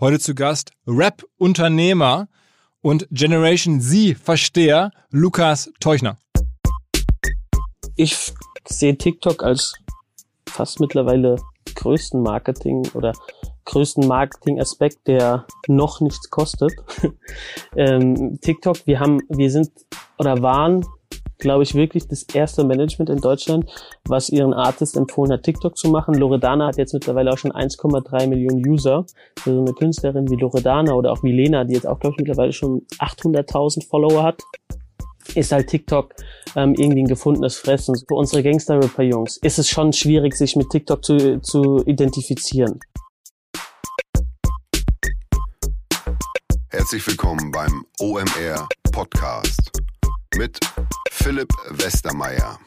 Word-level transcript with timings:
Heute 0.00 0.20
zu 0.20 0.36
Gast 0.36 0.70
Rap-Unternehmer 0.86 2.28
und 2.82 3.08
Generation 3.10 3.80
Z-Versteher 3.80 4.92
Lukas 5.10 5.72
Teuchner. 5.80 6.18
Ich 7.96 8.32
sehe 8.68 8.96
TikTok 8.96 9.42
als 9.42 9.74
fast 10.48 10.78
mittlerweile 10.78 11.42
größten 11.74 12.22
Marketing 12.22 12.88
oder 12.94 13.12
größten 13.64 14.06
Marketing-Aspekt, 14.06 15.08
der 15.08 15.48
noch 15.66 16.00
nichts 16.00 16.30
kostet. 16.30 16.70
ähm, 17.76 18.38
TikTok, 18.40 18.86
wir 18.86 19.00
haben, 19.00 19.18
wir 19.28 19.50
sind 19.50 19.72
oder 20.16 20.40
waren 20.40 20.86
glaube 21.38 21.62
ich, 21.62 21.74
wirklich 21.74 22.08
das 22.08 22.24
erste 22.24 22.64
Management 22.64 23.10
in 23.10 23.20
Deutschland, 23.20 23.70
was 24.04 24.28
ihren 24.28 24.52
Artist 24.52 24.96
empfohlen 24.96 25.32
hat, 25.32 25.44
TikTok 25.44 25.76
zu 25.76 25.88
machen. 25.88 26.14
Loredana 26.14 26.66
hat 26.66 26.78
jetzt 26.78 26.94
mittlerweile 26.94 27.32
auch 27.32 27.38
schon 27.38 27.52
1,3 27.52 28.26
Millionen 28.26 28.66
User. 28.66 29.06
Also 29.46 29.60
eine 29.60 29.72
Künstlerin 29.72 30.28
wie 30.30 30.36
Loredana 30.36 30.92
oder 30.92 31.12
auch 31.12 31.22
wie 31.22 31.32
Lena, 31.32 31.64
die 31.64 31.74
jetzt 31.74 31.86
auch, 31.86 31.98
glaube 31.98 32.14
ich, 32.14 32.26
mittlerweile 32.26 32.52
schon 32.52 32.82
800.000 32.98 33.86
Follower 33.88 34.22
hat 34.22 34.42
ist 35.34 35.52
halt 35.52 35.68
TikTok 35.68 36.14
ähm, 36.56 36.74
irgendwie 36.74 37.02
ein 37.02 37.06
gefundenes 37.06 37.56
Fressen. 37.56 37.94
Für 38.08 38.14
unsere 38.14 38.42
Gangster-Rapper-Jungs 38.42 39.36
ist 39.38 39.58
es 39.58 39.68
schon 39.68 39.92
schwierig, 39.92 40.34
sich 40.34 40.56
mit 40.56 40.70
TikTok 40.70 41.04
zu, 41.04 41.40
zu 41.42 41.84
identifizieren. 41.84 42.80
Herzlich 46.70 47.06
willkommen 47.06 47.50
beim 47.50 47.84
OMR 48.00 48.66
Podcast 48.90 49.70
mit 50.36 50.58
Philipp 51.10 51.52
Westermeier. 51.70 52.58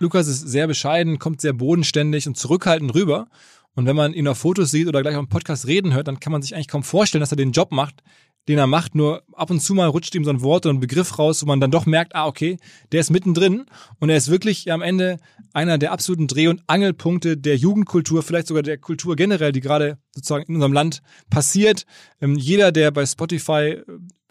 Lukas 0.00 0.28
ist 0.28 0.40
sehr 0.40 0.66
bescheiden, 0.66 1.18
kommt 1.18 1.40
sehr 1.40 1.52
bodenständig 1.52 2.26
und 2.26 2.36
zurückhaltend 2.36 2.94
rüber. 2.94 3.28
Und 3.74 3.86
wenn 3.86 3.96
man 3.96 4.12
ihn 4.12 4.28
auf 4.28 4.38
Fotos 4.38 4.70
sieht 4.70 4.88
oder 4.88 5.02
gleich 5.02 5.16
auf 5.16 5.24
dem 5.24 5.28
Podcast 5.28 5.66
reden 5.66 5.94
hört, 5.94 6.08
dann 6.08 6.20
kann 6.20 6.32
man 6.32 6.42
sich 6.42 6.54
eigentlich 6.54 6.68
kaum 6.68 6.82
vorstellen, 6.82 7.20
dass 7.20 7.32
er 7.32 7.36
den 7.36 7.52
Job 7.52 7.72
macht, 7.72 8.02
den 8.48 8.58
er 8.58 8.66
macht. 8.66 8.94
Nur 8.94 9.22
ab 9.32 9.50
und 9.50 9.60
zu 9.60 9.74
mal 9.74 9.88
rutscht 9.88 10.14
ihm 10.14 10.24
so 10.24 10.30
ein 10.30 10.42
Wort 10.42 10.66
oder 10.66 10.74
ein 10.74 10.80
Begriff 10.80 11.18
raus, 11.18 11.42
wo 11.42 11.46
man 11.46 11.60
dann 11.60 11.70
doch 11.70 11.86
merkt, 11.86 12.14
ah, 12.14 12.26
okay, 12.26 12.58
der 12.92 13.00
ist 13.00 13.10
mittendrin. 13.10 13.66
Und 13.98 14.10
er 14.10 14.16
ist 14.16 14.30
wirklich 14.30 14.70
am 14.70 14.82
Ende 14.82 15.18
einer 15.52 15.78
der 15.78 15.92
absoluten 15.92 16.28
Dreh- 16.28 16.48
und 16.48 16.62
Angelpunkte 16.66 17.36
der 17.36 17.56
Jugendkultur, 17.56 18.22
vielleicht 18.22 18.48
sogar 18.48 18.62
der 18.62 18.78
Kultur 18.78 19.16
generell, 19.16 19.52
die 19.52 19.60
gerade 19.60 19.98
sozusagen 20.12 20.44
in 20.46 20.54
unserem 20.56 20.72
Land 20.72 21.02
passiert. 21.30 21.84
Ähm, 22.20 22.36
jeder, 22.36 22.72
der 22.72 22.90
bei 22.90 23.06
Spotify 23.06 23.82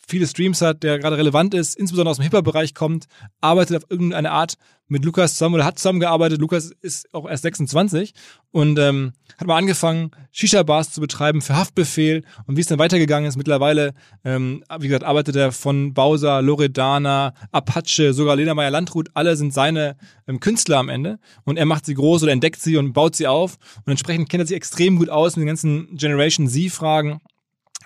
viele 0.08 0.28
Streams 0.28 0.62
hat, 0.62 0.84
der 0.84 1.00
gerade 1.00 1.18
relevant 1.18 1.54
ist, 1.54 1.76
insbesondere 1.76 2.12
aus 2.12 2.18
dem 2.18 2.24
Hip-Hop-Bereich 2.24 2.74
kommt, 2.74 3.06
arbeitet 3.42 3.78
auf 3.78 3.90
irgendeine 3.90 4.32
Art 4.32 4.56
mit 4.88 5.06
Lukas 5.06 5.34
zusammen 5.34 5.56
oder 5.56 5.66
hat 5.66 5.80
zusammengearbeitet. 5.80 6.40
Lukas 6.40 6.72
ist 6.82 7.12
auch 7.14 7.28
erst 7.28 7.44
26 7.44 8.14
und 8.52 8.78
ähm, 8.78 9.14
hat 9.38 9.48
mal 9.48 9.58
angefangen, 9.58 10.12
Shisha-Bars 10.32 10.92
zu 10.92 11.02
betreiben 11.02 11.42
für 11.42 11.56
Haftbefehl 11.56 12.24
und 12.46 12.58
wie 12.58 12.62
es 12.62 12.68
dann 12.68 12.80
weitergegangen 12.80 13.28
ist. 13.28 13.38
Mittlerweile, 13.38 13.94
ähm, 14.24 14.64
wie 14.80 14.88
gesagt, 14.88 15.06
arbeitet 15.06 15.36
er 15.36 15.52
von 15.52 15.94
Bowser, 15.94 16.42
Loredana, 16.42 17.34
Apache, 17.52 18.14
sogar 18.14 18.36
Lena 18.36 18.54
Meyer-Landrut. 18.54 19.10
Alle 19.14 19.36
sind 19.36 19.54
seine 19.54 19.96
ähm, 20.28 20.40
Künstler 20.40 20.78
am 20.78 20.90
Ende 20.90 21.18
und 21.46 21.58
er 21.58 21.66
macht 21.66 21.86
sie 21.86 21.96
groß 21.96 22.24
oder 22.24 22.32
entdeckt 22.32 22.62
sie 22.62 22.78
und 22.78 22.94
baut 22.94 23.16
sie 23.16 23.28
auf 23.28 23.58
und 23.86 23.92
entsprechend 23.92 24.30
kennt 24.30 24.44
er 24.44 24.48
sich 24.48 24.58
extrem 24.58 24.98
gut 25.00 25.10
aus 25.10 25.36
mit 25.36 25.44
den 25.44 25.48
ganzen 25.48 25.96
Generation 25.96 26.48
Z-Fragen 26.48 27.22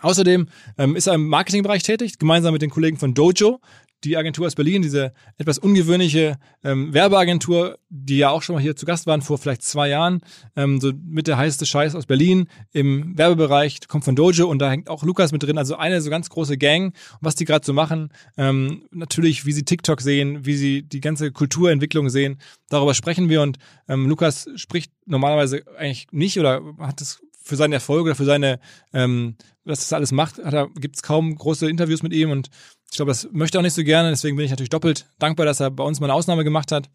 Außerdem 0.02 0.48
ähm, 0.78 0.96
ist 0.96 1.08
er 1.08 1.16
im 1.16 1.28
Marketingbereich 1.28 1.84
tätig, 1.84 2.20
gemeinsam 2.20 2.54
mit 2.54 2.62
den 2.62 2.70
Kollegen 2.70 2.98
von 2.98 3.14
Dojo. 3.14 3.60
Die 4.04 4.16
Agentur 4.16 4.46
aus 4.46 4.54
Berlin, 4.54 4.84
diese 4.84 5.12
etwas 5.38 5.58
ungewöhnliche 5.58 6.38
ähm, 6.64 6.94
Werbeagentur, 6.94 7.80
die 7.90 8.20
ja 8.20 8.30
auch 8.30 8.44
schon 8.44 8.54
mal 8.54 8.62
hier 8.62 8.76
zu 8.76 8.86
Gast 8.86 9.08
waren 9.08 9.24
vor 9.24 9.40
vielleicht 9.40 9.64
zwei 9.64 9.90
Jahren, 9.90 10.22
ähm, 10.56 10.80
so 10.80 10.92
mit 11.04 11.26
der 11.26 11.38
heißeste 11.38 11.66
Scheiß 11.66 11.96
aus 11.96 12.06
Berlin 12.06 12.48
im 12.74 13.18
Werbebereich, 13.18 13.80
kommt 13.88 14.06
von 14.06 14.16
Dojo 14.16 14.48
und 14.48 14.60
da 14.60 14.70
hängt 14.70 14.88
auch 14.88 15.04
Lukas 15.04 15.32
mit 15.32 15.42
drin. 15.42 15.58
Also 15.58 15.78
eine 15.78 16.00
so 16.00 16.12
ganz 16.12 16.30
große 16.30 16.60
Gang, 16.60 16.96
was 17.22 17.34
die 17.34 17.46
gerade 17.46 17.66
so 17.66 17.74
machen. 17.74 18.10
Ähm, 18.38 18.84
natürlich, 18.92 19.48
wie 19.48 19.52
sie 19.52 19.66
TikTok 19.66 20.00
sehen, 20.00 20.46
wie 20.46 20.58
sie 20.58 20.84
die 20.84 21.02
ganze 21.02 21.32
Kulturentwicklung 21.32 22.10
sehen. 22.10 22.38
Darüber 22.70 22.94
sprechen 22.94 23.30
wir 23.30 23.42
und 23.42 23.58
ähm, 23.88 24.08
Lukas 24.08 24.48
spricht 24.58 24.92
normalerweise 25.08 25.64
eigentlich 25.76 26.06
nicht 26.12 26.40
oder 26.40 26.62
hat 26.78 27.02
es 27.02 27.20
für 27.48 27.56
seinen 27.56 27.74
Erfolg 27.74 28.06
oder 28.06 28.16
für 28.16 28.26
seine, 28.26 28.60
ähm, 28.94 29.36
was 29.64 29.80
das 29.80 29.94
alles 29.94 30.12
macht, 30.12 30.38
hat 30.44 30.54
er, 30.54 30.68
gibt 30.76 30.96
es 30.96 31.02
kaum 31.02 31.36
große 31.36 31.70
Interviews 31.70 32.04
mit 32.04 32.14
ihm 32.14 32.32
und 32.32 32.50
ich 32.92 32.98
glaube, 32.98 33.12
das 33.12 33.28
möchte 33.32 33.58
er 33.58 33.60
auch 33.60 33.64
nicht 33.64 33.74
so 33.74 33.84
gerne. 33.84 34.10
Deswegen 34.10 34.38
bin 34.38 34.46
ich 34.46 34.52
natürlich 34.52 34.70
doppelt 34.70 35.08
dankbar, 35.20 35.46
dass 35.46 35.60
er 35.60 35.72
bei 35.72 35.84
uns 35.84 36.00
mal 36.00 36.06
eine 36.08 36.14
Ausnahme 36.14 36.44
gemacht 36.44 36.72
hat. 36.72 36.90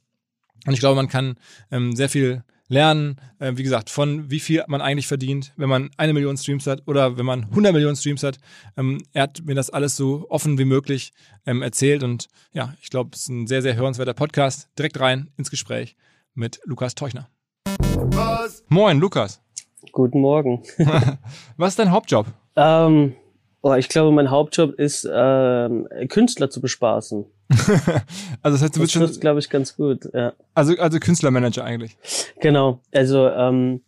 Und 0.66 0.72
ich 0.72 0.80
glaube, 0.80 0.96
man 0.96 1.08
kann 1.08 1.34
ähm, 1.70 1.94
sehr 1.94 2.08
viel 2.08 2.44
lernen, 2.68 3.20
äh, 3.38 3.52
wie 3.56 3.62
gesagt, 3.62 3.90
von 3.90 4.30
wie 4.30 4.40
viel 4.40 4.64
man 4.68 4.80
eigentlich 4.80 5.06
verdient, 5.06 5.52
wenn 5.56 5.68
man 5.68 5.90
eine 5.96 6.12
Million 6.12 6.36
Streams 6.36 6.66
hat 6.66 6.86
oder 6.86 7.18
wenn 7.18 7.26
man 7.26 7.44
100 7.44 7.72
Millionen 7.72 7.96
Streams 7.96 8.22
hat. 8.22 8.38
Ähm, 8.76 9.02
er 9.12 9.24
hat 9.24 9.42
mir 9.44 9.54
das 9.54 9.70
alles 9.70 9.96
so 9.96 10.26
offen 10.30 10.58
wie 10.58 10.64
möglich 10.64 11.12
ähm, 11.44 11.62
erzählt 11.62 12.02
und 12.02 12.28
ja, 12.52 12.74
ich 12.80 12.90
glaube, 12.90 13.10
es 13.12 13.22
ist 13.22 13.28
ein 13.28 13.46
sehr, 13.46 13.62
sehr 13.62 13.76
hörenswerter 13.76 14.14
Podcast. 14.14 14.68
Direkt 14.78 14.98
rein 15.00 15.30
ins 15.36 15.50
Gespräch 15.50 15.96
mit 16.34 16.60
Lukas 16.64 16.94
Teuchner. 16.94 17.28
Was? 17.66 18.64
Moin, 18.68 18.98
Lukas. 18.98 19.41
Guten 19.90 20.20
Morgen. 20.20 20.62
Was 21.56 21.70
ist 21.70 21.78
dein 21.78 21.90
Hauptjob? 21.90 22.26
Ähm, 22.54 23.14
oh, 23.62 23.74
ich 23.74 23.88
glaube, 23.88 24.12
mein 24.12 24.30
Hauptjob 24.30 24.74
ist, 24.78 25.08
ähm, 25.12 25.88
Künstler 26.08 26.50
zu 26.50 26.60
bespaßen. 26.60 27.24
also 27.50 28.56
das 28.56 28.62
heißt, 28.62 28.76
du 28.76 28.80
bist 28.80 28.92
schon. 28.92 29.02
Das 29.02 29.18
glaube 29.18 29.40
ich 29.40 29.50
ganz 29.50 29.76
gut. 29.76 30.08
Ja. 30.14 30.32
Also 30.54 30.74
also 30.78 31.00
Künstlermanager 31.00 31.64
eigentlich. 31.64 31.96
Genau. 32.40 32.80
Also 32.92 33.28
ähm, 33.28 33.82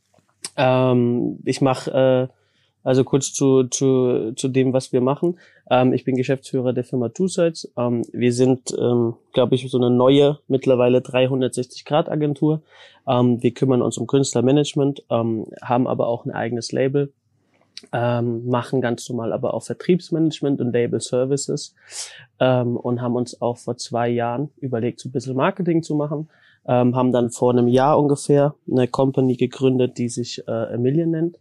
ähm, 0.56 1.38
ich 1.44 1.60
mache 1.60 2.28
äh, 2.30 2.34
also 2.84 3.02
kurz 3.02 3.32
zu, 3.32 3.64
zu, 3.64 4.32
zu 4.36 4.48
dem, 4.48 4.72
was 4.72 4.92
wir 4.92 5.00
machen. 5.00 5.38
Ähm, 5.70 5.92
ich 5.94 6.04
bin 6.04 6.16
Geschäftsführer 6.16 6.72
der 6.72 6.84
Firma 6.84 7.08
Two 7.08 7.26
Sides. 7.26 7.72
Ähm, 7.76 8.04
wir 8.12 8.32
sind, 8.32 8.76
ähm, 8.78 9.14
glaube 9.32 9.54
ich, 9.54 9.68
so 9.68 9.78
eine 9.78 9.90
neue, 9.90 10.38
mittlerweile 10.46 10.98
360-Grad-Agentur. 10.98 12.62
Ähm, 13.08 13.42
wir 13.42 13.52
kümmern 13.52 13.82
uns 13.82 13.96
um 13.96 14.06
Künstlermanagement, 14.06 15.02
ähm, 15.10 15.46
haben 15.62 15.88
aber 15.88 16.06
auch 16.06 16.26
ein 16.26 16.30
eigenes 16.30 16.72
Label, 16.72 17.12
ähm, 17.92 18.46
machen 18.46 18.82
ganz 18.82 19.08
normal 19.08 19.32
aber 19.32 19.54
auch 19.54 19.62
Vertriebsmanagement 19.62 20.60
und 20.60 20.72
Label 20.72 21.00
Services 21.00 21.74
ähm, 22.40 22.76
und 22.76 23.00
haben 23.00 23.16
uns 23.16 23.40
auch 23.40 23.56
vor 23.56 23.78
zwei 23.78 24.08
Jahren 24.08 24.50
überlegt, 24.58 25.00
so 25.00 25.08
ein 25.08 25.12
bisschen 25.12 25.36
Marketing 25.36 25.82
zu 25.82 25.94
machen. 25.94 26.28
Ähm, 26.66 26.96
haben 26.96 27.12
dann 27.12 27.30
vor 27.30 27.52
einem 27.52 27.68
Jahr 27.68 27.98
ungefähr 27.98 28.54
eine 28.70 28.88
Company 28.88 29.36
gegründet, 29.36 29.98
die 29.98 30.08
sich 30.08 30.46
äh, 30.48 30.74
Emilia 30.74 31.04
nennt. 31.04 31.38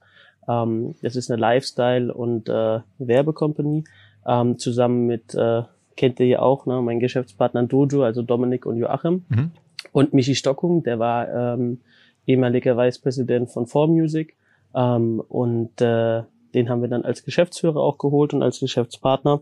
Ähm, 0.48 0.96
das 1.02 1.16
ist 1.16 1.32
eine 1.32 1.40
Lifestyle- 1.40 2.14
und 2.14 2.50
äh, 2.50 2.80
Werbecompany, 2.98 3.84
ähm, 4.26 4.58
zusammen 4.58 5.06
mit, 5.06 5.34
äh, 5.36 5.64
kennt 5.96 6.20
ihr 6.20 6.28
ja 6.28 6.40
auch, 6.40 6.66
ne, 6.66 6.82
mein 6.82 7.00
Geschäftspartner 7.00 7.64
Dojo, 7.64 8.04
also 8.04 8.22
Dominik 8.22 8.66
und 8.66 8.78
Joachim. 8.78 9.26
Mhm. 9.30 9.52
Und 9.92 10.14
Michi 10.14 10.36
Stockung, 10.36 10.84
der 10.84 11.00
war 11.00 11.54
ähm, 11.54 11.82
ehemaliger 12.26 12.78
Vicepräsident 12.78 13.52
von 13.52 13.66
4Music. 13.66 14.34
Ähm, 14.76 15.20
und 15.20 15.82
äh, 15.82 16.24
den 16.54 16.70
haben 16.70 16.82
wir 16.82 16.90
dann 16.90 17.04
als 17.04 17.24
Geschäftsführer 17.24 17.78
auch 17.78 17.98
geholt 17.98 18.34
und 18.34 18.44
als 18.44 18.60
Geschäftspartner. 18.60 19.42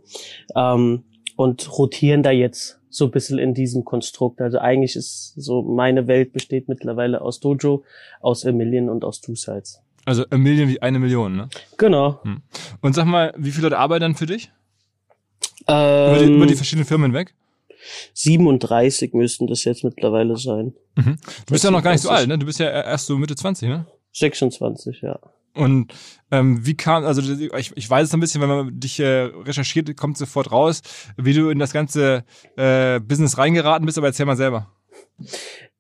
Ähm, 0.56 1.04
und 1.36 1.78
rotieren 1.78 2.24
da 2.24 2.32
jetzt 2.32 2.80
so 2.90 3.06
ein 3.06 3.12
bisschen 3.12 3.40
in 3.40 3.54
diesem 3.54 3.86
Konstrukt. 3.86 4.42
Also 4.42 4.60
eigentlich 4.60 4.96
ist 4.96 5.34
so, 5.36 5.62
meine 5.62 6.08
Welt 6.08 6.34
besteht 6.34 6.68
mittlerweile 6.68 7.22
aus 7.22 7.40
Dojo, 7.40 7.84
aus 8.20 8.44
Emilien 8.44 8.90
und 8.90 9.06
aus 9.06 9.22
Two 9.22 9.36
Sides. 9.36 9.82
Also 10.06 10.26
a 10.30 10.38
million 10.38 10.68
wie 10.68 10.82
eine 10.82 11.00
Million, 11.00 11.36
ne? 11.36 11.50
Genau. 11.78 12.22
Hm. 12.24 12.42
Und 12.82 12.96
sag 12.96 13.06
mal, 13.06 13.34
wie 13.38 13.52
viele 13.52 13.64
Leute 13.64 13.80
arbeiten 13.80 14.02
dann 14.02 14.16
für 14.16 14.26
dich? 14.26 14.52
Ähm, 15.68 16.16
über, 16.16 16.26
die, 16.26 16.34
über 16.34 16.46
die 16.48 16.56
verschiedenen 16.56 16.88
Firmen 16.88 17.14
weg? 17.14 17.34
37 18.14 19.14
müssten 19.14 19.48
das 19.48 19.64
jetzt 19.64 19.84
mittlerweile 19.84 20.38
sein. 20.38 20.74
Mhm. 20.96 21.18
Du 21.46 21.54
bist 21.54 21.64
ja 21.64 21.72
noch 21.72 21.84
gar 21.84 21.92
nicht 21.92 22.02
so 22.02 22.10
alt, 22.10 22.28
ne? 22.28 22.38
Du 22.38 22.46
bist 22.46 22.60
ja 22.60 22.70
erst 22.70 23.08
so 23.08 23.18
Mitte 23.18 23.36
20, 23.36 23.70
ne? 23.70 23.88
26, 24.14 25.02
ja. 25.02 25.20
Und 25.54 25.94
ähm, 26.32 26.66
wie 26.66 26.76
kam, 26.76 27.04
also 27.04 27.22
ich, 27.22 27.72
ich 27.76 27.90
weiß 27.90 28.08
es 28.08 28.14
ein 28.14 28.20
bisschen, 28.22 28.42
wenn 28.42 28.50
man 28.50 28.80
dich 28.80 29.00
äh, 29.00 29.24
recherchiert, 29.24 29.96
kommt 29.98 30.18
sofort 30.18 30.52
raus, 30.52 30.82
wie 31.18 31.34
du 31.34 31.50
in 31.50 31.60
das 31.60 31.74
ganze 31.74 32.24
äh, 32.56 33.00
Business 33.02 33.38
reingeraten 33.38 33.86
bist, 33.86 33.98
aber 33.98 34.08
erzähl 34.08 34.26
mal 34.26 34.38
selber. 34.38 34.72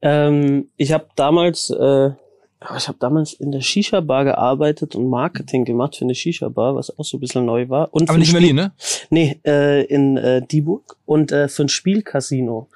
Ähm, 0.01 0.69
ich 0.75 0.91
habe 0.91 1.07
damals 1.15 1.69
äh, 1.69 2.11
aber 2.61 2.77
ich 2.77 2.87
habe 2.87 2.97
damals 2.99 3.33
in 3.33 3.51
der 3.51 3.61
Shisha-Bar 3.61 4.23
gearbeitet 4.23 4.95
und 4.95 5.09
Marketing 5.09 5.65
gemacht 5.65 5.95
für 5.95 6.05
eine 6.05 6.13
Shisha-Bar, 6.13 6.75
was 6.75 6.97
auch 6.97 7.03
so 7.03 7.17
ein 7.17 7.19
bisschen 7.19 7.45
neu 7.45 7.69
war. 7.69 7.91
Und 7.91 8.07
Aber 8.09 8.19
nicht 8.19 8.29
in 8.29 8.33
Berlin, 8.33 8.55
ne? 8.55 8.71
Nee, 9.09 9.39
äh, 9.43 9.83
in 9.85 10.17
äh, 10.17 10.45
Dieburg 10.45 10.95
und 11.05 11.31
äh, 11.31 11.47
für 11.47 11.63
ein 11.63 11.69
Spielcasino. 11.69 12.69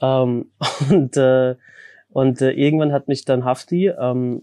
Ähm, 0.00 0.50
und 0.90 1.16
äh, 1.16 1.56
und 2.10 2.42
äh, 2.42 2.50
irgendwann 2.50 2.92
hat 2.92 3.08
mich 3.08 3.24
dann 3.24 3.46
Hafti 3.46 3.88
ähm, 3.88 4.42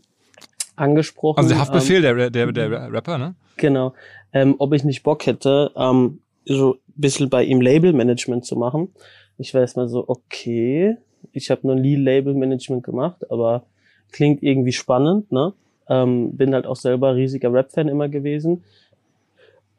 angesprochen. 0.76 1.38
Also 1.38 1.50
der 1.50 1.60
Haftbefehl, 1.60 2.04
ähm, 2.04 2.18
der, 2.18 2.30
der, 2.32 2.52
der 2.52 2.92
Rapper, 2.92 3.20
ne? 3.20 3.36
Genau. 3.58 3.94
Ähm, 4.34 4.56
ob 4.58 4.74
ich 4.74 4.84
nicht 4.84 5.04
Bock 5.04 5.28
hätte, 5.28 5.72
ähm, 5.76 6.22
so 6.46 6.74
ein 6.74 6.80
bisschen 6.96 7.30
bei 7.30 7.44
ihm 7.44 7.62
Label-Management 7.62 8.44
zu 8.44 8.56
machen. 8.56 8.90
Ich 9.38 9.54
weiß 9.54 9.76
mal 9.76 9.88
so, 9.88 10.04
okay, 10.08 10.98
ich 11.32 11.52
habe 11.52 11.68
noch 11.68 11.76
nie 11.76 11.96
Label-Management 11.96 12.84
gemacht, 12.84 13.30
aber 13.30 13.66
klingt 14.12 14.44
irgendwie 14.44 14.72
spannend, 14.72 15.32
ne? 15.32 15.54
Ähm, 15.88 16.38
bin 16.38 16.54
halt 16.54 16.68
auch 16.68 16.76
selber 16.76 17.16
riesiger 17.16 17.52
Rap-Fan 17.52 17.88
immer 17.88 18.10
gewesen. 18.10 18.64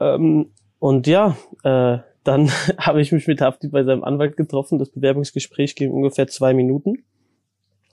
Ähm, 0.01 0.51
und 0.81 1.07
ja, 1.07 1.37
äh, 1.63 1.99
dann 2.25 2.51
habe 2.79 3.01
ich 3.01 3.13
mich 3.13 3.27
mit 3.27 3.41
Hafti 3.41 3.69
bei 3.69 3.85
seinem 3.85 4.03
Anwalt 4.05 4.37
getroffen. 4.37 4.79
Das 4.79 4.91
Bewerbungsgespräch 4.91 5.77
ging 5.77 5.91
ungefähr 5.91 6.27
zwei 6.27 6.53
Minuten. 6.53 7.05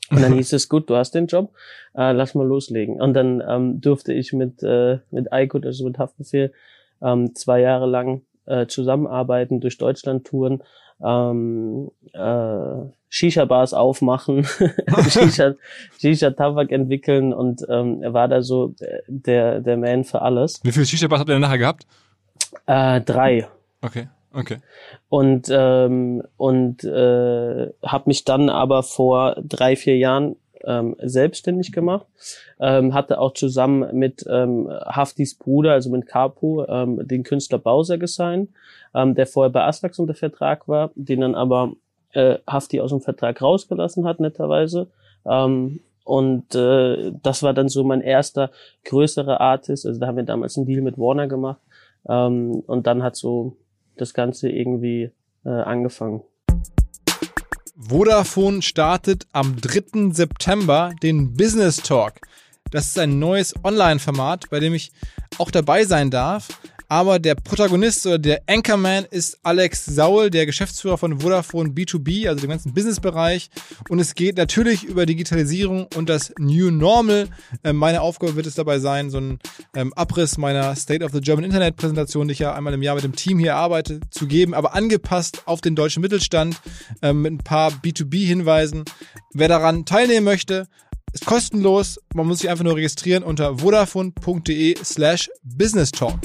Und 0.09 0.21
dann 0.21 0.33
hieß 0.33 0.53
es, 0.53 0.69
gut, 0.69 0.89
du 0.89 0.95
hast 0.95 1.11
den 1.15 1.27
Job, 1.27 1.51
äh, 1.93 2.13
lass 2.13 2.33
mal 2.33 2.47
loslegen. 2.47 3.01
Und 3.01 3.13
dann 3.13 3.43
ähm, 3.47 3.81
durfte 3.81 4.13
ich 4.13 4.31
mit, 4.31 4.63
äh, 4.63 4.99
mit 5.11 5.33
Eikut, 5.33 5.65
also 5.65 5.83
mit 5.85 5.97
Haftbefehl, 5.97 6.53
ähm, 7.01 7.35
zwei 7.35 7.59
Jahre 7.59 7.87
lang 7.87 8.21
äh, 8.45 8.67
zusammenarbeiten, 8.67 9.59
durch 9.59 9.77
Deutschland 9.77 10.25
touren, 10.25 10.63
ähm, 11.03 11.91
äh, 12.13 12.91
Shisha-Bars 13.09 13.73
aufmachen, 13.73 14.43
Shisha, 15.09 15.53
Shisha-Tabak 15.99 16.71
entwickeln 16.71 17.33
und 17.33 17.65
ähm, 17.69 18.01
er 18.03 18.13
war 18.13 18.27
da 18.27 18.41
so 18.41 18.73
der, 19.07 19.61
der 19.61 19.77
Man 19.77 20.03
für 20.03 20.21
alles. 20.21 20.59
Wie 20.63 20.71
viele 20.71 20.85
Shisha-Bars 20.85 21.19
habt 21.19 21.29
ihr 21.29 21.35
denn 21.35 21.41
nachher 21.41 21.57
gehabt? 21.57 21.87
Äh, 22.65 23.01
drei. 23.01 23.47
Okay. 23.81 24.07
Okay. 24.33 24.57
Und 25.09 25.47
ähm, 25.49 26.21
und 26.35 26.83
äh, 26.83 27.67
habe 27.83 28.03
mich 28.05 28.23
dann 28.23 28.49
aber 28.49 28.83
vor 28.83 29.35
drei 29.41 29.75
vier 29.75 29.97
Jahren 29.97 30.35
ähm, 30.65 30.95
selbstständig 30.99 31.71
gemacht, 31.71 32.05
ähm, 32.59 32.93
hatte 32.93 33.19
auch 33.19 33.33
zusammen 33.33 33.97
mit 33.97 34.25
ähm, 34.29 34.69
Haftis 34.69 35.35
Bruder, 35.35 35.73
also 35.73 35.89
mit 35.89 36.07
Capo, 36.07 36.65
ähm, 36.67 37.07
den 37.07 37.23
Künstler 37.23 37.59
Bowser 37.59 37.97
gesigned, 37.97 38.49
ähm, 38.93 39.15
der 39.15 39.27
vorher 39.27 39.51
bei 39.51 39.63
Aslax 39.63 39.99
unter 39.99 40.13
Vertrag 40.13 40.67
war, 40.67 40.91
den 40.95 41.21
dann 41.21 41.35
aber 41.35 41.73
äh, 42.13 42.37
Hafti 42.47 42.79
aus 42.79 42.91
dem 42.91 43.01
Vertrag 43.01 43.41
rausgelassen 43.41 44.05
hat, 44.05 44.19
netterweise. 44.19 44.87
Ähm, 45.25 45.81
und 46.03 46.55
äh, 46.55 47.11
das 47.21 47.43
war 47.43 47.53
dann 47.53 47.67
so 47.67 47.83
mein 47.83 48.01
erster 48.01 48.51
größerer 48.85 49.41
Artist. 49.41 49.85
Also 49.85 49.99
da 49.99 50.07
haben 50.07 50.15
wir 50.15 50.23
damals 50.23 50.55
einen 50.55 50.65
Deal 50.65 50.81
mit 50.81 50.97
Warner 50.97 51.27
gemacht. 51.27 51.59
Ähm, 52.07 52.63
und 52.65 52.87
dann 52.87 53.03
hat 53.03 53.17
so 53.17 53.57
das 53.97 54.13
Ganze 54.13 54.49
irgendwie 54.49 55.11
äh, 55.43 55.49
angefangen. 55.49 56.21
Vodafone 57.79 58.63
startet 58.63 59.27
am 59.33 59.61
3. 59.61 60.11
September 60.11 60.95
den 61.03 61.35
Business 61.35 61.77
Talk. 61.77 62.13
Das 62.71 62.87
ist 62.87 62.97
ein 62.97 63.19
neues 63.19 63.53
Online-Format, 63.63 64.49
bei 64.49 64.59
dem 64.59 64.73
ich 64.73 64.91
auch 65.37 65.51
dabei 65.51 65.85
sein 65.85 66.09
darf. 66.09 66.47
Aber 66.89 67.19
der 67.19 67.35
Protagonist 67.35 68.05
oder 68.05 68.17
der 68.17 68.41
Anchorman 68.47 69.05
ist 69.09 69.39
Alex 69.43 69.85
Saul, 69.85 70.29
der 70.29 70.45
Geschäftsführer 70.45 70.97
von 70.97 71.19
Vodafone 71.19 71.69
B2B, 71.69 72.29
also 72.29 72.41
dem 72.41 72.49
ganzen 72.49 72.73
Businessbereich. 72.73 73.49
Und 73.89 73.99
es 73.99 74.15
geht 74.15 74.37
natürlich 74.37 74.83
über 74.83 75.05
Digitalisierung 75.05 75.87
und 75.95 76.07
das 76.07 76.33
New 76.39 76.71
Normal. 76.71 77.27
Ähm, 77.63 77.75
meine 77.75 78.01
Aufgabe 78.01 78.35
wird 78.35 78.45
es 78.45 78.55
dabei 78.55 78.79
sein, 78.79 79.09
so 79.09 79.17
einen 79.17 79.39
ähm, 79.75 79.93
Abriss 79.93 80.37
meiner 80.37 80.75
State 80.75 81.03
of 81.03 81.11
the 81.11 81.19
German 81.19 81.43
Internet 81.43 81.75
Präsentation, 81.75 82.27
die 82.27 82.33
ich 82.33 82.39
ja 82.39 82.53
einmal 82.53 82.73
im 82.73 82.81
Jahr 82.81 82.95
mit 82.95 83.03
dem 83.03 83.15
Team 83.15 83.37
hier 83.39 83.55
arbeite, 83.55 83.99
zu 84.09 84.27
geben, 84.27 84.53
aber 84.53 84.73
angepasst 84.73 85.43
auf 85.45 85.59
den 85.59 85.75
deutschen 85.75 86.01
Mittelstand 86.01 86.61
ähm, 87.01 87.21
mit 87.21 87.33
ein 87.33 87.37
paar 87.39 87.71
B2B-Hinweisen. 87.71 88.85
Wer 89.33 89.49
daran 89.49 89.85
teilnehmen 89.85 90.23
möchte, 90.23 90.67
ist 91.13 91.25
kostenlos. 91.25 91.99
Man 92.13 92.27
muss 92.27 92.39
sich 92.39 92.49
einfach 92.49 92.63
nur 92.63 92.75
registrieren 92.75 93.23
unter 93.23 93.59
vodafone.de 93.59 94.75
slash 94.83 95.29
business 95.43 95.91
talk. 95.91 96.19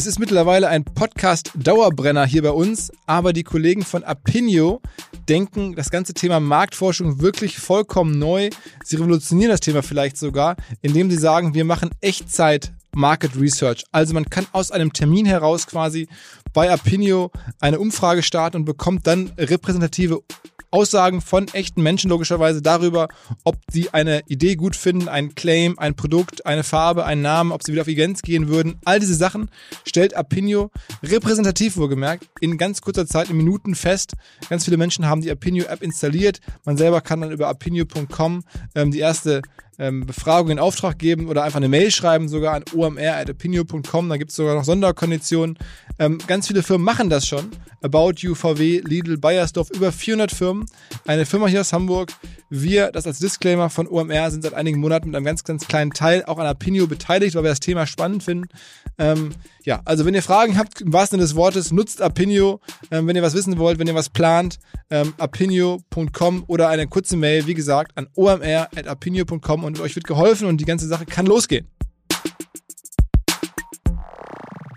Es 0.00 0.06
ist 0.06 0.18
mittlerweile 0.18 0.68
ein 0.68 0.82
Podcast-Dauerbrenner 0.82 2.24
hier 2.24 2.40
bei 2.40 2.52
uns, 2.52 2.90
aber 3.04 3.34
die 3.34 3.42
Kollegen 3.42 3.82
von 3.82 4.02
Apinio 4.02 4.80
denken 5.28 5.74
das 5.74 5.90
ganze 5.90 6.14
Thema 6.14 6.40
Marktforschung 6.40 7.20
wirklich 7.20 7.58
vollkommen 7.58 8.18
neu. 8.18 8.48
Sie 8.82 8.96
revolutionieren 8.96 9.50
das 9.50 9.60
Thema 9.60 9.82
vielleicht 9.82 10.16
sogar, 10.16 10.56
indem 10.80 11.10
sie 11.10 11.18
sagen, 11.18 11.52
wir 11.52 11.66
machen 11.66 11.90
Echtzeit 12.00 12.72
Market 12.94 13.32
Research. 13.38 13.84
Also 13.92 14.14
man 14.14 14.24
kann 14.24 14.46
aus 14.52 14.70
einem 14.70 14.94
Termin 14.94 15.26
heraus 15.26 15.66
quasi 15.66 16.08
bei 16.54 16.70
Apinio 16.70 17.30
eine 17.60 17.78
Umfrage 17.78 18.22
starten 18.22 18.56
und 18.56 18.64
bekommt 18.64 19.06
dann 19.06 19.30
repräsentative 19.36 20.22
Aussagen 20.70 21.20
von 21.20 21.48
echten 21.48 21.82
Menschen 21.82 22.10
logischerweise 22.10 22.62
darüber, 22.62 23.08
ob 23.44 23.56
sie 23.70 23.90
eine 23.90 24.22
Idee 24.26 24.56
gut 24.56 24.76
finden, 24.76 25.08
ein 25.08 25.34
Claim, 25.34 25.78
ein 25.78 25.94
Produkt, 25.94 26.46
eine 26.46 26.64
Farbe, 26.64 27.04
einen 27.04 27.22
Namen, 27.22 27.52
ob 27.52 27.62
sie 27.62 27.72
wieder 27.72 27.82
auf 27.82 27.88
Events 27.88 28.22
gehen 28.22 28.48
würden. 28.48 28.78
All 28.84 29.00
diese 29.00 29.14
Sachen 29.14 29.50
stellt 29.86 30.16
Apinio 30.16 30.70
repräsentativ 31.02 31.76
wohlgemerkt 31.76 32.28
in 32.40 32.58
ganz 32.58 32.80
kurzer 32.80 33.06
Zeit, 33.06 33.30
in 33.30 33.36
Minuten 33.36 33.74
fest. 33.74 34.14
Ganz 34.48 34.64
viele 34.64 34.76
Menschen 34.76 35.06
haben 35.06 35.20
die 35.20 35.30
Apinio-App 35.30 35.82
installiert. 35.82 36.40
Man 36.64 36.76
selber 36.76 37.00
kann 37.00 37.20
dann 37.20 37.32
über 37.32 37.48
apinio.com 37.48 38.44
ähm, 38.74 38.90
die 38.90 39.00
erste 39.00 39.42
ähm, 39.80 40.04
Befragung 40.06 40.50
in 40.50 40.58
Auftrag 40.58 40.98
geben 40.98 41.28
oder 41.28 41.42
einfach 41.42 41.56
eine 41.56 41.68
Mail 41.68 41.90
schreiben, 41.90 42.28
sogar 42.28 42.54
an 42.54 42.64
omr.opinio.com. 42.74 44.08
Da 44.08 44.16
gibt 44.18 44.30
es 44.30 44.36
sogar 44.36 44.54
noch 44.54 44.64
Sonderkonditionen. 44.64 45.58
Ähm, 45.98 46.18
ganz 46.26 46.46
viele 46.46 46.62
Firmen 46.62 46.84
machen 46.84 47.08
das 47.08 47.26
schon. 47.26 47.50
About 47.82 48.14
You, 48.18 48.34
VW, 48.34 48.82
Lidl, 48.84 49.16
Bayersdorf, 49.16 49.70
über 49.70 49.90
400 49.90 50.30
Firmen. 50.30 50.66
Eine 51.06 51.24
Firma 51.24 51.46
hier 51.46 51.62
aus 51.62 51.72
Hamburg. 51.72 52.10
Wir, 52.50 52.90
das 52.92 53.06
als 53.06 53.20
Disclaimer 53.20 53.70
von 53.70 53.88
OMR, 53.88 54.30
sind 54.30 54.42
seit 54.42 54.54
einigen 54.54 54.80
Monaten 54.80 55.08
mit 55.08 55.16
einem 55.16 55.24
ganz, 55.24 55.44
ganz 55.44 55.66
kleinen 55.66 55.92
Teil 55.92 56.24
auch 56.26 56.38
an 56.38 56.46
Apinio 56.46 56.86
beteiligt, 56.86 57.34
weil 57.34 57.44
wir 57.44 57.50
das 57.50 57.60
Thema 57.60 57.86
spannend 57.86 58.22
finden. 58.22 58.48
Ähm, 59.00 59.30
ja, 59.64 59.80
also 59.86 60.04
wenn 60.04 60.14
ihr 60.14 60.22
Fragen 60.22 60.58
habt, 60.58 60.82
im 60.82 60.92
wahrsten 60.92 61.18
Sinne 61.18 61.26
des 61.26 61.34
Wortes, 61.34 61.72
nutzt 61.72 62.02
Apinio. 62.02 62.60
Ähm, 62.90 63.06
wenn 63.06 63.16
ihr 63.16 63.22
was 63.22 63.34
wissen 63.34 63.58
wollt, 63.58 63.78
wenn 63.78 63.86
ihr 63.86 63.94
was 63.94 64.10
plant, 64.10 64.58
ähm, 64.90 65.14
apinio.com 65.16 66.44
oder 66.48 66.68
eine 66.68 66.86
kurze 66.86 67.16
Mail, 67.16 67.46
wie 67.46 67.54
gesagt, 67.54 67.92
an 67.96 68.08
omr.apinio.com 68.14 69.64
und 69.64 69.80
euch 69.80 69.96
wird 69.96 70.06
geholfen 70.06 70.46
und 70.46 70.60
die 70.60 70.66
ganze 70.66 70.86
Sache 70.86 71.06
kann 71.06 71.24
losgehen. 71.24 71.66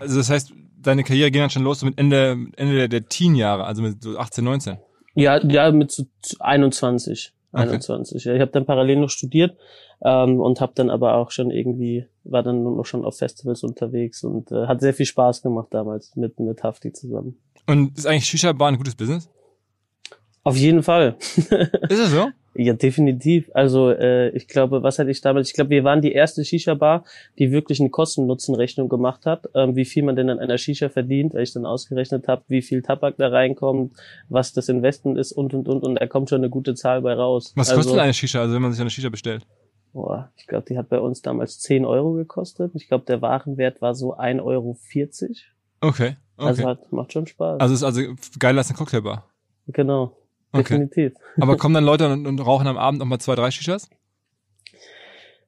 Also 0.00 0.16
das 0.16 0.30
heißt, 0.30 0.52
deine 0.80 1.04
Karriere 1.04 1.30
ging 1.30 1.42
dann 1.42 1.50
schon 1.50 1.62
los 1.62 1.82
mit 1.84 1.98
Ende, 1.98 2.38
Ende 2.56 2.76
der, 2.76 2.88
der 2.88 3.06
Teen-Jahre, 3.06 3.64
also 3.64 3.82
mit 3.82 4.02
so 4.02 4.18
18, 4.18 4.42
19? 4.42 4.78
Ja, 5.14 5.38
ja, 5.44 5.70
mit 5.70 5.92
so 5.92 6.04
21. 6.40 7.34
Okay. 7.52 7.62
21. 7.62 8.24
Ja, 8.24 8.34
ich 8.34 8.40
habe 8.40 8.50
dann 8.52 8.64
parallel 8.64 8.96
noch 8.96 9.10
studiert 9.10 9.56
ähm, 10.02 10.40
und 10.40 10.62
habe 10.62 10.72
dann 10.74 10.88
aber 10.88 11.14
auch 11.14 11.30
schon 11.30 11.50
irgendwie 11.50 12.06
war 12.24 12.42
dann 12.42 12.62
nur 12.62 12.76
noch 12.76 12.86
schon 12.86 13.04
auf 13.04 13.18
Festivals 13.18 13.62
unterwegs 13.62 14.24
und 14.24 14.50
äh, 14.50 14.66
hat 14.66 14.80
sehr 14.80 14.94
viel 14.94 15.06
Spaß 15.06 15.42
gemacht 15.42 15.68
damals 15.70 16.16
mit 16.16 16.38
mit 16.40 16.62
Hafti 16.62 16.92
zusammen. 16.92 17.36
Und 17.66 17.96
ist 17.96 18.06
eigentlich 18.06 18.26
Shisha 18.26 18.52
Bar 18.52 18.68
ein 18.68 18.76
gutes 18.76 18.94
Business? 18.94 19.28
Auf 20.44 20.56
jeden 20.56 20.82
Fall. 20.82 21.16
Ist 21.88 21.98
es 21.98 22.10
so? 22.10 22.28
Ja, 22.56 22.74
definitiv. 22.74 23.50
Also 23.52 23.90
äh, 23.90 24.28
ich 24.28 24.46
glaube, 24.46 24.82
was 24.82 24.98
hatte 24.98 25.10
ich 25.10 25.20
damals? 25.20 25.48
Ich 25.48 25.54
glaube, 25.54 25.70
wir 25.70 25.82
waren 25.82 26.02
die 26.02 26.12
erste 26.12 26.44
Shisha-Bar, 26.44 27.04
die 27.38 27.50
wirklich 27.50 27.80
eine 27.80 27.90
Kosten-Nutzen-Rechnung 27.90 28.88
gemacht 28.88 29.26
hat, 29.26 29.48
ähm, 29.54 29.74
wie 29.74 29.84
viel 29.84 30.04
man 30.04 30.14
denn 30.14 30.30
an 30.30 30.38
einer 30.38 30.58
Shisha 30.58 30.88
verdient, 30.88 31.34
weil 31.34 31.42
ich 31.42 31.52
dann 31.52 31.66
ausgerechnet 31.66 32.28
habe, 32.28 32.44
wie 32.46 32.62
viel 32.62 32.82
Tabak 32.82 33.16
da 33.16 33.28
reinkommt, 33.28 33.94
was 34.28 34.52
das 34.52 34.68
Investment 34.68 35.18
ist 35.18 35.32
und 35.32 35.52
und 35.52 35.66
und 35.66 35.82
und 35.82 35.96
da 35.96 36.06
kommt 36.06 36.28
schon 36.28 36.42
eine 36.42 36.50
gute 36.50 36.74
Zahl 36.74 37.02
bei 37.02 37.14
raus. 37.14 37.52
Was 37.56 37.70
also, 37.70 37.82
kostet 37.82 37.98
eine 37.98 38.14
Shisha, 38.14 38.40
also 38.40 38.54
wenn 38.54 38.62
man 38.62 38.70
sich 38.70 38.80
eine 38.80 38.90
Shisha 38.90 39.08
bestellt? 39.08 39.44
Boah, 39.94 40.32
ich 40.36 40.48
glaube, 40.48 40.66
die 40.68 40.76
hat 40.76 40.88
bei 40.88 40.98
uns 40.98 41.22
damals 41.22 41.60
10 41.60 41.84
Euro 41.84 42.14
gekostet. 42.14 42.72
Ich 42.74 42.88
glaube, 42.88 43.04
der 43.04 43.22
Warenwert 43.22 43.80
war 43.80 43.94
so 43.94 44.16
1,40 44.16 44.42
Euro. 44.42 44.76
Okay. 44.76 45.36
okay. 45.80 46.16
Also 46.36 46.66
hat, 46.66 46.92
macht 46.92 47.12
schon 47.12 47.28
Spaß. 47.28 47.60
Also 47.60 47.74
ist 47.74 47.84
also 47.84 48.02
geiler 48.40 48.58
als 48.58 48.70
eine 48.70 48.76
Cocktailbar. 48.76 49.24
genau. 49.68 50.16
Okay. 50.50 50.62
Definitiv. 50.62 51.14
Aber 51.40 51.56
kommen 51.58 51.76
dann 51.76 51.84
Leute 51.84 52.12
und, 52.12 52.26
und 52.26 52.40
rauchen 52.40 52.66
am 52.66 52.76
Abend 52.76 52.98
nochmal 52.98 53.20
zwei, 53.20 53.36
drei 53.36 53.52
Shishas? 53.52 53.88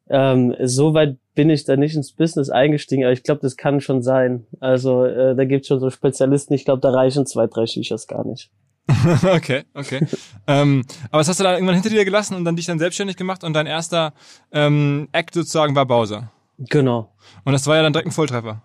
Ähm, 0.09 0.55
so 0.63 0.95
weit 0.95 1.17
bin 1.35 1.51
ich 1.51 1.65
da 1.65 1.77
nicht 1.77 1.97
ins 1.97 2.13
Business 2.13 2.49
eingestiegen, 2.49 3.03
aber 3.03 3.13
ich 3.13 3.25
glaube, 3.25 3.41
das 3.41 3.57
kann 3.57 3.81
schon 3.81 4.01
sein. 4.01 4.47
Also 4.61 5.05
äh, 5.05 5.35
da 5.35 5.45
gibt's 5.45 5.67
schon 5.67 5.81
so 5.81 5.91
Spezialisten, 5.91 6.55
ich 6.55 6.65
glaube, 6.65 6.81
da 6.81 6.91
reichen 6.91 7.27
zwei, 7.27 7.49
drei 7.49 7.67
Shishas 7.67 8.07
gar 8.07 8.25
nicht. 8.25 8.53
okay, 9.23 9.65
okay. 9.75 10.07
ähm, 10.47 10.85
aber 11.11 11.19
das 11.19 11.29
hast 11.29 11.41
du 11.41 11.45
dann 11.45 11.55
irgendwann 11.55 11.75
hinter 11.75 11.91
dir 11.91 12.05
gelassen 12.05 12.35
und 12.35 12.45
dann 12.45 12.57
dich 12.57 12.67
dann 12.67 12.79
selbstständig 12.79 13.17
gemacht 13.17 13.43
und 13.43 13.53
dein 13.53 13.67
erster 13.67 14.15
ähm, 14.53 15.09
Act 15.13 15.35
sozusagen 15.35 15.75
war 15.75 15.87
Bowser. 15.87 16.31
Genau. 16.59 17.13
Und 17.45 17.53
das 17.53 17.67
war 17.67 17.77
ja 17.77 17.83
dann 17.83 17.93
direkt 17.93 18.09
ein 18.09 18.13
Volltreffer. 18.13 18.63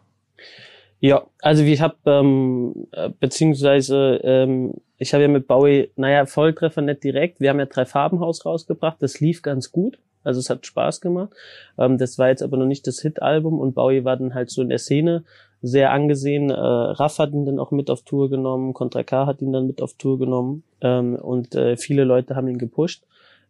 Ja, 0.99 1.25
also 1.41 1.63
ich 1.63 1.81
habe 1.81 1.95
ähm, 2.05 2.87
äh, 2.91 3.09
beziehungsweise 3.19 4.21
ähm, 4.23 4.75
ich 4.97 5.13
habe 5.13 5.23
ja 5.23 5.29
mit 5.29 5.47
Bowie, 5.47 5.89
naja, 5.95 6.27
Volltreffer 6.27 6.83
nicht 6.83 7.03
direkt. 7.03 7.39
Wir 7.39 7.49
haben 7.49 7.59
ja 7.59 7.65
drei 7.65 7.85
Farbenhaus 7.85 8.45
rausgebracht. 8.45 8.97
Das 8.99 9.19
lief 9.19 9.41
ganz 9.41 9.71
gut. 9.71 9.97
Also 10.23 10.39
es 10.39 10.51
hat 10.51 10.63
Spaß 10.67 11.01
gemacht. 11.01 11.31
Ähm, 11.79 11.97
das 11.97 12.19
war 12.19 12.27
jetzt 12.27 12.43
aber 12.43 12.57
noch 12.57 12.67
nicht 12.67 12.85
das 12.85 13.01
Hit-Album 13.01 13.59
und 13.59 13.73
Bowie 13.73 14.05
war 14.05 14.15
dann 14.15 14.35
halt 14.35 14.51
so 14.51 14.61
in 14.61 14.69
der 14.69 14.77
Szene 14.77 15.23
sehr 15.61 15.91
angesehen. 15.91 16.49
Äh, 16.49 16.53
Raff 16.53 17.19
hat 17.19 17.33
ihn 17.33 17.45
dann 17.45 17.59
auch 17.59 17.71
mit 17.71 17.89
auf 17.89 18.03
Tour 18.03 18.29
genommen, 18.29 18.73
Contra 18.73 19.03
K 19.03 19.25
hat 19.25 19.41
ihn 19.41 19.53
dann 19.53 19.67
mit 19.67 19.81
auf 19.81 19.93
Tour 19.93 20.17
genommen 20.17 20.63
ähm, 20.81 21.15
und 21.15 21.55
äh, 21.55 21.77
viele 21.77 22.03
Leute 22.03 22.35
haben 22.35 22.47
ihn 22.47 22.57
gepusht. 22.57 23.03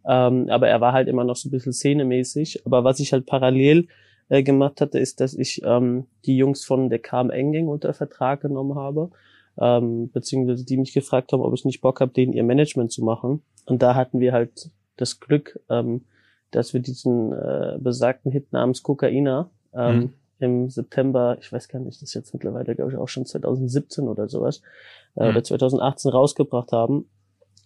Ähm, 0.06 0.50
aber 0.50 0.68
er 0.68 0.82
war 0.82 0.94
halt 0.94 1.08
immer 1.08 1.24
noch 1.24 1.36
so 1.36 1.48
ein 1.48 1.52
bisschen 1.52 1.74
szenemäßig. 1.74 2.66
Aber 2.66 2.84
was 2.84 3.00
ich 3.00 3.14
halt 3.14 3.26
parallel 3.26 3.88
äh, 4.30 4.44
gemacht 4.44 4.82
hatte, 4.82 5.00
ist, 5.00 5.22
dass 5.22 5.34
ich 5.34 5.62
ähm, 5.64 6.08
die 6.26 6.38
Jungs 6.38 6.66
von 6.66 6.90
der 6.90 7.00
KM 7.00 7.30
Enging 7.30 7.68
unter 7.68 7.94
Vertrag 7.94 8.42
genommen 8.42 8.76
habe 8.76 9.12
ähm, 9.60 10.10
beziehungsweise 10.12 10.66
die 10.66 10.78
mich 10.78 10.94
gefragt 10.94 11.32
haben, 11.34 11.42
ob 11.42 11.54
ich 11.54 11.66
nicht 11.66 11.82
Bock 11.82 12.02
habe, 12.02 12.12
denen 12.12 12.34
ihr 12.34 12.44
Management 12.44 12.92
zu 12.92 13.04
machen. 13.04 13.42
Und 13.66 13.82
da 13.82 13.96
hatten 13.96 14.20
wir 14.20 14.34
halt 14.34 14.72
das 14.98 15.20
Glück, 15.20 15.60
ähm, 15.70 16.06
dass 16.52 16.74
wir 16.74 16.82
diesen 16.82 17.32
äh, 17.32 17.78
besagten 17.80 18.32
Hit 18.32 18.52
namens 18.52 18.84
Kokaina 18.84 19.50
ähm, 19.74 19.96
mhm. 19.96 20.14
Im 20.42 20.70
September, 20.70 21.38
ich 21.40 21.52
weiß 21.52 21.68
gar 21.68 21.80
nicht, 21.80 22.02
das 22.02 22.02
ist 22.02 22.14
jetzt 22.14 22.34
mittlerweile, 22.34 22.76
glaube 22.76 22.92
ich, 22.92 22.98
auch 22.98 23.08
schon 23.08 23.26
2017 23.26 24.08
oder 24.08 24.28
sowas, 24.28 24.62
äh, 25.16 25.24
mhm. 25.24 25.30
oder 25.30 25.44
2018 25.44 26.12
rausgebracht 26.12 26.72
haben. 26.72 27.06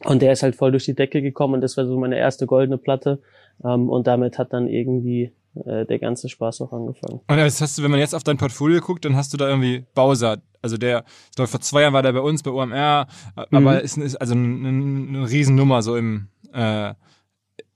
Und 0.03 0.21
der 0.21 0.33
ist 0.33 0.43
halt 0.43 0.55
voll 0.55 0.71
durch 0.71 0.85
die 0.85 0.93
Decke 0.93 1.21
gekommen 1.21 1.55
und 1.55 1.61
das 1.61 1.77
war 1.77 1.85
so 1.85 1.97
meine 1.97 2.17
erste 2.17 2.45
goldene 2.45 2.77
Platte. 2.77 3.21
Ähm, 3.63 3.89
und 3.89 4.07
damit 4.07 4.37
hat 4.37 4.51
dann 4.51 4.67
irgendwie 4.67 5.31
äh, 5.65 5.85
der 5.85 5.99
ganze 5.99 6.27
Spaß 6.27 6.61
auch 6.61 6.73
angefangen. 6.73 7.21
Und 7.27 7.37
das 7.37 7.61
hast 7.61 7.77
du, 7.77 7.83
wenn 7.83 7.91
man 7.91 7.99
jetzt 7.99 8.13
auf 8.13 8.23
dein 8.23 8.37
Portfolio 8.37 8.81
guckt, 8.81 9.05
dann 9.05 9.15
hast 9.15 9.31
du 9.33 9.37
da 9.37 9.47
irgendwie 9.47 9.85
Bowser. 9.95 10.41
Also 10.61 10.77
der, 10.77 11.05
ich 11.29 11.35
glaube, 11.35 11.47
vor 11.47 11.61
zwei 11.61 11.83
Jahren 11.83 11.93
war 11.93 12.03
der 12.03 12.11
bei 12.11 12.19
uns, 12.19 12.43
bei 12.43 12.51
OMR, 12.51 13.07
mhm. 13.35 13.57
aber 13.57 13.81
ist, 13.81 13.97
ist 13.97 14.15
also 14.15 14.33
eine, 14.33 14.67
eine 14.67 15.29
Riesennummer 15.29 15.81
so 15.81 15.95
im, 15.95 16.27
äh, 16.53 16.93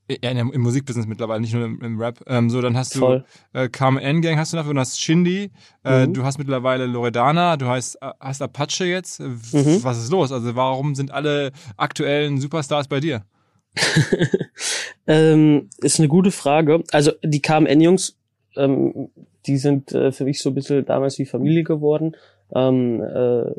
ja, 0.09 0.31
im, 0.31 0.51
im 0.51 0.61
Musikbusiness 0.61 1.07
mittlerweile, 1.07 1.41
nicht 1.41 1.53
nur 1.53 1.65
im, 1.65 1.79
im 1.81 1.99
Rap. 1.99 2.19
Ähm, 2.27 2.49
so, 2.49 2.61
dann 2.61 2.75
hast 2.75 2.95
du 2.95 2.99
Voll. 2.99 3.25
äh, 3.53 3.69
Carmen 3.69 4.21
Gang 4.21 4.37
hast 4.37 4.53
du 4.53 4.57
noch, 4.57 4.67
du 4.67 4.77
hast 4.77 4.99
Shindy, 4.99 5.51
äh, 5.83 6.07
mhm. 6.07 6.13
du 6.13 6.23
hast 6.23 6.37
mittlerweile 6.37 6.85
Loredana, 6.85 7.57
du 7.57 7.67
hast, 7.67 7.95
äh, 7.95 8.11
hast 8.19 8.41
Apache 8.41 8.85
jetzt. 8.85 9.19
Mhm. 9.19 9.83
Was 9.83 9.99
ist 9.99 10.11
los? 10.11 10.31
Also 10.31 10.55
warum 10.55 10.95
sind 10.95 11.11
alle 11.11 11.51
aktuellen 11.77 12.39
Superstars 12.39 12.87
bei 12.87 12.99
dir? 12.99 13.23
ähm, 15.07 15.69
ist 15.77 15.99
eine 15.99 16.07
gute 16.07 16.31
Frage. 16.31 16.83
Also 16.91 17.11
die 17.23 17.41
KMN-Jungs, 17.41 18.17
ähm, 18.55 19.09
die 19.45 19.57
sind 19.57 19.91
äh, 19.91 20.11
für 20.11 20.25
mich 20.25 20.41
so 20.41 20.49
ein 20.49 20.55
bisschen 20.55 20.85
damals 20.85 21.19
wie 21.19 21.25
Familie 21.25 21.63
geworden. 21.63 22.15
Ähm, 22.53 23.01
äh, 23.01 23.51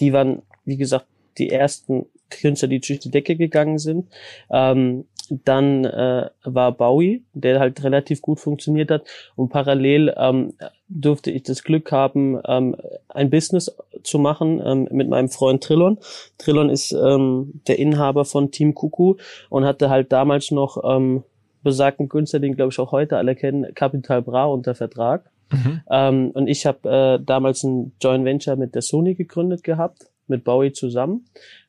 die 0.00 0.12
waren, 0.12 0.42
wie 0.64 0.76
gesagt, 0.76 1.06
die 1.38 1.50
ersten 1.50 2.06
Künstler, 2.30 2.68
die 2.68 2.80
durch 2.80 3.00
die 3.00 3.10
Decke 3.10 3.36
gegangen 3.36 3.78
sind. 3.78 4.08
Ähm, 4.50 5.04
dann 5.30 5.84
äh, 5.84 6.28
war 6.44 6.72
Bowie, 6.72 7.24
der 7.32 7.60
halt 7.60 7.82
relativ 7.82 8.20
gut 8.20 8.40
funktioniert 8.40 8.90
hat. 8.90 9.04
Und 9.36 9.48
parallel 9.48 10.14
ähm, 10.16 10.52
durfte 10.88 11.30
ich 11.30 11.44
das 11.44 11.64
Glück 11.64 11.92
haben, 11.92 12.38
ähm, 12.46 12.76
ein 13.08 13.30
Business 13.30 13.74
zu 14.02 14.18
machen 14.18 14.62
ähm, 14.64 14.88
mit 14.90 15.08
meinem 15.08 15.28
Freund 15.28 15.62
Trillon. 15.62 15.98
Trillon 16.38 16.68
ist 16.68 16.92
ähm, 16.92 17.60
der 17.66 17.78
Inhaber 17.78 18.24
von 18.24 18.50
Team 18.50 18.74
Kuku 18.74 19.14
und 19.48 19.64
hatte 19.64 19.88
halt 19.88 20.12
damals 20.12 20.50
noch 20.50 20.82
ähm, 20.84 21.24
besagten 21.62 22.08
Künstler, 22.08 22.40
den 22.40 22.54
glaube 22.54 22.72
ich 22.72 22.78
auch 22.78 22.92
heute 22.92 23.16
alle 23.16 23.34
kennen, 23.34 23.74
Capital 23.74 24.22
Bra 24.22 24.44
unter 24.44 24.74
Vertrag. 24.74 25.30
Mhm. 25.50 25.80
Ähm, 25.90 26.30
und 26.32 26.46
ich 26.48 26.66
habe 26.66 27.18
äh, 27.20 27.24
damals 27.24 27.64
ein 27.64 27.92
Joint 28.00 28.24
Venture 28.24 28.56
mit 28.56 28.74
der 28.74 28.82
Sony 28.82 29.14
gegründet 29.14 29.64
gehabt, 29.64 30.10
mit 30.26 30.44
Bowie 30.44 30.72
zusammen. 30.72 31.26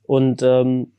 Und 0.07 0.41
ähm, 0.43 0.91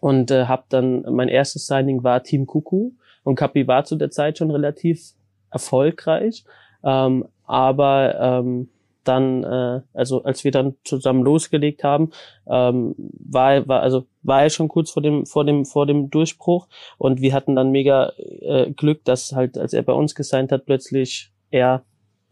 und 0.00 0.30
äh, 0.30 0.46
habe 0.46 0.64
dann 0.68 1.02
mein 1.10 1.28
erstes 1.28 1.66
Signing 1.66 2.02
war 2.02 2.22
Team 2.22 2.46
Kuku 2.46 2.92
und 3.22 3.36
Kapi 3.36 3.66
war 3.66 3.84
zu 3.84 3.96
der 3.96 4.10
Zeit 4.10 4.38
schon 4.38 4.50
relativ 4.50 5.12
erfolgreich, 5.50 6.44
ähm, 6.84 7.26
aber 7.44 8.18
ähm, 8.20 8.68
dann, 9.04 9.44
äh, 9.44 9.80
also 9.94 10.24
als 10.24 10.44
wir 10.44 10.50
dann 10.50 10.74
zusammen 10.84 11.22
losgelegt 11.22 11.84
haben, 11.84 12.10
ähm, 12.48 12.94
war, 12.96 13.66
war 13.68 13.80
also 13.80 14.06
war 14.22 14.42
er 14.42 14.50
schon 14.50 14.68
kurz 14.68 14.90
vor 14.90 15.02
dem 15.02 15.26
vor 15.26 15.44
dem 15.44 15.64
vor 15.64 15.86
dem 15.86 16.10
Durchbruch. 16.10 16.66
Und 16.98 17.20
wir 17.20 17.32
hatten 17.32 17.54
dann 17.54 17.70
mega 17.70 18.12
äh, 18.18 18.70
Glück, 18.72 19.04
dass 19.04 19.32
halt 19.32 19.56
als 19.58 19.72
er 19.72 19.82
bei 19.82 19.92
uns 19.92 20.14
gesigned 20.14 20.52
hat 20.52 20.66
plötzlich 20.66 21.30
er 21.50 21.84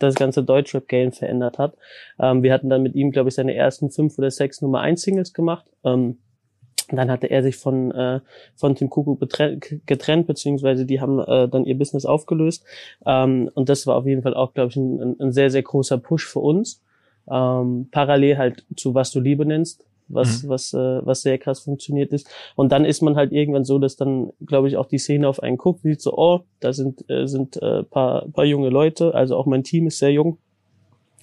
das 0.07 0.15
ganze 0.15 0.43
Deutschrap-Game 0.43 1.13
verändert 1.13 1.59
hat. 1.59 1.77
Ähm, 2.19 2.43
wir 2.43 2.53
hatten 2.53 2.69
dann 2.69 2.83
mit 2.83 2.95
ihm, 2.95 3.11
glaube 3.11 3.29
ich, 3.29 3.35
seine 3.35 3.55
ersten 3.55 3.91
fünf 3.91 4.19
oder 4.19 4.31
sechs 4.31 4.61
Nummer 4.63 4.81
eins 4.81 5.03
Singles 5.03 5.33
gemacht. 5.33 5.67
Ähm, 5.85 6.19
dann 6.91 7.11
hatte 7.11 7.29
er 7.29 7.43
sich 7.43 7.57
von, 7.57 7.91
äh, 7.93 8.21
von 8.57 8.75
Tim 8.75 8.91
Kuku 8.91 9.17
getrennt, 9.17 10.27
beziehungsweise 10.27 10.85
die 10.85 11.01
haben 11.01 11.19
äh, 11.21 11.49
dann 11.49 11.65
ihr 11.65 11.79
Business 11.79 12.05
aufgelöst. 12.05 12.65
Ähm, 13.07 13.51
und 13.55 13.69
das 13.69 13.87
war 13.87 13.97
auf 13.97 14.07
jeden 14.07 14.23
Fall 14.23 14.35
auch, 14.35 14.55
glaube 14.55 14.71
ich, 14.71 14.77
ein, 14.77 15.17
ein, 15.21 15.33
sehr, 15.33 15.51
sehr 15.51 15.63
großer 15.63 15.99
Push 15.99 16.27
für 16.27 16.41
uns. 16.41 16.83
Ähm, 17.31 17.89
parallel 17.91 18.37
halt 18.37 18.67
zu 18.77 18.95
was 18.95 19.11
du 19.11 19.21
Liebe 19.21 19.47
nennst, 19.47 19.87
was, 20.09 20.43
mhm. 20.43 20.49
was, 20.49 20.73
äh, 20.75 21.07
was 21.07 21.23
sehr 21.23 21.39
krass 21.39 21.61
funktioniert 21.61 22.13
ist. 22.13 22.29
Und 22.57 22.73
dann 22.73 22.85
ist 22.85 23.03
man 23.03 23.17
halt 23.17 23.33
irgendwann 23.33 23.65
so, 23.65 23.79
dass 23.79 23.97
dann, 23.97 24.33
glaube 24.45 24.69
ich, 24.69 24.77
auch 24.77 24.87
die 24.87 24.99
Szene 24.99 25.29
auf 25.29 25.43
einen 25.43 25.57
guckt, 25.57 25.83
sieht 25.83 26.01
so, 26.01 26.17
oh, 26.17 26.41
da 26.61 26.73
sind, 26.73 27.09
äh, 27.11 27.27
sind 27.27 27.57
äh, 27.63 27.83
paar, 27.83 28.27
paar 28.29 28.45
junge 28.45 28.69
Leute, 28.69 29.15
also 29.15 29.37
auch 29.37 29.47
mein 29.47 29.65
Team 29.65 29.87
ist 29.87 29.99
sehr 29.99 30.13
jung. 30.13 30.39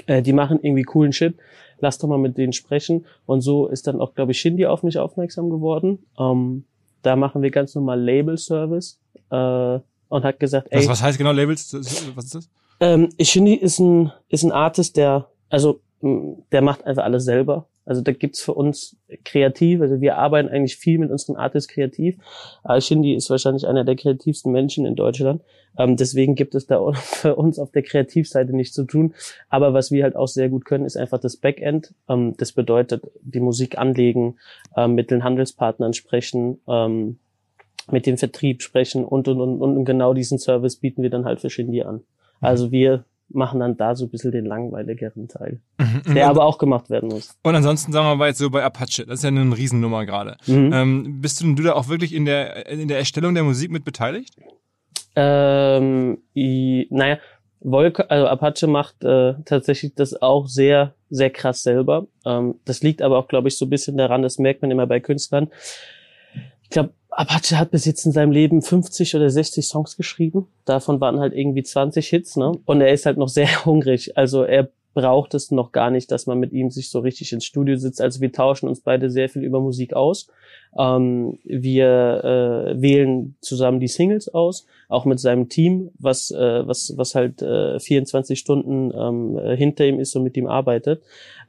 Äh, 0.07 0.21
die 0.21 0.33
machen 0.33 0.59
irgendwie 0.61 0.83
coolen 0.83 1.13
Shit 1.13 1.35
lass 1.81 1.97
doch 1.97 2.07
mal 2.07 2.17
mit 2.17 2.38
denen 2.38 2.53
sprechen. 2.53 3.05
Und 3.25 3.41
so 3.41 3.67
ist 3.67 3.88
dann 3.88 4.00
auch, 4.00 4.13
glaube 4.13 4.31
ich, 4.31 4.39
Shindy 4.39 4.65
auf 4.65 4.83
mich 4.83 4.97
aufmerksam 4.97 5.50
geworden. 5.50 6.00
Ähm, 6.17 6.63
da 7.01 7.15
machen 7.15 7.41
wir 7.41 7.51
ganz 7.51 7.75
normal 7.75 8.00
Label-Service 8.00 9.00
äh, 9.31 9.79
und 10.09 10.23
hat 10.23 10.39
gesagt, 10.39 10.67
ey. 10.69 10.79
Was, 10.79 10.88
was 10.88 11.03
heißt 11.03 11.17
genau 11.17 11.31
Labels? 11.31 11.73
Was 12.15 12.25
ist 12.25 12.35
das? 12.35 12.50
Ähm, 12.79 13.09
Shindy 13.19 13.55
ist 13.55 13.79
ein, 13.79 14.11
ist 14.29 14.43
ein 14.43 14.51
Artist, 14.51 14.97
der, 14.97 15.27
also 15.50 15.81
der 16.01 16.61
macht 16.61 16.85
einfach 16.85 17.03
alles 17.03 17.25
selber. 17.25 17.67
Also 17.85 18.01
da 18.01 18.11
gibt's 18.11 18.41
für 18.41 18.53
uns 18.53 18.95
kreativ, 19.25 19.81
also 19.81 20.01
wir 20.01 20.17
arbeiten 20.17 20.50
eigentlich 20.50 20.75
viel 20.75 21.00
mit 21.00 21.09
unseren 21.09 21.35
Artists 21.35 21.67
kreativ. 21.67 22.15
Äh, 22.63 22.79
Shindy 22.79 23.15
ist 23.15 23.29
wahrscheinlich 23.29 23.67
einer 23.67 23.83
der 23.83 23.95
kreativsten 23.95 24.51
Menschen 24.51 24.85
in 24.85 24.95
Deutschland. 24.95 25.41
Ähm, 25.77 25.97
deswegen 25.97 26.35
gibt 26.35 26.53
es 26.53 26.67
da 26.67 26.91
für 26.93 27.35
uns 27.35 27.57
auf 27.59 27.71
der 27.71 27.83
Kreativseite 27.83 28.55
nichts 28.55 28.75
zu 28.75 28.83
tun. 28.83 29.13
Aber 29.50 29.73
was 29.73 29.91
wir 29.91 30.03
halt 30.03 30.15
auch 30.15 30.27
sehr 30.27 30.50
gut 30.50 30.65
können, 30.65 30.85
ist 30.85 30.97
einfach 30.97 31.19
das 31.19 31.38
Backend. 31.38 31.93
Ähm, 32.07 32.35
das 32.38 32.51
bedeutet, 32.51 33.09
die 33.21 33.39
Musik 33.39 33.77
anlegen, 33.77 34.38
ähm, 34.77 34.93
mit 34.93 35.09
den 35.11 35.23
Handelspartnern 35.23 35.93
sprechen, 35.93 36.59
ähm, 36.67 37.17
mit 37.89 38.05
dem 38.05 38.17
Vertrieb 38.17 38.61
sprechen 38.61 39.03
und, 39.03 39.27
und, 39.27 39.41
und, 39.41 39.61
und 39.61 39.85
genau 39.85 40.13
diesen 40.13 40.38
Service 40.38 40.75
bieten 40.75 41.01
wir 41.01 41.09
dann 41.09 41.25
halt 41.25 41.41
für 41.41 41.50
Shindy 41.50 41.81
an. 41.81 42.01
Also 42.39 42.71
wir 42.71 43.05
machen 43.33 43.59
dann 43.59 43.77
da 43.77 43.95
so 43.95 44.05
ein 44.05 44.09
bisschen 44.09 44.31
den 44.31 44.45
langweiligeren 44.45 45.27
Teil, 45.27 45.59
mhm. 45.77 46.13
der 46.13 46.27
aber 46.27 46.45
auch 46.45 46.57
gemacht 46.57 46.89
werden 46.89 47.09
muss. 47.09 47.38
Und 47.43 47.55
ansonsten 47.55 47.91
sagen 47.91 48.07
wir 48.07 48.15
mal 48.15 48.27
jetzt 48.27 48.39
so 48.39 48.50
bei 48.50 48.63
Apache, 48.63 49.05
das 49.05 49.19
ist 49.19 49.23
ja 49.23 49.29
eine 49.29 49.57
Riesennummer 49.57 50.05
gerade. 50.05 50.38
Mhm. 50.47 50.71
Ähm, 50.73 51.21
bist 51.21 51.41
du, 51.41 51.53
du 51.53 51.63
da 51.63 51.73
auch 51.73 51.89
wirklich 51.89 52.13
in 52.13 52.25
der, 52.25 52.67
in 52.67 52.88
der 52.88 52.97
Erstellung 52.97 53.33
der 53.33 53.43
Musik 53.43 53.71
mit 53.71 53.85
beteiligt? 53.85 54.35
Ähm, 55.15 56.19
i, 56.35 56.88
naja, 56.89 57.17
Wolke, 57.59 58.09
also 58.09 58.27
Apache 58.27 58.67
macht 58.67 59.03
äh, 59.03 59.35
tatsächlich 59.45 59.93
das 59.93 60.19
auch 60.21 60.47
sehr, 60.47 60.95
sehr 61.09 61.29
krass 61.29 61.63
selber. 61.63 62.07
Ähm, 62.25 62.55
das 62.65 62.81
liegt 62.81 63.01
aber 63.01 63.17
auch, 63.17 63.27
glaube 63.27 63.50
ich, 63.50 63.57
so 63.57 63.65
ein 63.65 63.69
bisschen 63.69 63.97
daran, 63.97 64.23
das 64.23 64.39
merkt 64.39 64.61
man 64.61 64.71
immer 64.71 64.88
bei 64.88 65.00
Künstlern. 65.00 65.50
Ich 66.72 66.74
glaube, 66.74 66.94
Apache 67.10 67.60
hat 67.60 67.72
bis 67.72 67.84
jetzt 67.84 68.06
in 68.06 68.13
seinem 68.13 68.32
Leben 68.32 68.62
50 68.62 69.13
oder 69.18 69.30
60 69.30 69.68
Songs 69.68 69.98
geschrieben. 69.98 70.48
Davon 70.63 71.01
waren 71.01 71.20
halt 71.20 71.34
irgendwie 71.34 71.63
20 71.63 72.08
Hits, 72.08 72.38
ne? 72.38 72.54
Und 72.63 72.80
er 72.80 72.94
ist 72.94 73.06
halt 73.06 73.18
noch 73.18 73.28
sehr 73.28 73.50
hungrig. 73.66 74.18
Also 74.18 74.44
er 74.44 74.70
braucht 74.94 75.34
es 75.34 75.51
noch 75.51 75.74
gar 75.74 75.90
nicht, 75.90 76.12
dass 76.12 76.28
man 76.28 76.40
mit 76.40 76.54
ihm 76.54 76.70
sich 76.70 76.90
so 76.90 77.00
richtig 77.00 77.34
ins 77.34 77.44
Studio 77.44 77.75
sitzt. 77.75 78.00
Also 78.00 78.22
wir 78.22 78.32
tauschen 78.32 78.70
uns 78.70 78.80
beide 78.80 79.10
sehr 79.10 79.28
viel 79.28 79.44
über 79.44 79.60
Musik 79.60 79.94
aus. 79.94 80.28
Ähm, 80.80 81.40
wir 81.44 82.24
äh, 82.24 82.82
wählen 82.82 83.36
zusammen 83.42 83.82
die 83.82 83.90
Singles 83.90 84.30
aus, 84.30 84.66
auch 84.91 85.05
mit 85.05 85.19
seinem 85.19 85.48
Team, 85.48 85.89
was 85.98 86.31
äh, 86.31 86.67
was 86.67 86.93
was 86.98 87.15
halt 87.15 87.41
äh, 87.41 87.79
24 87.79 88.38
Stunden 88.38 88.91
ähm, 88.93 89.39
hinter 89.55 89.86
ihm 89.86 90.00
ist 90.00 90.15
und 90.15 90.24
mit 90.24 90.36
ihm 90.36 90.48
arbeitet. 90.48 91.01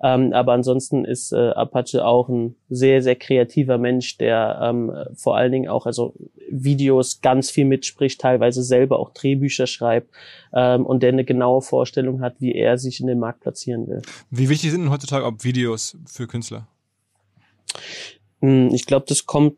Ähm, 0.03 0.33
aber 0.33 0.53
ansonsten 0.53 1.05
ist 1.05 1.33
äh, 1.33 1.51
Apache 1.51 2.05
auch 2.05 2.29
ein 2.29 2.55
sehr 2.71 3.03
sehr 3.03 3.17
kreativer 3.17 3.79
Mensch, 3.79 4.17
der 4.19 4.61
ähm, 4.63 4.93
vor 5.15 5.37
allen 5.37 5.53
Dingen 5.53 5.69
auch 5.69 5.87
also 5.87 6.15
Videos 6.51 7.21
ganz 7.21 7.51
viel 7.51 7.65
mitspricht, 7.65 8.21
teilweise 8.21 8.63
selber 8.63 9.01
auch 9.01 9.11
Drehbücher 9.11 9.67
schreibt 9.67 10.11
ähm, 10.55 10.87
und 10.87 11.03
der 11.03 11.11
eine 11.11 11.25
genaue 11.25 11.63
Vorstellung 11.63 12.21
hat, 12.21 12.37
wie 12.39 12.55
er 12.55 12.79
sich 12.79 13.01
in 13.01 13.09
den 13.09 13.19
Markt 13.19 13.41
platzieren 13.41 13.89
will. 13.89 14.03
Wie 14.31 14.49
wichtig 14.49 14.71
sind 14.71 14.83
denn 14.83 14.91
heutzutage 14.91 15.27
auch 15.27 15.35
Videos 15.41 15.97
für 16.07 16.29
Künstler? 16.29 16.69
Hm, 18.41 18.71
ich 18.73 18.87
glaube, 18.87 19.07
das 19.09 19.27
kommt 19.27 19.57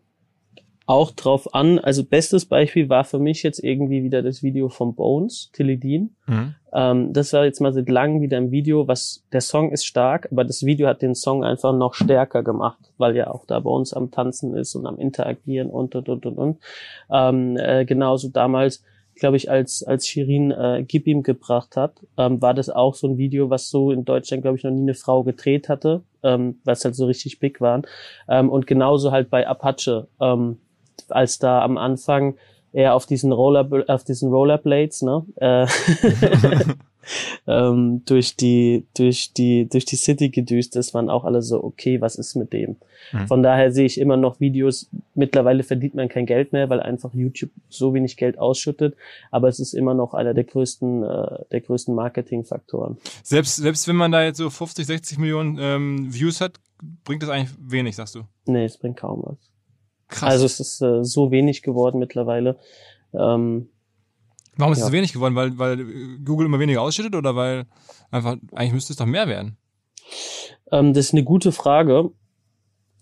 auch 0.87 1.11
drauf 1.13 1.55
an. 1.55 1.79
Also 1.79 2.05
bestes 2.05 2.45
Beispiel 2.45 2.89
war 2.89 3.05
für 3.05 3.19
mich 3.19 3.43
jetzt 3.43 3.63
irgendwie 3.63 4.03
wieder 4.03 4.23
das 4.23 4.43
Video 4.43 4.69
von 4.69 4.95
Bones, 4.95 5.51
Tilly 5.53 5.79
Dean. 5.79 6.11
Mhm. 6.27 6.55
Ähm, 6.73 7.13
das 7.13 7.33
war 7.33 7.45
jetzt 7.45 7.61
mal 7.61 7.73
seit 7.73 7.89
langem 7.89 8.21
wieder 8.21 8.37
ein 8.37 8.51
Video, 8.51 8.87
was 8.87 9.25
der 9.33 9.41
Song 9.41 9.71
ist 9.71 9.87
stark, 9.87 10.29
aber 10.31 10.45
das 10.45 10.65
Video 10.65 10.87
hat 10.87 11.01
den 11.01 11.15
Song 11.15 11.43
einfach 11.43 11.75
noch 11.75 11.95
stärker 11.95 12.43
gemacht, 12.43 12.93
weil 12.99 13.17
ja 13.17 13.29
auch 13.29 13.47
da 13.47 13.61
bei 13.61 13.71
uns 13.71 13.95
am 13.95 14.11
Tanzen 14.11 14.55
ist 14.55 14.75
und 14.75 14.87
am 14.87 14.99
Interagieren 14.99 15.71
und 15.71 15.95
und 15.95 16.09
und 16.09 16.27
und 16.27 16.37
und. 16.37 16.59
Ähm, 17.11 17.57
äh, 17.57 17.85
genauso 17.85 18.29
damals 18.29 18.83
glaube 19.17 19.37
ich, 19.37 19.51
als, 19.51 19.83
als 19.83 20.07
Shirin 20.07 20.51
äh, 20.51 20.85
Gib 20.87 21.07
ihm 21.07 21.23
gebracht 21.23 21.77
hat, 21.77 21.93
ähm, 22.17 22.43
war 22.43 22.55
das 22.55 22.69
auch 22.69 22.95
so 22.95 23.07
ein 23.07 23.19
Video, 23.19 23.51
was 23.51 23.71
so 23.71 23.91
in 23.91 24.05
Deutschland, 24.05 24.43
glaube 24.43 24.57
ich, 24.57 24.65
noch 24.65 24.71
nie 24.71 24.83
eine 24.83 24.95
Frau 24.95 25.23
gedreht 25.23 25.69
hatte, 25.69 26.03
ähm, 26.23 26.59
was 26.65 26.85
halt 26.85 26.95
so 26.97 27.07
richtig 27.07 27.39
big 27.39 27.61
waren. 27.61 27.83
Ähm, 28.29 28.51
und 28.51 28.67
genauso 28.67 29.13
halt 29.13 29.31
bei 29.31 29.47
Apache, 29.47 30.09
ähm, 30.21 30.59
als 31.09 31.39
da 31.39 31.63
am 31.63 31.77
Anfang 31.77 32.37
er 32.73 32.95
auf 32.95 33.07
diesen 33.07 33.33
Roller, 33.33 33.85
auf 33.89 34.05
diesen 34.05 34.31
Rollerblades, 34.31 35.03
ne, 35.03 35.25
äh, 35.37 35.67
ähm, 37.47 38.03
durch 38.05 38.37
die 38.37 38.87
durch 38.97 39.33
die 39.33 39.69
durch 39.69 39.85
die 39.85 39.97
City 39.97 40.31
gedüst 40.31 40.77
ist, 40.77 40.95
waren 40.95 41.11
auch 41.11 41.25
alle 41.25 41.43
so 41.43 41.63
okay, 41.63 42.01
was 42.01 42.17
ist 42.17 42.35
mit 42.35 42.53
dem? 42.53 42.77
Mhm. 43.13 43.27
Von 43.27 43.43
daher 43.43 43.73
sehe 43.73 43.87
ich 43.87 44.01
immer 44.01 44.17
noch 44.17 44.41
Videos. 44.41 44.89
Mittlerweile 45.15 45.63
verdient 45.63 45.95
man 45.95 46.09
kein 46.09 46.27
Geld 46.27 46.53
mehr, 46.53 46.71
weil 46.71 46.81
einfach 46.81 47.13
YouTube 47.15 47.51
so 47.69 47.95
wenig 47.95 48.17
Geld 48.17 48.39
ausschüttet. 48.39 48.97
Aber 49.31 49.49
es 49.49 49.61
ist 49.61 49.75
immer 49.75 49.95
noch 49.95 50.15
einer 50.15 50.35
der 50.35 50.45
größten 50.45 51.03
äh, 51.03 51.45
der 51.51 51.61
größten 51.61 51.95
Marketingfaktoren. 51.95 52.99
Selbst, 53.23 53.57
selbst 53.57 53.89
wenn 53.89 53.97
man 53.97 54.13
da 54.13 54.25
jetzt 54.25 54.39
so 54.39 54.51
50, 54.51 54.87
60 54.87 55.19
Millionen 55.19 55.59
ähm, 55.61 56.13
Views 56.13 56.41
hat, 56.41 56.61
bringt 57.05 57.23
das 57.23 57.31
eigentlich 57.31 57.57
wenig, 57.61 57.97
sagst 57.97 58.15
du. 58.15 58.23
Nee, 58.47 58.65
es 58.65 58.79
bringt 58.79 58.97
kaum 58.97 59.23
was. 59.25 59.54
Krass. 60.15 60.33
Also 60.33 60.47
es 60.47 60.61
ist 60.61 60.81
äh, 60.81 61.05
so 61.05 61.31
wenig 61.31 61.63
geworden 61.63 61.99
mittlerweile. 61.99 62.57
Ähm, 63.13 63.69
Warum 64.57 64.73
ist 64.73 64.79
es 64.79 64.85
ja. 64.85 64.89
so 64.89 64.93
wenig 64.93 65.13
geworden? 65.13 65.35
Weil, 65.35 65.59
weil 65.59 65.85
Google 66.25 66.47
immer 66.47 66.61
weniger 66.61 66.83
ausschüttet 66.83 67.17
oder 67.17 67.35
weil 67.35 67.65
einfach, 68.13 68.37
eigentlich 68.53 68.73
müsste 68.73 68.93
es 68.93 68.97
doch 68.97 69.07
mehr 69.07 69.27
werden? 69.27 69.57
Ähm, 70.71 70.93
das 70.93 71.07
ist 71.07 71.15
eine 71.15 71.25
gute 71.25 71.51
Frage. 71.51 72.11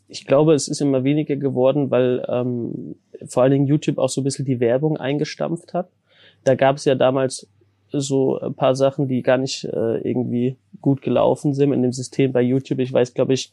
Ich 0.09 0.27
glaube, 0.27 0.55
es 0.55 0.69
ist 0.69 0.81
immer 0.81 1.05
weniger 1.05 1.37
geworden, 1.37 1.91
weil 1.91 2.25
ähm, 2.29 2.97
vor 3.27 3.43
allen 3.43 3.53
Dingen 3.53 3.67
YouTube 3.67 3.99
auch 3.99 4.09
so 4.09 4.23
ein 4.23 4.25
bisschen 4.25 4.47
die 4.47 4.61
Werbung 4.61 4.97
eingestampft 4.97 5.75
hat. 5.75 5.91
Da 6.45 6.55
gab 6.55 6.77
es 6.77 6.87
ja 6.87 6.95
damals 6.95 7.47
so 7.91 8.39
ein 8.41 8.55
paar 8.55 8.75
Sachen, 8.75 9.07
die 9.07 9.23
gar 9.23 9.37
nicht 9.37 9.65
äh, 9.65 9.99
irgendwie 9.99 10.57
gut 10.81 11.03
gelaufen 11.03 11.53
sind 11.53 11.73
in 11.73 11.83
dem 11.83 11.93
System 11.93 12.33
bei 12.33 12.41
YouTube. 12.41 12.79
Ich 12.79 12.93
weiß, 12.93 13.13
glaube 13.13 13.35
ich, 13.35 13.53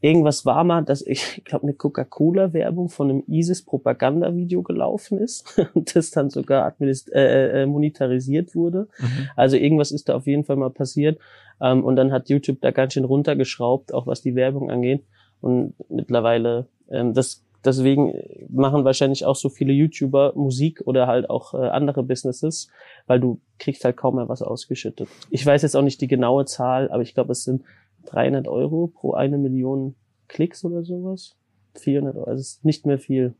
irgendwas 0.00 0.44
war 0.46 0.64
mal, 0.64 0.82
dass 0.82 1.02
ich, 1.02 1.38
ich 1.38 1.44
glaube, 1.44 1.64
eine 1.64 1.74
Coca-Cola-Werbung 1.74 2.88
von 2.88 3.10
einem 3.10 3.24
ISIS-Propaganda-Video 3.26 4.62
gelaufen 4.62 5.18
ist 5.18 5.58
und 5.74 5.94
das 5.94 6.10
dann 6.10 6.30
sogar 6.30 6.64
administ 6.66 7.08
äh, 7.12 7.62
äh, 7.62 7.66
monetarisiert 7.66 8.54
wurde. 8.54 8.88
Mhm. 8.98 9.28
Also 9.36 9.56
irgendwas 9.56 9.92
ist 9.92 10.08
da 10.08 10.16
auf 10.16 10.26
jeden 10.26 10.44
Fall 10.44 10.56
mal 10.56 10.70
passiert. 10.70 11.18
Ähm, 11.60 11.84
und 11.84 11.96
dann 11.96 12.12
hat 12.12 12.28
YouTube 12.28 12.60
da 12.60 12.70
ganz 12.70 12.92
schön 12.92 13.04
runtergeschraubt, 13.04 13.94
auch 13.94 14.06
was 14.06 14.22
die 14.22 14.34
Werbung 14.34 14.70
angeht. 14.70 15.04
Und 15.40 15.74
mittlerweile, 15.88 16.66
ähm, 16.90 17.14
das, 17.14 17.42
deswegen 17.64 18.14
machen 18.48 18.84
wahrscheinlich 18.84 19.24
auch 19.24 19.36
so 19.36 19.48
viele 19.48 19.72
YouTuber 19.72 20.32
Musik 20.34 20.82
oder 20.84 21.06
halt 21.06 21.30
auch 21.30 21.54
äh, 21.54 21.68
andere 21.68 22.02
Businesses, 22.02 22.68
weil 23.06 23.20
du 23.20 23.40
kriegst 23.58 23.84
halt 23.84 23.96
kaum 23.96 24.16
mehr 24.16 24.28
was 24.28 24.42
ausgeschüttet. 24.42 25.08
Ich 25.30 25.44
weiß 25.44 25.62
jetzt 25.62 25.76
auch 25.76 25.82
nicht 25.82 26.00
die 26.00 26.08
genaue 26.08 26.44
Zahl, 26.44 26.90
aber 26.90 27.02
ich 27.02 27.14
glaube, 27.14 27.32
es 27.32 27.44
sind 27.44 27.62
300 28.06 28.48
Euro 28.48 28.88
pro 28.88 29.12
eine 29.12 29.38
Million 29.38 29.94
Klicks 30.28 30.64
oder 30.64 30.84
sowas. 30.84 31.36
400 31.78 32.16
Euro, 32.16 32.24
also 32.24 32.40
ist 32.40 32.64
nicht 32.64 32.86
mehr 32.86 32.98
viel. 32.98 33.34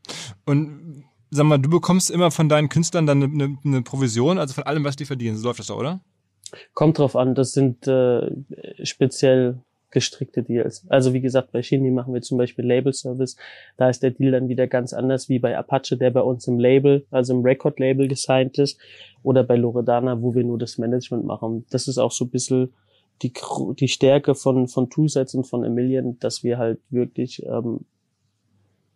Und 0.45 1.03
sag 1.31 1.45
mal, 1.45 1.57
du 1.57 1.69
bekommst 1.69 2.11
immer 2.11 2.31
von 2.31 2.49
deinen 2.49 2.69
Künstlern 2.69 3.05
dann 3.05 3.23
eine, 3.23 3.33
eine, 3.33 3.57
eine 3.63 3.81
Provision, 3.81 4.37
also 4.37 4.53
von 4.53 4.63
allem, 4.63 4.83
was 4.83 4.95
die 4.95 5.05
verdienen. 5.05 5.37
So 5.37 5.47
läuft 5.47 5.59
das 5.59 5.67
doch, 5.67 5.77
oder? 5.77 6.01
Kommt 6.73 6.99
drauf 6.99 7.15
an, 7.15 7.35
das 7.35 7.51
sind 7.51 7.87
äh, 7.87 8.31
speziell 8.83 9.61
gestrickte 9.91 10.43
Deals. 10.43 10.85
Also 10.89 11.13
wie 11.13 11.21
gesagt, 11.21 11.51
bei 11.51 11.61
Shindy 11.61 11.91
machen 11.91 12.13
wir 12.13 12.21
zum 12.21 12.37
Beispiel 12.37 12.65
Label 12.65 12.93
Service. 12.93 13.37
Da 13.77 13.89
ist 13.89 14.03
der 14.03 14.11
Deal 14.11 14.31
dann 14.31 14.49
wieder 14.49 14.67
ganz 14.67 14.93
anders 14.93 15.29
wie 15.29 15.39
bei 15.39 15.57
Apache, 15.57 15.97
der 15.97 16.11
bei 16.11 16.21
uns 16.21 16.47
im 16.47 16.59
Label, 16.59 17.05
also 17.09 17.33
im 17.33 17.41
Record-Label 17.41 18.07
gesigned 18.07 18.57
ist. 18.57 18.79
Oder 19.23 19.43
bei 19.43 19.55
Loredana, 19.55 20.21
wo 20.21 20.35
wir 20.35 20.43
nur 20.43 20.57
das 20.57 20.77
Management 20.77 21.25
machen. 21.25 21.65
Das 21.69 21.87
ist 21.87 21.97
auch 21.97 22.11
so 22.11 22.25
ein 22.25 22.29
bisschen 22.29 22.73
die, 23.21 23.33
die 23.79 23.87
Stärke 23.87 24.35
von, 24.35 24.67
von 24.67 24.89
Two 24.89 25.07
Sets 25.07 25.33
und 25.33 25.45
von 25.45 25.63
Emilian, 25.63 26.19
dass 26.19 26.43
wir 26.43 26.57
halt 26.57 26.79
wirklich 26.89 27.43
ähm, 27.45 27.81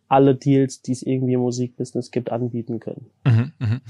alle 0.08 0.34
Deals, 0.34 0.82
die 0.82 0.92
es 0.92 1.02
irgendwie 1.02 1.32
im 1.32 1.40
Musikbusiness 1.40 2.10
gibt, 2.10 2.30
anbieten 2.30 2.80
können. 2.80 3.06
Mhm, 3.24 3.52
mhm. 3.58 3.80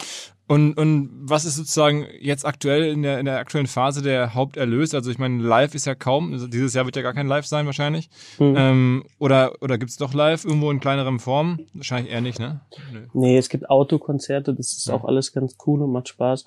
Und, 0.47 0.75
und 0.75 1.11
was 1.23 1.45
ist 1.45 1.57
sozusagen 1.57 2.07
jetzt 2.21 2.45
aktuell 2.45 2.93
in 2.93 3.03
der, 3.03 3.19
in 3.19 3.25
der 3.25 3.39
aktuellen 3.39 3.67
Phase 3.67 4.03
der 4.03 4.35
Haupterlös? 4.35 4.95
Also 4.95 5.11
ich 5.11 5.19
meine, 5.19 5.43
live 5.43 5.75
ist 5.75 5.87
ja 5.87 5.95
kaum, 5.95 6.33
also 6.33 6.47
dieses 6.47 6.75
Jahr 6.75 6.85
wird 6.85 6.95
ja 6.95 7.03
gar 7.03 7.15
kein 7.15 7.27
Live 7.27 7.47
sein 7.47 7.67
wahrscheinlich. 7.67 8.09
Hm. 8.37 8.55
Ähm, 8.57 9.05
oder 9.19 9.53
oder 9.62 9.79
gibt's 9.79 9.97
doch 9.97 10.15
live 10.15 10.45
irgendwo 10.45 10.71
in 10.71 10.79
kleinerem 10.79 11.21
Form? 11.21 11.61
Wahrscheinlich 11.73 12.12
eher 12.12 12.21
nicht, 12.21 12.39
ne? 12.39 12.61
Nö. 12.93 13.07
Nee, 13.15 13.39
es 13.39 13.49
gibt 13.49 13.69
Autokonzerte, 13.71 14.55
das 14.55 14.73
ist 14.73 14.87
Ja. 14.87 14.95
auch 14.95 15.05
alles 15.05 15.33
ganz 15.33 15.57
cool 15.67 15.83
und 15.83 15.91
macht 15.91 16.09
Spaß. 16.09 16.45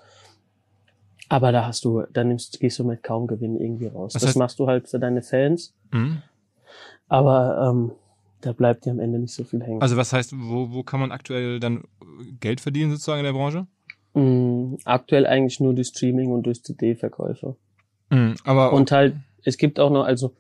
Aber 1.30 1.52
da 1.52 1.66
hast 1.66 1.84
du, 1.86 2.04
da 2.14 2.24
nimmst, 2.24 2.60
gehst 2.60 2.78
du 2.80 2.84
mit 2.84 3.02
kaum 3.04 3.26
Gewinn 3.28 3.60
irgendwie 3.60 3.88
raus. 3.88 4.14
Das 4.14 4.22
Das, 4.22 4.32
heißt- 4.36 4.40
machst 4.40 4.60
du 4.60 4.68
halt 4.68 4.88
für 4.88 5.00
deine 5.00 5.22
Fans, 5.22 5.74
Mhm. 5.92 6.22
aber 7.08 7.70
ähm, 7.72 7.92
da 8.42 8.52
bleibt 8.54 8.86
dir 8.86 8.92
am 8.92 9.00
Ende 9.00 9.20
nicht 9.20 9.34
so 9.34 9.44
viel 9.44 9.64
hängen. 9.64 9.82
Also 9.82 9.98
was 9.98 10.14
heißt, 10.14 10.34
wo, 10.38 10.72
wo 10.72 10.84
kann 10.84 11.00
man 11.00 11.12
aktuell 11.12 11.60
dann 11.60 11.84
Geld 12.40 12.62
verdienen 12.62 12.92
sozusagen 12.92 13.20
in 13.20 13.26
der 13.26 13.34
Branche? 13.34 13.66
Mm, 14.14 14.76
aktuell 14.86 15.26
eigentlich 15.26 15.60
nur 15.60 15.74
durch 15.74 15.88
Streaming 15.88 16.32
und 16.32 16.44
durch 16.46 16.64
CD-Verkäufe. 16.64 17.56
Mhm. 18.10 18.36
Aber 18.44 18.72
Und 18.74 18.92
halt, 18.92 19.16
es 19.44 19.58
gibt 19.58 19.80
auch 19.80 19.90
noch, 19.90 20.06
also 20.06 20.34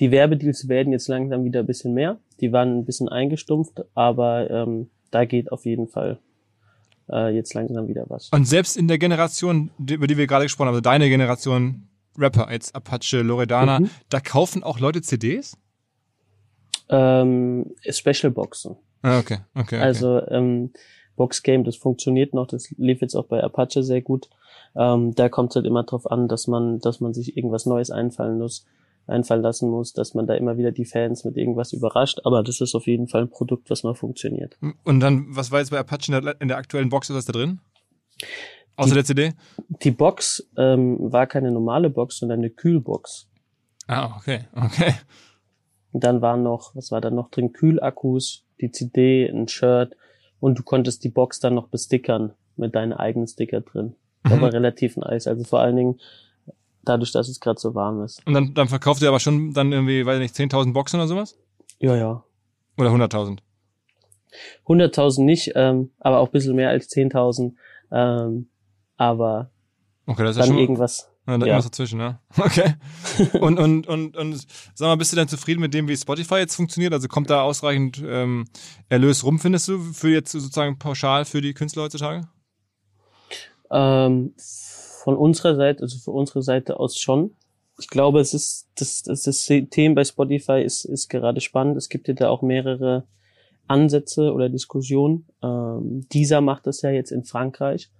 die 0.00 0.10
Werbedeals 0.10 0.68
werden 0.68 0.92
jetzt 0.92 1.08
langsam 1.08 1.44
wieder 1.44 1.60
ein 1.60 1.66
bisschen 1.66 1.94
mehr. 1.94 2.18
Die 2.40 2.52
waren 2.52 2.78
ein 2.78 2.84
bisschen 2.84 3.08
eingestumpft, 3.08 3.84
aber 3.94 4.50
ähm, 4.50 4.90
da 5.12 5.24
geht 5.24 5.52
auf 5.52 5.64
jeden 5.64 5.86
Fall 5.86 6.18
äh, 7.10 7.34
jetzt 7.34 7.54
langsam 7.54 7.88
wieder 7.88 8.04
was. 8.08 8.28
Und 8.30 8.46
selbst 8.46 8.76
in 8.76 8.88
der 8.88 8.98
Generation, 8.98 9.70
über 9.78 10.06
die 10.06 10.16
wir 10.16 10.26
gerade 10.26 10.44
gesprochen 10.44 10.68
haben, 10.68 10.74
also 10.74 10.82
deine 10.82 11.08
Generation 11.08 11.88
Rapper, 12.18 12.50
jetzt 12.52 12.74
Apache, 12.76 13.22
Loredana, 13.22 13.80
Mhm. 13.80 13.90
da 14.08 14.20
kaufen 14.20 14.62
auch 14.62 14.78
Leute 14.78 15.02
CDs? 15.02 15.56
Ähm, 16.88 17.74
Special 17.88 18.30
Boxen. 18.30 18.76
Ah, 19.02 19.18
okay, 19.18 19.38
okay. 19.54 19.76
okay. 19.76 19.80
Also 19.80 20.20
ähm, 20.28 20.72
Box 21.16 21.42
Game, 21.42 21.64
das 21.64 21.76
funktioniert 21.76 22.34
noch, 22.34 22.46
das 22.46 22.70
lief 22.76 23.00
jetzt 23.00 23.14
auch 23.14 23.26
bei 23.26 23.42
Apache 23.42 23.82
sehr 23.82 24.02
gut. 24.02 24.28
Ähm, 24.76 25.14
da 25.14 25.28
kommt 25.28 25.50
es 25.52 25.56
halt 25.56 25.66
immer 25.66 25.84
drauf 25.84 26.10
an, 26.10 26.28
dass 26.28 26.46
man, 26.46 26.80
dass 26.80 27.00
man 27.00 27.14
sich 27.14 27.36
irgendwas 27.36 27.66
Neues 27.66 27.90
einfallen 27.90 28.38
muss, 28.38 28.66
einfallen 29.06 29.42
lassen 29.42 29.70
muss, 29.70 29.92
dass 29.92 30.14
man 30.14 30.26
da 30.26 30.34
immer 30.34 30.56
wieder 30.56 30.72
die 30.72 30.84
Fans 30.84 31.24
mit 31.24 31.36
irgendwas 31.36 31.72
überrascht. 31.72 32.20
Aber 32.24 32.42
das 32.42 32.60
ist 32.60 32.74
auf 32.74 32.86
jeden 32.86 33.06
Fall 33.08 33.22
ein 33.22 33.30
Produkt, 33.30 33.70
was 33.70 33.82
noch 33.84 33.96
funktioniert. 33.96 34.56
Und 34.84 35.00
dann, 35.00 35.26
was 35.28 35.50
war 35.50 35.60
jetzt 35.60 35.70
bei 35.70 35.78
Apache 35.78 36.12
in 36.14 36.22
der, 36.24 36.40
in 36.40 36.48
der 36.48 36.56
aktuellen 36.56 36.88
Box, 36.88 37.10
ist 37.10 37.16
was 37.16 37.24
da 37.26 37.32
drin? 37.32 37.60
Außer 38.76 38.90
Die- 38.90 38.94
der 38.94 39.04
CD? 39.04 39.32
Die 39.82 39.90
Box 39.90 40.48
ähm, 40.56 40.96
war 41.12 41.26
keine 41.26 41.50
normale 41.52 41.90
Box, 41.90 42.18
sondern 42.18 42.38
eine 42.40 42.50
Kühlbox. 42.50 43.28
Ah, 43.86 44.16
okay, 44.16 44.40
okay. 44.56 44.94
Und 45.92 46.02
dann 46.02 46.22
waren 46.22 46.42
noch, 46.42 46.74
was 46.74 46.90
war 46.90 47.00
da 47.00 47.10
noch 47.10 47.30
drin? 47.30 47.52
Kühlakkus, 47.52 48.44
die 48.60 48.70
CD, 48.70 49.28
ein 49.28 49.46
Shirt 49.46 49.94
und 50.40 50.58
du 50.58 50.62
konntest 50.62 51.04
die 51.04 51.08
Box 51.10 51.38
dann 51.38 51.54
noch 51.54 51.68
bestickern 51.68 52.32
mit 52.56 52.74
deinen 52.74 52.92
eigenen 52.92 53.28
Sticker 53.28 53.60
drin. 53.60 53.94
Das 54.24 54.32
Mhm. 54.38 54.44
relativ 54.44 54.96
nice. 54.96 55.26
Also 55.26 55.44
vor 55.44 55.60
allen 55.60 55.76
Dingen 55.76 56.00
dadurch, 56.84 57.12
dass 57.12 57.28
es 57.28 57.40
gerade 57.40 57.60
so 57.60 57.74
warm 57.74 58.02
ist. 58.02 58.26
Und 58.26 58.34
dann, 58.34 58.54
dann 58.54 58.68
verkauft 58.68 59.02
ihr 59.02 59.08
aber 59.08 59.20
schon 59.20 59.52
dann 59.52 59.72
irgendwie, 59.72 60.04
weiß 60.04 60.16
ich 60.20 60.36
nicht, 60.38 60.52
10.000 60.52 60.72
Boxen 60.72 61.00
oder 61.00 61.08
sowas? 61.08 61.38
Ja, 61.80 61.96
ja. 61.96 62.24
Oder 62.78 62.90
100.000? 62.90 63.38
100.000 64.66 65.22
nicht, 65.22 65.52
ähm, 65.54 65.90
aber 66.00 66.18
auch 66.18 66.26
ein 66.28 66.32
bisschen 66.32 66.56
mehr 66.56 66.70
als 66.70 66.88
10.000. 66.90 67.52
Ähm, 67.92 68.48
aber 68.96 69.50
Okay, 70.06 70.22
das 70.22 70.32
ist 70.32 70.36
ja 70.36 70.42
dann 70.42 70.52
schon 70.52 70.58
irgendwas. 70.58 71.10
ja, 71.26 71.38
da 71.38 71.46
ja. 71.46 71.52
irgendwas 71.52 71.70
dazwischen, 71.70 71.98
ne? 71.98 72.18
Okay. 72.36 72.74
Und, 73.40 73.58
und, 73.58 73.86
und, 73.86 74.16
und 74.16 74.46
sag 74.74 74.86
mal, 74.86 74.96
bist 74.96 75.12
du 75.12 75.16
denn 75.16 75.28
zufrieden 75.28 75.60
mit 75.60 75.72
dem, 75.72 75.88
wie 75.88 75.96
Spotify 75.96 76.36
jetzt 76.36 76.56
funktioniert? 76.56 76.92
Also 76.92 77.08
kommt 77.08 77.30
da 77.30 77.42
ausreichend 77.42 78.02
ähm, 78.04 78.46
Erlös 78.88 79.24
rum, 79.24 79.38
findest 79.38 79.68
du, 79.68 79.78
für 79.78 80.10
jetzt 80.10 80.32
sozusagen 80.32 80.78
pauschal 80.78 81.24
für 81.24 81.40
die 81.40 81.54
Künstler 81.54 81.84
heutzutage? 81.84 82.28
Ähm, 83.70 84.34
von 85.04 85.18
unserer 85.18 85.54
Seite, 85.54 85.82
also 85.82 85.98
für 85.98 86.12
unsere 86.12 86.42
Seite 86.42 86.80
aus 86.80 86.96
schon. 86.96 87.32
Ich 87.78 87.88
glaube, 87.88 88.20
es 88.20 88.32
ist 88.32 88.68
das, 88.76 89.02
das 89.02 89.24
System 89.24 89.94
bei 89.94 90.02
Spotify 90.02 90.62
ist, 90.62 90.86
ist 90.86 91.10
gerade 91.10 91.42
spannend. 91.42 91.76
Es 91.76 91.90
gibt 91.90 92.08
ja 92.08 92.14
da 92.14 92.30
auch 92.30 92.40
mehrere 92.40 93.04
Ansätze 93.66 94.32
oder 94.32 94.48
Diskussionen. 94.48 95.26
Ähm, 95.42 96.06
dieser 96.10 96.40
macht 96.40 96.66
das 96.66 96.80
ja 96.80 96.90
jetzt 96.90 97.10
in 97.12 97.24
Frankreich. 97.24 97.90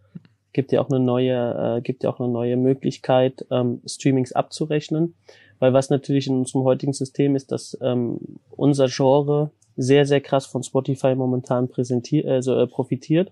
Gibt 0.55 0.73
ja 0.73 0.81
auch 0.81 0.89
eine 0.89 0.99
neue, 0.99 1.77
äh, 1.77 1.83
gibt 1.83 2.05
ja 2.05 2.11
auch 2.11 2.21
eine 2.21 2.33
neue 2.33 2.57
Möglichkeit, 2.57 3.45
ähm, 3.51 3.83
Streamings 3.85 4.33
abzurechnen. 4.33 5.15
Weil 5.59 5.75
was 5.75 5.91
natürlich 5.91 6.27
in 6.27 6.37
unserem 6.37 6.65
heutigen 6.65 6.95
System 6.95 7.37
ist, 7.37 7.53
dass 7.53 7.77
ähm, 7.83 8.19
unser 8.51 8.87
Genre 8.89 9.51
sehr, 9.77 10.07
sehr 10.07 10.23
krass 10.23 10.47
von 10.47 10.63
Spotify 10.63 11.15
momentan 11.15 11.69
präsentiert, 11.69 12.27
also 12.27 12.59
äh, 12.59 12.67
profitiert, 12.67 13.31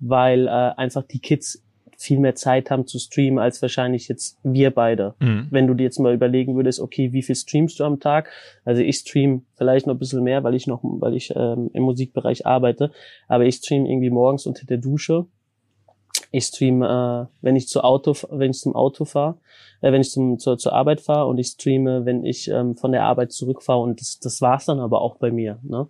weil 0.00 0.48
äh, 0.48 0.50
einfach 0.50 1.04
die 1.04 1.20
Kids 1.20 1.62
viel 1.96 2.18
mehr 2.18 2.34
Zeit 2.34 2.70
haben 2.70 2.86
zu 2.86 2.98
streamen 2.98 3.38
als 3.38 3.60
wahrscheinlich 3.62 4.08
jetzt 4.08 4.38
wir 4.42 4.70
beide. 4.70 5.14
Mhm. 5.18 5.48
Wenn 5.50 5.66
du 5.66 5.74
dir 5.74 5.84
jetzt 5.84 5.98
mal 5.98 6.14
überlegen 6.14 6.56
würdest, 6.56 6.80
okay, 6.80 7.12
wie 7.12 7.22
viel 7.22 7.34
streamst 7.34 7.80
du 7.80 7.84
am 7.84 8.00
Tag? 8.00 8.30
Also 8.64 8.82
ich 8.82 8.96
stream 8.96 9.46
vielleicht 9.56 9.86
noch 9.86 9.94
ein 9.94 9.98
bisschen 9.98 10.22
mehr, 10.22 10.44
weil 10.44 10.54
ich 10.54 10.66
noch, 10.66 10.80
weil 10.82 11.14
ich 11.14 11.32
ähm, 11.34 11.70
im 11.72 11.82
Musikbereich 11.82 12.46
arbeite, 12.46 12.90
aber 13.28 13.44
ich 13.44 13.56
stream 13.56 13.86
irgendwie 13.86 14.10
morgens 14.10 14.46
unter 14.46 14.66
der 14.66 14.78
Dusche. 14.78 15.26
Ich 16.32 16.44
stream, 16.44 16.82
äh, 16.82 17.26
wenn 17.40 17.56
ich 17.56 17.68
zu 17.68 17.82
Auto, 17.82 18.14
wenn 18.30 18.50
ich 18.50 18.58
zum 18.58 18.74
Auto 18.74 19.04
fahre, 19.04 19.38
äh, 19.80 19.92
wenn 19.92 20.00
ich 20.00 20.10
zum, 20.10 20.38
zur, 20.38 20.58
zur 20.58 20.72
Arbeit 20.72 21.00
fahre 21.00 21.26
und 21.26 21.38
ich 21.38 21.48
streame, 21.48 22.04
wenn 22.04 22.24
ich 22.24 22.48
ähm, 22.48 22.76
von 22.76 22.92
der 22.92 23.04
Arbeit 23.04 23.32
zurückfahre 23.32 23.80
und 23.80 24.00
das, 24.00 24.18
das 24.18 24.40
war's 24.42 24.66
dann 24.66 24.80
aber 24.80 25.00
auch 25.00 25.16
bei 25.16 25.30
mir. 25.30 25.58
Ne? 25.62 25.88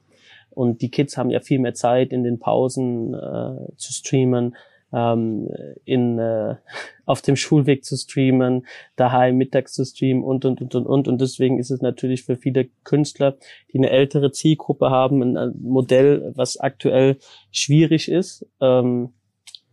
Und 0.50 0.80
die 0.80 0.90
Kids 0.90 1.18
haben 1.18 1.28
ja 1.28 1.40
viel 1.40 1.58
mehr 1.58 1.74
Zeit 1.74 2.12
in 2.12 2.24
den 2.24 2.38
Pausen 2.38 3.12
äh, 3.12 3.76
zu 3.76 3.92
streamen. 3.92 4.56
Ähm, 4.92 5.49
in 5.85 6.18
äh, 6.18 6.57
auf 7.07 7.22
dem 7.22 7.37
Schulweg 7.37 7.85
zu 7.85 7.96
streamen, 7.96 8.66
daheim 8.96 9.37
mittags 9.37 9.72
zu 9.72 9.85
streamen 9.85 10.25
und 10.25 10.44
und 10.44 10.61
und 10.61 10.75
und 10.75 10.87
und. 10.87 11.09
Und 11.09 11.20
deswegen 11.20 11.59
ist 11.59 11.70
es 11.70 11.81
natürlich 11.81 12.25
für 12.25 12.37
viele 12.37 12.68
Künstler, 12.85 13.37
die 13.72 13.79
eine 13.79 13.90
ältere 13.90 14.33
Zielgruppe 14.33 14.90
haben, 14.90 15.22
ein 15.37 15.55
Modell, 15.61 16.33
was 16.35 16.59
aktuell 16.59 17.18
schwierig 17.53 18.11
ist, 18.11 18.46
ähm, 18.61 19.11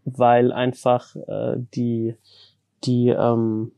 weil 0.06 0.52
einfach 0.52 1.16
äh, 1.16 1.56
die 1.74 2.16
die 2.84 3.10
ähm, 3.10 3.72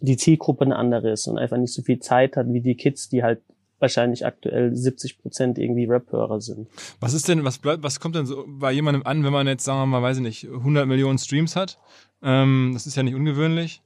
die 0.00 0.16
Zielgruppe 0.16 0.64
eine 0.64 0.76
andere 0.76 1.10
ist 1.10 1.26
und 1.26 1.38
einfach 1.38 1.56
nicht 1.56 1.72
so 1.72 1.82
viel 1.82 2.00
Zeit 2.00 2.36
hat 2.36 2.52
wie 2.52 2.60
die 2.60 2.76
Kids, 2.76 3.08
die 3.08 3.22
halt 3.22 3.40
wahrscheinlich 3.78 4.24
aktuell 4.24 4.74
70 4.74 5.18
Prozent 5.18 5.58
irgendwie 5.58 5.84
Rap-Hörer 5.84 6.40
sind. 6.40 6.68
Was 7.00 7.14
ist 7.14 7.28
denn, 7.28 7.44
was 7.44 7.58
bleibt, 7.58 7.82
was 7.82 8.00
kommt 8.00 8.16
denn 8.16 8.26
so 8.26 8.44
bei 8.46 8.72
jemandem 8.72 9.04
an, 9.04 9.24
wenn 9.24 9.32
man 9.32 9.46
jetzt, 9.46 9.64
sagen 9.64 9.80
wir 9.80 9.86
mal, 9.86 10.02
weiß 10.02 10.18
ich 10.18 10.22
nicht, 10.22 10.48
100 10.48 10.86
Millionen 10.86 11.18
Streams 11.18 11.56
hat? 11.56 11.78
Ähm, 12.22 12.70
das 12.72 12.86
ist 12.86 12.96
ja 12.96 13.02
nicht 13.02 13.14
ungewöhnlich. 13.14 13.82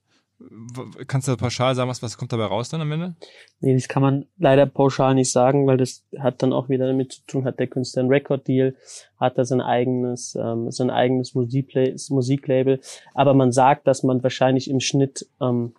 Kannst 1.06 1.28
du 1.28 1.36
pauschal 1.36 1.74
sagen, 1.74 1.90
was, 1.90 2.02
was 2.02 2.16
kommt 2.16 2.32
dabei 2.32 2.46
raus 2.46 2.70
dann 2.70 2.80
am 2.80 2.90
Ende? 2.92 3.14
Nee, 3.60 3.74
das 3.74 3.88
kann 3.88 4.02
man 4.02 4.24
leider 4.38 4.64
pauschal 4.64 5.14
nicht 5.14 5.30
sagen, 5.30 5.66
weil 5.66 5.76
das 5.76 6.06
hat 6.18 6.42
dann 6.42 6.54
auch 6.54 6.70
wieder 6.70 6.86
damit 6.86 7.12
zu 7.12 7.20
tun, 7.26 7.44
hat 7.44 7.58
der 7.58 7.66
Künstler 7.66 8.00
einen 8.00 8.10
Record-Deal, 8.10 8.74
hat 9.18 9.36
er 9.36 9.44
sein 9.44 9.60
eigenes, 9.60 10.34
ähm, 10.40 10.70
sein 10.70 10.88
eigenes 10.88 11.34
Musiklabel. 11.34 12.80
Aber 13.12 13.34
man 13.34 13.52
sagt, 13.52 13.86
dass 13.86 14.02
man 14.02 14.22
wahrscheinlich 14.22 14.70
im 14.70 14.80
Schnitt 14.80 15.28
ähm, 15.42 15.74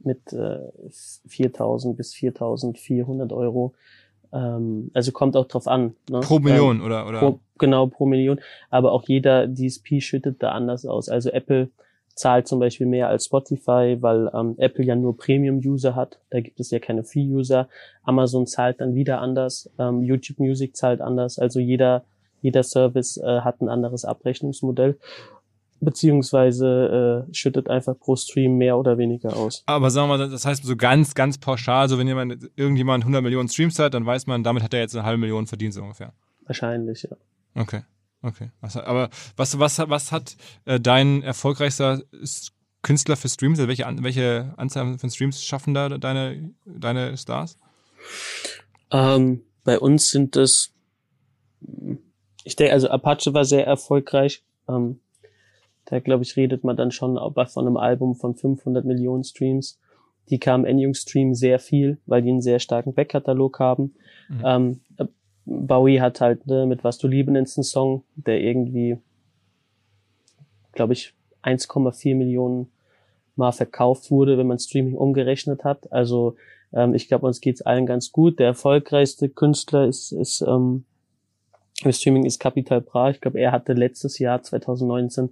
mit 0.00 0.32
äh, 0.32 0.58
4.000 0.88 1.94
bis 1.94 2.14
4.400 2.14 3.34
Euro. 3.34 3.74
Ähm, 4.32 4.90
also 4.94 5.12
kommt 5.12 5.36
auch 5.36 5.46
drauf 5.46 5.66
an. 5.66 5.94
Ne? 6.08 6.20
Pro 6.20 6.38
Million 6.38 6.78
ähm, 6.78 6.82
oder 6.84 7.06
oder? 7.08 7.18
Pro, 7.18 7.40
genau 7.58 7.86
pro 7.86 8.06
Million. 8.06 8.40
Aber 8.70 8.92
auch 8.92 9.04
jeder 9.08 9.46
DSP 9.48 10.00
schüttet 10.00 10.42
da 10.42 10.52
anders 10.52 10.86
aus. 10.86 11.08
Also 11.08 11.30
Apple 11.30 11.70
zahlt 12.14 12.48
zum 12.48 12.58
Beispiel 12.58 12.86
mehr 12.86 13.08
als 13.08 13.26
Spotify, 13.26 13.96
weil 14.00 14.30
ähm, 14.34 14.54
Apple 14.58 14.84
ja 14.84 14.96
nur 14.96 15.16
Premium-User 15.16 15.94
hat. 15.94 16.18
Da 16.30 16.40
gibt 16.40 16.58
es 16.60 16.70
ja 16.70 16.78
keine 16.78 17.04
Free-User. 17.04 17.68
Amazon 18.02 18.46
zahlt 18.46 18.80
dann 18.80 18.94
wieder 18.94 19.20
anders. 19.20 19.70
Ähm, 19.78 20.02
YouTube 20.02 20.40
Music 20.40 20.76
zahlt 20.76 21.00
anders. 21.00 21.38
Also 21.38 21.60
jeder 21.60 22.04
jeder 22.40 22.62
Service 22.62 23.16
äh, 23.16 23.40
hat 23.40 23.60
ein 23.60 23.68
anderes 23.68 24.04
Abrechnungsmodell 24.04 24.96
beziehungsweise 25.80 27.26
äh, 27.28 27.34
schüttet 27.34 27.68
einfach 27.68 27.98
pro 27.98 28.16
Stream 28.16 28.56
mehr 28.56 28.78
oder 28.78 28.98
weniger 28.98 29.36
aus. 29.36 29.62
Aber 29.66 29.90
sagen 29.90 30.08
wir 30.08 30.18
mal, 30.18 30.30
das 30.30 30.44
heißt 30.44 30.64
so 30.64 30.76
ganz, 30.76 31.14
ganz 31.14 31.38
pauschal, 31.38 31.88
so 31.88 31.98
wenn 31.98 32.06
jemand, 32.06 32.50
irgendjemand 32.56 33.04
100 33.04 33.22
Millionen 33.22 33.48
Streams 33.48 33.78
hat, 33.78 33.94
dann 33.94 34.06
weiß 34.06 34.26
man, 34.26 34.42
damit 34.42 34.62
hat 34.62 34.74
er 34.74 34.80
jetzt 34.80 34.94
eine 34.94 35.04
halbe 35.04 35.18
Million 35.18 35.46
verdient 35.46 35.74
so 35.74 35.82
ungefähr. 35.82 36.12
Wahrscheinlich, 36.46 37.02
ja. 37.02 37.16
Okay, 37.54 37.82
okay. 38.22 38.50
Aber 38.60 39.10
was, 39.36 39.58
was, 39.58 39.78
was 39.78 40.12
hat 40.12 40.36
äh, 40.64 40.80
dein 40.80 41.22
erfolgreichster 41.22 42.02
Künstler 42.82 43.16
für 43.16 43.28
Streams, 43.28 43.58
also 43.58 43.68
welche, 43.68 43.84
welche 44.00 44.54
Anzahl 44.56 44.98
von 44.98 45.10
Streams 45.10 45.42
schaffen 45.42 45.74
da 45.74 45.88
deine, 45.88 46.50
deine 46.64 47.16
Stars? 47.16 47.56
Ähm, 48.90 49.42
bei 49.64 49.78
uns 49.78 50.10
sind 50.10 50.36
es, 50.36 50.72
ich 52.44 52.56
denke, 52.56 52.72
also 52.72 52.88
Apache 52.88 53.34
war 53.34 53.44
sehr 53.44 53.66
erfolgreich. 53.66 54.42
Ähm, 54.68 55.00
da 55.88 56.00
glaube 56.00 56.22
ich, 56.22 56.36
redet 56.36 56.64
man 56.64 56.76
dann 56.76 56.90
schon 56.90 57.16
von 57.16 57.66
einem 57.66 57.78
Album 57.78 58.14
von 58.14 58.34
500 58.34 58.84
Millionen 58.84 59.24
Streams. 59.24 59.78
Die 60.28 60.38
kam 60.38 60.66
Enyung 60.66 60.92
Stream 60.92 61.34
sehr 61.34 61.58
viel, 61.58 61.96
weil 62.04 62.20
die 62.20 62.28
einen 62.28 62.42
sehr 62.42 62.58
starken 62.58 62.92
Backkatalog 62.92 63.58
haben. 63.58 63.94
Mhm. 64.28 64.42
Ähm, 64.44 64.80
Bowie 65.46 66.00
hat 66.00 66.20
halt 66.20 66.46
ne, 66.46 66.66
mit 66.66 66.84
Was 66.84 66.98
du 66.98 67.08
Liebe 67.08 67.30
nennst 67.30 67.56
einen 67.56 67.64
Song, 67.64 68.02
der 68.16 68.38
irgendwie, 68.40 68.98
glaube 70.72 70.92
ich, 70.92 71.14
1,4 71.42 72.14
Millionen 72.14 72.70
Mal 73.36 73.52
verkauft 73.52 74.10
wurde, 74.10 74.36
wenn 74.36 74.48
man 74.48 74.58
Streaming 74.58 74.96
umgerechnet 74.96 75.64
hat. 75.64 75.90
Also 75.90 76.34
ähm, 76.72 76.92
ich 76.92 77.08
glaube, 77.08 77.26
uns 77.26 77.40
geht's 77.40 77.62
allen 77.62 77.86
ganz 77.86 78.12
gut. 78.12 78.40
Der 78.40 78.48
erfolgreichste 78.48 79.28
Künstler 79.28 79.86
ist, 79.86 80.12
ist 80.12 80.42
ähm, 80.42 80.84
im 81.84 81.92
Streaming 81.92 82.24
ist 82.24 82.40
Capital 82.40 82.80
Bra. 82.80 83.10
Ich 83.10 83.20
glaube, 83.20 83.38
er 83.38 83.52
hatte 83.52 83.72
letztes 83.72 84.18
Jahr 84.18 84.42
2019 84.42 85.30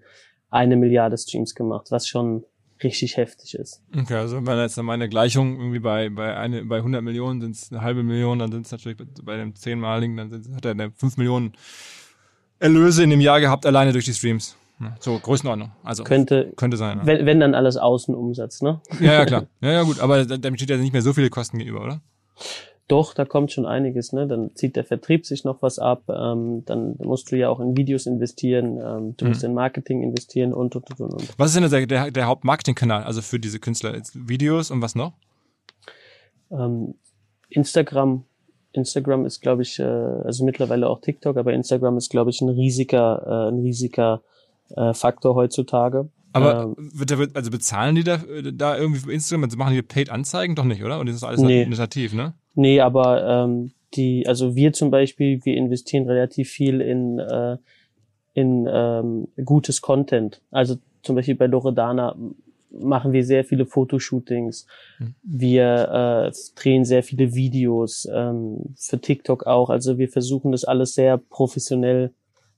eine 0.50 0.76
Milliarde 0.76 1.16
Streams 1.18 1.54
gemacht, 1.54 1.88
was 1.90 2.06
schon 2.06 2.44
richtig 2.82 3.16
heftig 3.16 3.54
ist. 3.54 3.82
Okay, 3.96 4.14
also 4.14 4.44
wenn 4.46 4.58
jetzt 4.58 4.80
meine 4.82 5.08
Gleichung 5.08 5.58
irgendwie 5.58 5.78
bei 5.78 6.10
bei 6.10 6.36
eine 6.36 6.64
bei 6.64 6.76
100 6.76 7.02
Millionen 7.02 7.40
sind 7.40 7.56
es 7.56 7.72
eine 7.72 7.80
halbe 7.80 8.02
Million, 8.02 8.38
dann 8.38 8.52
sind 8.52 8.66
es 8.66 8.72
natürlich 8.72 8.98
bei 9.22 9.36
dem 9.36 9.54
zehnmaligen, 9.54 10.16
dann 10.16 10.30
sind, 10.30 10.54
hat 10.54 10.64
er 10.64 10.72
eine 10.72 10.90
5 10.90 11.16
Millionen 11.16 11.52
Erlöse 12.58 13.02
in 13.02 13.10
dem 13.10 13.20
Jahr 13.20 13.40
gehabt 13.40 13.66
alleine 13.66 13.92
durch 13.92 14.04
die 14.04 14.14
Streams. 14.14 14.56
So 15.00 15.18
Größenordnung. 15.18 15.72
Also 15.82 16.04
könnte 16.04 16.52
könnte 16.56 16.76
sein. 16.76 16.98
Ja. 16.98 17.06
Wenn, 17.06 17.24
wenn 17.24 17.40
dann 17.40 17.54
alles 17.54 17.78
Außenumsatz, 17.78 18.60
ne? 18.60 18.80
Ja, 19.00 19.12
ja 19.14 19.24
klar. 19.24 19.46
Ja, 19.62 19.72
ja 19.72 19.82
gut, 19.82 20.00
aber 20.00 20.26
damit 20.26 20.60
steht 20.60 20.70
ja 20.70 20.76
nicht 20.76 20.92
mehr 20.92 21.02
so 21.02 21.14
viele 21.14 21.30
Kosten 21.30 21.58
gegenüber, 21.58 21.82
oder? 21.82 22.02
Doch, 22.88 23.14
da 23.14 23.24
kommt 23.24 23.50
schon 23.50 23.66
einiges. 23.66 24.12
Ne? 24.12 24.28
Dann 24.28 24.54
zieht 24.54 24.76
der 24.76 24.84
Vertrieb 24.84 25.26
sich 25.26 25.42
noch 25.42 25.60
was 25.60 25.80
ab. 25.80 26.04
Ähm, 26.08 26.64
dann 26.66 26.94
musst 26.98 27.32
du 27.32 27.36
ja 27.36 27.48
auch 27.48 27.58
in 27.58 27.76
Videos 27.76 28.06
investieren. 28.06 28.78
Ähm, 28.80 29.16
du 29.16 29.24
mhm. 29.24 29.30
musst 29.30 29.42
in 29.42 29.54
Marketing 29.54 30.02
investieren 30.02 30.52
und, 30.52 30.76
und, 30.76 31.00
und, 31.00 31.12
und. 31.12 31.38
Was 31.38 31.54
ist 31.54 31.60
denn 31.60 31.68
der, 31.68 31.86
der, 31.86 32.10
der 32.12 32.26
Hauptmarketingkanal, 32.26 33.02
also 33.02 33.22
für 33.22 33.40
diese 33.40 33.58
Künstler? 33.58 34.00
Videos 34.14 34.70
und 34.70 34.82
was 34.82 34.94
noch? 34.94 35.14
Ähm, 36.50 36.94
Instagram. 37.50 38.24
Instagram 38.72 39.24
ist, 39.24 39.40
glaube 39.40 39.62
ich, 39.62 39.80
äh, 39.80 39.82
also 39.82 40.44
mittlerweile 40.44 40.88
auch 40.88 41.00
TikTok, 41.00 41.36
aber 41.38 41.52
Instagram 41.52 41.96
ist, 41.96 42.10
glaube 42.10 42.30
ich, 42.30 42.40
ein 42.40 42.50
riesiger, 42.50 43.22
äh, 43.26 43.48
ein 43.50 43.60
riesiger 43.60 44.22
äh, 44.76 44.94
Faktor 44.94 45.34
heutzutage. 45.34 46.08
Aber 46.36 46.74
ähm, 46.78 46.90
wird 46.94 47.10
da, 47.10 47.16
also 47.34 47.50
bezahlen 47.50 47.94
die 47.94 48.04
da, 48.04 48.18
da 48.52 48.76
irgendwie 48.76 49.00
für 49.00 49.12
Instagram? 49.12 49.44
Also 49.44 49.56
machen 49.56 49.74
die 49.74 49.82
Paid-Anzeigen 49.82 50.54
doch 50.54 50.64
nicht, 50.64 50.84
oder? 50.84 51.00
Und 51.00 51.06
das 51.06 51.16
ist 51.16 51.24
alles 51.24 51.40
nee. 51.40 51.62
initiativ, 51.62 52.14
ne? 52.14 52.34
Nee, 52.54 52.80
aber 52.80 53.26
ähm, 53.26 53.72
die, 53.94 54.26
also 54.26 54.54
wir 54.54 54.72
zum 54.72 54.90
Beispiel, 54.90 55.44
wir 55.44 55.56
investieren 55.56 56.06
relativ 56.06 56.50
viel 56.50 56.80
in, 56.80 57.18
äh, 57.18 57.58
in 58.34 58.68
ähm, 58.70 59.28
gutes 59.44 59.80
Content. 59.80 60.42
Also 60.50 60.76
zum 61.02 61.16
Beispiel 61.16 61.36
bei 61.36 61.46
Loredana 61.46 62.16
machen 62.70 63.12
wir 63.12 63.24
sehr 63.24 63.44
viele 63.44 63.64
Fotoshootings. 63.64 64.66
Hm. 64.98 65.14
Wir 65.22 66.32
äh, 66.32 66.60
drehen 66.60 66.84
sehr 66.84 67.02
viele 67.02 67.34
Videos, 67.34 68.08
ähm, 68.12 68.74
für 68.76 69.00
TikTok 69.00 69.46
auch. 69.46 69.70
Also 69.70 69.98
wir 69.98 70.08
versuchen 70.08 70.52
das 70.52 70.64
alles 70.64 70.94
sehr 70.94 71.16
professionell 71.18 72.12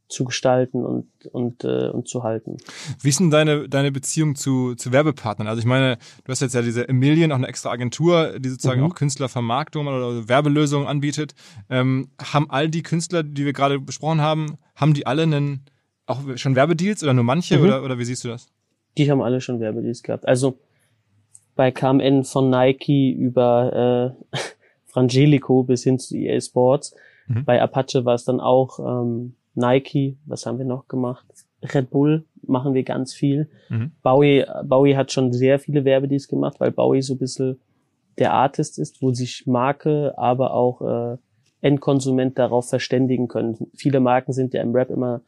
zu 0.09 0.25
gestalten 0.25 0.85
und 0.85 1.07
und 1.33 1.65
äh, 1.65 1.89
und 1.89 2.09
zu 2.09 2.23
halten. 2.23 2.57
Wie 3.01 3.11
ist 3.11 3.21
denn 3.21 3.31
deine 3.31 3.69
deine 3.69 3.93
Beziehung 3.93 4.35
zu 4.35 4.75
zu 4.75 4.93
Werbepartnern? 4.93 5.47
Also 5.47 5.61
ich 5.61 5.67
meine, 5.67 5.99
du 6.25 6.31
hast 6.31 6.41
jetzt 6.41 6.55
ja 6.55 6.63
diese 6.63 6.89
Emilien, 6.89 7.31
auch 7.31 7.37
eine 7.37 7.47
extra 7.47 7.71
Agentur, 7.71 8.39
die 8.39 8.49
sozusagen 8.49 8.81
mhm. 8.81 8.87
auch 8.87 8.95
Künstlervermarktung 8.95 9.87
oder 9.87 10.29
Werbelösungen 10.29 10.89
anbietet. 10.89 11.35
Ähm, 11.69 12.11
haben 12.21 12.51
all 12.51 12.69
die 12.69 12.83
Künstler, 12.83 13.23
die 13.23 13.45
wir 13.45 13.53
gerade 13.53 13.79
besprochen 13.79 14.21
haben, 14.21 14.59
haben 14.75 14.95
die 14.95 15.07
alle 15.07 15.23
einen 15.23 15.65
auch 16.07 16.21
schon 16.37 16.57
Werbedeals 16.57 17.03
oder 17.03 17.13
nur 17.13 17.25
manche 17.25 17.59
mhm. 17.59 17.65
oder 17.65 17.83
oder 17.83 17.99
wie 17.99 18.05
siehst 18.05 18.25
du 18.25 18.29
das? 18.29 18.49
Die 18.97 19.11
haben 19.11 19.21
alle 19.21 19.41
schon 19.41 19.61
Werbedeals 19.61 20.03
gehabt. 20.03 20.27
Also 20.27 20.59
bei 21.55 21.71
KMN 21.71 22.25
von 22.25 22.51
Nike 22.51 23.13
über 23.13 24.15
äh, 24.33 24.39
Frangelico 24.87 25.65
bis 25.65 25.85
hin 25.85 25.99
zu 25.99 26.17
EA 26.17 26.41
Sports. 26.41 26.95
Mhm. 27.27 27.45
Bei 27.45 27.61
Apache 27.61 28.05
war 28.05 28.15
es 28.15 28.25
dann 28.25 28.41
auch 28.41 28.79
ähm, 28.79 29.35
Nike, 29.59 30.17
was 30.25 30.47
haben 30.47 30.59
wir 30.59 30.65
noch 30.65 30.89
gemacht? 30.89 31.27
Red 31.63 31.91
Bull 31.91 32.25
machen 32.47 32.75
wir 32.75 32.85
ganz 32.85 33.13
viel. 33.13 33.49
Mhm. 33.69 33.93
Bowie, 34.03 34.45
Bowie 34.65 34.97
hat 34.97 35.13
schon 35.13 35.33
sehr 35.33 35.59
viele 35.59 35.85
Werbedeals 35.85 36.29
gemacht, 36.29 36.61
weil 36.61 36.71
Bowie 36.71 37.03
so 37.03 37.15
ein 37.15 37.19
bisschen 37.19 37.59
der 38.19 38.33
Artist 38.33 38.79
ist, 38.79 39.03
wo 39.03 39.13
sich 39.13 39.47
Marke, 39.47 40.15
aber 40.17 40.55
auch 40.55 40.81
äh, 41.15 41.17
Endkonsument 41.61 42.39
darauf 42.39 42.69
verständigen 42.69 43.29
können. 43.29 43.69
Viele 43.75 44.01
Marken 44.01 44.33
sind 44.33 44.55
ja 44.55 44.63
im 44.63 44.75
Rap 44.75 44.91
immer, 44.91 45.21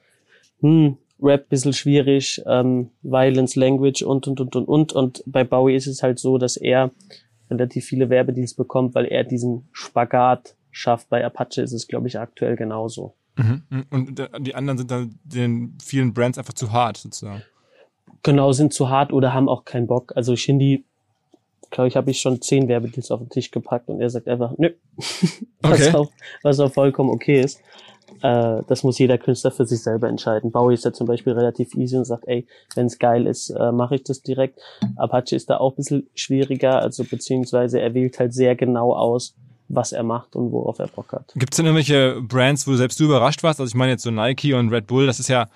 hm, 0.61 0.97
Rap 1.23 1.49
bisschen 1.49 1.73
schwierig, 1.73 2.43
ähm, 2.47 2.91
Violence, 3.03 3.57
Language 3.57 4.03
und, 4.03 4.27
und, 4.27 4.41
und, 4.41 4.57
und, 4.57 4.69
und. 4.69 4.93
Und 4.93 5.23
bei 5.27 5.45
Bowie 5.45 5.75
ist 5.75 5.87
es 5.87 6.03
halt 6.03 6.19
so, 6.19 6.39
dass 6.39 6.57
er 6.57 6.91
relativ 7.51 7.85
viele 7.85 8.09
Werbedeals 8.09 8.55
bekommt, 8.55 8.95
weil 8.95 9.07
er 9.07 9.25
diesen 9.25 9.69
Spagat 9.73 10.55
schafft. 10.71 11.09
Bei 11.11 11.25
Apache 11.25 11.63
ist 11.63 11.73
es, 11.73 11.89
glaube 11.89 12.09
ich, 12.09 12.19
aktuell 12.19 12.57
genauso. 12.57 13.15
Mhm. 13.37 13.87
Und 13.91 14.29
die 14.41 14.55
anderen 14.55 14.79
sind 14.79 14.91
dann 14.91 15.19
den 15.25 15.79
vielen 15.83 16.13
Brands 16.13 16.39
einfach 16.39 16.55
zu 16.55 16.73
hart 16.73 16.97
sozusagen. 16.97 17.43
Genau, 18.23 18.53
sind 18.53 18.75
zu 18.75 18.91
hart 18.91 19.13
oder 19.13 19.33
haben 19.33 19.49
auch 19.49 19.65
keinen 19.65 19.87
Bock. 19.87 20.13
Also 20.15 20.37
Shindy, 20.37 20.85
glaube 21.71 21.89
ich, 21.89 21.97
habe 21.97 22.11
ich 22.11 22.21
schon 22.21 22.43
zehn 22.43 22.69
Werbedeals 22.69 23.11
auf 23.11 23.21
den 23.21 23.31
Tisch 23.31 23.51
gepackt 23.51 23.89
und 23.89 24.01
er 24.01 24.11
sagt 24.11 24.29
einfach, 24.29 24.53
nö. 24.59 24.71
was, 25.63 25.81
okay. 25.81 25.95
auch, 25.95 26.11
was 26.43 26.61
auch 26.61 26.73
vollkommen 26.73 27.11
okay 27.11 27.41
ist. 27.41 27.63
Äh, 28.23 28.63
das 28.67 28.83
muss 28.83 28.99
jeder 28.99 29.19
Künstler 29.19 29.51
für 29.51 29.65
sich 29.65 29.83
selber 29.83 30.09
entscheiden. 30.09 30.51
Bowie 30.51 30.75
ist 30.75 30.85
ja 30.85 30.93
zum 30.93 31.07
Beispiel 31.07 31.33
relativ 31.33 31.75
easy 31.75 31.97
und 31.97 32.05
sagt, 32.05 32.25
ey, 32.27 32.47
wenn 32.75 32.87
es 32.87 32.99
geil 32.99 33.27
ist, 33.27 33.51
äh, 33.51 33.73
mache 33.73 33.95
ich 33.95 34.05
das 34.05 34.23
direkt. 34.23 34.61
Apache 34.97 35.37
ist 35.37 35.49
da 35.49 35.59
auch 35.59 35.73
ein 35.73 35.77
bisschen 35.77 36.11
schwieriger, 36.15 36.81
also 36.81 37.05
beziehungsweise 37.05 37.81
er 37.81 37.95
wählt 37.95 38.19
halt 38.19 38.35
sehr 38.35 38.57
genau 38.57 38.95
aus, 38.95 39.35
was 39.71 39.93
er 39.93 40.03
macht 40.03 40.37
und 40.37 40.51
worauf 40.53 40.79
er 40.79 40.89
Bock 40.89 41.13
hat. 41.13 41.33
Gibt 41.37 41.55
es 41.55 41.57
denn 41.57 41.67
irgendwelche 41.67 42.21
Brands, 42.21 42.67
wo 42.67 42.75
selbst 42.75 42.99
du 42.99 43.05
überrascht 43.05 43.43
warst? 43.43 43.61
Also 43.61 43.71
ich 43.71 43.77
meine 43.77 43.93
jetzt 43.93 44.03
so 44.03 44.11
Nike 44.11 44.55
und 44.55 44.71
Red 44.71 44.87
Bull, 44.87 45.07
das 45.07 45.21
ist 45.21 45.29
ja 45.29 45.49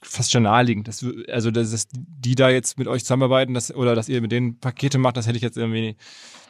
fast 0.00 0.30
schon 0.32 0.44
naheliegend. 0.44 0.88
Das, 0.88 1.04
also, 1.28 1.50
dass 1.50 1.88
die 1.92 2.34
da 2.34 2.50
jetzt 2.50 2.78
mit 2.78 2.88
euch 2.88 3.02
zusammenarbeiten, 3.02 3.54
dass, 3.54 3.74
oder 3.74 3.94
dass 3.94 4.08
ihr 4.08 4.20
mit 4.20 4.32
denen 4.32 4.58
Pakete 4.58 4.98
macht, 4.98 5.16
das 5.16 5.26
hätte 5.26 5.36
ich 5.36 5.42
jetzt 5.42 5.56
irgendwie 5.56 5.96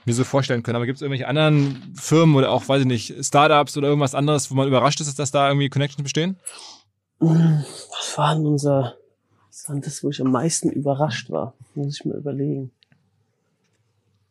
mir 0.05 0.15
so 0.15 0.25
vorstellen 0.25 0.63
können. 0.63 0.77
Aber 0.77 0.87
gibt 0.87 0.97
es 0.97 1.03
irgendwelche 1.03 1.29
anderen 1.29 1.95
Firmen 1.95 2.35
oder 2.35 2.51
auch, 2.51 2.69
weiß 2.69 2.83
ich 2.83 2.87
nicht, 2.87 3.25
Startups 3.25 3.77
oder 3.77 3.89
irgendwas 3.89 4.15
anderes, 4.15 4.51
wo 4.51 4.55
man 4.55 4.69
überrascht 4.69 5.01
ist, 5.01 5.19
dass 5.19 5.31
da 5.31 5.49
irgendwie 5.49 5.69
Connections 5.69 6.03
bestehen? 6.03 6.37
Was 7.19 8.19
war 8.19 8.35
denn 8.35 8.47
unser, 8.47 8.97
was 9.49 9.69
war 9.69 9.77
das, 9.81 10.03
wo 10.03 10.11
ich 10.11 10.21
am 10.21 10.33
meisten 10.33 10.71
überrascht 10.71 11.31
war? 11.31 11.55
Muss 11.75 12.01
ich 12.01 12.05
mir 12.05 12.15
überlegen. 12.15 12.71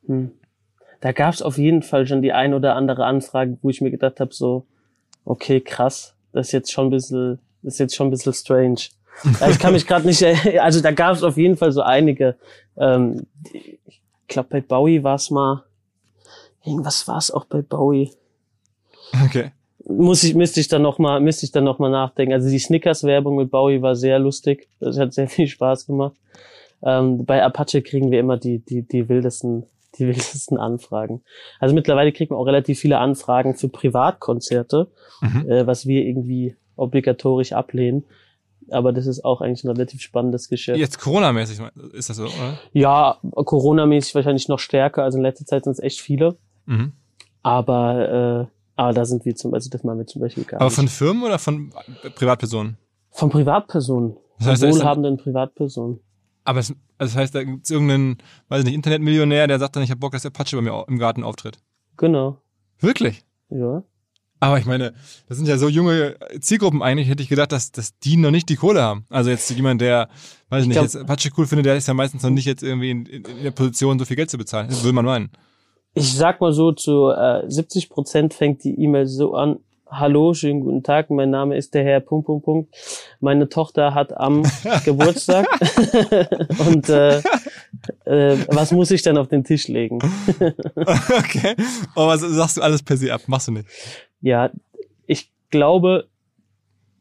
Hm. 0.08 0.32
Da 1.02 1.12
gab 1.12 1.34
es 1.34 1.42
auf 1.42 1.58
jeden 1.58 1.82
Fall 1.82 2.08
schon 2.08 2.22
die 2.22 2.32
ein 2.32 2.54
oder 2.54 2.76
andere 2.76 3.06
Anfrage, 3.06 3.58
wo 3.62 3.70
ich 3.70 3.82
mir 3.82 3.92
gedacht 3.92 4.20
habe, 4.20 4.34
so, 4.34 4.66
okay, 5.26 5.60
krass, 5.60 6.16
das 6.32 6.48
ist 6.48 6.52
jetzt 6.54 6.72
schon 6.72 6.88
ein 6.88 6.92
bisschen, 6.92 7.40
das 7.64 7.74
ist 7.74 7.80
jetzt 7.80 7.96
schon 7.96 8.08
ein 8.08 8.12
bisschen 8.12 8.34
strange. 8.34 8.82
ich 9.50 9.60
kann 9.60 9.74
mich 9.74 9.88
gerade 9.88 10.06
nicht, 10.06 10.24
also 10.62 10.82
da 10.82 10.92
gab 10.92 11.16
es 11.16 11.24
auf 11.24 11.38
jeden 11.38 11.58
Fall 11.58 11.72
so 11.72 11.82
einige. 11.82 12.36
Ähm, 12.78 13.26
ich 13.52 13.80
glaube, 14.28 14.50
bei 14.50 14.62
Bowie 14.62 15.04
war 15.04 15.16
es 15.16 15.30
mal, 15.32 15.64
irgendwas 16.64 17.08
war 17.08 17.18
es 17.18 17.32
auch 17.32 17.46
bei 17.46 17.62
Bowie. 17.62 18.12
Okay. 19.26 19.52
Muss 19.84 20.24
ich, 20.24 20.36
müsste 20.36 20.60
ich 20.60 20.68
dann 20.68 20.84
noch 20.84 21.00
mal, 21.00 21.20
müsste 21.20 21.46
ich 21.46 21.52
dann 21.52 21.64
noch 21.64 21.80
mal 21.80 21.90
nachdenken. 21.90 22.34
Also 22.34 22.50
die 22.50 22.60
Snickers-Werbung 22.60 23.36
mit 23.36 23.50
Bowie 23.50 23.82
war 23.82 23.96
sehr 23.96 24.20
lustig. 24.20 24.70
Das 24.80 24.98
hat 24.98 25.14
sehr 25.14 25.28
viel 25.28 25.48
Spaß 25.48 25.88
gemacht. 25.88 26.16
Ähm, 26.84 27.26
bei 27.26 27.44
Apache 27.44 27.82
kriegen 27.82 28.12
wir 28.12 28.20
immer 28.20 28.38
die, 28.38 28.60
die, 28.60 28.84
die 28.84 29.10
wildesten, 29.10 29.64
die 29.98 30.08
wildesten 30.08 30.58
Anfragen. 30.58 31.24
Also 31.60 31.76
mittlerweile 31.76 32.12
kriegt 32.12 32.32
man 32.32 32.40
auch 32.40 32.46
relativ 32.46 32.80
viele 32.80 33.00
Anfragen 33.00 33.56
für 33.56 33.70
Privatkonzerte, 33.70 34.92
mhm. 35.22 35.50
äh, 35.50 35.68
was 35.68 35.86
wir 35.86 36.04
irgendwie 36.04 36.56
obligatorisch 36.76 37.54
ablehnen. 37.54 38.06
Aber 38.70 38.94
das 38.94 39.06
ist 39.06 39.26
auch 39.26 39.42
eigentlich 39.42 39.64
ein 39.64 39.72
relativ 39.72 40.02
spannendes 40.02 40.48
Geschäft. 40.48 40.80
Jetzt 40.80 41.00
Corona-mäßig 41.00 41.60
ist 41.94 42.10
das 42.10 42.18
so, 42.18 42.24
oder? 42.24 42.58
Ja, 42.72 43.18
Corona-mäßig 43.22 44.16
wahrscheinlich 44.16 44.48
noch 44.48 44.60
stärker. 44.60 45.04
Also 45.04 45.18
in 45.18 45.24
letzter 45.24 45.46
Zeit 45.46 45.66
sind 45.66 45.74
es 45.74 45.80
echt 45.80 46.00
viele. 46.00 46.38
Mhm. 46.66 46.94
Aber, 47.44 48.48
äh, 48.48 48.52
aber 48.76 48.94
da 48.94 49.06
sind 49.06 49.26
wir 49.26 49.36
zum 49.36 49.52
Beispiel, 49.52 49.72
das 49.72 49.84
machen 49.84 50.00
wir 50.00 50.08
zum 50.08 50.22
Beispiel 50.22 50.44
gar 50.44 50.62
Aber 50.62 50.72
von 50.72 50.88
Firmen 50.88 51.24
oder 51.24 51.40
von 51.40 51.74
Privatpersonen? 52.16 52.78
Von 53.10 53.30
Privatpersonen. 53.30 54.16
Das 54.38 54.48
heißt, 54.48 54.62
von 54.62 54.72
wohlhabenden 54.72 55.18
Privatpersonen. 55.18 56.00
Aber 56.44 56.60
es, 56.60 56.72
also 56.98 57.14
das 57.14 57.16
heißt, 57.16 57.36
da 57.36 57.44
gibt 57.44 57.66
es 57.66 57.72
irgendeinen, 57.72 58.18
weiß 58.50 58.60
ich 58.60 58.66
nicht, 58.66 58.76
Internetmillionär, 58.76 59.48
der 59.48 59.60
sagt 59.60 59.76
dann, 59.76 59.84
ich 59.84 59.92
habe 59.92 60.00
Bock, 60.00 60.14
dass 60.14 60.24
der 60.24 60.32
Apache 60.32 60.56
bei 60.56 60.62
mir 60.62 60.86
im 60.88 60.98
Garten 60.98 61.24
auftritt. 61.24 61.60
Genau. 61.98 62.38
Wirklich? 62.80 63.24
Ja. 63.50 63.84
Aber 64.40 64.58
ich 64.58 64.66
meine, 64.66 64.94
das 65.30 65.38
sind 65.38 65.48
ja 65.48 65.60
so 65.60 65.70
junge 65.70 66.16
Zielgruppen 66.40 66.82
eigentlich, 66.82 67.08
hätte 67.08 67.22
ich 67.22 67.30
gedacht, 67.30 67.52
dass, 67.52 67.72
dass 67.72 68.00
die 68.00 68.18
noch 68.18 68.32
nicht 68.32 68.50
die 68.50 68.56
Kohle 68.56 68.82
haben. 68.82 69.06
Also 69.10 69.30
jetzt 69.30 69.52
jemand, 69.52 69.82
der, 69.82 70.10
weiß 70.50 70.64
ich 70.64 70.68
nicht, 70.68 70.76
glaub, 70.76 70.86
jetzt 70.86 70.98
Apache 70.98 71.30
cool 71.38 71.46
findet, 71.46 71.68
der 71.68 71.78
ist 71.78 71.88
ja 71.88 71.94
meistens 71.94 72.24
noch 72.24 72.32
nicht 72.32 72.46
jetzt 72.46 72.64
irgendwie 72.64 72.90
in, 72.90 73.06
in, 73.06 73.24
in 73.24 73.44
der 73.44 73.52
Position, 73.52 74.00
so 74.00 74.06
viel 74.06 74.16
Geld 74.16 74.32
zu 74.32 74.40
bezahlen. 74.40 74.68
Das 74.68 74.84
will 74.84 74.94
man 74.94 75.06
meinen. 75.06 75.30
Ich 75.94 76.12
sag 76.14 76.42
mal 76.42 76.54
so, 76.54 76.72
zu 76.72 77.10
äh, 77.10 77.44
70 77.48 77.90
Prozent 77.90 78.34
fängt 78.34 78.64
die 78.64 78.80
E-Mail 78.82 79.06
so 79.06 79.36
an, 79.36 79.60
Hallo, 79.94 80.34
schönen 80.34 80.62
guten 80.62 80.84
Tag. 80.84 81.10
Mein 81.10 81.32
Name 81.32 81.58
ist 81.58 81.74
der 81.74 81.84
Herr 81.84 82.00
Punkt 82.00 82.26
Punkt 82.26 82.46
Punkt. 82.46 82.74
Meine 83.20 83.50
Tochter 83.50 83.94
hat 83.94 84.16
am 84.16 84.44
Geburtstag 84.86 85.46
und 86.66 86.88
äh, 86.88 87.18
äh, 88.06 88.38
was 88.48 88.72
muss 88.72 88.90
ich 88.92 89.02
denn 89.02 89.18
auf 89.18 89.28
den 89.28 89.44
Tisch 89.44 89.68
legen? 89.68 90.00
okay. 90.76 91.56
Aber 91.94 92.08
was 92.08 92.22
sagst 92.22 92.56
du 92.56 92.62
alles 92.62 92.82
per 92.82 92.96
se 92.96 93.14
ab? 93.14 93.24
Machst 93.28 93.50
du 93.50 93.52
nicht? 93.52 93.68
Ja, 94.22 94.52
ich 95.08 95.30
glaube, 95.50 96.08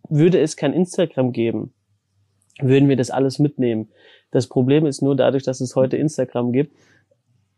würde 0.08 0.40
es 0.40 0.56
kein 0.56 0.72
Instagram 0.72 1.30
geben, 1.30 1.72
würden 2.60 2.88
wir 2.88 2.96
das 2.96 3.10
alles 3.10 3.38
mitnehmen. 3.38 3.88
Das 4.32 4.48
Problem 4.48 4.84
ist 4.84 5.00
nur 5.00 5.14
dadurch, 5.14 5.44
dass 5.44 5.60
es 5.60 5.76
heute 5.76 5.96
Instagram 5.96 6.50
gibt, 6.50 6.74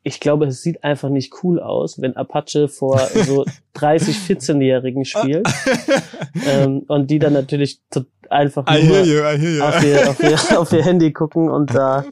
ich 0.05 0.21
glaube, 0.21 0.47
es 0.47 0.63
sieht 0.63 0.83
einfach 0.83 1.09
nicht 1.09 1.33
cool 1.43 1.61
aus, 1.61 2.01
wenn 2.01 2.17
Apache 2.17 2.69
vor 2.69 2.99
so 2.99 3.45
30, 3.75 4.17
14-Jährigen 4.17 5.05
spielt 5.05 5.47
ähm, 6.47 6.85
und 6.89 7.11
die 7.11 7.19
dann 7.19 7.33
natürlich 7.33 7.81
einfach 8.29 8.67
nur 8.67 9.03
you, 9.03 9.23
auf, 9.23 9.83
ihr, 9.83 10.09
auf, 10.09 10.23
ihr, 10.23 10.41
auf 10.59 10.73
ihr 10.73 10.85
Handy 10.85 11.13
gucken 11.13 11.51
und 11.51 11.75
da 11.75 12.05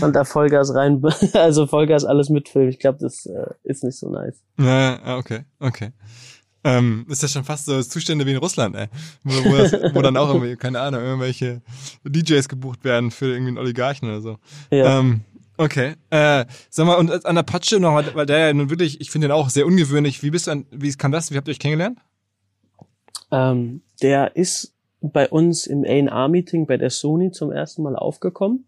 und 0.00 0.14
da 0.14 0.24
Vollgas 0.24 0.74
rein, 0.74 1.02
also 1.34 1.66
Vollgas 1.66 2.04
alles 2.04 2.30
mitfilmen. 2.30 2.70
Ich 2.70 2.78
glaube, 2.78 2.98
das 3.00 3.26
äh, 3.26 3.50
ist 3.62 3.84
nicht 3.84 3.98
so 3.98 4.10
nice. 4.10 4.42
Ja, 4.58 5.18
okay, 5.18 5.44
okay. 5.60 5.92
Ähm, 6.64 7.06
ist 7.08 7.22
ja 7.22 7.28
schon 7.28 7.44
fast 7.44 7.66
so 7.66 7.80
Zustände 7.80 8.26
wie 8.26 8.32
in 8.32 8.38
Russland, 8.38 8.74
ey. 8.74 8.88
Wo, 9.22 9.50
wo, 9.50 9.56
das, 9.56 9.72
wo 9.94 10.02
dann 10.02 10.16
auch 10.16 10.28
irgendwie, 10.28 10.56
keine 10.56 10.80
Ahnung, 10.80 11.00
irgendwelche 11.00 11.62
DJs 12.04 12.48
gebucht 12.48 12.82
werden 12.82 13.12
für 13.12 13.26
irgendwie 13.26 13.50
einen 13.50 13.58
Oligarchen 13.58 14.08
oder 14.08 14.20
so. 14.20 14.38
Ja. 14.70 14.98
Ähm, 14.98 15.20
Okay. 15.58 15.94
Äh, 16.10 16.44
sag 16.68 16.86
mal, 16.86 16.96
und 16.96 17.24
an 17.24 17.38
Apache 17.38 17.80
noch, 17.80 18.14
weil 18.14 18.26
der 18.26 18.38
ja 18.38 18.52
nun 18.52 18.70
wirklich, 18.70 19.00
ich 19.00 19.10
finde 19.10 19.28
den 19.28 19.32
auch 19.32 19.48
sehr 19.48 19.66
ungewöhnlich. 19.66 20.22
Wie 20.22 20.30
bist 20.30 20.46
du 20.46 20.50
an, 20.50 20.66
wie 20.70 20.92
kam 20.92 21.12
das? 21.12 21.30
Wie 21.30 21.36
habt 21.36 21.48
ihr 21.48 21.52
euch 21.52 21.58
kennengelernt? 21.58 21.98
Ähm, 23.30 23.82
der 24.02 24.36
ist 24.36 24.74
bei 25.00 25.28
uns 25.28 25.66
im 25.66 25.84
A&R-Meeting 25.84 26.66
bei 26.66 26.76
der 26.76 26.90
Sony 26.90 27.30
zum 27.32 27.52
ersten 27.52 27.82
Mal 27.82 27.96
aufgekommen. 27.96 28.66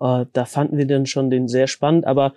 Äh, 0.00 0.26
da 0.32 0.44
fanden 0.44 0.76
wir 0.76 0.86
dann 0.86 1.06
schon 1.06 1.30
den 1.30 1.48
sehr 1.48 1.68
spannend, 1.68 2.06
aber 2.06 2.34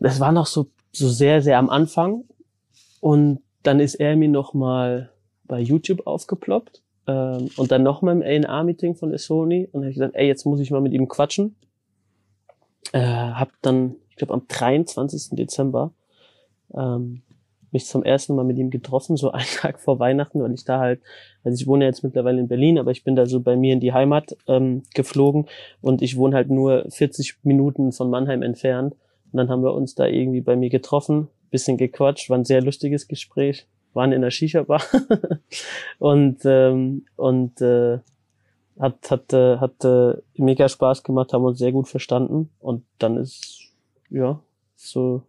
das 0.00 0.20
war 0.20 0.32
noch 0.32 0.46
so, 0.46 0.66
so 0.92 1.08
sehr, 1.08 1.42
sehr 1.42 1.58
am 1.58 1.70
Anfang. 1.70 2.24
Und 3.00 3.40
dann 3.62 3.78
ist 3.78 3.94
er 3.94 4.16
mir 4.16 4.28
noch 4.28 4.54
mal 4.54 5.12
bei 5.44 5.60
YouTube 5.60 6.06
aufgeploppt. 6.06 6.82
Ähm, 7.06 7.50
und 7.56 7.70
dann 7.70 7.84
noch 7.84 8.02
mal 8.02 8.20
im 8.20 8.22
A&R-Meeting 8.22 8.96
von 8.96 9.10
der 9.10 9.18
Sony. 9.18 9.68
Und 9.70 9.82
habe 9.82 9.90
ich 9.90 9.96
gesagt, 9.96 10.16
ey, 10.16 10.26
jetzt 10.26 10.44
muss 10.44 10.60
ich 10.60 10.70
mal 10.72 10.80
mit 10.80 10.92
ihm 10.92 11.08
quatschen 11.08 11.54
äh, 12.92 13.00
habe 13.00 13.50
dann, 13.62 13.96
ich 14.10 14.16
glaube 14.16 14.34
am 14.34 14.42
23. 14.48 15.36
Dezember, 15.36 15.92
ähm, 16.74 17.22
mich 17.70 17.86
zum 17.86 18.02
ersten 18.02 18.34
Mal 18.34 18.44
mit 18.44 18.58
ihm 18.58 18.70
getroffen, 18.70 19.16
so 19.16 19.30
einen 19.32 19.46
Tag 19.46 19.80
vor 19.80 19.98
Weihnachten, 19.98 20.42
weil 20.42 20.54
ich 20.54 20.64
da 20.64 20.78
halt, 20.78 21.00
also 21.44 21.60
ich 21.60 21.66
wohne 21.66 21.84
jetzt 21.84 22.02
mittlerweile 22.02 22.40
in 22.40 22.48
Berlin, 22.48 22.78
aber 22.78 22.90
ich 22.90 23.04
bin 23.04 23.16
da 23.16 23.26
so 23.26 23.40
bei 23.40 23.56
mir 23.56 23.72
in 23.72 23.80
die 23.80 23.92
Heimat 23.92 24.36
ähm, 24.46 24.82
geflogen 24.94 25.46
und 25.80 26.02
ich 26.02 26.16
wohne 26.16 26.36
halt 26.36 26.50
nur 26.50 26.86
40 26.88 27.38
Minuten 27.42 27.92
von 27.92 28.10
Mannheim 28.10 28.42
entfernt. 28.42 28.94
Und 29.30 29.36
dann 29.36 29.50
haben 29.50 29.62
wir 29.62 29.74
uns 29.74 29.94
da 29.94 30.06
irgendwie 30.06 30.40
bei 30.40 30.56
mir 30.56 30.70
getroffen, 30.70 31.28
bisschen 31.50 31.76
gequatscht, 31.76 32.30
war 32.30 32.38
ein 32.38 32.44
sehr 32.44 32.62
lustiges 32.62 33.08
Gespräch, 33.08 33.66
waren 33.92 34.12
in 34.12 34.22
der 34.22 34.30
Shisha-Bar 34.30 34.82
und 35.98 36.38
ähm, 36.44 37.04
und 37.16 37.60
äh, 37.60 37.98
hat, 38.78 39.10
hat, 39.10 39.32
äh, 39.32 39.58
hat 39.58 39.84
äh, 39.84 40.14
mega 40.36 40.68
Spaß 40.68 41.02
gemacht, 41.02 41.32
haben 41.32 41.44
uns 41.44 41.58
sehr 41.58 41.72
gut 41.72 41.88
verstanden 41.88 42.50
und 42.60 42.84
dann 42.98 43.16
ist, 43.16 43.72
ja, 44.10 44.40
so 44.76 45.22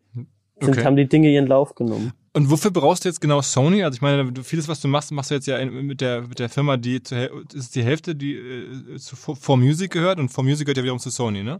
sind, 0.61 0.77
okay. 0.77 0.85
haben 0.85 0.95
die 0.95 1.07
Dinge 1.07 1.29
ihren 1.29 1.47
Lauf 1.47 1.75
genommen. 1.75 2.13
Und 2.33 2.51
wofür 2.51 2.69
brauchst 2.69 3.03
du 3.05 3.09
jetzt 3.09 3.21
genau 3.21 3.41
Sony? 3.41 3.83
Also 3.83 3.95
ich 3.95 4.01
meine, 4.01 4.31
vieles, 4.43 4.67
was 4.67 4.79
du 4.81 4.87
machst, 4.87 5.11
machst 5.11 5.31
du 5.31 5.35
jetzt 5.35 5.47
ja 5.47 5.63
mit 5.65 5.99
der, 5.99 6.21
mit 6.21 6.37
der 6.37 6.47
Firma, 6.47 6.77
die 6.77 7.01
zu, 7.01 7.15
ist 7.53 7.75
die 7.75 7.83
Hälfte, 7.83 8.15
die 8.15 8.35
äh, 8.35 8.97
zu 8.97 9.15
For 9.15 9.57
Music 9.57 9.91
gehört 9.91 10.19
und 10.19 10.29
For 10.29 10.43
Music 10.43 10.67
gehört 10.67 10.77
ja 10.77 10.83
wiederum 10.83 10.99
zu 10.99 11.09
Sony, 11.09 11.43
ne? 11.43 11.59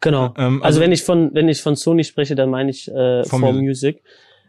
Genau. 0.00 0.34
Ähm, 0.36 0.62
also, 0.62 0.64
also, 0.64 0.80
wenn 0.80 0.92
ich 0.92 1.04
von 1.04 1.30
wenn 1.32 1.48
ich 1.48 1.62
von 1.62 1.74
Sony 1.74 2.04
spreche, 2.04 2.34
dann 2.34 2.50
meine 2.50 2.70
ich 2.70 2.88
äh, 2.88 3.24
For, 3.24 3.38
For 3.38 3.52
Music. 3.52 3.62
Music. 3.62 4.02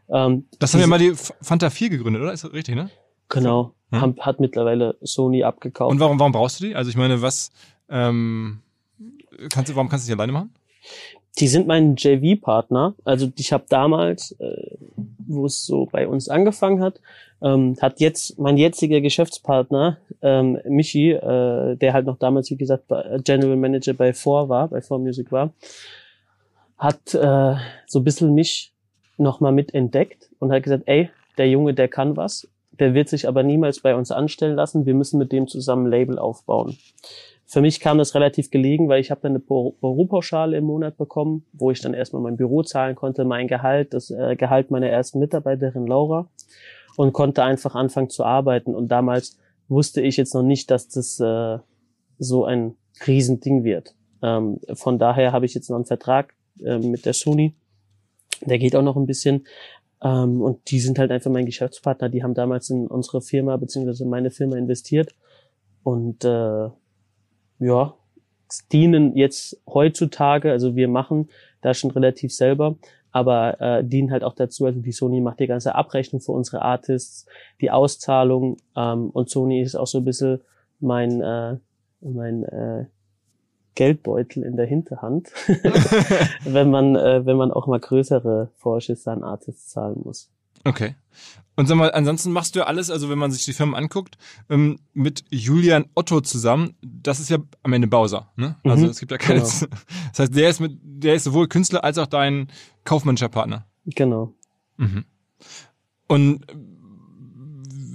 Ähm, 0.09 0.45
das 0.59 0.73
haben 0.73 0.81
ja 0.81 0.87
mal 0.87 0.99
die 0.99 1.13
Fanta 1.15 1.69
4 1.69 1.89
gegründet, 1.89 2.21
oder? 2.21 2.33
Ist 2.33 2.43
das 2.43 2.51
richtig, 2.51 2.75
ne? 2.75 2.89
Genau. 3.29 3.73
Hm? 3.91 4.15
Hat 4.19 4.39
mittlerweile 4.39 4.95
Sony 5.01 5.43
abgekauft. 5.43 5.91
Und 5.91 5.99
warum, 5.99 6.19
warum 6.19 6.31
brauchst 6.31 6.59
du 6.59 6.65
die? 6.65 6.75
Also 6.75 6.89
ich 6.89 6.97
meine, 6.97 7.21
was 7.21 7.51
ähm, 7.89 8.59
kannst 9.49 9.69
du, 9.69 9.75
warum 9.75 9.89
kannst 9.89 10.07
du 10.07 10.09
die 10.09 10.15
alleine 10.15 10.31
machen? 10.31 10.53
Die 11.39 11.47
sind 11.47 11.67
mein 11.67 11.95
JV-Partner. 11.95 12.95
Also 13.03 13.31
ich 13.37 13.53
habe 13.53 13.65
damals, 13.69 14.33
äh, 14.39 14.77
wo 15.27 15.45
es 15.45 15.65
so 15.65 15.87
bei 15.91 16.07
uns 16.07 16.29
angefangen 16.29 16.81
hat, 16.81 16.99
ähm, 17.41 17.75
hat 17.81 17.99
jetzt 17.99 18.37
mein 18.37 18.57
jetziger 18.57 19.01
Geschäftspartner, 19.01 19.97
ähm, 20.21 20.59
Michi, 20.67 21.11
äh, 21.11 21.75
der 21.75 21.93
halt 21.93 22.05
noch 22.05 22.17
damals, 22.17 22.49
wie 22.51 22.57
gesagt, 22.57 22.85
General 23.23 23.55
Manager 23.55 23.93
bei 23.93 24.13
Four 24.13 24.49
war, 24.49 24.67
bei 24.67 24.81
Four 24.81 24.99
Music 24.99 25.31
war, 25.31 25.53
hat 26.77 27.13
äh, 27.13 27.55
so 27.87 27.99
ein 27.99 28.03
bisschen 28.03 28.33
mich 28.33 28.73
nochmal 29.17 29.51
mit 29.51 29.73
entdeckt 29.73 30.29
und 30.39 30.51
hat 30.51 30.63
gesagt, 30.63 30.83
ey, 30.87 31.09
der 31.37 31.49
Junge, 31.49 31.73
der 31.73 31.87
kann 31.87 32.17
was 32.17 32.47
der 32.79 32.93
wird 32.93 33.09
sich 33.09 33.27
aber 33.27 33.43
niemals 33.43 33.81
bei 33.81 33.95
uns 33.95 34.11
anstellen 34.11 34.55
lassen. 34.55 34.85
Wir 34.85 34.93
müssen 34.93 35.17
mit 35.17 35.31
dem 35.31 35.47
zusammen 35.47 35.87
Label 35.87 36.17
aufbauen. 36.17 36.77
Für 37.45 37.59
mich 37.59 37.81
kam 37.81 37.97
das 37.97 38.15
relativ 38.15 38.49
gelegen, 38.49 38.87
weil 38.87 39.01
ich 39.01 39.11
habe 39.11 39.21
dann 39.21 39.33
eine 39.33 39.39
Büropauschale 39.39 40.55
im 40.55 40.63
Monat 40.63 40.95
bekommen, 40.95 41.45
wo 41.51 41.69
ich 41.69 41.81
dann 41.81 41.93
erstmal 41.93 42.21
mein 42.21 42.37
Büro 42.37 42.63
zahlen 42.63 42.95
konnte, 42.95 43.25
mein 43.25 43.47
Gehalt, 43.49 43.93
das 43.93 44.09
äh, 44.09 44.37
Gehalt 44.37 44.71
meiner 44.71 44.87
ersten 44.87 45.19
Mitarbeiterin 45.19 45.85
Laura 45.85 46.29
und 46.95 47.11
konnte 47.11 47.43
einfach 47.43 47.75
anfangen 47.75 48.09
zu 48.09 48.23
arbeiten. 48.23 48.73
Und 48.73 48.87
damals 48.87 49.37
wusste 49.67 49.99
ich 49.99 50.15
jetzt 50.15 50.33
noch 50.33 50.43
nicht, 50.43 50.71
dass 50.71 50.87
das 50.87 51.19
äh, 51.19 51.57
so 52.17 52.45
ein 52.45 52.75
Riesending 53.05 53.65
wird. 53.65 53.95
Ähm, 54.21 54.59
von 54.73 54.97
daher 54.97 55.33
habe 55.33 55.45
ich 55.45 55.53
jetzt 55.53 55.69
noch 55.69 55.75
einen 55.75 55.85
Vertrag 55.85 56.33
äh, 56.63 56.77
mit 56.77 57.05
der 57.05 57.13
Sony. 57.13 57.55
Der 58.45 58.59
geht 58.59 58.75
auch 58.75 58.81
noch 58.81 58.95
ein 58.95 59.05
bisschen. 59.05 59.45
Ähm, 60.03 60.41
und 60.41 60.71
die 60.71 60.79
sind 60.79 60.99
halt 60.99 61.11
einfach 61.11 61.31
mein 61.31 61.45
Geschäftspartner. 61.45 62.09
Die 62.09 62.23
haben 62.23 62.33
damals 62.33 62.69
in 62.69 62.87
unsere 62.87 63.21
Firma 63.21 63.57
beziehungsweise 63.57 64.05
meine 64.05 64.31
Firma 64.31 64.57
investiert. 64.57 65.13
und 65.83 66.23
äh, 66.25 66.69
ja, 67.59 67.93
dienen 68.71 69.15
jetzt 69.15 69.61
heutzutage, 69.67 70.51
also 70.51 70.75
wir 70.75 70.87
machen 70.87 71.29
da 71.61 71.73
schon 71.73 71.91
relativ 71.91 72.33
selber, 72.33 72.75
aber 73.11 73.59
äh, 73.61 73.83
dienen 73.83 74.11
halt 74.11 74.23
auch 74.23 74.35
dazu, 74.35 74.65
also 74.65 74.79
die 74.79 74.91
Sony 74.91 75.21
macht 75.21 75.39
die 75.39 75.47
ganze 75.47 75.75
Abrechnung 75.75 76.21
für 76.21 76.31
unsere 76.31 76.61
Artists, 76.61 77.25
die 77.61 77.71
Auszahlung 77.71 78.57
ähm, 78.75 79.09
und 79.11 79.29
Sony 79.29 79.61
ist 79.61 79.75
auch 79.75 79.87
so 79.87 79.99
ein 79.99 80.05
bisschen 80.05 80.41
mein, 80.79 81.21
äh, 81.21 81.57
mein 82.01 82.43
äh, 82.43 82.85
Geldbeutel 83.75 84.43
in 84.43 84.57
der 84.57 84.65
Hinterhand, 84.65 85.31
wenn 86.43 86.69
man, 86.69 86.95
äh, 86.95 87.25
wenn 87.25 87.37
man 87.37 87.51
auch 87.51 87.67
mal 87.67 87.79
größere 87.79 88.49
Vorschüsse 88.57 89.11
an 89.11 89.23
Artists 89.23 89.69
zahlen 89.69 90.01
muss. 90.03 90.29
Okay. 90.63 90.95
Und 91.55 91.67
sag 91.67 91.75
mal, 91.75 91.91
ansonsten 91.91 92.31
machst 92.31 92.55
du 92.55 92.59
ja 92.59 92.65
alles, 92.65 92.89
also 92.89 93.09
wenn 93.09 93.17
man 93.17 93.31
sich 93.31 93.43
die 93.45 93.53
Firmen 93.53 93.75
anguckt, 93.75 94.17
ähm, 94.49 94.79
mit 94.93 95.23
Julian 95.29 95.85
Otto 95.95 96.21
zusammen, 96.21 96.75
das 96.81 97.19
ist 97.19 97.29
ja 97.29 97.37
am 97.63 97.73
Ende 97.73 97.87
Bowser, 97.87 98.31
ne? 98.35 98.55
Also 98.63 98.85
Mhm, 98.85 98.91
es 98.91 98.99
gibt 98.99 99.11
ja 99.11 99.17
keine. 99.17 99.41
genau. 99.41 99.51
Das 100.11 100.19
heißt, 100.19 100.35
der 100.35 100.49
ist 100.49 100.59
mit, 100.59 100.77
der 100.81 101.15
ist 101.15 101.23
sowohl 101.23 101.47
Künstler 101.47 101.83
als 101.83 101.97
auch 101.97 102.07
dein 102.07 102.47
kaufmännischer 102.83 103.29
Partner. 103.29 103.65
Genau. 103.85 104.33
Mhm. 104.77 105.05
Und 106.07 106.45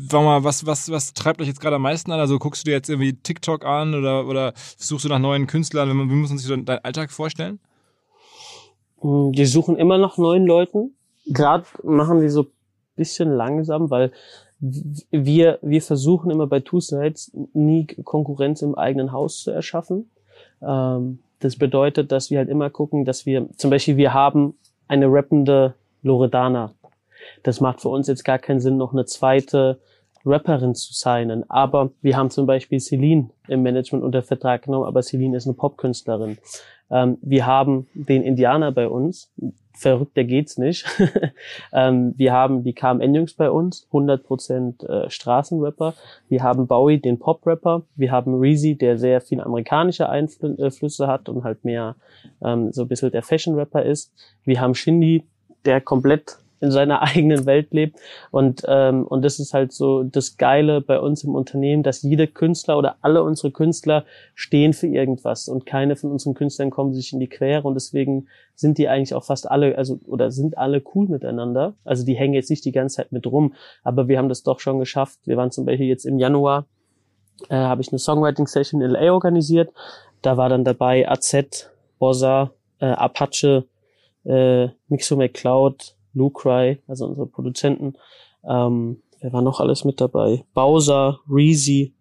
sag 0.08 0.22
mal, 0.22 0.44
was, 0.44 0.66
was, 0.66 0.90
was 0.90 1.14
treibt 1.14 1.40
euch 1.40 1.48
jetzt 1.48 1.60
gerade 1.60 1.76
am 1.76 1.82
meisten 1.82 2.10
an? 2.12 2.20
Also 2.20 2.38
guckst 2.38 2.62
du 2.62 2.70
dir 2.70 2.76
jetzt 2.76 2.88
irgendwie 2.88 3.14
TikTok 3.14 3.64
an 3.64 3.94
oder, 3.94 4.26
oder 4.26 4.52
suchst 4.56 5.04
du 5.04 5.08
nach 5.08 5.18
neuen 5.18 5.46
Künstlern? 5.46 5.88
Wie 5.88 6.14
muss 6.14 6.30
man 6.30 6.38
sich 6.38 6.46
so 6.46 6.56
deinen 6.56 6.84
Alltag 6.84 7.10
vorstellen? 7.10 7.60
Wir 9.02 9.46
suchen 9.46 9.76
immer 9.76 9.98
nach 9.98 10.16
neuen 10.16 10.46
Leuten. 10.46 10.94
Gerade 11.26 11.64
machen 11.82 12.20
die 12.20 12.28
so 12.28 12.42
ein 12.42 12.50
bisschen 12.96 13.30
langsam, 13.30 13.90
weil 13.90 14.12
wir, 14.58 15.58
wir 15.62 15.82
versuchen 15.82 16.30
immer 16.30 16.46
bei 16.46 16.60
Two 16.60 16.80
Sides 16.80 17.32
nie 17.52 17.86
Konkurrenz 17.86 18.62
im 18.62 18.74
eigenen 18.74 19.12
Haus 19.12 19.42
zu 19.42 19.50
erschaffen. 19.50 20.10
Ähm, 20.62 21.18
das 21.40 21.56
bedeutet, 21.56 22.10
dass 22.12 22.30
wir 22.30 22.38
halt 22.38 22.48
immer 22.48 22.70
gucken, 22.70 23.04
dass 23.04 23.26
wir, 23.26 23.48
zum 23.56 23.70
Beispiel, 23.70 23.96
wir 23.96 24.14
haben 24.14 24.54
eine 24.88 25.06
rappende 25.06 25.74
Loredana. 26.02 26.72
Das 27.42 27.60
macht 27.60 27.80
für 27.80 27.88
uns 27.88 28.06
jetzt 28.06 28.24
gar 28.24 28.38
keinen 28.38 28.60
Sinn, 28.60 28.76
noch 28.76 28.92
eine 28.92 29.04
zweite 29.04 29.78
Rapperin 30.26 30.74
zu 30.74 30.92
signen. 30.92 31.48
Aber 31.48 31.90
wir 32.02 32.16
haben 32.16 32.30
zum 32.30 32.46
Beispiel 32.46 32.80
Celine 32.80 33.30
im 33.48 33.62
Management 33.62 34.04
unter 34.04 34.22
Vertrag 34.22 34.62
genommen, 34.62 34.84
aber 34.84 35.02
Celine 35.02 35.36
ist 35.36 35.46
eine 35.46 35.54
Popkünstlerin. 35.54 36.38
Ähm, 36.90 37.18
wir 37.22 37.46
haben 37.46 37.86
den 37.94 38.22
Indianer 38.22 38.72
bei 38.72 38.88
uns. 38.88 39.32
Verrückter 39.72 40.24
geht's 40.24 40.56
nicht. 40.56 40.86
ähm, 41.72 42.14
wir 42.16 42.32
haben 42.32 42.64
die 42.64 42.72
KMN-Jungs 42.72 43.34
bei 43.34 43.50
uns, 43.50 43.86
100% 43.92 44.86
äh, 44.86 45.10
Straßenrapper. 45.10 45.94
Wir 46.28 46.42
haben 46.42 46.66
Bowie, 46.66 46.98
den 46.98 47.18
Pop-Rapper. 47.18 47.82
Wir 47.94 48.10
haben 48.10 48.38
Reezy, 48.38 48.76
der 48.76 48.96
sehr 48.96 49.20
viel 49.20 49.40
amerikanische 49.40 50.08
Einflüsse 50.08 51.06
hat 51.06 51.28
und 51.28 51.44
halt 51.44 51.64
mehr 51.64 51.96
ähm, 52.42 52.72
so 52.72 52.82
ein 52.82 52.88
bisschen 52.88 53.10
der 53.10 53.22
Fashion-Rapper 53.22 53.82
ist. 53.84 54.12
Wir 54.44 54.60
haben 54.60 54.74
Shindy, 54.74 55.24
der 55.66 55.80
komplett 55.82 56.38
in 56.60 56.70
seiner 56.70 57.02
eigenen 57.02 57.46
Welt 57.46 57.72
lebt. 57.72 57.98
Und, 58.30 58.62
ähm, 58.68 59.06
und 59.06 59.24
das 59.24 59.38
ist 59.38 59.54
halt 59.54 59.72
so 59.72 60.02
das 60.02 60.36
Geile 60.36 60.80
bei 60.80 60.98
uns 60.98 61.24
im 61.24 61.34
Unternehmen, 61.34 61.82
dass 61.82 62.02
jeder 62.02 62.26
Künstler 62.26 62.78
oder 62.78 62.96
alle 63.00 63.22
unsere 63.22 63.50
Künstler 63.50 64.04
stehen 64.34 64.72
für 64.72 64.86
irgendwas 64.86 65.48
und 65.48 65.66
keine 65.66 65.96
von 65.96 66.10
unseren 66.10 66.34
Künstlern 66.34 66.70
kommen 66.70 66.94
sich 66.94 67.12
in 67.12 67.20
die 67.20 67.28
Quere 67.28 67.62
und 67.62 67.74
deswegen 67.74 68.28
sind 68.54 68.78
die 68.78 68.88
eigentlich 68.88 69.14
auch 69.14 69.24
fast 69.24 69.50
alle, 69.50 69.76
also 69.76 70.00
oder 70.06 70.30
sind 70.30 70.56
alle 70.56 70.82
cool 70.94 71.08
miteinander. 71.08 71.74
Also 71.84 72.04
die 72.04 72.14
hängen 72.14 72.34
jetzt 72.34 72.50
nicht 72.50 72.64
die 72.64 72.72
ganze 72.72 72.96
Zeit 72.96 73.12
mit 73.12 73.26
rum, 73.26 73.54
aber 73.82 74.08
wir 74.08 74.18
haben 74.18 74.28
das 74.28 74.42
doch 74.42 74.60
schon 74.60 74.78
geschafft. 74.78 75.20
Wir 75.24 75.36
waren 75.36 75.50
zum 75.50 75.66
Beispiel 75.66 75.86
jetzt 75.86 76.06
im 76.06 76.18
Januar, 76.18 76.66
äh, 77.48 77.54
habe 77.54 77.82
ich 77.82 77.88
eine 77.88 77.98
Songwriting-Session 77.98 78.80
in 78.80 78.90
LA 78.90 79.12
organisiert. 79.12 79.70
Da 80.22 80.36
war 80.36 80.48
dann 80.48 80.64
dabei 80.64 81.08
AZ, 81.08 81.70
Bossa, 81.98 82.50
äh, 82.80 82.86
Apache, 82.86 83.64
äh, 84.24 84.68
Mixo 84.88 85.16
McCloud, 85.16 85.95
Lucry, 86.16 86.78
also 86.88 87.06
unsere 87.06 87.26
Produzenten. 87.26 87.94
Ähm, 88.48 89.02
wer 89.20 89.32
war 89.32 89.42
noch 89.42 89.60
alles 89.60 89.84
mit 89.84 90.00
dabei? 90.00 90.44
Bowser, 90.54 91.20
Reezy. 91.28 91.92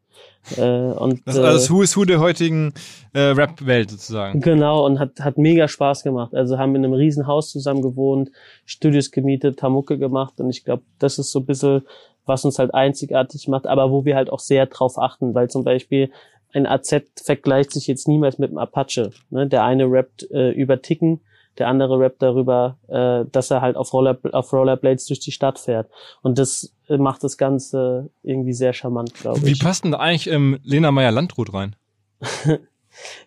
Äh, 0.57 0.61
und, 0.61 1.21
Das 1.25 1.35
ist 1.35 1.41
äh, 1.41 1.45
alles 1.45 1.71
Who 1.71 1.81
is 1.81 1.97
Who 1.97 2.05
der 2.05 2.19
heutigen 2.19 2.73
äh, 3.13 3.19
Rap-Welt 3.19 3.91
sozusagen. 3.91 4.41
Genau, 4.41 4.85
und 4.85 4.99
hat, 4.99 5.19
hat 5.19 5.37
mega 5.37 5.67
Spaß 5.67 6.03
gemacht. 6.03 6.33
Also 6.33 6.57
haben 6.57 6.75
in 6.75 6.85
einem 6.85 6.93
riesen 6.93 7.27
Haus 7.27 7.51
zusammen 7.51 7.81
gewohnt, 7.81 8.31
Studios 8.65 9.11
gemietet, 9.11 9.61
haben 9.61 9.73
Mucke 9.73 9.97
gemacht 9.97 10.39
und 10.39 10.49
ich 10.49 10.63
glaube, 10.63 10.83
das 10.99 11.19
ist 11.19 11.31
so 11.31 11.39
ein 11.39 11.45
bisschen, 11.45 11.81
was 12.25 12.45
uns 12.45 12.59
halt 12.59 12.73
einzigartig 12.73 13.47
macht, 13.47 13.67
aber 13.67 13.91
wo 13.91 14.05
wir 14.05 14.15
halt 14.15 14.29
auch 14.29 14.39
sehr 14.39 14.67
drauf 14.67 14.97
achten, 14.97 15.33
weil 15.33 15.49
zum 15.49 15.63
Beispiel 15.63 16.11
ein 16.53 16.65
AZ 16.65 16.95
vergleicht 17.21 17.71
sich 17.71 17.87
jetzt 17.87 18.07
niemals 18.07 18.37
mit 18.37 18.49
einem 18.49 18.59
Apache. 18.59 19.11
Ne? 19.29 19.47
Der 19.47 19.63
eine 19.63 19.91
rappt 19.91 20.29
äh, 20.31 20.51
über 20.51 20.81
Ticken, 20.81 21.19
der 21.57 21.67
andere 21.67 21.99
rappt 21.99 22.21
darüber, 22.21 22.77
äh, 22.87 23.29
dass 23.31 23.51
er 23.51 23.61
halt 23.61 23.77
auf, 23.77 23.93
Roller, 23.93 24.17
auf 24.31 24.51
Rollerblades 24.51 25.05
durch 25.05 25.19
die 25.19 25.31
Stadt 25.31 25.59
fährt. 25.59 25.89
Und 26.21 26.37
das 26.37 26.73
äh, 26.89 26.97
macht 26.97 27.23
das 27.23 27.37
Ganze 27.37 28.09
irgendwie 28.23 28.53
sehr 28.53 28.73
charmant, 28.73 29.13
glaube 29.13 29.45
Wie 29.45 29.51
ich. 29.51 29.59
passt 29.59 29.83
denn 29.83 29.91
da 29.91 29.99
eigentlich 29.99 30.29
ähm, 30.29 30.59
Lena 30.63 30.91
Meyer-Landrut 30.91 31.53
rein? 31.53 31.75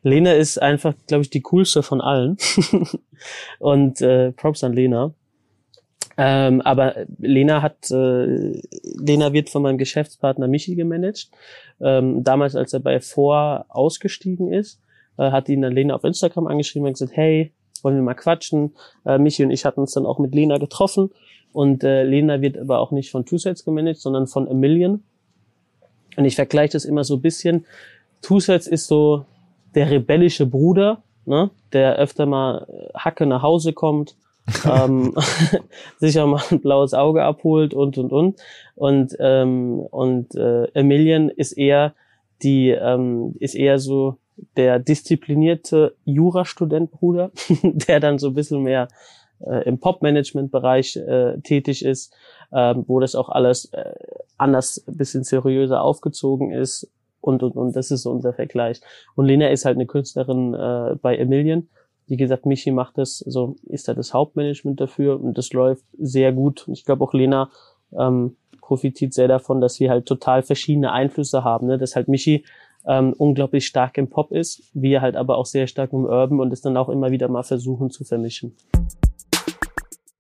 Lena 0.03 0.33
ist 0.33 0.61
einfach, 0.61 0.95
glaube 1.07 1.23
ich, 1.23 1.31
die 1.31 1.43
coolste 1.43 1.83
von 1.83 2.01
allen. 2.01 2.37
und 3.59 4.01
äh, 4.01 4.33
Props 4.33 4.65
an 4.65 4.73
Lena. 4.73 5.15
Ähm, 6.21 6.61
aber 6.63 7.07
Lena 7.19 7.63
hat, 7.63 7.91
äh, 7.93 8.61
Lena 8.83 9.33
wird 9.33 9.51
von 9.51 9.63
meinem 9.63 9.79
Geschäftspartner 9.79 10.49
Michi 10.49 10.75
gemanagt. 10.75 11.31
Ähm, 11.81 12.25
damals, 12.25 12.57
als 12.57 12.73
er 12.73 12.81
bei 12.81 13.01
Vor 13.01 13.67
ausgestiegen 13.69 14.53
ist, 14.53 14.81
äh, 15.17 15.31
hat 15.31 15.49
ihn 15.49 15.63
dann 15.63 15.73
Lena 15.73 15.95
auf 15.95 16.03
Instagram 16.03 16.49
angeschrieben 16.49 16.89
und 16.89 16.95
gesagt, 16.95 17.13
hey, 17.15 17.53
wollen 17.85 17.97
wir 17.97 18.03
mal 18.03 18.15
quatschen? 18.15 18.75
Äh, 19.05 19.19
Michi 19.19 19.45
und 19.45 19.51
ich 19.51 19.65
hatten 19.65 19.81
uns 19.81 19.93
dann 19.93 20.07
auch 20.07 20.19
mit 20.19 20.35
Lena 20.35 20.59
getroffen. 20.59 21.11
Und 21.53 21.83
äh, 21.85 22.05
Lena 22.05 22.41
wird 22.41 22.59
aber 22.59 22.79
auch 22.79 22.91
nicht 22.91 23.11
von 23.11 23.25
Two 23.25 23.39
Sets 23.39 23.65
gemanagt, 23.65 24.01
sondern 24.01 24.27
von 24.27 24.49
A 24.49 24.55
Million. 24.55 25.03
Und 26.17 26.25
ich 26.25 26.35
vergleiche 26.35 26.73
das 26.73 26.85
immer 26.85 27.05
so 27.05 27.17
ein 27.17 27.23
bisschen. 27.23 27.65
Two 28.23 28.41
Sets 28.41 28.67
ist 28.67 28.87
so 28.87 29.25
der 29.75 29.91
rebellische 29.91 30.47
Bruder, 30.47 31.03
ne, 31.25 31.51
der 31.73 31.97
öfter 31.97 32.27
mal 32.27 32.67
äh, 32.69 32.99
Hacke 32.99 33.27
nach 33.27 33.43
Hause 33.43 33.73
kommt, 33.73 34.17
ähm, 34.65 35.15
sich 35.99 36.19
auch 36.19 36.27
mal 36.27 36.43
ein 36.51 36.61
blaues 36.61 36.95
Auge 36.95 37.23
abholt 37.23 37.75
und 37.75 37.99
und 37.99 38.13
und 38.13 38.41
und 38.75 39.17
ähm, 39.21 39.81
und 39.91 40.35
äh, 40.35 40.65
Emilian 40.73 41.29
ist 41.29 41.53
eher 41.53 41.95
die 42.43 42.71
ähm, 42.71 43.35
ist 43.41 43.55
eher 43.55 43.79
so 43.79 44.17
der 44.57 44.79
disziplinierte 44.79 45.95
Jurastudent-Bruder, 46.05 47.31
der 47.63 48.01
dann 48.01 48.19
so 48.19 48.29
ein 48.29 48.35
bisschen 48.35 48.63
mehr 48.63 48.89
äh, 49.41 49.69
im 49.69 49.79
Pop-Management-Bereich 49.79 50.97
äh, 50.97 51.41
tätig 51.41 51.85
ist, 51.85 52.15
ähm, 52.53 52.85
wo 52.87 53.01
das 53.01 53.15
auch 53.15 53.29
alles 53.29 53.67
äh, 53.67 53.93
anders, 54.37 54.85
bisschen 54.87 55.25
seriöser 55.25 55.83
aufgezogen 55.83 56.53
ist 56.53 56.91
und, 57.21 57.43
und, 57.43 57.57
und 57.57 57.77
das 57.77 57.91
ist 57.91 58.03
so 58.03 58.11
unser 58.11 58.33
Vergleich. 58.33 58.81
Und 59.15 59.27
Lena 59.27 59.49
ist 59.49 59.65
halt 59.65 59.77
eine 59.77 59.87
Künstlerin 59.87 60.55
äh, 60.55 60.97
bei 61.01 61.17
Emilien. 61.17 61.69
Wie 62.07 62.17
gesagt, 62.17 62.47
Michi 62.47 62.71
macht 62.71 62.97
das, 62.97 63.19
so 63.19 63.57
ist 63.65 63.89
da 63.89 63.95
das 63.95 64.15
Hauptmanagement 64.15 64.81
dafür 64.81 65.21
und 65.21 65.37
das 65.37 65.53
läuft 65.53 65.85
sehr 65.99 66.33
gut. 66.33 66.67
Ich 66.73 66.85
glaube 66.85 67.05
auch 67.05 67.13
Lena 67.13 67.51
ähm, 67.99 68.37
profitiert 68.63 69.13
sehr 69.13 69.29
davon, 69.29 69.61
dass 69.61 69.79
wir 69.81 69.91
halt 69.91 70.07
total 70.07 70.43
verschiedene 70.43 70.93
Einflüsse 70.93 71.45
haben. 71.45 71.67
Ne? 71.67 71.77
Dass 71.77 71.97
halt 71.97 72.09
Michi 72.09 72.45
ähm, 72.89 73.15
unglaublich 73.17 73.67
stark 73.67 73.99
im 73.99 74.09
Pop 74.09 74.33
ist, 74.33 74.63
wir 74.73 75.03
halt 75.03 75.15
aber 75.15 75.37
auch 75.37 75.47
sehr 75.47 75.67
stark 75.67 75.93
im 75.93 76.05
Urban 76.05 76.41
und 76.41 76.53
es 76.53 76.63
dann 76.63 76.77
auch 76.77 76.89
immer 76.89 77.11
wieder 77.11 77.29
mal 77.29 77.43
versuchen 77.43 77.91
zu 77.91 78.05
vermischen. 78.05 78.57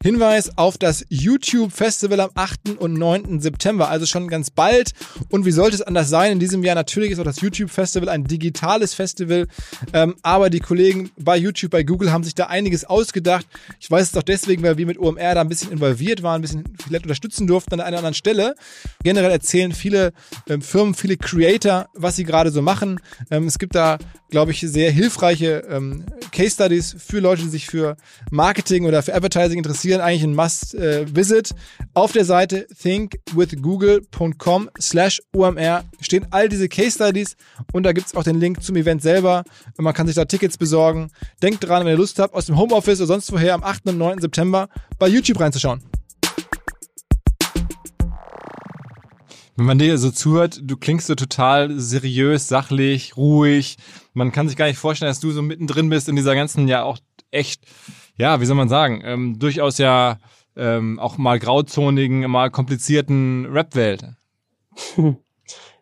Hinweis 0.00 0.56
auf 0.56 0.78
das 0.78 1.04
YouTube 1.08 1.72
Festival 1.72 2.20
am 2.20 2.30
8. 2.34 2.78
und 2.78 2.94
9. 2.94 3.40
September, 3.40 3.88
also 3.88 4.06
schon 4.06 4.28
ganz 4.28 4.48
bald. 4.48 4.92
Und 5.28 5.44
wie 5.44 5.50
sollte 5.50 5.74
es 5.74 5.82
anders 5.82 6.08
sein? 6.08 6.30
In 6.30 6.38
diesem 6.38 6.62
Jahr 6.62 6.76
natürlich 6.76 7.10
ist 7.10 7.18
auch 7.18 7.24
das 7.24 7.40
YouTube 7.40 7.68
Festival 7.68 8.08
ein 8.08 8.22
digitales 8.22 8.94
Festival. 8.94 9.48
Ähm, 9.92 10.14
aber 10.22 10.50
die 10.50 10.60
Kollegen 10.60 11.10
bei 11.18 11.36
YouTube, 11.36 11.72
bei 11.72 11.82
Google 11.82 12.12
haben 12.12 12.22
sich 12.22 12.36
da 12.36 12.46
einiges 12.46 12.84
ausgedacht. 12.84 13.44
Ich 13.80 13.90
weiß 13.90 14.04
es 14.04 14.12
doch 14.12 14.22
deswegen, 14.22 14.62
weil 14.62 14.78
wir 14.78 14.86
mit 14.86 15.00
OMR 15.00 15.34
da 15.34 15.40
ein 15.40 15.48
bisschen 15.48 15.72
involviert 15.72 16.22
waren, 16.22 16.36
ein 16.38 16.42
bisschen 16.42 16.64
vielleicht 16.80 17.02
unterstützen 17.04 17.48
durften 17.48 17.74
an 17.74 17.80
einer 17.80 17.96
anderen 17.96 18.14
Stelle. 18.14 18.54
Generell 19.02 19.32
erzählen 19.32 19.72
viele 19.72 20.12
ähm, 20.48 20.62
Firmen, 20.62 20.94
viele 20.94 21.16
Creator, 21.16 21.88
was 21.94 22.14
sie 22.14 22.24
gerade 22.24 22.52
so 22.52 22.62
machen. 22.62 23.00
Ähm, 23.32 23.48
es 23.48 23.58
gibt 23.58 23.74
da, 23.74 23.98
glaube 24.30 24.52
ich, 24.52 24.60
sehr 24.60 24.92
hilfreiche 24.92 25.64
ähm, 25.68 26.04
Case 26.30 26.52
Studies 26.52 26.94
für 26.96 27.18
Leute, 27.18 27.42
die 27.42 27.48
sich 27.48 27.66
für 27.66 27.96
Marketing 28.30 28.84
oder 28.84 29.02
für 29.02 29.12
Advertising 29.12 29.58
interessieren 29.58 29.88
eigentlich 30.00 30.24
ein 30.24 30.34
Must-Visit. 30.34 31.54
Auf 31.94 32.12
der 32.12 32.24
Seite 32.24 32.66
thinkwithgoogle.com 32.80 34.70
slash 34.80 35.20
OMR 35.34 35.84
stehen 36.00 36.26
all 36.30 36.48
diese 36.48 36.68
Case 36.68 36.92
Studies 36.92 37.36
und 37.72 37.82
da 37.84 37.92
gibt's 37.92 38.14
auch 38.14 38.24
den 38.24 38.38
Link 38.40 38.62
zum 38.62 38.76
Event 38.76 39.02
selber. 39.02 39.44
Man 39.76 39.94
kann 39.94 40.06
sich 40.06 40.16
da 40.16 40.24
Tickets 40.24 40.58
besorgen. 40.58 41.10
Denkt 41.42 41.66
dran, 41.66 41.84
wenn 41.84 41.92
ihr 41.92 41.98
Lust 41.98 42.18
habt, 42.18 42.34
aus 42.34 42.46
dem 42.46 42.56
Homeoffice 42.56 43.00
oder 43.00 43.06
sonst 43.06 43.32
woher 43.32 43.54
am 43.54 43.62
8. 43.62 43.86
und 43.88 43.98
9. 43.98 44.20
September 44.20 44.68
bei 44.98 45.08
YouTube 45.08 45.40
reinzuschauen. 45.40 45.82
Wenn 49.58 49.66
man 49.66 49.78
dir 49.80 49.98
so 49.98 50.12
zuhört, 50.12 50.60
du 50.62 50.76
klingst 50.76 51.08
so 51.08 51.16
total 51.16 51.80
seriös, 51.80 52.46
sachlich, 52.46 53.16
ruhig. 53.16 53.76
Man 54.14 54.30
kann 54.30 54.46
sich 54.46 54.56
gar 54.56 54.66
nicht 54.68 54.78
vorstellen, 54.78 55.10
dass 55.10 55.18
du 55.18 55.32
so 55.32 55.42
mittendrin 55.42 55.88
bist 55.88 56.08
in 56.08 56.14
dieser 56.14 56.36
ganzen 56.36 56.68
ja 56.68 56.84
auch 56.84 56.98
echt, 57.32 57.62
ja, 58.18 58.40
wie 58.40 58.46
soll 58.46 58.56
man 58.56 58.68
sagen, 58.68 59.00
ähm, 59.04 59.38
durchaus 59.38 59.78
ja 59.78 60.18
ähm, 60.56 60.98
auch 60.98 61.16
mal 61.18 61.38
grauzonigen, 61.38 62.28
mal 62.30 62.50
komplizierten 62.50 63.46
Rap-Welt. 63.46 64.04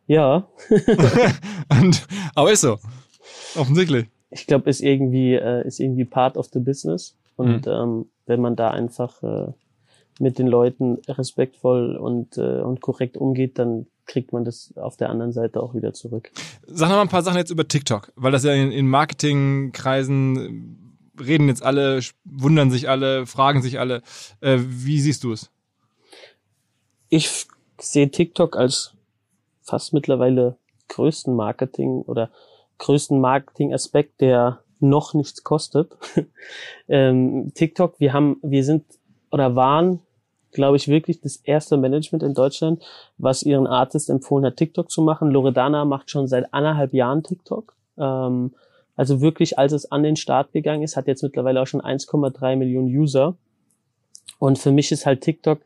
ja. 0.06 0.46
Und, 1.80 2.06
aber 2.34 2.52
ist 2.52 2.60
so. 2.60 2.78
Offensichtlich. 3.56 4.06
Ich 4.30 4.46
glaube, 4.46 4.68
ist 4.68 4.82
irgendwie, 4.82 5.34
äh, 5.34 5.66
ist 5.66 5.80
irgendwie 5.80 6.04
part 6.04 6.36
of 6.36 6.48
the 6.52 6.60
business. 6.60 7.16
Und 7.36 7.66
mhm. 7.66 7.72
ähm, 7.72 8.06
wenn 8.26 8.40
man 8.40 8.54
da 8.54 8.70
einfach 8.70 9.22
äh, 9.22 9.52
mit 10.18 10.38
den 10.38 10.46
Leuten 10.46 10.98
respektvoll 11.08 11.96
und, 11.96 12.36
äh, 12.36 12.60
und 12.60 12.80
korrekt 12.80 13.16
umgeht, 13.16 13.58
dann 13.58 13.86
kriegt 14.06 14.32
man 14.32 14.44
das 14.44 14.72
auf 14.76 14.96
der 14.96 15.10
anderen 15.10 15.32
Seite 15.32 15.62
auch 15.62 15.74
wieder 15.74 15.92
zurück. 15.92 16.30
Sag 16.66 16.88
noch 16.88 16.96
mal 16.96 17.02
ein 17.02 17.08
paar 17.08 17.22
Sachen 17.22 17.38
jetzt 17.38 17.50
über 17.50 17.66
TikTok, 17.66 18.12
weil 18.14 18.32
das 18.32 18.44
ja 18.44 18.52
in, 18.52 18.70
in 18.70 18.88
Marketingkreisen 18.88 20.85
reden 21.20 21.48
jetzt 21.48 21.62
alle, 21.62 22.00
wundern 22.24 22.70
sich 22.70 22.88
alle, 22.88 23.26
fragen 23.26 23.62
sich 23.62 23.78
alle. 23.78 24.02
Äh, 24.40 24.58
wie 24.60 25.00
siehst 25.00 25.24
du 25.24 25.32
es? 25.32 25.50
Ich 27.08 27.46
sehe 27.78 28.10
TikTok 28.10 28.56
als 28.56 28.94
fast 29.62 29.92
mittlerweile 29.92 30.56
größten 30.88 31.34
Marketing 31.34 32.02
oder 32.02 32.30
größten 32.78 33.20
Marketing-Aspekt, 33.20 34.20
der 34.20 34.60
noch 34.80 35.14
nichts 35.14 35.42
kostet. 35.42 35.96
ähm, 36.88 37.52
TikTok, 37.54 37.98
wir 37.98 38.12
haben, 38.12 38.38
wir 38.42 38.64
sind 38.64 38.84
oder 39.30 39.56
waren 39.56 40.00
glaube 40.56 40.76
ich, 40.76 40.88
wirklich 40.88 41.20
das 41.20 41.36
erste 41.36 41.76
Management 41.76 42.24
in 42.24 42.34
Deutschland, 42.34 42.82
was 43.18 43.44
ihren 43.44 43.68
Artist 43.68 44.10
empfohlen 44.10 44.44
hat, 44.46 44.56
TikTok 44.56 44.90
zu 44.90 45.02
machen. 45.02 45.30
Loredana 45.30 45.84
macht 45.84 46.10
schon 46.10 46.26
seit 46.26 46.52
anderthalb 46.52 46.92
Jahren 46.94 47.22
TikTok. 47.22 47.76
Ähm, 47.96 48.54
also 48.96 49.20
wirklich, 49.20 49.58
als 49.58 49.72
es 49.72 49.92
an 49.92 50.02
den 50.02 50.16
Start 50.16 50.52
gegangen 50.52 50.82
ist, 50.82 50.96
hat 50.96 51.06
jetzt 51.06 51.22
mittlerweile 51.22 51.60
auch 51.60 51.66
schon 51.66 51.82
1,3 51.82 52.56
Millionen 52.56 52.88
User. 52.88 53.36
Und 54.38 54.58
für 54.58 54.72
mich 54.72 54.90
ist 54.90 55.06
halt 55.06 55.20
TikTok 55.20 55.60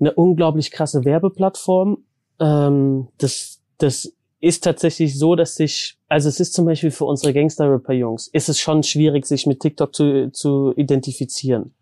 eine 0.00 0.12
unglaublich 0.14 0.70
krasse 0.70 1.04
Werbeplattform. 1.04 1.98
Ähm, 2.40 3.08
das, 3.18 3.60
das 3.78 4.12
ist 4.40 4.64
tatsächlich 4.64 5.18
so, 5.18 5.36
dass 5.36 5.56
sich, 5.56 5.98
also 6.08 6.28
es 6.28 6.40
ist 6.40 6.54
zum 6.54 6.64
Beispiel 6.64 6.90
für 6.90 7.04
unsere 7.04 7.32
Gangster-Rapper-Jungs, 7.32 8.28
ist 8.28 8.48
es 8.48 8.58
schon 8.58 8.82
schwierig, 8.82 9.26
sich 9.26 9.46
mit 9.46 9.60
TikTok 9.60 9.94
zu, 9.94 10.30
zu 10.32 10.72
identifizieren 10.76 11.74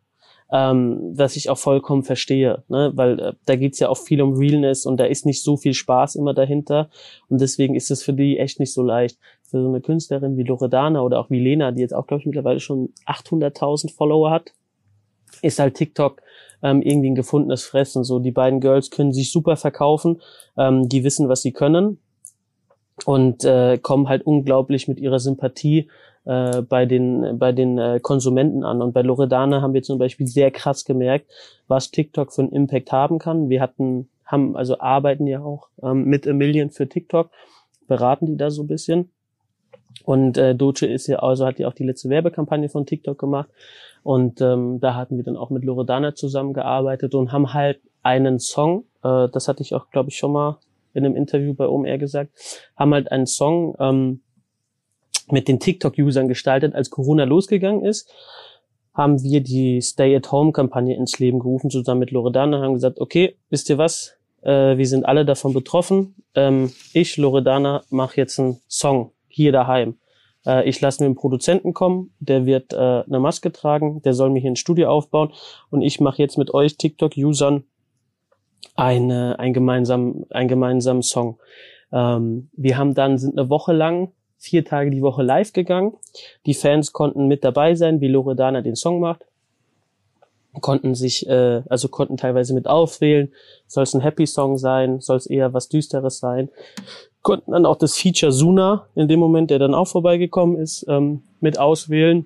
ähm, 0.52 1.12
was 1.14 1.36
ich 1.36 1.48
auch 1.48 1.58
vollkommen 1.58 2.02
verstehe, 2.02 2.64
ne? 2.68 2.92
weil 2.94 3.20
äh, 3.20 3.32
da 3.46 3.56
geht's 3.56 3.78
ja 3.78 3.88
auch 3.88 3.98
viel 3.98 4.20
um 4.20 4.34
Realness 4.34 4.84
und 4.84 4.98
da 4.98 5.04
ist 5.04 5.26
nicht 5.26 5.42
so 5.42 5.56
viel 5.56 5.74
Spaß 5.74 6.16
immer 6.16 6.34
dahinter 6.34 6.90
und 7.28 7.40
deswegen 7.40 7.74
ist 7.76 7.90
es 7.90 8.02
für 8.02 8.12
die 8.12 8.38
echt 8.38 8.58
nicht 8.58 8.72
so 8.72 8.82
leicht. 8.82 9.18
Für 9.42 9.62
so 9.62 9.68
eine 9.68 9.80
Künstlerin 9.80 10.36
wie 10.36 10.44
Loredana 10.44 11.02
oder 11.02 11.18
auch 11.18 11.30
wie 11.30 11.40
Lena, 11.40 11.72
die 11.72 11.80
jetzt 11.80 11.94
auch, 11.94 12.06
glaube 12.06 12.20
ich, 12.20 12.26
mittlerweile 12.26 12.60
schon 12.60 12.90
800.000 13.06 13.94
Follower 13.94 14.30
hat, 14.30 14.52
ist 15.42 15.58
halt 15.58 15.74
TikTok 15.74 16.22
ähm, 16.62 16.82
irgendwie 16.82 17.10
ein 17.10 17.16
gefundenes 17.16 17.64
Fressen. 17.64 18.04
So 18.04 18.18
die 18.18 18.30
beiden 18.30 18.60
Girls 18.60 18.90
können 18.90 19.12
sich 19.12 19.32
super 19.32 19.56
verkaufen, 19.56 20.20
ähm, 20.56 20.88
die 20.88 21.04
wissen, 21.04 21.28
was 21.28 21.42
sie 21.42 21.52
können 21.52 21.98
und 23.06 23.44
äh, 23.44 23.78
kommen 23.78 24.08
halt 24.08 24.26
unglaublich 24.26 24.88
mit 24.88 24.98
ihrer 24.98 25.18
Sympathie 25.18 25.88
äh, 26.24 26.62
bei 26.62 26.86
den, 26.86 27.38
bei 27.38 27.52
den 27.52 27.78
äh, 27.78 28.00
Konsumenten 28.00 28.64
an. 28.64 28.82
Und 28.82 28.92
bei 28.92 29.02
Loredana 29.02 29.62
haben 29.62 29.74
wir 29.74 29.82
zum 29.82 29.98
Beispiel 29.98 30.26
sehr 30.26 30.50
krass 30.50 30.84
gemerkt, 30.84 31.30
was 31.68 31.90
TikTok 31.90 32.32
für 32.32 32.42
einen 32.42 32.52
Impact 32.52 32.92
haben 32.92 33.18
kann. 33.18 33.48
Wir 33.48 33.60
hatten, 33.60 34.08
haben, 34.24 34.56
also 34.56 34.78
arbeiten 34.80 35.26
ja 35.26 35.42
auch 35.42 35.68
ähm, 35.82 36.04
mit 36.04 36.26
A 36.26 36.32
Million 36.32 36.70
für 36.70 36.88
TikTok, 36.88 37.30
beraten 37.86 38.26
die 38.26 38.36
da 38.36 38.50
so 38.50 38.62
ein 38.62 38.68
bisschen. 38.68 39.10
Und 40.04 40.38
äh, 40.38 40.54
Doce 40.54 40.82
ist 40.82 41.06
ja, 41.06 41.18
also 41.18 41.46
hat 41.46 41.58
ja 41.58 41.68
auch 41.68 41.74
die 41.74 41.84
letzte 41.84 42.08
Werbekampagne 42.08 42.68
von 42.68 42.86
TikTok 42.86 43.18
gemacht. 43.18 43.48
Und 44.02 44.40
ähm, 44.40 44.80
da 44.80 44.94
hatten 44.94 45.16
wir 45.16 45.24
dann 45.24 45.36
auch 45.36 45.50
mit 45.50 45.64
Loredana 45.64 46.14
zusammengearbeitet 46.14 47.14
und 47.14 47.32
haben 47.32 47.52
halt 47.52 47.80
einen 48.02 48.38
Song, 48.38 48.84
äh, 49.02 49.28
das 49.28 49.48
hatte 49.48 49.62
ich 49.62 49.74
auch, 49.74 49.90
glaube 49.90 50.08
ich, 50.10 50.16
schon 50.16 50.32
mal 50.32 50.58
in 50.94 51.04
einem 51.04 51.16
Interview 51.16 51.54
bei 51.54 51.66
OMR 51.66 51.98
gesagt, 51.98 52.32
haben 52.76 52.94
halt 52.94 53.12
einen 53.12 53.26
Song 53.26 53.76
ähm, 53.78 54.20
mit 55.32 55.48
den 55.48 55.60
TikTok-Usern 55.60 56.28
gestaltet, 56.28 56.74
als 56.74 56.90
Corona 56.90 57.24
losgegangen 57.24 57.84
ist, 57.84 58.12
haben 58.94 59.22
wir 59.22 59.40
die 59.40 59.80
Stay-at-Home-Kampagne 59.80 60.96
ins 60.96 61.18
Leben 61.18 61.38
gerufen, 61.38 61.70
zusammen 61.70 62.00
mit 62.00 62.10
Loredana, 62.10 62.60
haben 62.60 62.74
gesagt, 62.74 63.00
okay, 63.00 63.36
wisst 63.48 63.70
ihr 63.70 63.78
was, 63.78 64.16
äh, 64.42 64.76
wir 64.76 64.86
sind 64.86 65.06
alle 65.06 65.24
davon 65.24 65.52
betroffen. 65.52 66.16
Ähm, 66.34 66.72
ich, 66.92 67.16
Loredana, 67.16 67.82
mache 67.90 68.16
jetzt 68.16 68.38
einen 68.38 68.60
Song 68.68 69.12
hier 69.28 69.52
daheim. 69.52 69.96
Äh, 70.46 70.68
ich 70.68 70.80
lasse 70.80 71.02
mir 71.02 71.06
einen 71.06 71.14
Produzenten 71.14 71.74
kommen, 71.74 72.12
der 72.18 72.46
wird 72.46 72.72
äh, 72.72 72.76
eine 72.76 73.20
Maske 73.20 73.52
tragen, 73.52 74.02
der 74.02 74.14
soll 74.14 74.30
mir 74.30 74.40
hier 74.40 74.50
ein 74.50 74.56
Studio 74.56 74.88
aufbauen 74.88 75.32
und 75.70 75.82
ich 75.82 76.00
mache 76.00 76.20
jetzt 76.22 76.38
mit 76.38 76.52
euch 76.52 76.76
TikTok-Usern 76.76 77.64
eine, 78.74 79.38
ein 79.38 79.52
gemeinsamen, 79.52 80.26
einen 80.30 80.48
gemeinsamen 80.48 81.02
Song. 81.02 81.38
Ähm, 81.92 82.50
wir 82.52 82.78
haben 82.78 82.94
dann, 82.94 83.18
sind 83.18 83.38
eine 83.38 83.50
Woche 83.50 83.72
lang 83.72 84.12
vier 84.40 84.64
Tage 84.64 84.90
die 84.90 85.02
Woche 85.02 85.22
live 85.22 85.52
gegangen. 85.52 85.92
Die 86.46 86.54
Fans 86.54 86.92
konnten 86.92 87.28
mit 87.28 87.44
dabei 87.44 87.74
sein, 87.74 88.00
wie 88.00 88.08
Loredana 88.08 88.62
den 88.62 88.74
Song 88.74 88.98
macht. 88.98 89.26
Konnten 90.60 90.94
sich, 90.94 91.28
äh, 91.28 91.62
also 91.68 91.88
konnten 91.88 92.16
teilweise 92.16 92.54
mit 92.54 92.66
auswählen. 92.66 93.30
Soll 93.66 93.84
es 93.84 93.94
ein 93.94 94.00
Happy 94.00 94.26
Song 94.26 94.56
sein? 94.56 94.98
Soll 95.00 95.18
es 95.18 95.26
eher 95.26 95.52
was 95.52 95.68
Düsteres 95.68 96.18
sein? 96.18 96.48
Konnten 97.22 97.52
dann 97.52 97.66
auch 97.66 97.76
das 97.76 97.96
Feature 97.96 98.32
Suna 98.32 98.86
in 98.94 99.06
dem 99.08 99.20
Moment, 99.20 99.50
der 99.50 99.58
dann 99.58 99.74
auch 99.74 99.86
vorbeigekommen 99.86 100.58
ist, 100.58 100.86
ähm, 100.88 101.22
mit 101.40 101.58
auswählen. 101.58 102.24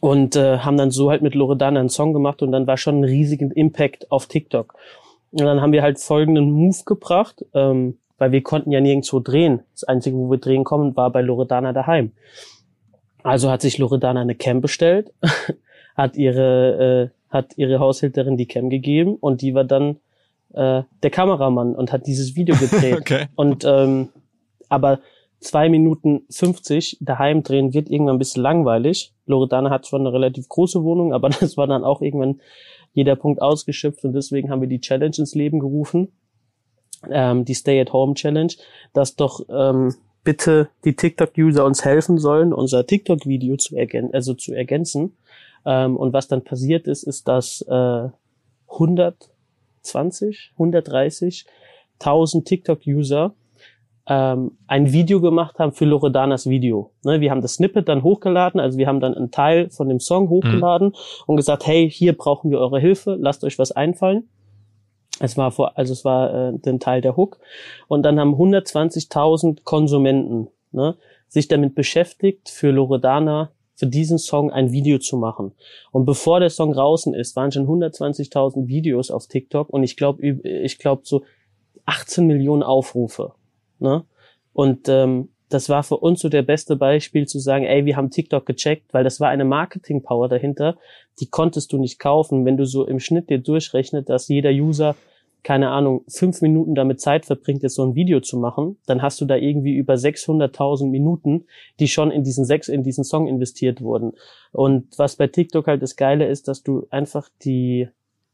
Und 0.00 0.36
äh, 0.36 0.58
haben 0.58 0.76
dann 0.76 0.90
so 0.90 1.10
halt 1.10 1.22
mit 1.22 1.34
Loredana 1.34 1.80
einen 1.80 1.88
Song 1.88 2.12
gemacht 2.12 2.42
und 2.42 2.52
dann 2.52 2.66
war 2.66 2.76
schon 2.76 3.00
ein 3.00 3.04
riesiger 3.04 3.48
Impact 3.54 4.10
auf 4.12 4.26
TikTok. 4.26 4.74
Und 5.32 5.44
dann 5.44 5.60
haben 5.60 5.72
wir 5.72 5.82
halt 5.82 5.98
folgenden 5.98 6.50
Move 6.50 6.84
gebracht. 6.84 7.44
Ähm, 7.54 7.98
weil 8.20 8.32
wir 8.32 8.42
konnten 8.42 8.70
ja 8.70 8.80
nirgendwo 8.80 9.18
drehen. 9.18 9.60
Das 9.72 9.84
Einzige, 9.84 10.14
wo 10.14 10.30
wir 10.30 10.36
drehen 10.36 10.62
kommen, 10.62 10.94
war 10.94 11.10
bei 11.10 11.22
Loredana 11.22 11.72
daheim. 11.72 12.12
Also 13.22 13.50
hat 13.50 13.62
sich 13.62 13.78
Loredana 13.78 14.20
eine 14.20 14.34
Cam 14.34 14.60
bestellt, 14.60 15.10
hat 15.96 16.16
ihre, 16.16 17.10
äh, 17.10 17.32
hat 17.32 17.56
ihre 17.56 17.80
Haushälterin 17.80 18.36
die 18.36 18.46
Cam 18.46 18.68
gegeben 18.68 19.14
und 19.14 19.40
die 19.40 19.54
war 19.54 19.64
dann 19.64 19.96
äh, 20.52 20.82
der 21.02 21.10
Kameramann 21.10 21.74
und 21.74 21.92
hat 21.92 22.06
dieses 22.06 22.36
Video 22.36 22.54
gedreht. 22.60 22.98
okay. 23.00 23.26
Und 23.36 23.64
ähm, 23.64 24.10
aber 24.68 25.00
zwei 25.40 25.70
Minuten 25.70 26.22
50 26.30 26.98
daheim 27.00 27.42
drehen 27.42 27.72
wird 27.72 27.88
irgendwann 27.88 28.16
ein 28.16 28.18
bisschen 28.18 28.42
langweilig. 28.42 29.14
Loredana 29.24 29.70
hat 29.70 29.86
zwar 29.86 29.98
eine 29.98 30.12
relativ 30.12 30.46
große 30.46 30.84
Wohnung, 30.84 31.14
aber 31.14 31.30
das 31.40 31.56
war 31.56 31.66
dann 31.66 31.84
auch 31.84 32.02
irgendwann 32.02 32.40
jeder 32.92 33.16
Punkt 33.16 33.40
ausgeschöpft 33.40 34.04
und 34.04 34.12
deswegen 34.12 34.50
haben 34.50 34.60
wir 34.60 34.68
die 34.68 34.80
Challenge 34.80 35.16
ins 35.16 35.34
Leben 35.34 35.58
gerufen 35.58 36.12
ähm, 37.08 37.44
die 37.44 37.54
Stay-at-Home-Challenge, 37.54 38.52
dass 38.92 39.16
doch 39.16 39.40
ähm, 39.48 39.94
bitte 40.24 40.68
die 40.84 40.94
TikTok-User 40.96 41.64
uns 41.64 41.84
helfen 41.84 42.18
sollen, 42.18 42.52
unser 42.52 42.86
TikTok-Video 42.86 43.56
zu, 43.56 43.76
ergän 43.76 44.12
also 44.12 44.34
zu 44.34 44.52
ergänzen. 44.52 45.16
Ähm, 45.64 45.96
und 45.96 46.12
was 46.12 46.28
dann 46.28 46.44
passiert 46.44 46.86
ist, 46.86 47.04
ist, 47.04 47.28
dass 47.28 47.62
äh, 47.62 48.08
120, 48.68 50.52
130 50.54 51.46
1000 51.98 52.46
TikTok-User 52.46 53.34
ähm, 54.06 54.52
ein 54.66 54.92
Video 54.92 55.20
gemacht 55.20 55.58
haben 55.58 55.72
für 55.72 55.84
Loredanas 55.84 56.48
Video. 56.48 56.90
Ne, 57.04 57.20
wir 57.20 57.30
haben 57.30 57.42
das 57.42 57.54
Snippet 57.54 57.88
dann 57.88 58.02
hochgeladen, 58.02 58.58
also 58.58 58.78
wir 58.78 58.86
haben 58.86 59.00
dann 59.00 59.14
einen 59.14 59.30
Teil 59.30 59.70
von 59.70 59.88
dem 59.88 60.00
Song 60.00 60.28
hochgeladen 60.28 60.88
mhm. 60.88 60.94
und 61.26 61.36
gesagt, 61.36 61.66
hey, 61.66 61.90
hier 61.90 62.16
brauchen 62.16 62.50
wir 62.50 62.58
eure 62.58 62.80
Hilfe, 62.80 63.16
lasst 63.20 63.44
euch 63.44 63.58
was 63.58 63.72
einfallen. 63.72 64.28
Es 65.20 65.36
war 65.36 65.52
vor, 65.52 65.78
also 65.78 65.92
es 65.92 66.04
war 66.04 66.34
äh, 66.34 66.58
den 66.58 66.80
Teil 66.80 67.00
der 67.00 67.16
Hook. 67.16 67.38
Und 67.86 68.02
dann 68.02 68.18
haben 68.18 68.34
120.000 68.34 69.62
Konsumenten 69.62 70.48
ne, 70.72 70.96
sich 71.28 71.46
damit 71.46 71.74
beschäftigt, 71.74 72.48
für 72.48 72.70
Loredana 72.70 73.50
für 73.80 73.86
diesen 73.86 74.18
Song 74.18 74.50
ein 74.50 74.72
Video 74.72 74.98
zu 74.98 75.16
machen. 75.16 75.52
Und 75.90 76.04
bevor 76.04 76.38
der 76.38 76.50
Song 76.50 76.74
draußen 76.74 77.14
ist, 77.14 77.34
waren 77.34 77.50
schon 77.50 77.66
120.000 77.66 78.68
Videos 78.68 79.10
auf 79.10 79.26
TikTok 79.26 79.70
und 79.70 79.82
ich 79.84 79.96
glaube, 79.96 80.22
ich 80.26 80.78
glaube 80.78 81.02
so 81.04 81.22
18 81.86 82.26
Millionen 82.26 82.62
Aufrufe. 82.62 83.32
Ne? 83.78 84.04
Und 84.52 84.88
ähm, 84.90 85.30
das 85.48 85.70
war 85.70 85.82
für 85.82 85.96
uns 85.96 86.20
so 86.20 86.28
der 86.28 86.42
beste 86.42 86.76
Beispiel 86.76 87.26
zu 87.26 87.38
sagen, 87.38 87.64
ey, 87.64 87.86
wir 87.86 87.96
haben 87.96 88.10
TikTok 88.10 88.44
gecheckt, 88.44 88.92
weil 88.92 89.02
das 89.02 89.18
war 89.18 89.30
eine 89.30 89.46
Marketing-Power 89.46 90.28
dahinter, 90.28 90.76
die 91.18 91.26
konntest 91.26 91.72
du 91.72 91.78
nicht 91.78 91.98
kaufen, 91.98 92.44
wenn 92.44 92.58
du 92.58 92.66
so 92.66 92.86
im 92.86 93.00
Schnitt 93.00 93.30
dir 93.30 93.38
durchrechnet, 93.38 94.10
dass 94.10 94.28
jeder 94.28 94.50
User 94.50 94.94
keine 95.42 95.70
Ahnung, 95.70 96.04
fünf 96.08 96.42
Minuten 96.42 96.74
damit 96.74 97.00
Zeit 97.00 97.26
verbringt, 97.26 97.62
jetzt 97.62 97.74
so 97.74 97.82
ein 97.82 97.94
Video 97.94 98.20
zu 98.20 98.38
machen, 98.38 98.76
dann 98.86 99.02
hast 99.02 99.20
du 99.20 99.24
da 99.24 99.36
irgendwie 99.36 99.74
über 99.74 99.94
600.000 99.94 100.86
Minuten, 100.86 101.46
die 101.78 101.88
schon 101.88 102.10
in 102.10 102.24
diesen 102.24 102.44
sechs, 102.44 102.68
in 102.68 102.82
diesen 102.82 103.04
Song 103.04 103.26
investiert 103.26 103.80
wurden. 103.80 104.12
Und 104.52 104.86
was 104.98 105.16
bei 105.16 105.26
TikTok 105.26 105.66
halt 105.66 105.82
das 105.82 105.96
Geile 105.96 106.26
ist, 106.26 106.48
dass 106.48 106.62
du 106.62 106.86
einfach 106.90 107.28
die, 107.42 107.88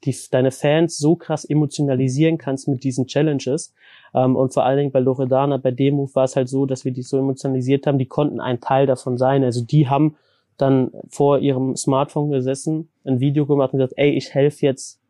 die, 0.04 0.16
deine 0.30 0.50
Fans 0.50 0.98
so 0.98 1.16
krass 1.16 1.44
emotionalisieren 1.44 2.38
kannst 2.38 2.68
mit 2.68 2.82
diesen 2.82 3.06
Challenges. 3.06 3.72
Ähm, 4.14 4.34
und 4.34 4.52
vor 4.52 4.64
allen 4.64 4.78
Dingen 4.78 4.92
bei 4.92 5.00
Loredana, 5.00 5.58
bei 5.58 5.70
Demo 5.70 6.10
war 6.14 6.24
es 6.24 6.36
halt 6.36 6.48
so, 6.48 6.66
dass 6.66 6.84
wir 6.84 6.92
die 6.92 7.02
so 7.02 7.18
emotionalisiert 7.18 7.86
haben, 7.86 7.98
die 7.98 8.06
konnten 8.06 8.40
ein 8.40 8.60
Teil 8.60 8.86
davon 8.86 9.16
sein. 9.16 9.44
Also 9.44 9.64
die 9.64 9.88
haben 9.88 10.16
dann 10.56 10.90
vor 11.08 11.38
ihrem 11.38 11.76
Smartphone 11.76 12.30
gesessen, 12.30 12.88
ein 13.04 13.20
Video 13.20 13.46
gemacht 13.46 13.72
und 13.72 13.78
gesagt, 13.78 13.94
ey, 13.96 14.10
ich 14.10 14.34
helfe 14.34 14.66
jetzt 14.66 15.00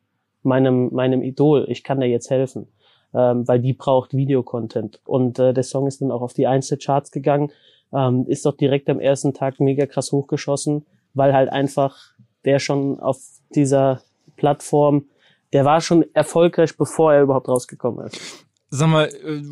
meinem, 0.46 0.92
meinem 0.94 1.22
Idol, 1.22 1.66
ich 1.68 1.82
kann 1.82 2.00
dir 2.00 2.06
jetzt 2.06 2.30
helfen. 2.30 2.68
Ähm, 3.14 3.46
weil 3.46 3.60
die 3.60 3.72
braucht 3.72 4.14
Videocontent. 4.14 5.00
Und 5.06 5.38
äh, 5.38 5.54
der 5.54 5.62
Song 5.62 5.86
ist 5.86 6.02
dann 6.02 6.10
auch 6.10 6.22
auf 6.22 6.34
die 6.34 6.46
Einzelcharts 6.46 7.10
gegangen, 7.10 7.50
ähm, 7.92 8.26
ist 8.26 8.44
doch 8.44 8.56
direkt 8.56 8.90
am 8.90 9.00
ersten 9.00 9.32
Tag 9.32 9.60
mega 9.60 9.86
krass 9.86 10.12
hochgeschossen, 10.12 10.84
weil 11.14 11.32
halt 11.32 11.50
einfach 11.50 11.96
der 12.44 12.58
schon 12.58 13.00
auf 13.00 13.18
dieser 13.54 14.02
Plattform, 14.36 15.06
der 15.52 15.64
war 15.64 15.80
schon 15.80 16.04
erfolgreich, 16.14 16.76
bevor 16.76 17.14
er 17.14 17.22
überhaupt 17.22 17.48
rausgekommen 17.48 18.06
ist. 18.06 18.46
Sag 18.70 18.88
mal, 18.88 19.06
äh, 19.06 19.42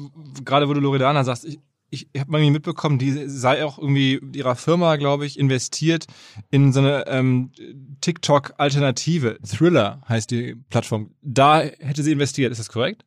gerade 0.44 0.68
wo 0.68 0.74
du 0.74 0.80
Loredana 0.80 1.24
sagst, 1.24 1.44
ich, 1.46 1.58
ich 1.94 2.20
habe 2.20 2.30
mal 2.30 2.50
mitbekommen, 2.50 2.98
die 2.98 3.28
sei 3.28 3.64
auch 3.64 3.78
irgendwie 3.78 4.20
ihrer 4.34 4.56
Firma, 4.56 4.96
glaube 4.96 5.26
ich, 5.26 5.38
investiert 5.38 6.06
in 6.50 6.72
so 6.72 6.80
eine 6.80 7.06
ähm, 7.06 7.52
TikTok-Alternative. 8.00 9.38
Thriller 9.42 10.02
heißt 10.08 10.30
die 10.30 10.56
Plattform. 10.70 11.10
Da 11.22 11.60
hätte 11.60 12.02
sie 12.02 12.12
investiert, 12.12 12.52
ist 12.52 12.58
das 12.58 12.68
korrekt? 12.68 13.04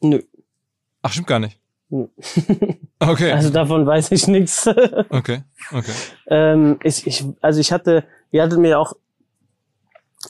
Nö. 0.00 0.20
Ach, 1.02 1.12
stimmt 1.12 1.28
gar 1.28 1.38
nicht. 1.38 1.58
Nö. 1.88 2.06
Okay. 2.98 3.30
Also 3.32 3.50
davon 3.50 3.84
weiß 3.84 4.10
ich 4.12 4.26
nichts. 4.26 4.66
okay, 5.10 5.42
okay. 5.70 5.92
ähm, 6.28 6.78
ich, 6.82 7.06
ich, 7.06 7.26
also 7.42 7.60
ich 7.60 7.70
hatte, 7.70 8.04
ihr 8.30 8.42
hattet 8.42 8.58
mir 8.58 8.78
auch 8.78 8.94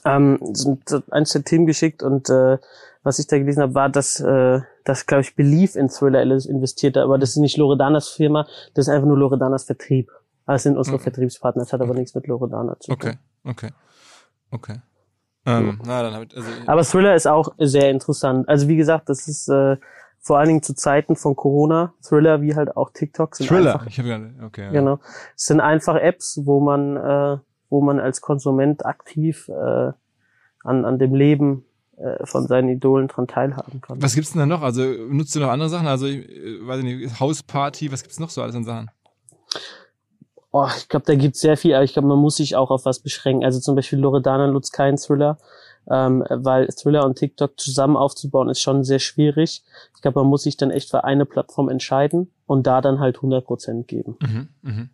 ähm, 0.04 0.40
so 0.52 0.76
eins 1.10 1.30
der 1.30 1.44
Themen 1.44 1.66
geschickt 1.66 2.02
und 2.02 2.28
äh, 2.28 2.58
was 3.04 3.20
ich 3.20 3.28
da 3.28 3.38
gelesen 3.38 3.62
habe, 3.62 3.74
war, 3.74 3.88
dass, 3.88 4.18
äh, 4.18 4.60
dass 4.86 5.06
glaube 5.06 5.22
ich, 5.22 5.34
Belief 5.34 5.76
in 5.76 5.88
Thriller 5.88 6.22
investiert, 6.22 6.96
aber 6.96 7.18
das 7.18 7.30
ist 7.30 7.36
nicht 7.36 7.56
Loredanas 7.56 8.08
Firma, 8.08 8.46
das 8.74 8.86
ist 8.86 8.88
einfach 8.88 9.06
nur 9.06 9.18
Loredanas 9.18 9.64
Vertrieb. 9.64 10.10
Das 10.46 10.62
sind 10.62 10.76
unsere 10.76 10.96
Okay. 10.96 11.04
Vertriebspartner, 11.04 11.64
das 11.64 11.72
hat 11.72 11.80
aber 11.80 11.94
nichts 11.94 12.14
mit 12.14 12.26
Loredana 12.28 12.78
zu 12.78 12.92
tun. 12.92 12.94
Okay, 12.94 13.18
okay, 13.44 13.70
okay. 14.50 14.80
Ähm, 15.44 15.80
na, 15.84 16.02
dann 16.02 16.14
hab 16.14 16.22
ich, 16.22 16.36
also, 16.36 16.48
Aber 16.66 16.82
Thriller 16.82 17.14
ist 17.14 17.26
auch 17.26 17.54
sehr 17.58 17.90
interessant. 17.90 18.48
Also 18.48 18.68
wie 18.68 18.76
gesagt, 18.76 19.08
das 19.08 19.28
ist 19.28 19.48
äh, 19.48 19.76
vor 20.20 20.38
allen 20.38 20.48
Dingen 20.48 20.62
zu 20.62 20.74
Zeiten 20.74 21.14
von 21.14 21.36
Corona, 21.36 21.94
Thriller 22.02 22.42
wie 22.42 22.54
halt 22.56 22.76
auch 22.76 22.90
TikTok 22.90 23.36
sind 23.36 23.48
Thriller. 23.48 23.74
einfach 23.74 23.86
Ich 23.86 23.98
habe 23.98 24.08
gerade, 24.08 24.34
okay. 24.44 24.64
ja. 24.64 24.70
Genau. 24.72 24.98
Es 25.36 25.44
sind 25.44 25.60
einfach 25.60 25.96
Apps, 25.96 26.40
wo 26.44 26.60
man, 26.60 26.96
äh, 26.96 27.38
wo 27.70 27.80
man 27.80 28.00
als 28.00 28.20
Konsument 28.20 28.84
aktiv 28.84 29.48
äh, 29.48 29.92
an, 30.64 30.84
an 30.84 30.98
dem 30.98 31.14
Leben 31.14 31.64
von 32.24 32.46
seinen 32.46 32.68
Idolen 32.68 33.08
dran 33.08 33.26
teilhaben 33.26 33.80
kann. 33.80 34.02
Was 34.02 34.14
gibt's 34.14 34.32
denn 34.32 34.40
da 34.40 34.46
noch? 34.46 34.62
Also 34.62 34.82
nutzt 34.82 35.34
du 35.34 35.40
noch 35.40 35.48
andere 35.48 35.68
Sachen? 35.68 35.86
Also 35.86 36.06
ich, 36.06 36.28
äh, 36.28 36.66
weiß 36.66 36.78
ich 36.80 36.84
nicht, 36.84 37.20
Hausparty, 37.20 37.90
was 37.90 38.02
gibt's 38.02 38.20
noch 38.20 38.30
so 38.30 38.42
alles 38.42 38.54
an 38.54 38.64
Sachen? 38.64 38.90
Oh, 40.52 40.68
ich 40.76 40.88
glaube, 40.88 41.06
da 41.06 41.14
gibt's 41.14 41.40
sehr 41.40 41.56
viel, 41.56 41.74
aber 41.74 41.84
ich 41.84 41.92
glaube, 41.92 42.08
man 42.08 42.18
muss 42.18 42.36
sich 42.36 42.56
auch 42.56 42.70
auf 42.70 42.84
was 42.84 43.00
beschränken. 43.00 43.44
Also 43.44 43.60
zum 43.60 43.76
Beispiel 43.76 43.98
Loredana 43.98 44.46
nutzt 44.46 44.72
keinen 44.72 44.98
Thriller, 44.98 45.38
ähm, 45.90 46.24
weil 46.28 46.66
Thriller 46.68 47.04
und 47.04 47.16
TikTok 47.16 47.58
zusammen 47.58 47.96
aufzubauen 47.96 48.48
ist 48.48 48.60
schon 48.60 48.84
sehr 48.84 48.98
schwierig. 48.98 49.62
Ich 49.94 50.02
glaube, 50.02 50.20
man 50.20 50.28
muss 50.28 50.42
sich 50.42 50.56
dann 50.56 50.70
echt 50.70 50.90
für 50.90 51.04
eine 51.04 51.24
Plattform 51.24 51.68
entscheiden 51.68 52.30
und 52.46 52.66
da 52.66 52.80
dann 52.80 53.00
halt 53.00 53.18
100% 53.18 53.84
geben. 53.84 54.16
Mhm, 54.20 54.48
mhm. 54.62 54.90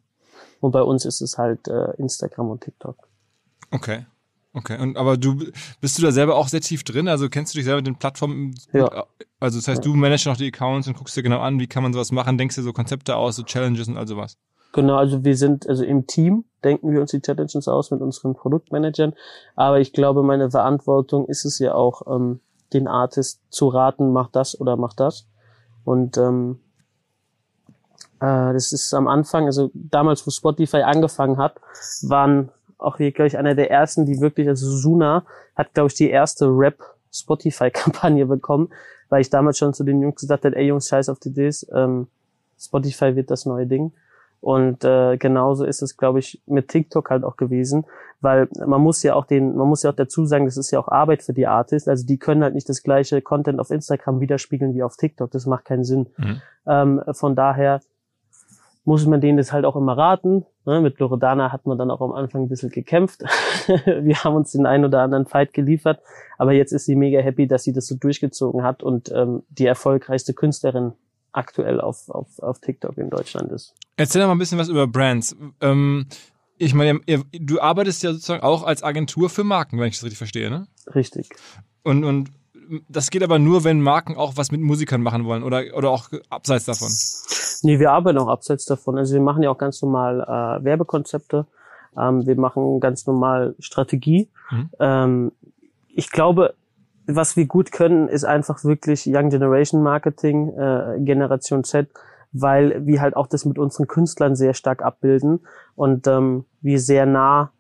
Und 0.60 0.70
bei 0.70 0.82
uns 0.82 1.04
ist 1.04 1.20
es 1.20 1.38
halt 1.38 1.66
äh, 1.68 1.92
Instagram 1.96 2.50
und 2.50 2.62
TikTok. 2.62 2.96
Okay. 3.72 4.06
Okay. 4.54 4.78
Und 4.78 4.96
aber 4.96 5.16
du 5.16 5.46
bist 5.80 5.98
du 5.98 6.02
da 6.02 6.12
selber 6.12 6.36
auch 6.36 6.48
sehr 6.48 6.60
tief 6.60 6.84
drin? 6.84 7.08
Also 7.08 7.28
kennst 7.28 7.54
du 7.54 7.58
dich 7.58 7.64
selber 7.64 7.78
mit 7.78 7.86
den 7.86 7.96
Plattformen? 7.96 8.54
Ja. 8.72 9.06
Also 9.40 9.58
das 9.58 9.68
heißt, 9.68 9.84
du 9.84 9.94
managst 9.94 10.26
noch 10.26 10.36
die 10.36 10.48
Accounts 10.48 10.86
und 10.88 10.96
guckst 10.96 11.16
dir 11.16 11.22
genau 11.22 11.40
an, 11.40 11.58
wie 11.58 11.66
kann 11.66 11.82
man 11.82 11.92
sowas 11.92 12.12
machen, 12.12 12.36
denkst 12.36 12.56
dir 12.56 12.62
so 12.62 12.72
Konzepte 12.72 13.16
aus, 13.16 13.36
so 13.36 13.42
Challenges 13.42 13.88
und 13.88 13.96
all 13.96 14.06
sowas. 14.06 14.36
Genau, 14.72 14.96
also 14.96 15.24
wir 15.24 15.36
sind, 15.36 15.68
also 15.68 15.84
im 15.84 16.06
Team 16.06 16.44
denken 16.64 16.92
wir 16.92 17.00
uns 17.00 17.10
die 17.10 17.20
Challenges 17.20 17.68
aus 17.68 17.90
mit 17.90 18.00
unseren 18.00 18.34
Produktmanagern. 18.34 19.14
Aber 19.54 19.80
ich 19.80 19.92
glaube, 19.92 20.22
meine 20.22 20.50
Verantwortung 20.50 21.26
ist 21.26 21.44
es 21.44 21.58
ja 21.58 21.74
auch, 21.74 22.02
ähm, 22.06 22.40
den 22.72 22.88
Artist 22.88 23.40
zu 23.50 23.68
raten, 23.68 24.12
mach 24.12 24.30
das 24.30 24.58
oder 24.58 24.76
mach 24.76 24.94
das. 24.94 25.26
Und 25.84 26.16
ähm, 26.16 26.60
äh, 28.20 28.52
das 28.52 28.72
ist 28.72 28.94
am 28.94 29.08
Anfang, 29.08 29.46
also 29.46 29.70
damals, 29.74 30.26
wo 30.26 30.30
Spotify 30.30 30.78
angefangen 30.78 31.36
hat, 31.36 31.60
waren 32.02 32.50
auch 32.82 32.98
wir, 32.98 33.12
glaube 33.12 33.28
ich, 33.28 33.38
einer 33.38 33.54
der 33.54 33.70
ersten, 33.70 34.06
die 34.06 34.20
wirklich, 34.20 34.48
also 34.48 34.68
Suna 34.70 35.24
hat, 35.54 35.74
glaube 35.74 35.88
ich, 35.88 35.94
die 35.94 36.10
erste 36.10 36.46
Rap-Spotify-Kampagne 36.46 38.26
bekommen, 38.26 38.70
weil 39.08 39.20
ich 39.20 39.30
damals 39.30 39.58
schon 39.58 39.74
zu 39.74 39.84
den 39.84 40.00
Jungs 40.02 40.20
gesagt 40.20 40.44
habe, 40.44 40.56
ey 40.56 40.66
Jungs, 40.66 40.88
scheiß 40.88 41.08
auf 41.08 41.18
die 41.18 41.32
Ds, 41.32 41.68
ähm, 41.74 42.08
Spotify 42.58 43.16
wird 43.16 43.30
das 43.30 43.46
neue 43.46 43.66
Ding. 43.66 43.92
Und 44.40 44.84
äh, 44.84 45.18
genauso 45.18 45.64
ist 45.64 45.82
es, 45.82 45.96
glaube 45.96 46.18
ich, 46.18 46.42
mit 46.46 46.66
TikTok 46.66 47.10
halt 47.10 47.22
auch 47.22 47.36
gewesen, 47.36 47.84
weil 48.20 48.48
man 48.66 48.80
muss 48.80 49.00
ja 49.04 49.14
auch 49.14 49.24
den, 49.24 49.56
man 49.56 49.68
muss 49.68 49.84
ja 49.84 49.90
auch 49.90 49.94
dazu 49.94 50.26
sagen, 50.26 50.46
das 50.46 50.56
ist 50.56 50.72
ja 50.72 50.80
auch 50.80 50.88
Arbeit 50.88 51.22
für 51.22 51.32
die 51.32 51.46
Artists. 51.46 51.88
Also 51.88 52.04
die 52.04 52.18
können 52.18 52.42
halt 52.42 52.54
nicht 52.54 52.68
das 52.68 52.82
gleiche 52.82 53.22
Content 53.22 53.60
auf 53.60 53.70
Instagram 53.70 54.20
widerspiegeln 54.20 54.74
wie 54.74 54.82
auf 54.82 54.96
TikTok. 54.96 55.30
Das 55.30 55.46
macht 55.46 55.66
keinen 55.66 55.84
Sinn. 55.84 56.08
Mhm. 56.16 56.42
Ähm, 56.66 57.02
von 57.12 57.36
daher 57.36 57.82
muss 58.84 59.06
man 59.06 59.20
denen 59.20 59.38
das 59.38 59.52
halt 59.52 59.64
auch 59.64 59.76
immer 59.76 59.96
raten. 59.96 60.44
Ne? 60.64 60.80
Mit 60.80 60.98
Loredana 60.98 61.52
hat 61.52 61.66
man 61.66 61.78
dann 61.78 61.90
auch 61.90 62.00
am 62.00 62.12
Anfang 62.12 62.42
ein 62.42 62.48
bisschen 62.48 62.70
gekämpft. 62.70 63.22
Wir 63.86 64.24
haben 64.24 64.34
uns 64.34 64.52
den 64.52 64.66
einen 64.66 64.84
oder 64.84 65.02
anderen 65.02 65.26
Fight 65.26 65.52
geliefert, 65.52 66.00
aber 66.38 66.52
jetzt 66.52 66.72
ist 66.72 66.86
sie 66.86 66.96
mega 66.96 67.20
happy, 67.20 67.46
dass 67.46 67.62
sie 67.64 67.72
das 67.72 67.86
so 67.86 67.94
durchgezogen 67.94 68.62
hat 68.62 68.82
und 68.82 69.10
ähm, 69.12 69.44
die 69.50 69.66
erfolgreichste 69.66 70.34
Künstlerin 70.34 70.92
aktuell 71.32 71.80
auf, 71.80 72.08
auf, 72.10 72.38
auf 72.40 72.60
TikTok 72.60 72.98
in 72.98 73.08
Deutschland 73.08 73.52
ist. 73.52 73.74
Erzähl 73.96 74.20
doch 74.20 74.28
mal 74.28 74.34
ein 74.34 74.38
bisschen 74.38 74.58
was 74.58 74.68
über 74.68 74.86
Brands. 74.86 75.36
Ähm, 75.60 76.06
ich 76.58 76.74
meine, 76.74 77.00
ihr, 77.06 77.22
du 77.32 77.60
arbeitest 77.60 78.02
ja 78.02 78.12
sozusagen 78.12 78.42
auch 78.42 78.64
als 78.64 78.82
Agentur 78.82 79.30
für 79.30 79.44
Marken, 79.44 79.78
wenn 79.78 79.88
ich 79.88 79.94
das 79.94 80.04
richtig 80.04 80.18
verstehe, 80.18 80.50
ne? 80.50 80.66
Richtig. 80.94 81.30
Und, 81.82 82.04
und 82.04 82.30
das 82.88 83.10
geht 83.10 83.22
aber 83.22 83.38
nur, 83.38 83.64
wenn 83.64 83.80
Marken 83.80 84.16
auch 84.16 84.36
was 84.36 84.52
mit 84.52 84.60
Musikern 84.60 85.02
machen 85.02 85.24
wollen 85.24 85.42
oder, 85.42 85.64
oder 85.74 85.90
auch 85.90 86.10
abseits 86.30 86.66
davon. 86.66 86.88
Nee, 87.62 87.78
wir 87.78 87.92
arbeiten 87.92 88.18
auch 88.18 88.28
abseits 88.28 88.64
davon. 88.64 88.98
Also 88.98 89.14
wir 89.14 89.20
machen 89.20 89.42
ja 89.42 89.50
auch 89.50 89.58
ganz 89.58 89.80
normal 89.82 90.20
äh, 90.20 90.64
Werbekonzepte. 90.64 91.46
Ähm, 91.96 92.26
wir 92.26 92.36
machen 92.36 92.80
ganz 92.80 93.06
normal 93.06 93.54
Strategie. 93.58 94.28
Mhm. 94.50 94.70
Ähm, 94.80 95.32
ich 95.88 96.10
glaube, 96.10 96.54
was 97.06 97.36
wir 97.36 97.46
gut 97.46 97.72
können, 97.72 98.08
ist 98.08 98.24
einfach 98.24 98.64
wirklich 98.64 99.06
Young 99.06 99.30
Generation 99.30 99.82
Marketing, 99.82 100.50
äh, 100.56 101.00
Generation 101.00 101.64
Z, 101.64 101.88
weil 102.32 102.86
wir 102.86 103.00
halt 103.00 103.16
auch 103.16 103.26
das 103.26 103.44
mit 103.44 103.58
unseren 103.58 103.86
Künstlern 103.86 104.36
sehr 104.36 104.54
stark 104.54 104.82
abbilden 104.82 105.40
und 105.74 106.06
ähm, 106.06 106.44
wir 106.60 106.80
sehr 106.80 107.06
nah 107.06 107.50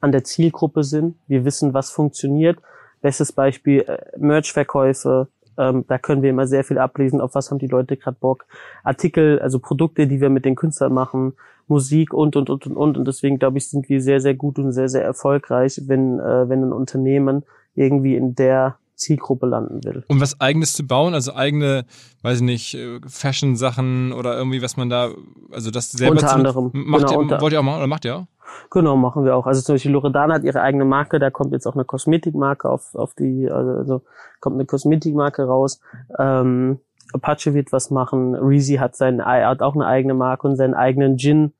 an 0.00 0.12
der 0.12 0.24
Zielgruppe 0.24 0.84
sind. 0.84 1.16
Wir 1.26 1.44
wissen, 1.44 1.74
was 1.74 1.90
funktioniert. 1.90 2.58
Bestes 3.02 3.32
Beispiel 3.32 3.80
äh, 3.80 3.98
Merch-Verkäufe. 4.18 5.28
Ähm, 5.60 5.84
da 5.86 5.98
können 5.98 6.22
wir 6.22 6.30
immer 6.30 6.46
sehr 6.46 6.64
viel 6.64 6.78
ablesen, 6.78 7.20
auf 7.20 7.34
was 7.34 7.50
haben 7.50 7.58
die 7.58 7.66
Leute 7.66 7.96
gerade 7.96 8.16
Bock. 8.18 8.46
Artikel, 8.82 9.38
also 9.40 9.58
Produkte, 9.58 10.06
die 10.06 10.20
wir 10.20 10.30
mit 10.30 10.44
den 10.44 10.56
Künstlern 10.56 10.94
machen, 10.94 11.34
Musik 11.68 12.14
und 12.14 12.34
und 12.36 12.50
und 12.50 12.66
und 12.66 12.76
und. 12.76 12.98
Und 12.98 13.06
deswegen 13.06 13.38
glaube 13.38 13.58
ich, 13.58 13.68
sind 13.68 13.88
wir 13.88 14.00
sehr 14.00 14.20
sehr 14.20 14.34
gut 14.34 14.58
und 14.58 14.72
sehr 14.72 14.88
sehr 14.88 15.04
erfolgreich, 15.04 15.82
wenn 15.86 16.18
äh, 16.18 16.48
wenn 16.48 16.64
ein 16.64 16.72
Unternehmen 16.72 17.44
irgendwie 17.74 18.16
in 18.16 18.34
der 18.34 18.76
Zielgruppe 19.00 19.46
landen 19.46 19.82
will. 19.84 20.04
Um 20.08 20.20
was 20.20 20.40
eigenes 20.40 20.72
zu 20.74 20.86
bauen, 20.86 21.14
also 21.14 21.34
eigene, 21.34 21.84
weiß 22.22 22.36
ich 22.38 22.42
nicht, 22.44 22.74
äh, 22.74 23.00
Fashion-Sachen 23.06 24.12
oder 24.12 24.36
irgendwie, 24.36 24.62
was 24.62 24.76
man 24.76 24.88
da, 24.90 25.08
also 25.50 25.70
das 25.70 25.90
selber 25.90 26.12
Unter 26.12 26.28
zu, 26.28 26.34
anderem. 26.34 26.70
Macht 26.72 27.00
Genau, 27.02 27.12
ihr, 27.12 27.18
unter- 27.18 27.40
wollt 27.40 27.52
ihr 27.52 27.60
auch 27.60 27.64
machen 27.64 27.78
oder 27.78 27.86
macht 27.86 28.04
ihr 28.04 28.16
auch? 28.16 28.26
Genau, 28.70 28.96
machen 28.96 29.24
wir 29.24 29.36
auch. 29.36 29.46
Also 29.46 29.62
zum 29.62 29.76
Beispiel 29.76 29.92
Loredana 29.92 30.34
hat 30.34 30.42
ihre 30.44 30.60
eigene 30.60 30.84
Marke, 30.84 31.18
da 31.18 31.30
kommt 31.30 31.52
jetzt 31.52 31.66
auch 31.66 31.74
eine 31.74 31.84
Kosmetikmarke 31.84 32.68
auf, 32.68 32.94
auf 32.94 33.14
die, 33.14 33.48
also, 33.50 33.70
also 33.72 34.02
kommt 34.40 34.56
eine 34.56 34.66
Kosmetikmarke 34.66 35.44
raus. 35.44 35.80
Ähm, 36.18 36.78
Apache 37.12 37.54
wird 37.54 37.72
was 37.72 37.90
machen, 37.90 38.34
Reezy 38.34 38.76
hat 38.76 38.96
sein, 38.96 39.24
hat 39.24 39.62
auch 39.62 39.74
eine 39.74 39.86
eigene 39.86 40.14
Marke 40.14 40.46
und 40.48 40.56
seinen 40.56 40.74
eigenen 40.74 41.16
Gin. 41.16 41.52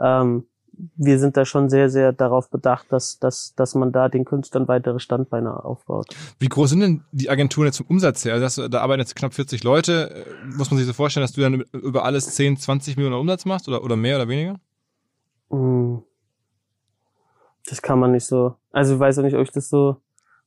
Ähm, 0.00 0.44
wir 0.96 1.18
sind 1.18 1.36
da 1.36 1.44
schon 1.44 1.68
sehr, 1.68 1.90
sehr 1.90 2.12
darauf 2.12 2.50
bedacht, 2.50 2.86
dass, 2.90 3.18
dass, 3.18 3.54
dass 3.54 3.74
man 3.74 3.92
da 3.92 4.08
den 4.08 4.24
Künstlern 4.24 4.68
weitere 4.68 4.98
Standbeine 4.98 5.64
aufbaut. 5.64 6.06
Wie 6.38 6.48
groß 6.48 6.70
sind 6.70 6.80
denn 6.80 7.04
die 7.12 7.30
Agenturen 7.30 7.66
jetzt 7.66 7.76
zum 7.76 7.86
Umsatz 7.86 8.24
her? 8.24 8.34
Also 8.34 8.68
da 8.68 8.80
arbeiten 8.80 9.00
jetzt 9.00 9.14
knapp 9.14 9.34
40 9.34 9.62
Leute. 9.64 10.24
Äh, 10.26 10.56
Muss 10.56 10.70
man 10.70 10.78
sich 10.78 10.86
so 10.86 10.92
vorstellen, 10.92 11.24
dass 11.24 11.32
du 11.32 11.40
dann 11.40 11.64
über 11.72 12.04
alles 12.04 12.34
10, 12.34 12.56
20 12.56 12.96
Millionen 12.96 13.16
Umsatz 13.16 13.44
machst 13.44 13.68
oder, 13.68 13.84
oder 13.84 13.96
mehr 13.96 14.16
oder 14.16 14.28
weniger? 14.28 14.56
Mm. 15.50 15.98
Das 17.68 17.80
kann 17.80 17.98
man 17.98 18.12
nicht 18.12 18.26
so. 18.26 18.56
Also 18.72 18.94
ich 18.94 19.00
weiß 19.00 19.18
auch 19.18 19.22
nicht, 19.22 19.36
ob 19.36 19.42
ich 19.42 19.52
das 19.52 19.68
so 19.68 19.98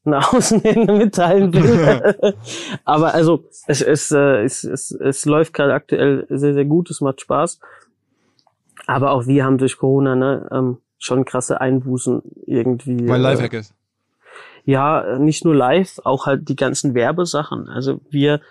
nach 0.04 0.34
außen 0.34 0.62
hin 0.62 0.86
mitteilen 0.98 1.54
will. 1.54 2.36
Aber 2.86 3.14
also 3.14 3.44
es, 3.68 3.82
es, 3.82 4.12
äh, 4.12 4.44
es, 4.44 4.64
es, 4.64 4.92
es 4.92 5.26
läuft 5.26 5.54
gerade 5.54 5.74
aktuell 5.74 6.26
sehr, 6.30 6.54
sehr 6.54 6.66
gut, 6.66 6.90
es 6.90 7.02
macht 7.02 7.22
Spaß. 7.22 7.60
Aber 8.88 9.12
auch 9.12 9.28
wir 9.28 9.46
haben 9.46 9.58
durch 9.58 9.78
Corona 9.78 10.16
ne, 10.16 10.48
ähm, 10.52 10.78
schon 10.98 11.26
krasse 11.26 11.62
Einbußen 11.62 12.22
irgendwie. 12.46 13.08
Weil 13.08 13.20
äh, 13.20 13.24
Lifehack 13.24 13.54
ist. 13.54 13.74
Ja, 14.66 15.20
nicht 15.20 15.46
nur 15.46 15.56
live, 15.56 16.00
auch 16.04 16.26
halt 16.26 16.50
die 16.50 16.56
ganzen 16.56 16.96
Werbesachen. 16.96 17.70
Also 17.70 18.02
wir, 18.10 18.42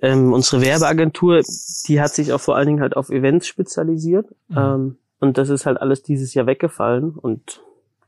ähm, 0.00 0.32
unsere 0.32 0.62
Werbeagentur, 0.62 1.42
die 1.86 2.00
hat 2.00 2.14
sich 2.14 2.32
auch 2.32 2.40
vor 2.40 2.56
allen 2.56 2.66
Dingen 2.66 2.80
halt 2.80 2.96
auf 2.96 3.10
Events 3.10 3.46
spezialisiert. 3.46 4.26
Mhm. 4.48 4.56
Ähm, 4.56 4.96
und 5.20 5.38
das 5.38 5.50
ist 5.50 5.66
halt 5.66 5.80
alles 5.80 6.02
dieses 6.02 6.32
Jahr 6.34 6.46
weggefallen. 6.46 7.10
Und 7.10 7.60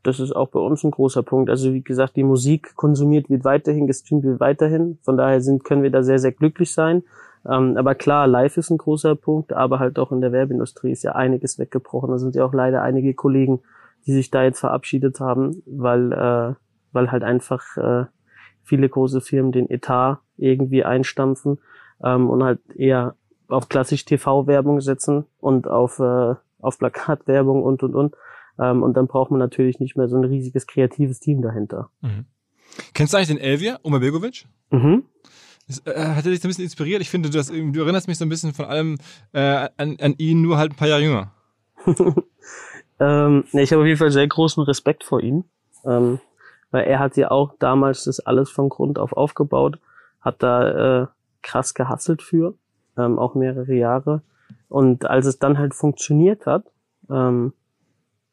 das 0.03 0.19
ist 0.19 0.35
auch 0.35 0.49
bei 0.49 0.59
uns 0.59 0.83
ein 0.83 0.91
großer 0.91 1.21
Punkt. 1.21 1.49
Also 1.49 1.73
wie 1.73 1.81
gesagt, 1.81 2.15
die 2.15 2.23
Musik 2.23 2.75
konsumiert 2.75 3.29
wird 3.29 3.43
weiterhin, 3.43 3.85
gestreamt 3.85 4.23
wird 4.23 4.39
weiterhin. 4.39 4.97
Von 5.03 5.17
daher 5.17 5.41
sind, 5.41 5.63
können 5.63 5.83
wir 5.83 5.91
da 5.91 6.01
sehr, 6.01 6.19
sehr 6.19 6.31
glücklich 6.31 6.73
sein. 6.73 7.03
Ähm, 7.47 7.77
aber 7.77 7.95
klar, 7.95 8.27
live 8.27 8.57
ist 8.57 8.69
ein 8.69 8.77
großer 8.77 9.15
Punkt, 9.15 9.53
aber 9.53 9.79
halt 9.79 9.97
auch 9.99 10.11
in 10.11 10.21
der 10.21 10.31
Werbeindustrie 10.31 10.91
ist 10.91 11.03
ja 11.03 11.13
einiges 11.13 11.57
weggebrochen. 11.59 12.11
Da 12.11 12.17
sind 12.17 12.35
ja 12.35 12.43
auch 12.45 12.53
leider 12.53 12.81
einige 12.81 13.13
Kollegen, 13.13 13.61
die 14.05 14.13
sich 14.13 14.31
da 14.31 14.43
jetzt 14.43 14.59
verabschiedet 14.59 15.19
haben, 15.19 15.61
weil, 15.65 16.11
äh, 16.11 16.55
weil 16.91 17.11
halt 17.11 17.23
einfach 17.23 17.77
äh, 17.77 18.05
viele 18.63 18.89
große 18.89 19.21
Firmen 19.21 19.51
den 19.51 19.69
Etat 19.69 20.19
irgendwie 20.37 20.83
einstampfen 20.83 21.59
ähm, 22.03 22.29
und 22.29 22.43
halt 22.43 22.59
eher 22.75 23.15
auf 23.47 23.67
klassisch 23.67 24.05
TV-Werbung 24.05 24.81
setzen 24.81 25.25
und 25.39 25.67
auf, 25.67 25.99
äh, 25.99 26.35
auf 26.59 26.77
Plakatwerbung 26.77 27.63
und 27.63 27.83
und 27.83 27.95
und. 27.95 28.15
Ähm, 28.59 28.83
und 28.83 28.95
dann 28.95 29.07
braucht 29.07 29.31
man 29.31 29.39
natürlich 29.39 29.79
nicht 29.79 29.95
mehr 29.95 30.07
so 30.07 30.17
ein 30.17 30.23
riesiges 30.23 30.67
kreatives 30.67 31.19
Team 31.19 31.41
dahinter. 31.41 31.89
Mhm. 32.01 32.25
Kennst 32.93 33.13
du 33.13 33.17
eigentlich 33.17 33.29
den 33.29 33.39
Elvier, 33.39 33.79
Oma 33.83 33.99
Begovic? 33.99 34.45
Mhm. 34.69 35.03
Das, 35.69 35.85
äh, 35.85 36.15
hat 36.15 36.25
er 36.25 36.31
dich 36.31 36.41
so 36.41 36.47
ein 36.47 36.49
bisschen 36.49 36.63
inspiriert? 36.63 36.99
Ich 36.99 37.11
finde, 37.11 37.29
du, 37.29 37.37
das, 37.37 37.47
du 37.47 37.79
erinnerst 37.79 38.07
mich 38.07 38.17
so 38.17 38.25
ein 38.25 38.29
bisschen 38.29 38.55
von 38.55 38.65
allem 38.65 38.97
äh, 39.33 39.69
an, 39.77 39.97
an 40.01 40.15
ihn, 40.17 40.41
nur 40.41 40.57
halt 40.57 40.71
ein 40.71 40.75
paar 40.75 40.87
Jahre 40.87 41.03
jünger. 41.03 41.31
ähm, 42.99 43.43
ich 43.53 43.71
habe 43.71 43.83
auf 43.83 43.85
jeden 43.85 43.99
Fall 43.99 44.09
sehr 44.09 44.27
großen 44.27 44.63
Respekt 44.63 45.03
vor 45.03 45.21
ihm, 45.21 45.43
ähm, 45.85 46.19
weil 46.71 46.85
er 46.85 46.97
hat 46.97 47.17
ja 47.17 47.29
auch 47.29 47.53
damals 47.59 48.05
das 48.05 48.19
alles 48.19 48.49
von 48.49 48.69
Grund 48.69 48.97
auf 48.97 49.13
aufgebaut, 49.13 49.77
hat 50.21 50.41
da 50.41 51.03
äh, 51.03 51.07
krass 51.43 51.75
gehasselt 51.75 52.23
für, 52.23 52.55
ähm, 52.97 53.19
auch 53.19 53.35
mehrere 53.35 53.75
Jahre. 53.75 54.23
Und 54.69 55.05
als 55.05 55.27
es 55.27 55.37
dann 55.37 55.59
halt 55.59 55.75
funktioniert 55.75 56.47
hat, 56.47 56.63
ähm, 57.11 57.53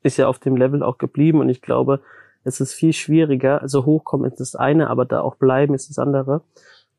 ist 0.02 0.18
er 0.18 0.30
auf 0.30 0.38
dem 0.38 0.56
Level 0.56 0.82
auch 0.82 0.96
geblieben 0.96 1.40
und 1.40 1.50
ich 1.50 1.60
glaube, 1.60 2.00
es 2.44 2.60
ist 2.60 2.72
viel 2.72 2.94
schwieriger. 2.94 3.60
Also 3.60 3.84
hochkommen 3.84 4.30
ist 4.30 4.40
das 4.40 4.54
eine, 4.54 4.88
aber 4.88 5.04
da 5.04 5.20
auch 5.20 5.34
bleiben 5.34 5.74
ist 5.74 5.90
das 5.90 5.98
andere. 5.98 6.42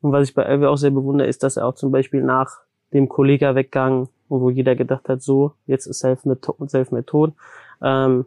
Und 0.01 0.11
was 0.11 0.27
ich 0.27 0.35
bei 0.35 0.43
Elvi 0.43 0.65
auch 0.65 0.77
sehr 0.77 0.91
bewundere, 0.91 1.27
ist, 1.27 1.43
dass 1.43 1.57
er 1.57 1.67
auch 1.67 1.75
zum 1.75 1.91
Beispiel 1.91 2.21
nach 2.21 2.59
dem 2.93 3.09
Kollega-Weggang, 3.09 4.09
wo 4.29 4.49
jeder 4.49 4.75
gedacht 4.75 5.09
hat, 5.09 5.21
so, 5.21 5.53
jetzt 5.65 5.87
ist 5.87 5.99
Self 5.99 6.25
mit 6.25 6.47
Self 6.67 6.89
ähm, 7.81 8.25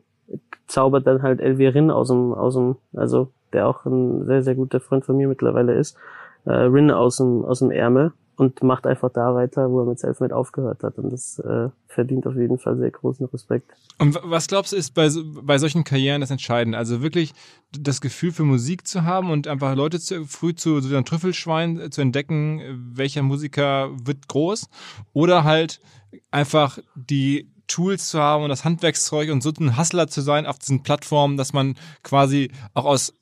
zaubert 0.66 1.06
dann 1.06 1.22
halt 1.22 1.40
Elvi 1.40 1.90
aus 1.90 2.08
dem, 2.08 2.32
aus 2.32 2.54
dem, 2.54 2.76
also 2.94 3.30
der 3.52 3.66
auch 3.66 3.84
ein 3.84 4.24
sehr, 4.26 4.42
sehr 4.42 4.54
guter 4.54 4.80
Freund 4.80 5.04
von 5.04 5.16
mir 5.16 5.28
mittlerweile 5.28 5.74
ist, 5.74 5.96
äh, 6.44 6.52
Rin 6.52 6.90
aus 6.90 7.16
dem, 7.16 7.44
aus 7.44 7.58
dem 7.58 7.70
Ärmel 7.70 8.12
und 8.40 8.62
macht 8.62 8.86
einfach 8.86 9.10
da 9.12 9.34
weiter, 9.34 9.70
wo 9.70 9.80
er 9.80 9.84
mit 9.84 9.98
Selfmade 9.98 10.34
aufgehört 10.34 10.82
hat. 10.82 10.96
Und 10.96 11.10
das 11.12 11.38
äh, 11.40 11.68
verdient 11.88 12.26
auf 12.26 12.34
jeden 12.36 12.58
Fall 12.58 12.78
sehr 12.78 12.90
großen 12.90 13.26
Respekt. 13.26 13.70
Und 13.98 14.18
was 14.22 14.46
glaubst 14.46 14.72
du, 14.72 14.76
ist 14.76 14.94
bei, 14.94 15.10
bei 15.42 15.58
solchen 15.58 15.84
Karrieren 15.84 16.22
das 16.22 16.30
Entscheidende? 16.30 16.78
Also 16.78 17.02
wirklich 17.02 17.34
das 17.78 18.00
Gefühl 18.00 18.32
für 18.32 18.44
Musik 18.44 18.86
zu 18.86 19.04
haben 19.04 19.30
und 19.30 19.46
einfach 19.46 19.74
Leute 19.74 20.00
zu, 20.00 20.24
früh 20.24 20.54
zu 20.54 20.80
so 20.80 20.88
einem 20.88 21.04
Trüffelschwein 21.04 21.80
äh, 21.80 21.90
zu 21.90 22.00
entdecken, 22.00 22.62
welcher 22.94 23.20
Musiker 23.20 23.90
wird 23.92 24.26
groß? 24.28 24.70
Oder 25.12 25.44
halt 25.44 25.82
einfach 26.30 26.78
die 26.94 27.52
Tools 27.66 28.08
zu 28.08 28.20
haben 28.20 28.42
und 28.42 28.48
das 28.48 28.64
Handwerkszeug 28.64 29.30
und 29.30 29.42
so 29.42 29.52
ein 29.60 29.76
Hustler 29.76 30.08
zu 30.08 30.22
sein 30.22 30.46
auf 30.46 30.58
diesen 30.58 30.82
Plattformen, 30.82 31.36
dass 31.36 31.52
man 31.52 31.74
quasi 32.02 32.50
auch 32.72 32.86
aus 32.86 33.12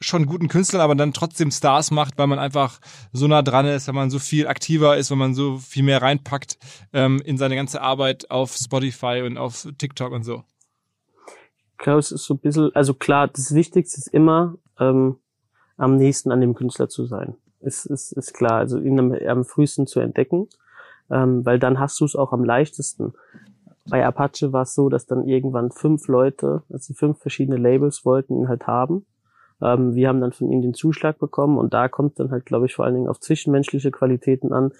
schon 0.00 0.26
guten 0.26 0.48
Künstlern, 0.48 0.80
aber 0.80 0.94
dann 0.94 1.12
trotzdem 1.12 1.50
Stars 1.50 1.90
macht, 1.90 2.16
weil 2.16 2.26
man 2.26 2.38
einfach 2.38 2.80
so 3.12 3.28
nah 3.28 3.42
dran 3.42 3.66
ist, 3.66 3.86
weil 3.86 3.94
man 3.94 4.10
so 4.10 4.18
viel 4.18 4.46
aktiver 4.46 4.96
ist, 4.96 5.10
weil 5.10 5.18
man 5.18 5.34
so 5.34 5.58
viel 5.58 5.82
mehr 5.82 6.00
reinpackt 6.00 6.58
ähm, 6.92 7.20
in 7.24 7.36
seine 7.36 7.54
ganze 7.54 7.82
Arbeit 7.82 8.30
auf 8.30 8.54
Spotify 8.54 9.22
und 9.26 9.36
auf 9.36 9.68
TikTok 9.76 10.12
und 10.12 10.24
so. 10.24 10.42
Ich 11.72 11.84
glaube, 11.84 11.98
es 11.98 12.12
ist 12.12 12.24
so 12.24 12.34
ein 12.34 12.38
bisschen, 12.38 12.74
also 12.74 12.94
klar, 12.94 13.28
das 13.28 13.54
Wichtigste 13.54 13.98
ist 13.98 14.08
immer, 14.08 14.56
ähm, 14.78 15.16
am 15.76 15.96
nächsten 15.96 16.32
an 16.32 16.40
dem 16.40 16.54
Künstler 16.54 16.88
zu 16.88 17.06
sein. 17.06 17.36
Ist, 17.60 17.84
ist, 17.86 18.12
ist 18.12 18.32
klar, 18.32 18.54
also 18.54 18.78
ihn 18.78 18.98
am, 18.98 19.12
am 19.12 19.44
frühesten 19.44 19.86
zu 19.86 20.00
entdecken, 20.00 20.48
ähm, 21.10 21.44
weil 21.44 21.58
dann 21.58 21.78
hast 21.78 22.00
du 22.00 22.06
es 22.06 22.16
auch 22.16 22.32
am 22.32 22.44
leichtesten. 22.44 23.12
Bei 23.88 24.04
Apache 24.04 24.52
war 24.52 24.62
es 24.62 24.74
so, 24.74 24.88
dass 24.88 25.06
dann 25.06 25.26
irgendwann 25.26 25.70
fünf 25.70 26.06
Leute, 26.08 26.62
also 26.70 26.94
fünf 26.94 27.18
verschiedene 27.18 27.56
Labels 27.56 28.04
wollten 28.04 28.36
ihn 28.38 28.48
halt 28.48 28.66
haben 28.66 29.06
ähm, 29.62 29.94
wir 29.94 30.08
haben 30.08 30.20
dann 30.20 30.32
von 30.32 30.50
ihm 30.50 30.62
den 30.62 30.74
Zuschlag 30.74 31.18
bekommen 31.18 31.58
und 31.58 31.74
da 31.74 31.88
kommt 31.88 32.18
dann 32.18 32.30
halt, 32.30 32.46
glaube 32.46 32.66
ich, 32.66 32.74
vor 32.74 32.84
allen 32.84 32.94
Dingen 32.94 33.08
auf 33.08 33.20
zwischenmenschliche 33.20 33.90
Qualitäten 33.90 34.52
an 34.52 34.72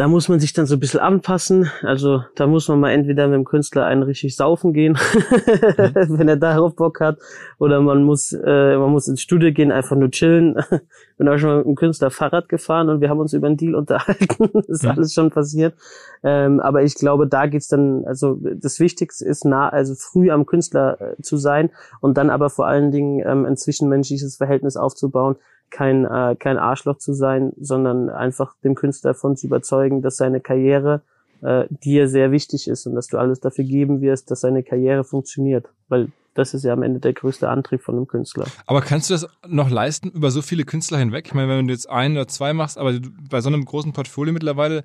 da 0.00 0.08
muss 0.08 0.30
man 0.30 0.40
sich 0.40 0.54
dann 0.54 0.64
so 0.64 0.76
ein 0.76 0.80
bisschen 0.80 1.00
anpassen. 1.00 1.70
Also 1.82 2.24
da 2.34 2.46
muss 2.46 2.68
man 2.68 2.80
mal 2.80 2.90
entweder 2.90 3.28
mit 3.28 3.34
dem 3.34 3.44
Künstler 3.44 3.84
einen 3.84 4.02
richtig 4.02 4.34
saufen 4.34 4.72
gehen, 4.72 4.92
mhm. 4.94 6.18
wenn 6.18 6.26
er 6.26 6.38
darauf 6.38 6.74
Bock 6.74 7.00
hat, 7.00 7.18
oder 7.58 7.82
man 7.82 8.02
muss 8.02 8.32
äh, 8.32 8.78
man 8.78 8.92
muss 8.92 9.08
ins 9.08 9.20
Studio 9.20 9.52
gehen, 9.52 9.70
einfach 9.70 9.96
nur 9.96 10.10
chillen. 10.10 10.56
Bin 11.18 11.28
auch 11.28 11.36
schon 11.36 11.50
mal 11.50 11.58
mit 11.58 11.66
dem 11.66 11.74
Künstler 11.74 12.10
Fahrrad 12.10 12.48
gefahren 12.48 12.88
und 12.88 13.02
wir 13.02 13.10
haben 13.10 13.18
uns 13.18 13.34
über 13.34 13.48
einen 13.48 13.58
Deal 13.58 13.74
unterhalten. 13.74 14.48
das 14.54 14.68
ist 14.68 14.84
mhm. 14.84 14.90
alles 14.90 15.12
schon 15.12 15.28
passiert. 15.28 15.74
Ähm, 16.22 16.60
aber 16.60 16.82
ich 16.82 16.94
glaube, 16.94 17.26
da 17.26 17.44
geht's 17.44 17.68
dann, 17.68 18.06
also 18.06 18.38
das 18.40 18.80
Wichtigste 18.80 19.26
ist 19.26 19.44
nah, 19.44 19.68
also 19.68 19.94
früh 19.94 20.30
am 20.30 20.46
Künstler 20.46 20.98
äh, 20.98 21.20
zu 21.20 21.36
sein 21.36 21.68
und 22.00 22.16
dann 22.16 22.30
aber 22.30 22.48
vor 22.48 22.66
allen 22.66 22.90
Dingen 22.90 23.22
ähm, 23.26 23.44
ein 23.44 23.58
zwischenmenschliches 23.58 24.38
Verhältnis 24.38 24.78
aufzubauen, 24.78 25.36
kein, 25.70 26.04
äh, 26.04 26.36
kein 26.38 26.58
Arschloch 26.58 26.98
zu 26.98 27.12
sein, 27.12 27.52
sondern 27.58 28.10
einfach 28.10 28.54
dem 28.64 28.74
Künstler 28.74 29.12
davon 29.12 29.36
zu 29.36 29.46
überzeugen, 29.46 30.02
dass 30.02 30.16
seine 30.16 30.40
Karriere 30.40 31.02
äh, 31.42 31.64
dir 31.68 32.08
sehr 32.08 32.32
wichtig 32.32 32.68
ist 32.68 32.86
und 32.86 32.94
dass 32.94 33.06
du 33.06 33.18
alles 33.18 33.40
dafür 33.40 33.64
geben 33.64 34.00
wirst, 34.00 34.30
dass 34.30 34.40
seine 34.40 34.62
Karriere 34.62 35.04
funktioniert. 35.04 35.68
Weil 35.88 36.08
das 36.34 36.54
ist 36.54 36.64
ja 36.64 36.72
am 36.72 36.82
Ende 36.82 37.00
der 37.00 37.12
größte 37.12 37.48
Antrieb 37.48 37.82
von 37.82 37.96
einem 37.96 38.06
Künstler. 38.06 38.46
Aber 38.66 38.80
kannst 38.80 39.10
du 39.10 39.14
das 39.14 39.26
noch 39.46 39.70
leisten 39.70 40.10
über 40.10 40.30
so 40.30 40.42
viele 40.42 40.64
Künstler 40.64 40.98
hinweg? 40.98 41.26
Ich 41.26 41.34
meine, 41.34 41.48
wenn 41.48 41.66
du 41.66 41.72
jetzt 41.72 41.88
ein 41.88 42.12
oder 42.12 42.28
zwei 42.28 42.52
machst, 42.52 42.78
aber 42.78 42.98
bei 43.28 43.40
so 43.40 43.48
einem 43.48 43.64
großen 43.64 43.92
Portfolio 43.92 44.32
mittlerweile, 44.32 44.84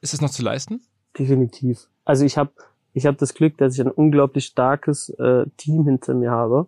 ist 0.00 0.12
das 0.12 0.20
noch 0.20 0.30
zu 0.30 0.42
leisten? 0.42 0.80
Definitiv. 1.18 1.88
Also 2.04 2.24
ich 2.24 2.38
habe 2.38 2.50
ich 2.92 3.06
hab 3.06 3.18
das 3.18 3.34
Glück, 3.34 3.58
dass 3.58 3.74
ich 3.74 3.80
ein 3.80 3.90
unglaublich 3.90 4.46
starkes 4.46 5.08
äh, 5.10 5.46
Team 5.56 5.84
hinter 5.84 6.14
mir 6.14 6.30
habe 6.30 6.66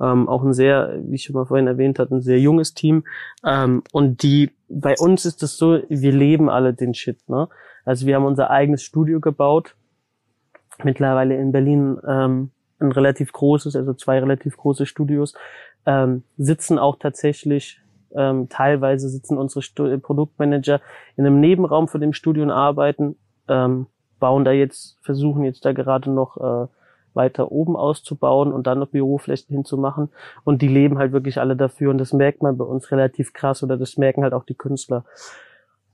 ähm, 0.00 0.28
auch 0.28 0.42
ein 0.42 0.52
sehr, 0.52 0.98
wie 1.04 1.16
ich 1.16 1.24
schon 1.24 1.34
mal 1.34 1.46
vorhin 1.46 1.66
erwähnt 1.66 1.98
hatte, 1.98 2.14
ein 2.14 2.22
sehr 2.22 2.40
junges 2.40 2.74
Team. 2.74 3.04
Ähm, 3.44 3.82
und 3.92 4.22
die, 4.22 4.50
bei 4.68 4.94
uns 4.98 5.24
ist 5.24 5.42
es 5.42 5.56
so, 5.56 5.80
wir 5.88 6.12
leben 6.12 6.48
alle 6.48 6.74
den 6.74 6.94
Shit. 6.94 7.28
Ne? 7.28 7.48
Also 7.84 8.06
wir 8.06 8.16
haben 8.16 8.24
unser 8.24 8.50
eigenes 8.50 8.82
Studio 8.82 9.20
gebaut. 9.20 9.76
Mittlerweile 10.82 11.36
in 11.36 11.52
Berlin 11.52 11.98
ähm, 12.06 12.50
ein 12.80 12.92
relativ 12.92 13.32
großes, 13.32 13.76
also 13.76 13.94
zwei 13.94 14.18
relativ 14.18 14.56
große 14.56 14.86
Studios, 14.86 15.34
ähm, 15.86 16.24
sitzen 16.36 16.78
auch 16.78 16.96
tatsächlich 16.98 17.80
ähm, 18.14 18.48
teilweise 18.48 19.08
sitzen 19.08 19.38
unsere 19.38 19.62
Stu 19.62 19.98
Produktmanager 19.98 20.80
in 21.16 21.26
einem 21.26 21.40
Nebenraum 21.40 21.88
von 21.88 22.00
dem 22.00 22.12
Studio 22.12 22.42
und 22.44 22.50
arbeiten, 22.50 23.16
ähm, 23.48 23.86
bauen 24.18 24.44
da 24.44 24.52
jetzt, 24.52 24.98
versuchen 25.02 25.44
jetzt 25.44 25.64
da 25.64 25.72
gerade 25.72 26.10
noch 26.10 26.36
äh, 26.36 26.66
weiter 27.14 27.52
oben 27.52 27.76
auszubauen 27.76 28.52
und 28.52 28.66
dann 28.66 28.78
noch 28.78 28.88
Büroflächen 28.88 29.54
hinzumachen. 29.54 30.10
Und 30.44 30.62
die 30.62 30.68
leben 30.68 30.98
halt 30.98 31.12
wirklich 31.12 31.38
alle 31.38 31.56
dafür 31.56 31.90
und 31.90 31.98
das 31.98 32.12
merkt 32.12 32.42
man 32.42 32.56
bei 32.56 32.64
uns 32.64 32.90
relativ 32.90 33.32
krass 33.32 33.62
oder 33.62 33.76
das 33.76 33.96
merken 33.96 34.22
halt 34.22 34.32
auch 34.32 34.44
die 34.44 34.54
Künstler. 34.54 35.04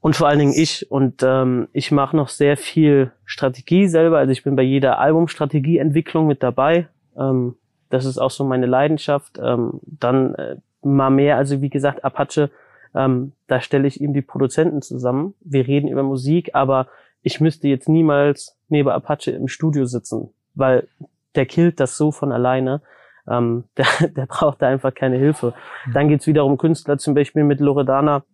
Und 0.00 0.16
vor 0.16 0.28
allen 0.28 0.38
Dingen 0.38 0.54
ich. 0.54 0.90
Und 0.90 1.22
ähm, 1.22 1.68
ich 1.72 1.92
mache 1.92 2.16
noch 2.16 2.28
sehr 2.28 2.56
viel 2.56 3.12
Strategie 3.24 3.86
selber. 3.86 4.18
Also 4.18 4.32
ich 4.32 4.42
bin 4.42 4.56
bei 4.56 4.62
jeder 4.62 4.98
Albumstrategieentwicklung 4.98 6.26
mit 6.26 6.42
dabei. 6.42 6.88
Ähm, 7.18 7.56
das 7.90 8.06
ist 8.06 8.18
auch 8.18 8.30
so 8.30 8.44
meine 8.44 8.66
Leidenschaft. 8.66 9.38
Ähm, 9.42 9.80
dann 9.84 10.34
äh, 10.36 10.56
mal 10.82 11.10
mehr, 11.10 11.36
also 11.36 11.60
wie 11.60 11.68
gesagt, 11.68 12.02
Apache, 12.02 12.50
ähm, 12.94 13.32
da 13.46 13.60
stelle 13.60 13.86
ich 13.86 14.00
ihm 14.00 14.14
die 14.14 14.22
Produzenten 14.22 14.80
zusammen. 14.80 15.34
Wir 15.40 15.66
reden 15.66 15.88
über 15.88 16.02
Musik, 16.02 16.54
aber 16.54 16.86
ich 17.22 17.40
müsste 17.40 17.68
jetzt 17.68 17.88
niemals 17.88 18.56
neben 18.70 18.88
Apache 18.88 19.32
im 19.32 19.48
Studio 19.48 19.84
sitzen 19.84 20.30
weil 20.54 20.88
der 21.34 21.46
killt 21.46 21.80
das 21.80 21.96
so 21.96 22.12
von 22.12 22.32
alleine. 22.32 22.82
Ähm, 23.28 23.64
der, 23.76 24.08
der 24.08 24.26
braucht 24.26 24.62
da 24.62 24.68
einfach 24.68 24.94
keine 24.94 25.16
Hilfe. 25.16 25.54
Mhm. 25.86 25.92
Dann 25.92 26.08
geht's 26.08 26.26
wieder 26.26 26.44
um 26.44 26.58
Künstler, 26.58 26.98
zum 26.98 27.14
Beispiel 27.14 27.44
mit 27.44 27.60
Loredana 27.60 28.24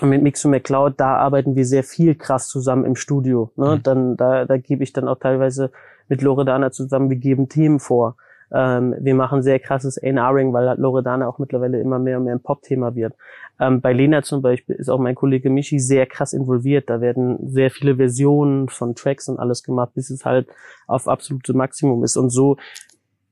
und 0.00 0.10
mit 0.10 0.22
Mixo 0.22 0.48
McCloud, 0.48 0.94
da 0.96 1.16
arbeiten 1.16 1.56
wir 1.56 1.64
sehr 1.64 1.82
viel 1.82 2.14
krass 2.14 2.48
zusammen 2.48 2.84
im 2.84 2.94
Studio. 2.94 3.50
Ne? 3.56 3.76
Mhm. 3.76 3.82
Dann, 3.82 4.16
da, 4.16 4.44
da 4.44 4.56
gebe 4.56 4.82
ich 4.82 4.92
dann 4.92 5.08
auch 5.08 5.18
teilweise 5.18 5.72
mit 6.08 6.22
Loredana 6.22 6.70
zusammen, 6.70 7.10
wir 7.10 7.16
geben 7.16 7.48
Themen 7.48 7.80
vor. 7.80 8.16
Ähm, 8.52 8.94
wir 8.98 9.14
machen 9.14 9.42
sehr 9.42 9.58
krasses 9.58 9.98
A&R-Ring, 10.02 10.52
weil 10.52 10.78
Loredana 10.78 11.28
auch 11.28 11.38
mittlerweile 11.38 11.80
immer 11.80 11.98
mehr 11.98 12.18
und 12.18 12.24
mehr 12.24 12.34
ein 12.34 12.42
Pop-Thema 12.42 12.94
wird. 12.94 13.14
Ähm, 13.60 13.80
bei 13.80 13.92
Lena 13.92 14.22
zum 14.22 14.40
Beispiel 14.40 14.76
ist 14.76 14.88
auch 14.88 14.98
mein 14.98 15.14
Kollege 15.14 15.50
Michi 15.50 15.78
sehr 15.78 16.06
krass 16.06 16.32
involviert. 16.32 16.88
Da 16.88 17.00
werden 17.00 17.38
sehr 17.48 17.70
viele 17.70 17.96
Versionen 17.96 18.68
von 18.68 18.94
Tracks 18.94 19.28
und 19.28 19.38
alles 19.38 19.62
gemacht, 19.62 19.92
bis 19.94 20.10
es 20.10 20.24
halt 20.24 20.48
auf 20.86 21.08
absolute 21.08 21.54
Maximum 21.54 22.04
ist. 22.04 22.16
Und 22.16 22.30
so 22.30 22.56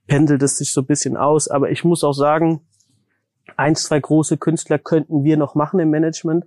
pendelt 0.07 0.43
es 0.43 0.59
sich 0.59 0.73
so 0.73 0.83
ein 0.83 0.87
bisschen 0.87 1.17
aus. 1.17 1.49
Aber 1.49 1.71
ich 1.71 1.85
muss 1.85 2.05
auch 2.05 2.13
sagen, 2.13 2.61
ein, 3.57 3.77
zwei 3.77 4.01
große 4.01 4.37
Künstler 4.37 4.79
könnten 4.79 5.25
wir 5.25 5.37
noch 5.37 5.55
machen 5.55 5.81
im 5.81 5.91
Management. 5.91 6.45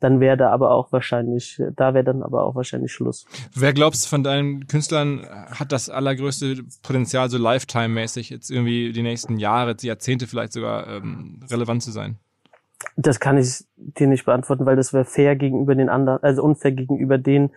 Dann 0.00 0.20
wäre 0.20 0.36
da 0.36 0.50
aber 0.50 0.70
auch 0.70 0.92
wahrscheinlich, 0.92 1.60
da 1.74 1.92
wäre 1.92 2.04
dann 2.04 2.22
aber 2.22 2.44
auch 2.44 2.54
wahrscheinlich 2.54 2.92
Schluss. 2.92 3.26
Wer 3.54 3.72
glaubst 3.72 4.04
du 4.04 4.08
von 4.08 4.22
deinen 4.22 4.66
Künstlern 4.68 5.26
hat 5.28 5.72
das 5.72 5.90
allergrößte 5.90 6.64
Potenzial, 6.82 7.28
so 7.30 7.38
Lifetime-mäßig 7.38 8.30
jetzt 8.30 8.50
irgendwie 8.50 8.92
die 8.92 9.02
nächsten 9.02 9.38
Jahre, 9.38 9.76
Jahrzehnte 9.80 10.26
vielleicht 10.26 10.52
sogar 10.52 10.86
ähm, 10.86 11.40
relevant 11.50 11.82
zu 11.82 11.90
sein? 11.90 12.16
Das 12.96 13.18
kann 13.18 13.38
ich 13.38 13.64
dir 13.76 14.06
nicht 14.06 14.24
beantworten, 14.24 14.66
weil 14.66 14.76
das 14.76 14.92
wäre 14.92 15.04
fair 15.04 15.34
gegenüber 15.36 15.74
den 15.74 15.88
anderen, 15.88 16.22
also 16.22 16.42
unfair 16.42 16.72
gegenüber 16.72 17.18
denen, 17.18 17.50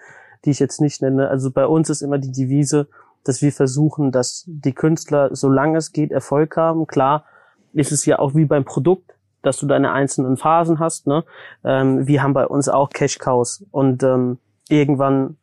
die 0.45 0.49
ich 0.51 0.59
jetzt 0.59 0.81
nicht 0.81 1.01
nenne. 1.01 1.29
Also 1.29 1.51
bei 1.51 1.67
uns 1.67 1.89
ist 1.89 2.01
immer 2.01 2.17
die 2.17 2.31
Devise, 2.31 2.87
dass 3.23 3.41
wir 3.41 3.51
versuchen, 3.51 4.11
dass 4.11 4.43
die 4.47 4.73
Künstler, 4.73 5.35
solange 5.35 5.77
es 5.77 5.91
geht, 5.91 6.11
Erfolg 6.11 6.57
haben. 6.57 6.87
Klar 6.87 7.25
ist 7.73 7.91
es 7.91 8.05
ja 8.05 8.19
auch 8.19 8.35
wie 8.35 8.45
beim 8.45 8.65
Produkt, 8.65 9.15
dass 9.41 9.57
du 9.57 9.67
deine 9.67 9.91
einzelnen 9.91 10.37
Phasen 10.37 10.79
hast. 10.79 11.07
Ne? 11.07 11.23
Ähm, 11.63 12.07
wir 12.07 12.23
haben 12.23 12.33
bei 12.33 12.47
uns 12.47 12.69
auch 12.69 12.89
Cash 12.89 13.19
Cows 13.19 13.65
und 13.71 14.03
ähm, 14.03 14.39
irgendwann 14.69 15.37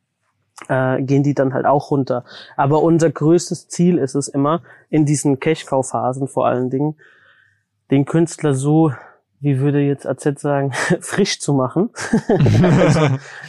äh, 0.69 1.03
gehen 1.03 1.23
die 1.23 1.35
dann 1.35 1.55
halt 1.55 1.67
auch 1.67 1.91
runter. 1.91 2.25
Aber 2.57 2.83
unser 2.83 3.11
größtes 3.11 3.69
Ziel 3.69 3.99
ist 3.99 4.15
es 4.15 4.29
immer, 4.29 4.63
in 4.91 5.05
diesen 5.05 5.39
Cash 5.41 5.67
Cow 5.67 5.87
Phasen 5.87 6.29
vor 6.29 6.47
allen 6.47 6.71
Dingen, 6.71 6.97
den 7.91 8.05
Künstler 8.05 8.55
so 8.55 8.93
wie 9.41 9.61
würde 9.61 9.81
jetzt 9.81 10.07
AZ 10.07 10.41
sagen, 10.41 10.73
frisch 11.01 11.41
zu 11.41 11.53
machen. 11.53 11.91
also, 12.63 13.01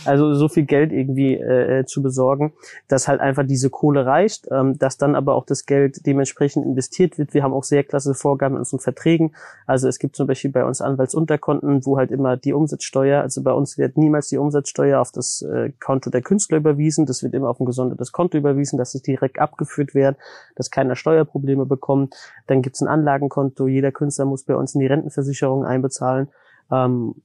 also, 0.05 0.35
so 0.35 0.47
viel 0.47 0.63
Geld 0.63 0.91
irgendwie 0.91 1.33
äh, 1.35 1.85
zu 1.85 2.03
besorgen, 2.03 2.53
dass 2.87 3.07
halt 3.07 3.21
einfach 3.21 3.45
diese 3.45 3.69
Kohle 3.69 4.05
reicht, 4.05 4.47
ähm, 4.51 4.77
dass 4.77 4.97
dann 4.97 5.15
aber 5.15 5.33
auch 5.33 5.45
das 5.45 5.65
Geld 5.65 6.05
dementsprechend 6.05 6.65
investiert 6.65 7.17
wird. 7.17 7.33
Wir 7.33 7.43
haben 7.43 7.53
auch 7.53 7.63
sehr 7.63 7.83
klasse 7.83 8.13
Vorgaben 8.13 8.55
in 8.55 8.59
unseren 8.59 8.79
Verträgen. 8.79 9.33
Also 9.65 9.87
es 9.87 9.97
gibt 9.97 10.15
zum 10.15 10.27
Beispiel 10.27 10.51
bei 10.51 10.63
uns 10.63 10.81
Anwaltsunterkonten, 10.81 11.85
wo 11.85 11.97
halt 11.97 12.11
immer 12.11 12.37
die 12.37 12.53
Umsatzsteuer, 12.53 13.21
also 13.21 13.41
bei 13.41 13.51
uns 13.51 13.77
wird 13.77 13.97
niemals 13.97 14.29
die 14.29 14.37
Umsatzsteuer 14.37 15.01
auf 15.01 15.11
das 15.11 15.41
äh, 15.41 15.71
Konto 15.79 16.11
der 16.11 16.21
Künstler 16.21 16.57
überwiesen. 16.57 17.07
Das 17.07 17.23
wird 17.23 17.33
immer 17.33 17.49
auf 17.49 17.59
ein 17.59 17.65
gesondertes 17.65 18.11
Konto 18.11 18.37
überwiesen, 18.37 18.77
dass 18.77 18.93
es 18.93 19.01
direkt 19.01 19.39
abgeführt 19.39 19.95
wird, 19.95 20.17
dass 20.55 20.69
keiner 20.69 20.95
Steuerprobleme 20.95 21.65
bekommt. 21.65 22.13
Dann 22.45 22.61
gibt 22.61 22.75
es 22.75 22.81
ein 22.81 22.87
Anlagenkonto. 22.87 23.67
Jeder 23.67 23.91
Künstler 23.91 24.25
muss 24.25 24.43
bei 24.43 24.55
uns 24.55 24.75
in 24.75 24.81
die 24.81 24.87
Rentenversicherung 24.87 25.65
ein 25.65 25.78
einbezahlen. 25.79 26.29
Ähm, 26.71 27.15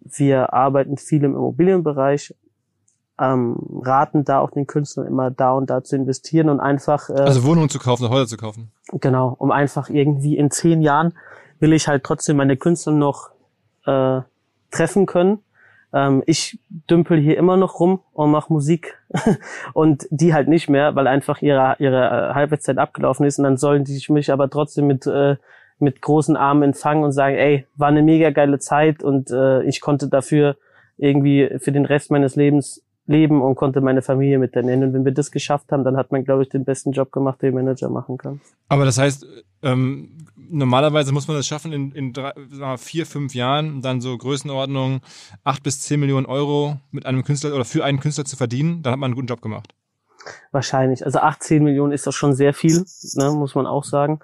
wir 0.00 0.52
arbeiten 0.52 0.96
viel 0.96 1.22
im 1.24 1.34
Immobilienbereich, 1.34 2.34
ähm, 3.18 3.56
raten 3.82 4.24
da 4.24 4.40
auch 4.40 4.50
den 4.50 4.66
Künstlern 4.66 5.06
immer 5.06 5.30
da 5.30 5.52
und 5.52 5.68
da 5.68 5.84
zu 5.84 5.96
investieren 5.96 6.48
und 6.48 6.60
einfach. 6.60 7.10
Äh, 7.10 7.20
also 7.20 7.44
Wohnungen 7.44 7.68
zu 7.68 7.78
kaufen, 7.78 8.08
Häuser 8.08 8.26
zu 8.26 8.36
kaufen. 8.36 8.72
Genau, 8.92 9.34
um 9.38 9.50
einfach 9.50 9.90
irgendwie 9.90 10.36
in 10.36 10.50
zehn 10.50 10.80
Jahren 10.80 11.12
will 11.58 11.74
ich 11.74 11.86
halt 11.86 12.02
trotzdem 12.02 12.38
meine 12.38 12.56
Künstler 12.56 12.94
noch 12.94 13.30
äh, 13.84 14.22
treffen 14.70 15.04
können. 15.04 15.40
Ähm, 15.92 16.22
ich 16.26 16.58
dümpel 16.88 17.20
hier 17.20 17.36
immer 17.36 17.58
noch 17.58 17.78
rum 17.78 18.00
und 18.12 18.30
mache 18.30 18.52
Musik 18.52 18.98
und 19.74 20.06
die 20.10 20.32
halt 20.32 20.48
nicht 20.48 20.70
mehr, 20.70 20.94
weil 20.94 21.06
einfach 21.06 21.42
ihre 21.42 21.76
ihre 21.78 22.34
Halbwertszeit 22.34 22.78
abgelaufen 22.78 23.26
ist 23.26 23.38
und 23.38 23.44
dann 23.44 23.58
sollen 23.58 23.84
die 23.84 24.02
mich 24.08 24.32
aber 24.32 24.48
trotzdem 24.48 24.86
mit 24.86 25.06
äh, 25.06 25.36
mit 25.80 26.02
großen 26.02 26.36
Armen 26.36 26.62
empfangen 26.62 27.04
und 27.04 27.12
sagen, 27.12 27.36
ey, 27.36 27.66
war 27.76 27.88
eine 27.88 28.02
mega 28.02 28.30
geile 28.30 28.58
Zeit 28.58 29.02
und 29.02 29.30
äh, 29.30 29.62
ich 29.64 29.80
konnte 29.80 30.08
dafür 30.08 30.56
irgendwie 30.96 31.48
für 31.58 31.72
den 31.72 31.86
Rest 31.86 32.10
meines 32.10 32.36
Lebens 32.36 32.82
leben 33.06 33.42
und 33.42 33.56
konnte 33.56 33.80
meine 33.80 34.02
Familie 34.02 34.38
mit 34.38 34.54
ernähren. 34.54 34.84
Und 34.84 34.92
wenn 34.92 35.04
wir 35.04 35.12
das 35.12 35.30
geschafft 35.30 35.72
haben, 35.72 35.84
dann 35.84 35.96
hat 35.96 36.12
man, 36.12 36.24
glaube 36.24 36.42
ich, 36.42 36.48
den 36.48 36.64
besten 36.64 36.92
Job 36.92 37.10
gemacht, 37.10 37.42
den 37.42 37.54
Manager 37.54 37.88
machen 37.88 38.18
kann. 38.18 38.40
Aber 38.68 38.84
das 38.84 38.98
heißt, 38.98 39.26
ähm, 39.62 40.18
normalerweise 40.36 41.12
muss 41.12 41.26
man 41.26 41.36
das 41.36 41.46
schaffen, 41.46 41.72
in, 41.72 41.92
in 41.92 42.12
drei, 42.12 42.32
vier, 42.76 43.06
fünf 43.06 43.34
Jahren 43.34 43.82
dann 43.82 44.00
so 44.00 44.16
Größenordnung 44.16 45.00
acht 45.42 45.62
bis 45.62 45.80
zehn 45.80 46.00
Millionen 46.00 46.26
Euro 46.26 46.76
mit 46.92 47.04
einem 47.04 47.24
Künstler 47.24 47.54
oder 47.54 47.64
für 47.64 47.84
einen 47.84 48.00
Künstler 48.00 48.24
zu 48.24 48.36
verdienen, 48.36 48.82
dann 48.82 48.92
hat 48.92 49.00
man 49.00 49.08
einen 49.08 49.16
guten 49.16 49.26
Job 49.26 49.42
gemacht. 49.42 49.74
Wahrscheinlich. 50.52 51.04
Also 51.04 51.18
acht, 51.18 51.42
zehn 51.42 51.64
Millionen 51.64 51.92
ist 51.92 52.06
doch 52.06 52.12
schon 52.12 52.34
sehr 52.34 52.54
viel, 52.54 52.84
ne, 53.14 53.30
muss 53.32 53.54
man 53.54 53.66
auch 53.66 53.84
sagen. 53.84 54.20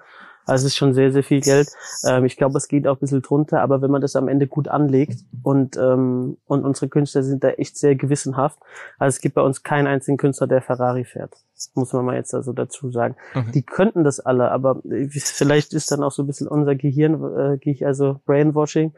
Also 0.47 0.65
es 0.65 0.73
ist 0.73 0.77
schon 0.77 0.93
sehr, 0.93 1.11
sehr 1.11 1.23
viel 1.23 1.41
Geld. 1.41 1.69
Ähm, 2.05 2.25
ich 2.25 2.37
glaube, 2.37 2.57
es 2.57 2.67
geht 2.67 2.87
auch 2.87 2.95
ein 2.95 2.99
bisschen 2.99 3.21
drunter, 3.21 3.61
aber 3.61 3.81
wenn 3.81 3.91
man 3.91 4.01
das 4.01 4.15
am 4.15 4.27
Ende 4.27 4.47
gut 4.47 4.67
anlegt 4.67 5.19
und, 5.43 5.77
ähm, 5.77 6.37
und 6.47 6.65
unsere 6.65 6.87
Künstler 6.87 7.21
sind 7.21 7.43
da 7.43 7.49
echt 7.49 7.77
sehr 7.77 7.95
gewissenhaft. 7.95 8.57
Also 8.97 9.15
es 9.15 9.21
gibt 9.21 9.35
bei 9.35 9.41
uns 9.41 9.63
keinen 9.63 9.87
einzigen 9.87 10.17
Künstler, 10.17 10.47
der 10.47 10.61
Ferrari 10.61 11.03
fährt. 11.03 11.35
Muss 11.75 11.93
man 11.93 12.05
mal 12.05 12.15
jetzt 12.15 12.33
also 12.33 12.53
dazu 12.53 12.91
sagen. 12.91 13.15
Okay. 13.35 13.51
Die 13.53 13.63
könnten 13.63 14.03
das 14.03 14.19
alle, 14.19 14.49
aber 14.51 14.81
vielleicht 15.15 15.73
ist 15.73 15.91
dann 15.91 16.03
auch 16.03 16.11
so 16.11 16.23
ein 16.23 16.27
bisschen 16.27 16.47
unser 16.47 16.75
Gehirn, 16.75 17.59
äh, 17.61 17.85
also 17.85 18.19
Brainwashing. 18.25 18.93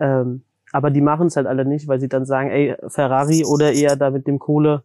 Ähm, 0.00 0.42
aber 0.72 0.90
die 0.90 1.00
machen 1.00 1.26
es 1.28 1.36
halt 1.36 1.46
alle 1.46 1.64
nicht, 1.64 1.88
weil 1.88 2.00
sie 2.00 2.08
dann 2.08 2.24
sagen, 2.24 2.50
ey, 2.50 2.76
Ferrari 2.88 3.44
oder 3.44 3.72
eher 3.72 3.96
da 3.96 4.10
mit 4.10 4.26
dem 4.26 4.38
Kohle 4.38 4.82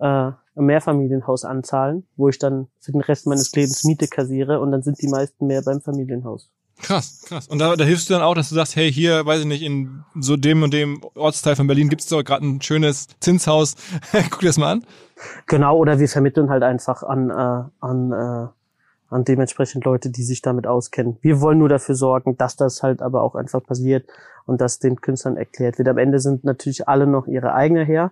äh, 0.00 0.30
ein 0.56 0.66
Mehrfamilienhaus 0.66 1.44
anzahlen, 1.44 2.06
wo 2.16 2.28
ich 2.28 2.38
dann 2.38 2.68
für 2.80 2.92
den 2.92 3.00
Rest 3.00 3.26
meines 3.26 3.52
Lebens 3.52 3.84
Miete 3.84 4.08
kassiere 4.08 4.60
und 4.60 4.72
dann 4.72 4.82
sind 4.82 5.00
die 5.02 5.08
meisten 5.08 5.46
mehr 5.46 5.62
beim 5.62 5.80
Familienhaus. 5.80 6.50
Krass, 6.82 7.22
krass. 7.26 7.48
Und 7.48 7.60
da, 7.60 7.76
da 7.76 7.84
hilfst 7.84 8.10
du 8.10 8.14
dann 8.14 8.22
auch, 8.22 8.34
dass 8.34 8.48
du 8.48 8.56
sagst, 8.56 8.76
hey, 8.76 8.92
hier, 8.92 9.24
weiß 9.24 9.40
ich 9.40 9.46
nicht, 9.46 9.62
in 9.62 10.04
so 10.18 10.36
dem 10.36 10.62
und 10.62 10.74
dem 10.74 11.00
Ortsteil 11.14 11.56
von 11.56 11.66
Berlin 11.66 11.88
gibt 11.88 12.02
es 12.02 12.08
doch 12.08 12.22
gerade 12.22 12.44
ein 12.44 12.60
schönes 12.60 13.08
Zinshaus. 13.20 13.76
Guck 14.30 14.40
dir 14.40 14.48
das 14.48 14.58
mal 14.58 14.72
an. 14.72 14.86
Genau, 15.46 15.76
oder 15.76 15.98
wir 15.98 16.08
vermitteln 16.08 16.50
halt 16.50 16.62
einfach 16.62 17.02
an, 17.02 17.30
äh, 17.30 17.64
an, 17.80 18.12
äh, 18.12 18.48
an 19.08 19.24
dementsprechend 19.24 19.84
Leute, 19.84 20.10
die 20.10 20.24
sich 20.24 20.42
damit 20.42 20.66
auskennen. 20.66 21.16
Wir 21.22 21.40
wollen 21.40 21.58
nur 21.58 21.68
dafür 21.68 21.94
sorgen, 21.94 22.36
dass 22.36 22.56
das 22.56 22.82
halt 22.82 23.02
aber 23.02 23.22
auch 23.22 23.34
einfach 23.34 23.62
passiert 23.62 24.06
und 24.44 24.60
dass 24.60 24.78
den 24.78 25.00
Künstlern 25.00 25.36
erklärt 25.36 25.78
wird. 25.78 25.88
Am 25.88 25.98
Ende 25.98 26.18
sind 26.18 26.44
natürlich 26.44 26.88
alle 26.88 27.06
noch 27.06 27.26
ihre 27.26 27.54
eigene 27.54 27.84
her. 27.84 28.10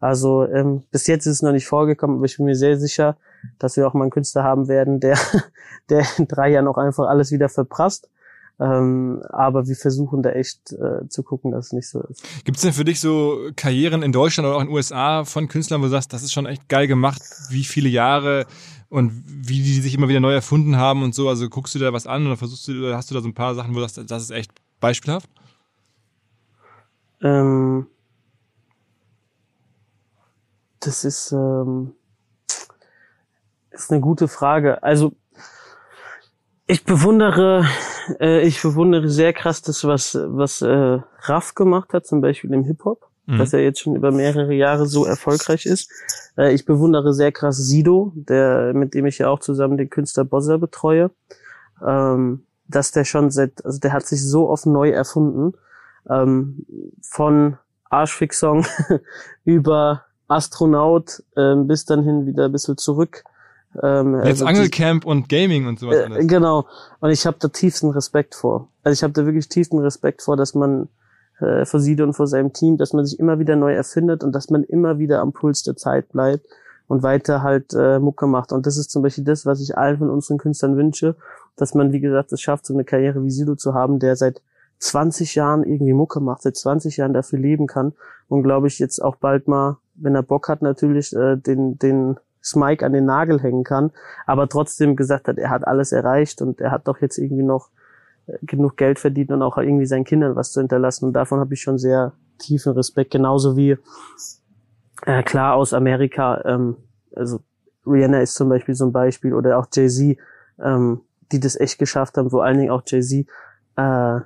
Also 0.00 0.46
ähm, 0.46 0.82
bis 0.90 1.06
jetzt 1.06 1.26
ist 1.26 1.36
es 1.36 1.42
noch 1.42 1.52
nicht 1.52 1.66
vorgekommen, 1.66 2.16
aber 2.16 2.26
ich 2.26 2.36
bin 2.36 2.46
mir 2.46 2.56
sehr 2.56 2.78
sicher, 2.78 3.16
dass 3.58 3.76
wir 3.76 3.86
auch 3.86 3.94
mal 3.94 4.02
einen 4.02 4.10
Künstler 4.10 4.44
haben 4.44 4.68
werden, 4.68 5.00
der, 5.00 5.18
der 5.88 6.04
in 6.18 6.28
drei 6.28 6.50
Jahren 6.50 6.68
auch 6.68 6.78
einfach 6.78 7.08
alles 7.08 7.30
wieder 7.30 7.48
verprasst. 7.48 8.08
Ähm, 8.60 9.20
aber 9.30 9.66
wir 9.66 9.74
versuchen 9.74 10.22
da 10.22 10.30
echt 10.30 10.72
äh, 10.72 11.08
zu 11.08 11.24
gucken, 11.24 11.50
dass 11.50 11.66
es 11.66 11.72
nicht 11.72 11.88
so 11.88 12.00
ist. 12.02 12.22
Gibt 12.44 12.56
es 12.56 12.62
denn 12.62 12.72
für 12.72 12.84
dich 12.84 13.00
so 13.00 13.50
Karrieren 13.56 14.02
in 14.02 14.12
Deutschland 14.12 14.46
oder 14.46 14.56
auch 14.56 14.60
in 14.60 14.68
den 14.68 14.74
USA 14.74 15.24
von 15.24 15.48
Künstlern, 15.48 15.80
wo 15.80 15.86
du 15.86 15.90
sagst, 15.90 16.12
das 16.12 16.22
ist 16.22 16.32
schon 16.32 16.46
echt 16.46 16.68
geil 16.68 16.86
gemacht, 16.86 17.20
wie 17.50 17.64
viele 17.64 17.88
Jahre 17.88 18.46
und 18.88 19.24
wie 19.26 19.60
die 19.60 19.80
sich 19.80 19.94
immer 19.94 20.08
wieder 20.08 20.20
neu 20.20 20.32
erfunden 20.32 20.76
haben 20.76 21.02
und 21.02 21.16
so? 21.16 21.28
Also 21.28 21.48
guckst 21.48 21.74
du 21.74 21.80
da 21.80 21.92
was 21.92 22.06
an 22.06 22.26
oder 22.26 22.36
versuchst 22.36 22.68
du, 22.68 22.78
oder 22.78 22.96
hast 22.96 23.10
du 23.10 23.14
da 23.16 23.20
so 23.20 23.28
ein 23.28 23.34
paar 23.34 23.56
Sachen, 23.56 23.74
wo 23.74 23.80
du 23.80 23.88
sagst, 23.88 24.08
das 24.08 24.22
ist 24.22 24.30
echt 24.30 24.52
beispielhaft? 24.78 25.28
Ähm, 27.22 27.88
das 30.86 31.04
ist, 31.04 31.32
ähm, 31.32 31.94
ist 33.70 33.90
eine 33.90 34.00
gute 34.00 34.28
Frage. 34.28 34.82
Also 34.82 35.12
ich 36.66 36.84
bewundere, 36.84 37.66
äh, 38.20 38.40
ich 38.46 38.62
bewundere 38.62 39.08
sehr 39.08 39.32
krass 39.32 39.62
das, 39.62 39.84
was 39.84 40.14
was 40.14 40.62
äh, 40.62 40.98
Raff 41.20 41.54
gemacht 41.54 41.92
hat, 41.92 42.06
zum 42.06 42.20
Beispiel 42.20 42.52
im 42.52 42.64
Hip 42.64 42.84
Hop, 42.84 43.10
mhm. 43.26 43.38
dass 43.38 43.52
er 43.52 43.62
jetzt 43.62 43.80
schon 43.80 43.96
über 43.96 44.10
mehrere 44.10 44.54
Jahre 44.54 44.86
so 44.86 45.04
erfolgreich 45.04 45.66
ist. 45.66 45.90
Äh, 46.36 46.54
ich 46.54 46.64
bewundere 46.64 47.12
sehr 47.12 47.32
krass 47.32 47.56
Sido, 47.56 48.12
der 48.14 48.72
mit 48.74 48.94
dem 48.94 49.06
ich 49.06 49.18
ja 49.18 49.28
auch 49.28 49.40
zusammen 49.40 49.76
den 49.76 49.90
Künstler 49.90 50.24
Bozza 50.24 50.56
betreue, 50.56 51.10
ähm, 51.86 52.46
dass 52.66 52.92
der 52.92 53.04
schon 53.04 53.30
seit, 53.30 53.64
also 53.64 53.78
der 53.78 53.92
hat 53.92 54.06
sich 54.06 54.26
so 54.26 54.48
oft 54.48 54.64
neu 54.64 54.90
erfunden, 54.90 55.52
ähm, 56.08 56.64
von 57.02 57.58
Arschfix-Song 57.90 58.66
über 59.44 60.04
Astronaut 60.28 61.22
ähm, 61.36 61.66
bis 61.66 61.84
dann 61.84 62.02
hin 62.02 62.26
wieder 62.26 62.46
ein 62.46 62.52
bisschen 62.52 62.76
zurück. 62.76 63.24
Ähm, 63.82 64.14
Jetzt 64.16 64.42
also 64.42 64.46
Angelcamp 64.46 65.04
und 65.04 65.28
Gaming 65.28 65.66
und 65.66 65.78
sowas. 65.78 65.96
Äh, 65.96 66.26
genau. 66.26 66.66
Und 67.00 67.10
ich 67.10 67.26
habe 67.26 67.36
da 67.40 67.48
tiefsten 67.48 67.90
Respekt 67.90 68.34
vor. 68.34 68.68
Also 68.82 68.94
ich 68.94 69.02
habe 69.02 69.12
da 69.12 69.24
wirklich 69.24 69.48
tiefsten 69.48 69.78
Respekt 69.78 70.22
vor, 70.22 70.36
dass 70.36 70.54
man 70.54 70.88
äh, 71.40 71.64
vor 71.64 71.80
Sido 71.80 72.04
und 72.04 72.14
vor 72.14 72.26
seinem 72.26 72.52
Team, 72.52 72.76
dass 72.76 72.92
man 72.92 73.04
sich 73.04 73.18
immer 73.18 73.38
wieder 73.38 73.56
neu 73.56 73.74
erfindet 73.74 74.22
und 74.22 74.32
dass 74.32 74.50
man 74.50 74.62
immer 74.64 74.98
wieder 74.98 75.20
am 75.20 75.32
Puls 75.32 75.62
der 75.62 75.76
Zeit 75.76 76.10
bleibt 76.10 76.46
und 76.86 77.02
weiter 77.02 77.42
halt 77.42 77.74
äh, 77.74 77.98
Mucke 77.98 78.26
macht. 78.26 78.52
Und 78.52 78.66
das 78.66 78.76
ist 78.76 78.90
zum 78.90 79.02
Beispiel 79.02 79.24
das, 79.24 79.46
was 79.46 79.60
ich 79.60 79.76
allen 79.76 79.98
von 79.98 80.10
unseren 80.10 80.38
Künstlern 80.38 80.76
wünsche, 80.76 81.16
dass 81.56 81.74
man, 81.74 81.92
wie 81.92 82.00
gesagt, 82.00 82.32
es 82.32 82.40
schafft, 82.40 82.66
so 82.66 82.74
eine 82.74 82.84
Karriere 82.84 83.24
wie 83.24 83.30
Sido 83.30 83.56
zu 83.56 83.74
haben, 83.74 83.98
der 83.98 84.16
seit 84.16 84.42
20 84.78 85.34
Jahren 85.34 85.64
irgendwie 85.64 85.92
Mucke 85.92 86.20
macht, 86.20 86.42
seit 86.42 86.56
20 86.56 86.96
Jahren 86.96 87.14
dafür 87.14 87.38
leben 87.38 87.66
kann 87.66 87.94
und 88.28 88.42
glaube 88.42 88.66
ich 88.66 88.78
jetzt 88.78 89.02
auch 89.02 89.16
bald 89.16 89.48
mal 89.48 89.78
wenn 89.94 90.14
er 90.14 90.22
Bock 90.22 90.48
hat, 90.48 90.62
natürlich 90.62 91.14
äh, 91.14 91.36
den, 91.36 91.78
den 91.78 92.18
Smike 92.42 92.84
an 92.84 92.92
den 92.92 93.06
Nagel 93.06 93.40
hängen 93.40 93.64
kann, 93.64 93.90
aber 94.26 94.48
trotzdem 94.48 94.96
gesagt 94.96 95.28
hat, 95.28 95.38
er 95.38 95.50
hat 95.50 95.66
alles 95.66 95.92
erreicht 95.92 96.42
und 96.42 96.60
er 96.60 96.70
hat 96.70 96.86
doch 96.88 97.00
jetzt 97.00 97.18
irgendwie 97.18 97.42
noch 97.42 97.70
äh, 98.26 98.38
genug 98.42 98.76
Geld 98.76 98.98
verdient 98.98 99.30
und 99.30 99.42
auch 99.42 99.56
irgendwie 99.56 99.86
seinen 99.86 100.04
Kindern 100.04 100.36
was 100.36 100.52
zu 100.52 100.60
hinterlassen. 100.60 101.06
Und 101.06 101.12
davon 101.14 101.40
habe 101.40 101.54
ich 101.54 101.62
schon 101.62 101.78
sehr 101.78 102.12
tiefen 102.38 102.72
Respekt. 102.72 103.12
Genauso 103.12 103.56
wie 103.56 103.76
äh, 105.06 105.22
klar 105.22 105.54
aus 105.54 105.72
Amerika, 105.72 106.42
ähm, 106.44 106.76
also 107.14 107.40
Rihanna 107.86 108.20
ist 108.20 108.34
zum 108.34 108.48
Beispiel 108.48 108.74
so 108.74 108.86
ein 108.86 108.92
Beispiel 108.92 109.34
oder 109.34 109.58
auch 109.58 109.66
Jay-Z 109.72 110.16
ähm, 110.62 111.00
die 111.32 111.40
das 111.40 111.58
echt 111.58 111.78
geschafft 111.78 112.16
haben, 112.16 112.30
vor 112.30 112.44
allen 112.44 112.58
Dingen 112.58 112.70
auch 112.70 112.82
Jay-Z, 112.86 113.26
äh, 113.76 114.20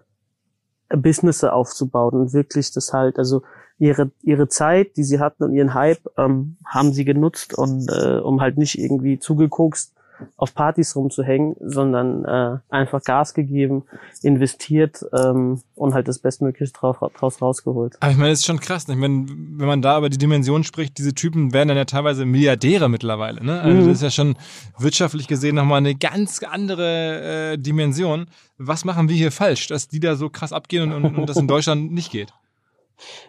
Businesse 0.90 1.52
aufzubauen 1.52 2.14
und 2.14 2.32
wirklich 2.32 2.72
das 2.72 2.92
halt, 2.92 3.18
also 3.18 3.42
ihre 3.78 4.10
ihre 4.22 4.48
Zeit, 4.48 4.96
die 4.96 5.04
sie 5.04 5.20
hatten 5.20 5.44
und 5.44 5.52
ihren 5.52 5.74
Hype, 5.74 6.00
ähm, 6.16 6.56
haben 6.64 6.92
sie 6.92 7.04
genutzt 7.04 7.56
und 7.56 7.88
äh, 7.88 8.18
um 8.18 8.40
halt 8.40 8.58
nicht 8.58 8.78
irgendwie 8.78 9.18
zugekokst 9.18 9.92
auf 10.36 10.54
Partys 10.54 10.96
rumzuhängen, 10.96 11.56
sondern 11.60 12.24
äh, 12.24 12.58
einfach 12.68 13.02
Gas 13.02 13.34
gegeben, 13.34 13.84
investiert 14.22 15.04
ähm, 15.12 15.62
und 15.74 15.94
halt 15.94 16.08
das 16.08 16.18
Bestmögliche 16.18 16.72
drauf, 16.72 16.98
draus 17.16 17.40
rausgeholt. 17.40 17.96
Aber 18.00 18.10
ich 18.10 18.16
meine, 18.16 18.30
das 18.30 18.40
ist 18.40 18.46
schon 18.46 18.60
krass. 18.60 18.88
Ne? 18.88 18.94
Ich 18.94 19.00
meine, 19.00 19.26
wenn 19.28 19.66
man 19.66 19.82
da 19.82 19.98
über 19.98 20.08
die 20.08 20.18
Dimension 20.18 20.64
spricht, 20.64 20.98
diese 20.98 21.14
Typen 21.14 21.52
werden 21.52 21.68
dann 21.68 21.76
ja 21.76 21.84
teilweise 21.84 22.24
Milliardäre 22.24 22.88
mittlerweile. 22.88 23.44
Ne? 23.44 23.60
Also 23.60 23.82
mhm. 23.82 23.88
das 23.88 23.96
ist 23.98 24.02
ja 24.02 24.10
schon 24.10 24.36
wirtschaftlich 24.78 25.28
gesehen 25.28 25.56
nochmal 25.56 25.78
eine 25.78 25.94
ganz 25.94 26.40
andere 26.42 27.52
äh, 27.52 27.58
Dimension. 27.58 28.26
Was 28.58 28.84
machen 28.84 29.08
wir 29.08 29.16
hier 29.16 29.32
falsch, 29.32 29.68
dass 29.68 29.88
die 29.88 30.00
da 30.00 30.16
so 30.16 30.30
krass 30.30 30.52
abgehen 30.52 30.92
und, 30.92 31.04
und, 31.04 31.16
und 31.16 31.28
das 31.28 31.36
in 31.36 31.48
Deutschland 31.48 31.92
nicht 31.92 32.10
geht? 32.10 32.32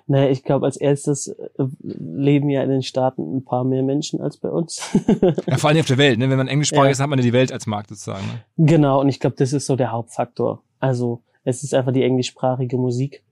Naja, 0.07 0.29
ich 0.29 0.43
glaube, 0.43 0.65
als 0.65 0.77
erstes 0.77 1.27
äh, 1.27 1.47
leben 1.79 2.49
ja 2.49 2.63
in 2.63 2.69
den 2.69 2.83
Staaten 2.83 3.37
ein 3.37 3.43
paar 3.43 3.63
mehr 3.63 3.83
Menschen 3.83 4.21
als 4.21 4.37
bei 4.37 4.49
uns. 4.49 4.81
ja, 5.47 5.57
vor 5.57 5.69
allem 5.69 5.79
auf 5.79 5.85
der 5.87 5.97
Welt, 5.97 6.19
ne? 6.19 6.29
Wenn 6.29 6.37
man 6.37 6.47
englischsprachig 6.47 6.85
ja. 6.85 6.91
ist, 6.91 6.99
hat 6.99 7.09
man 7.09 7.19
ja 7.19 7.23
die 7.23 7.33
Welt 7.33 7.51
als 7.51 7.67
Markt 7.67 7.89
sozusagen. 7.89 8.25
Ne? 8.25 8.65
Genau, 8.65 9.01
und 9.01 9.09
ich 9.09 9.19
glaube, 9.19 9.35
das 9.37 9.53
ist 9.53 9.65
so 9.65 9.75
der 9.75 9.91
Hauptfaktor. 9.91 10.63
Also 10.79 11.21
es 11.43 11.63
ist 11.63 11.73
einfach 11.73 11.93
die 11.93 12.03
englischsprachige 12.03 12.77
Musik. 12.77 13.23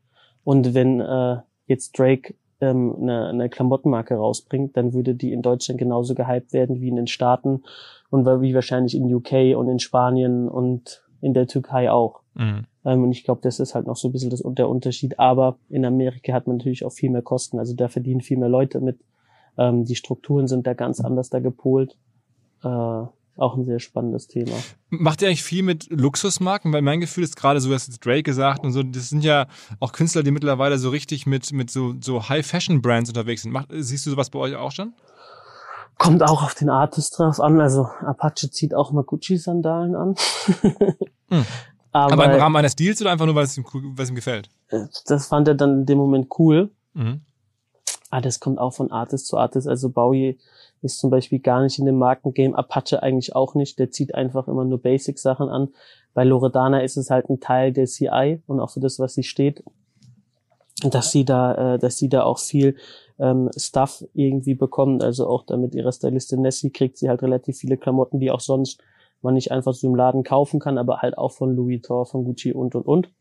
Und 0.43 0.73
wenn 0.73 1.01
äh, 1.01 1.37
jetzt 1.67 1.97
Drake 1.97 2.35
ähm, 2.61 2.95
eine, 3.01 3.27
eine 3.27 3.49
Klamottenmarke 3.49 4.15
rausbringt, 4.15 4.75
dann 4.77 4.93
würde 4.93 5.15
die 5.15 5.33
in 5.33 5.41
Deutschland 5.41 5.79
genauso 5.79 6.15
gehypt 6.15 6.53
werden 6.53 6.81
wie 6.81 6.87
in 6.87 6.95
den 6.95 7.07
Staaten 7.07 7.63
und 8.09 8.25
wie 8.25 8.55
wahrscheinlich 8.55 8.95
in 8.95 9.13
UK 9.13 9.57
und 9.57 9.69
in 9.69 9.79
Spanien 9.79 10.47
und 10.47 11.03
in 11.21 11.33
der 11.33 11.47
Türkei 11.47 11.91
auch. 11.91 12.21
Mhm. 12.35 12.65
Ähm, 12.87 13.03
und 13.03 13.11
ich 13.11 13.25
glaube, 13.25 13.41
das 13.43 13.59
ist 13.59 13.75
halt 13.75 13.85
noch 13.85 13.97
so 13.97 14.07
ein 14.07 14.13
bisschen 14.13 14.29
das, 14.29 14.41
der 14.45 14.69
Unterschied. 14.69 15.19
Aber 15.19 15.57
in 15.69 15.83
Amerika 15.83 16.31
hat 16.31 16.47
man 16.47 16.55
natürlich 16.55 16.85
auch 16.85 16.93
viel 16.93 17.09
mehr 17.09 17.21
Kosten. 17.21 17.59
Also 17.59 17.75
da 17.75 17.89
verdienen 17.89 18.21
viel 18.21 18.37
mehr 18.37 18.47
Leute 18.47 18.79
mit. 18.79 18.97
Ähm, 19.57 19.83
die 19.83 19.95
Strukturen 19.95 20.47
sind 20.47 20.65
da 20.65 20.73
ganz 20.73 21.01
anders 21.01 21.29
da 21.29 21.39
gepolt. 21.39 21.97
Äh, 22.63 22.67
auch 22.67 23.55
ein 23.55 23.65
sehr 23.65 23.79
spannendes 23.79 24.27
Thema. 24.27 24.53
Macht 24.89 25.21
ihr 25.21 25.27
eigentlich 25.27 25.43
viel 25.43 25.63
mit 25.63 25.89
Luxusmarken? 25.91 26.71
Weil 26.71 26.81
mein 26.81 27.01
Gefühl 27.01 27.25
ist 27.25 27.35
gerade 27.35 27.59
so, 27.59 27.69
was 27.69 27.87
jetzt 27.87 28.05
Drake 28.05 28.23
gesagt 28.23 28.63
und 28.63 28.71
so, 28.71 28.81
das 28.81 29.09
sind 29.09 29.23
ja 29.23 29.47
auch 29.81 29.91
Künstler, 29.91 30.23
die 30.23 30.31
mittlerweile 30.31 30.77
so 30.77 30.89
richtig 30.89 31.27
mit, 31.27 31.51
mit 31.51 31.69
so, 31.69 31.93
so 32.01 32.29
High-Fashion-Brands 32.29 33.09
unterwegs 33.09 33.43
sind. 33.43 33.51
Macht, 33.51 33.67
siehst 33.69 34.05
du 34.05 34.11
sowas 34.11 34.29
bei 34.29 34.39
euch 34.39 34.55
auch 34.55 34.71
schon? 34.71 34.93
Kommt 35.97 36.23
auch 36.23 36.41
auf 36.41 36.55
den 36.55 36.69
Artist 36.69 37.19
drauf 37.19 37.41
an. 37.41 37.59
Also 37.59 37.83
Apache 37.83 38.49
zieht 38.49 38.73
auch 38.73 38.91
mal 38.91 39.03
Gucci-Sandalen 39.03 39.93
an. 39.93 40.15
hm. 41.29 41.45
Aber, 42.05 42.13
Aber, 42.13 42.33
im 42.33 42.39
Rahmen 42.39 42.55
eines 42.57 42.75
Deals 42.75 43.01
oder 43.01 43.11
einfach 43.11 43.25
nur, 43.25 43.35
weil 43.35 43.45
es 43.45 43.57
ihm, 43.57 43.65
weil 43.73 44.03
es 44.03 44.09
ihm 44.09 44.15
gefällt? 44.15 44.49
Das 45.07 45.27
fand 45.27 45.47
er 45.47 45.55
dann 45.55 45.79
in 45.79 45.85
dem 45.85 45.97
Moment 45.97 46.27
cool. 46.37 46.69
Mhm. 46.93 47.21
Ah, 48.09 48.21
das 48.21 48.39
kommt 48.39 48.59
auch 48.59 48.73
von 48.73 48.91
Artist 48.91 49.27
zu 49.27 49.37
Artist. 49.37 49.67
Also 49.67 49.89
Bowie 49.89 50.37
ist 50.81 50.99
zum 50.99 51.09
Beispiel 51.09 51.39
gar 51.39 51.61
nicht 51.61 51.79
in 51.79 51.85
dem 51.85 51.97
Markengame, 51.97 52.57
Apache 52.57 53.01
eigentlich 53.03 53.35
auch 53.35 53.55
nicht. 53.55 53.79
Der 53.79 53.91
zieht 53.91 54.15
einfach 54.15 54.47
immer 54.47 54.63
nur 54.63 54.81
Basic-Sachen 54.81 55.49
an. 55.49 55.69
Bei 56.13 56.23
Loredana 56.23 56.81
ist 56.81 56.97
es 56.97 57.09
halt 57.09 57.29
ein 57.29 57.39
Teil 57.39 57.73
der 57.73 57.85
CI 57.85 58.41
und 58.47 58.59
auch 58.59 58.69
für 58.69 58.79
das, 58.79 58.99
was 58.99 59.13
sie 59.13 59.23
steht. 59.23 59.63
Dass 60.83 61.11
sie 61.11 61.25
da, 61.25 61.75
äh, 61.75 61.79
dass 61.79 61.97
sie 61.97 62.07
da 62.07 62.23
auch 62.23 62.39
viel 62.39 62.75
ähm, 63.19 63.49
Stuff 63.57 64.05
irgendwie 64.13 64.55
bekommt. 64.55 65.03
Also 65.03 65.27
auch 65.27 65.43
damit 65.43 65.75
ihre 65.75 65.91
Stylistin 65.91 66.41
Nessie 66.41 66.69
kriegt 66.69 66.97
sie 66.97 67.09
halt 67.09 67.23
relativ 67.23 67.57
viele 67.57 67.77
Klamotten, 67.77 68.19
die 68.19 68.31
auch 68.31 68.39
sonst 68.39 68.81
man 69.21 69.33
nicht 69.33 69.51
einfach 69.51 69.73
so 69.73 69.87
im 69.87 69.95
Laden 69.95 70.23
kaufen 70.23 70.59
kann, 70.59 70.77
aber 70.77 70.97
halt 71.01 71.17
auch 71.17 71.31
von 71.31 71.55
Louis 71.55 71.81
Vuitton, 71.81 72.05
von 72.05 72.23
Gucci 72.23 72.53
und 72.53 72.75
und 72.75 72.85
und. 72.85 73.11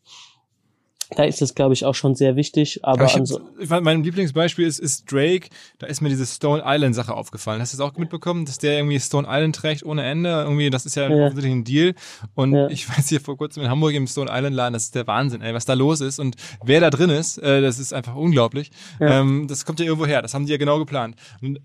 Da 1.10 1.22
ist 1.22 1.40
es, 1.40 1.54
glaube 1.54 1.72
ich, 1.72 1.84
auch 1.84 1.94
schon 1.94 2.16
sehr 2.16 2.34
wichtig. 2.34 2.80
Aber, 2.82 3.04
aber 3.04 3.22
ich, 3.22 3.32
ich 3.60 3.68
fand, 3.68 3.84
mein 3.84 4.02
Lieblingsbeispiel 4.02 4.66
ist, 4.66 4.80
ist 4.80 5.10
Drake. 5.10 5.48
Da 5.78 5.86
ist 5.86 6.00
mir 6.00 6.08
diese 6.08 6.26
Stone 6.26 6.62
Island 6.66 6.96
Sache 6.96 7.14
aufgefallen. 7.14 7.60
Hast 7.60 7.72
du 7.72 7.78
das 7.78 7.86
auch 7.86 7.96
mitbekommen, 7.96 8.44
dass 8.44 8.58
der 8.58 8.78
irgendwie 8.78 8.98
Stone 8.98 9.26
Island 9.30 9.54
trägt 9.54 9.84
ohne 9.84 10.02
Ende? 10.02 10.30
Irgendwie, 10.30 10.68
das 10.68 10.84
ist 10.84 10.96
ja, 10.96 11.08
ja. 11.08 11.26
offensichtlich 11.26 11.52
ein 11.52 11.64
Deal. 11.64 11.94
Und 12.34 12.54
ja. 12.54 12.68
ich 12.68 12.88
weiß 12.96 13.08
hier 13.08 13.20
vor 13.20 13.36
kurzem 13.36 13.62
in 13.62 13.70
Hamburg 13.70 13.94
im 13.94 14.08
Stone 14.08 14.30
Island 14.32 14.56
Laden, 14.56 14.72
das 14.72 14.84
ist 14.84 14.94
der 14.96 15.06
Wahnsinn, 15.06 15.42
ey, 15.42 15.54
was 15.54 15.64
da 15.64 15.74
los 15.74 16.00
ist 16.00 16.18
und 16.18 16.36
wer 16.64 16.80
da 16.80 16.90
drin 16.90 17.10
ist, 17.10 17.38
äh, 17.38 17.60
das 17.60 17.78
ist 17.78 17.92
einfach 17.92 18.16
unglaublich. 18.16 18.70
Ja. 18.98 19.20
Ähm, 19.20 19.46
das 19.48 19.64
kommt 19.64 19.78
ja 19.78 19.86
irgendwo 19.86 20.06
her. 20.06 20.22
Das 20.22 20.34
haben 20.34 20.46
die 20.46 20.52
ja 20.52 20.58
genau 20.58 20.78
geplant. 20.78 21.14
Und 21.40 21.60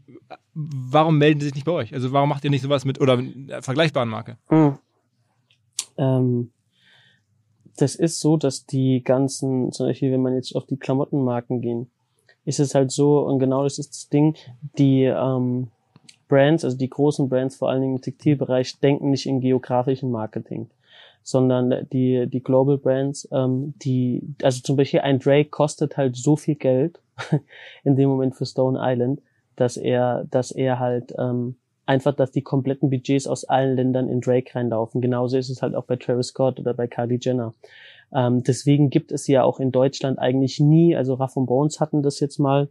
warum 0.54 1.18
melden 1.18 1.39
die 1.39 1.46
sich 1.46 1.56
nicht 1.56 1.66
bei 1.66 1.72
euch? 1.72 1.94
Also 1.94 2.12
warum 2.12 2.30
macht 2.30 2.44
ihr 2.44 2.52
nicht 2.52 2.62
sowas 2.62 2.86
mit 2.86 3.02
oder 3.02 3.14
einer 3.14 3.64
vergleichbaren 3.64 4.10
Marke? 4.10 4.38
Mhm. 4.50 4.78
Ähm 5.98 6.52
das 7.78 7.95
ist 7.95 8.19
so, 8.19 8.38
dass 8.38 8.65
die 8.65 9.03
ganzen, 9.03 9.72
zum 9.72 9.88
Beispiel, 9.88 10.11
wenn 10.11 10.22
man 10.22 10.36
jetzt 10.36 10.55
auf 10.55 10.65
die 10.65 10.78
Klamottenmarken 10.78 11.61
gehen, 11.61 11.89
ist 12.45 12.59
es 12.59 12.76
halt 12.76 12.91
so, 12.91 13.19
und 13.19 13.39
genau 13.39 13.63
das 13.63 13.78
ist 13.78 13.91
das 13.91 14.09
Ding, 14.09 14.36
die 14.78 15.03
ähm, 15.03 15.67
Brands, 16.28 16.63
also 16.63 16.78
die 16.78 16.89
großen 16.89 17.30
Brands, 17.30 17.55
vor 17.55 17.69
allen 17.69 17.82
Dingen 17.82 17.95
im 17.95 18.01
Textilbereich, 18.01 18.80
denken 18.80 19.11
nicht 19.11 19.26
in 19.26 19.41
geografischen 19.41 20.11
Marketing, 20.11 20.69
sondern 21.24 21.88
die, 21.91 22.28
die 22.28 22.41
Global 22.41 22.78
Brands, 22.78 23.28
ähm, 23.32 23.74
die, 23.84 24.24
also 24.41 24.61
zum 24.61 24.76
Beispiel 24.76 25.01
ein 25.01 25.19
Drake 25.19 25.49
kostet 25.49 25.97
halt 25.97 26.15
so 26.15 26.36
viel 26.36 26.55
Geld 26.55 26.99
in 27.84 27.95
dem 27.95 28.09
Moment 28.09 28.36
für 28.36 28.45
Stone 28.45 28.80
Island, 28.82 29.22
dass 29.55 29.78
er, 29.78 30.26
dass 30.32 30.51
er 30.51 30.80
halt 30.80 31.13
ähm, 31.19 31.55
einfach, 31.92 32.16
dass 32.16 32.32
die 32.32 32.42
kompletten 32.42 32.89
Budgets 32.89 33.28
aus 33.28 33.44
allen 33.44 33.76
Ländern 33.76 34.08
in 34.08 34.22
Drake 34.22 34.56
reinlaufen. 34.56 35.02
Genauso 35.02 35.38
ist 35.38 35.50
es 35.50 35.62
halt 35.62 35.76
auch 35.76 35.84
bei 35.84 35.98
Travis 35.98 36.28
Scott 36.28 36.58
oder 36.58 36.74
bei 36.74 36.88
Kylie 36.88 37.20
Jenner. 37.22 37.54
Ähm, 38.14 38.44
deswegen 38.44 38.89
gibt 38.89 39.12
es 39.12 39.28
ja 39.28 39.44
auch 39.44 39.60
in 39.60 39.72
Deutschland 39.72 40.18
eigentlich 40.18 40.62
nie, 40.62 40.96
also 40.96 41.16
Raff 41.16 41.36
und 41.36 41.48
Bones 41.48 41.82
hatten 41.82 42.02
das 42.02 42.22
jetzt 42.22 42.39
mal 42.39 42.70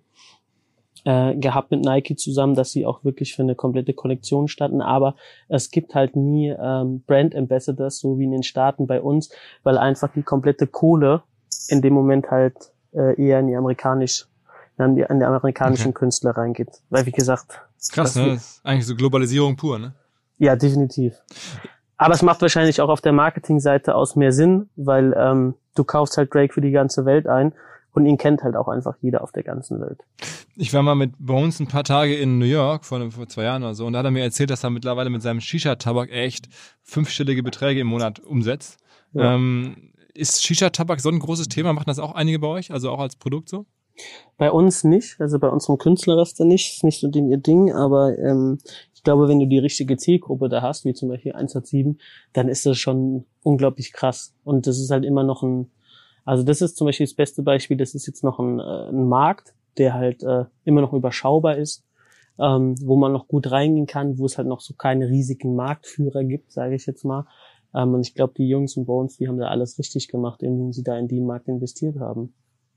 äh, 1.05 1.35
gehabt 1.35 1.71
mit 1.71 1.85
Nike 1.85 2.17
zusammen, 2.17 2.55
dass 2.55 2.73
sie 2.73 2.87
auch 2.87 3.05
wirklich 3.05 3.35
für 3.35 3.43
eine 3.43 3.55
komplette 3.55 3.93
Kollektion 3.93 4.49
standen, 4.49 4.81
aber 4.81 5.17
es 5.49 5.71
gibt 5.71 5.95
halt 5.95 6.17
nie 6.17 6.49
ähm, 6.49 7.03
Brand 7.07 7.35
Ambassadors, 7.35 7.99
so 7.99 8.19
wie 8.19 8.25
in 8.25 8.33
den 8.33 8.43
Staaten 8.43 8.87
bei 8.87 9.01
uns, 9.03 9.31
weil 9.63 9.77
einfach 9.77 10.11
die 10.15 10.23
komplette 10.23 10.67
Kohle 10.67 11.23
in 11.69 11.83
dem 11.83 11.93
Moment 11.93 12.31
halt 12.31 12.55
äh, 12.93 13.23
eher 13.23 13.41
in 13.41 13.49
die 13.49 13.57
amerikanisch 13.57 14.27
an 14.77 14.97
die, 14.97 15.05
an 15.05 15.19
die 15.19 15.27
amerikanischen 15.27 15.91
okay. 15.91 15.99
Künstler 15.99 16.31
reingeht. 16.31 16.81
Weil 16.89 17.05
wie 17.05 17.13
gesagt, 17.13 17.61
Krass, 17.89 18.17
ne? 18.17 18.35
Ist 18.35 18.61
eigentlich 18.65 18.87
so 18.87 18.95
Globalisierung 18.95 19.57
pur, 19.57 19.79
ne? 19.79 19.95
Ja, 20.39 20.57
definitiv. 20.57 21.15
Aber 21.97 22.15
es 22.15 22.23
macht 22.23 22.41
wahrscheinlich 22.41 22.81
auch 22.81 22.89
auf 22.89 23.01
der 23.01 23.13
Marketingseite 23.13 23.95
aus 23.95 24.17
mehr 24.17 24.33
Sinn, 24.33 24.71
weil 24.77 25.15
ähm, 25.19 25.55
du 25.75 25.85
kaufst 25.85 26.17
halt 26.17 26.33
Drake 26.33 26.53
für 26.53 26.61
die 26.61 26.71
ganze 26.71 27.05
Welt 27.05 27.27
ein 27.27 27.53
und 27.93 28.07
ihn 28.07 28.17
kennt 28.17 28.43
halt 28.43 28.57
auch 28.57 28.69
einfach 28.69 28.97
jeder 29.01 29.23
auf 29.23 29.33
der 29.33 29.43
ganzen 29.43 29.81
Welt. 29.81 30.01
Ich 30.57 30.73
war 30.73 30.83
mal 30.83 30.95
mit 30.95 31.13
Bones 31.19 31.61
ein 31.61 31.67
paar 31.67 31.85
Tage 31.85 32.17
in 32.17 32.39
New 32.39 32.47
York 32.47 32.85
vor, 32.85 33.11
vor 33.11 33.29
zwei 33.29 33.45
Jahren 33.45 33.63
oder 33.63 33.75
so 33.75 33.87
und 33.87 33.93
da 33.93 33.99
hat 34.01 34.07
er 34.07 34.11
mir 34.11 34.23
erzählt, 34.23 34.51
dass 34.51 34.65
er 34.65 34.71
mittlerweile 34.71 35.11
mit 35.11 35.23
seinem 35.23 35.41
Shisha-Tabak 35.41 36.11
echt 36.11 36.49
fünfstellige 36.83 37.43
Beträge 37.43 37.81
im 37.81 37.89
Monat 37.89 38.21
umsetzt. 38.21 38.79
Ja. 39.13 39.35
Ähm, 39.35 39.93
ist 40.15 40.43
Shisha-Tabak 40.45 41.01
so 41.01 41.09
ein 41.09 41.19
großes 41.19 41.49
Thema? 41.49 41.73
Machen 41.73 41.85
das 41.87 41.99
auch 41.99 42.15
einige 42.15 42.39
bei 42.39 42.49
euch, 42.49 42.73
also 42.73 42.91
auch 42.91 43.01
als 43.01 43.17
Produkt 43.17 43.49
so? 43.49 43.67
Bei 44.37 44.51
uns 44.51 44.85
nicht, 44.85 45.21
also 45.21 45.39
bei 45.39 45.49
unserem 45.49 45.77
Künstlerrester 45.77 46.45
nicht, 46.45 46.75
ist 46.75 46.85
nicht 46.85 47.01
so 47.01 47.09
den 47.09 47.31
ihr 47.31 47.37
Ding, 47.37 47.73
aber 47.73 48.19
ähm, 48.19 48.59
ich 48.95 49.03
glaube, 49.03 49.29
wenn 49.29 49.39
du 49.39 49.47
die 49.47 49.59
richtige 49.59 49.97
Zielgruppe 49.97 50.49
da 50.49 50.63
hast, 50.63 50.85
wie 50.85 50.95
zum 50.95 51.09
Beispiel 51.09 51.33
187, 51.33 52.03
dann 52.33 52.49
ist 52.49 52.67
das 52.67 52.79
schon 52.79 53.25
unglaublich 53.43 53.93
krass. 53.93 54.35
Und 54.45 54.67
das 54.67 54.79
ist 54.79 54.91
halt 54.91 55.05
immer 55.05 55.25
noch 55.25 55.43
ein, 55.43 55.71
also 56.25 56.43
das 56.43 56.61
ist 56.61 56.77
zum 56.77 56.87
Beispiel 56.87 57.07
das 57.07 57.15
beste 57.15 57.43
Beispiel, 57.43 57.77
das 57.77 57.95
ist 57.95 58.07
jetzt 58.07 58.25
noch 58.25 58.39
ein, 58.39 58.59
äh, 58.59 58.89
ein 58.89 59.09
Markt, 59.09 59.55
der 59.79 59.95
halt 59.95 60.23
äh, 60.23 60.45
immer 60.65 60.83
noch 60.83 60.93
überschaubar 60.93 61.57
ist, 61.57 61.85
ähm, 62.39 62.75
wo 62.83 62.97
man 62.97 63.13
noch 63.13 63.29
gut 63.29 63.51
reingehen 63.51 63.87
kann, 63.87 64.19
wo 64.19 64.27
es 64.27 64.39
halt 64.39 64.49
noch 64.49 64.61
so 64.61 64.75
keine 64.75 65.09
riesigen 65.09 65.55
Marktführer 65.55 66.25
gibt, 66.25 66.53
sage 66.53 66.75
ich 66.75 66.87
jetzt 66.87 67.05
mal. 67.05 67.27
Ähm, 67.75 67.95
und 67.95 68.07
ich 68.07 68.15
glaube, 68.15 68.35
die 68.37 68.49
Jungs 68.49 68.77
und 68.77 68.87
Bones, 68.87 69.17
die 69.17 69.29
haben 69.29 69.39
da 69.39 69.49
alles 69.49 69.79
richtig 69.79 70.09
gemacht, 70.09 70.43
indem 70.43 70.73
sie 70.73 70.83
da 70.83 70.99
in 70.99 71.09
den 71.09 71.27
Markt 71.27 71.49
investiert 71.49 71.99
haben. 71.99 72.35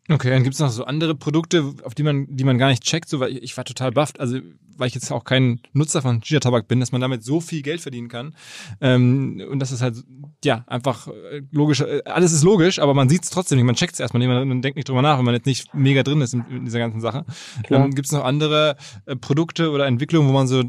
Okay, 0.09 0.29
dann 0.29 0.43
gibt's 0.43 0.59
noch 0.59 0.69
so 0.69 0.83
andere 0.83 1.15
Produkte, 1.15 1.73
auf 1.83 1.95
die 1.95 2.03
man, 2.03 2.27
die 2.29 2.43
man 2.43 2.57
gar 2.57 2.67
nicht 2.67 2.83
checkt, 2.83 3.07
so 3.07 3.21
weil 3.21 3.31
ich, 3.31 3.43
ich 3.43 3.57
war 3.57 3.63
total 3.63 3.91
bufft, 3.91 4.19
also 4.19 4.37
weil 4.77 4.87
ich 4.87 4.95
jetzt 4.95 5.11
auch 5.11 5.23
kein 5.23 5.61
Nutzer 5.71 6.01
von 6.01 6.21
Shisha-Tabak 6.21 6.67
bin, 6.67 6.79
dass 6.79 6.91
man 6.91 6.99
damit 6.99 7.23
so 7.23 7.39
viel 7.39 7.61
Geld 7.61 7.79
verdienen 7.79 8.09
kann. 8.09 8.35
Ähm, 8.81 9.41
und 9.49 9.59
das 9.59 9.71
ist 9.71 9.81
halt, 9.81 10.03
ja, 10.43 10.65
einfach 10.67 11.07
äh, 11.07 11.41
logisch, 11.51 11.81
äh, 11.81 12.01
alles 12.05 12.33
ist 12.33 12.43
logisch, 12.43 12.79
aber 12.79 12.93
man 12.93 13.07
sieht's 13.07 13.29
trotzdem 13.29 13.57
nicht, 13.57 13.65
man 13.65 13.75
checkt's 13.75 13.99
erstmal 13.99 14.19
nicht, 14.19 14.27
man, 14.27 14.45
man 14.47 14.61
denkt 14.61 14.75
nicht 14.75 14.89
drüber 14.89 15.01
nach, 15.01 15.17
wenn 15.19 15.25
man 15.25 15.35
jetzt 15.35 15.45
nicht 15.45 15.73
mega 15.73 16.03
drin 16.03 16.19
ist 16.19 16.33
in, 16.33 16.43
in 16.49 16.65
dieser 16.65 16.79
ganzen 16.79 16.99
Sache. 16.99 17.23
Klar. 17.63 17.85
Ähm, 17.85 17.95
gibt's 17.95 18.11
noch 18.11 18.25
andere 18.25 18.75
äh, 19.05 19.15
Produkte 19.15 19.71
oder 19.71 19.85
Entwicklungen, 19.85 20.27
wo 20.27 20.33
man 20.33 20.47
so 20.47 20.63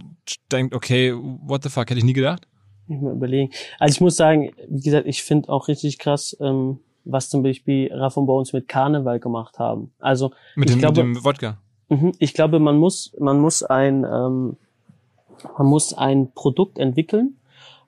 denkt, 0.52 0.74
okay, 0.74 1.12
what 1.12 1.62
the 1.64 1.70
fuck, 1.70 1.90
hätte 1.90 1.98
ich 1.98 2.04
nie 2.04 2.12
gedacht? 2.12 2.46
Ich 2.86 3.00
mal 3.00 3.14
überlegen. 3.14 3.50
Also 3.78 3.94
ich 3.94 4.00
muss 4.00 4.16
sagen, 4.16 4.52
wie 4.68 4.82
gesagt, 4.82 5.06
ich 5.08 5.22
finde 5.22 5.48
auch 5.48 5.68
richtig 5.68 5.98
krass, 5.98 6.36
ähm, 6.40 6.78
was 7.04 7.28
zum 7.28 7.42
Beispiel 7.42 7.92
Raff 7.92 8.16
und 8.16 8.26
Bones 8.26 8.52
mit 8.52 8.68
Karneval 8.68 9.20
gemacht 9.20 9.58
haben. 9.58 9.92
Also 9.98 10.32
mit, 10.56 10.70
dem, 10.70 10.78
glaube, 10.78 11.04
mit 11.04 11.16
dem 11.16 11.24
Wodka. 11.24 11.58
Mhm, 11.88 12.12
ich 12.18 12.34
glaube, 12.34 12.58
man 12.58 12.78
muss, 12.78 13.14
man 13.18 13.40
muss 13.40 13.62
ein, 13.62 14.04
ähm, 14.04 14.56
man 15.58 15.66
muss 15.66 15.92
ein 15.92 16.32
Produkt 16.32 16.78
entwickeln 16.78 17.36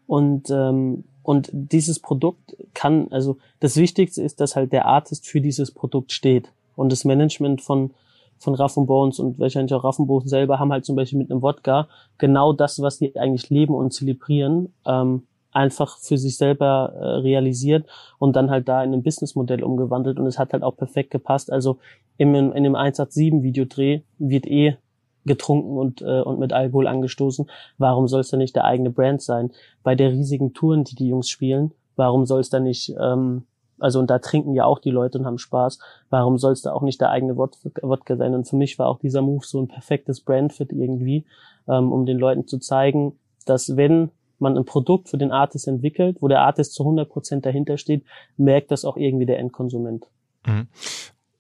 Und, 0.07 0.51
ähm, 0.51 1.05
und 1.23 1.51
dieses 1.53 1.99
Produkt 1.99 2.57
kann, 2.75 3.09
also 3.11 3.39
das 3.61 3.77
Wichtigste 3.77 4.23
ist, 4.23 4.41
dass 4.41 4.55
halt 4.55 4.73
der 4.73 4.87
Artist 4.87 5.27
für 5.27 5.41
dieses 5.41 5.73
Produkt 5.73 6.13
steht. 6.13 6.53
Und 6.77 6.93
das 6.93 7.05
Management 7.05 7.63
von, 7.63 7.91
von 8.39 8.55
Raff 8.55 8.75
Bones 8.77 9.19
und 9.19 9.39
wahrscheinlich 9.39 9.75
auch 9.75 9.83
Raff 9.83 9.97
Bones 9.99 10.31
selber 10.31 10.59
haben 10.59 10.73
halt 10.73 10.85
zum 10.85 10.95
Beispiel 10.95 11.19
mit 11.19 11.31
einem 11.31 11.43
Wodka 11.43 11.89
genau 12.19 12.53
das, 12.53 12.81
was 12.81 12.99
die 12.99 13.19
eigentlich 13.19 13.51
leben 13.51 13.75
und 13.75 13.93
zelebrieren, 13.93 14.73
ähm, 14.87 15.25
einfach 15.57 15.99
für 15.99 16.19
sich 16.19 16.37
selber 16.37 16.93
äh, 16.95 17.05
realisiert 17.21 17.87
und 18.19 18.37
dann 18.37 18.51
halt 18.51 18.69
da 18.69 18.85
in 18.85 18.93
ein 18.93 19.03
Businessmodell 19.03 19.65
umgewandelt 19.65 20.19
und 20.19 20.27
es 20.27 20.39
hat 20.39 20.53
halt 20.53 20.63
auch 20.63 20.77
perfekt 20.77 21.11
gepasst. 21.11 21.51
Also 21.51 21.79
in, 22.19 22.35
in 22.35 22.63
dem 22.63 22.77
187 22.77 23.43
Videodreh 23.43 24.03
wird 24.19 24.47
eh 24.47 24.77
getrunken 25.25 25.77
und, 25.79 26.03
äh, 26.03 26.21
und 26.21 26.39
mit 26.39 26.53
Alkohol 26.53 26.87
angestoßen. 26.87 27.51
Warum 27.79 28.07
soll 28.07 28.21
es 28.21 28.29
dann 28.29 28.39
nicht 28.39 28.55
der 28.55 28.65
eigene 28.65 28.91
Brand 28.91 29.23
sein? 29.23 29.51
Bei 29.83 29.95
der 29.95 30.11
riesigen 30.11 30.53
Touren, 30.53 30.85
die 30.85 30.95
die 30.95 31.09
Jungs 31.09 31.29
spielen, 31.29 31.73
warum 31.97 32.27
soll 32.27 32.41
es 32.41 32.51
dann 32.51 32.63
nicht, 32.63 32.95
ähm, 33.01 33.47
also 33.79 33.99
und 33.99 34.11
da 34.11 34.19
trinken 34.19 34.55
ja 34.55 34.65
auch 34.67 34.79
die 34.79 34.91
Leute 34.91 35.19
und 35.19 35.27
haben 35.27 35.39
Spaß, 35.39 35.79
warum 36.11 36.39
soll 36.39 36.53
es 36.53 36.63
da 36.63 36.73
auch 36.73 36.83
nicht 36.83 37.01
der 37.01 37.11
eigene 37.11 37.37
Wodka 37.37 38.17
sein? 38.17 38.35
Und 38.35 38.47
für 38.47 38.57
mich 38.57 38.79
war 38.79 38.89
auch 38.89 38.99
dieser 38.99 39.23
Move 39.23 39.45
so 39.45 39.61
ein 39.61 39.69
perfektes 39.69 40.21
Brandfit 40.21 40.73
irgendwie, 40.73 41.25
ähm, 41.67 41.93
um 41.93 42.05
den 42.05 42.19
Leuten 42.19 42.47
zu 42.47 42.59
zeigen, 42.59 43.19
dass 43.47 43.77
wenn 43.77 44.11
man 44.41 44.57
ein 44.57 44.65
Produkt 44.65 45.09
für 45.09 45.19
den 45.19 45.33
Artist 45.33 45.69
entwickelt, 45.69 46.19
wo 46.21 46.29
der 46.29 46.43
Artist 46.43 46.75
zu 46.75 46.83
100% 46.85 47.41
dahinter 47.41 47.79
steht, 47.79 48.05
merkt 48.37 48.71
das 48.71 48.85
auch 48.85 48.97
irgendwie 48.97 49.27
der 49.27 49.39
Endkonsument. 49.39 50.07
Mhm. 50.47 50.69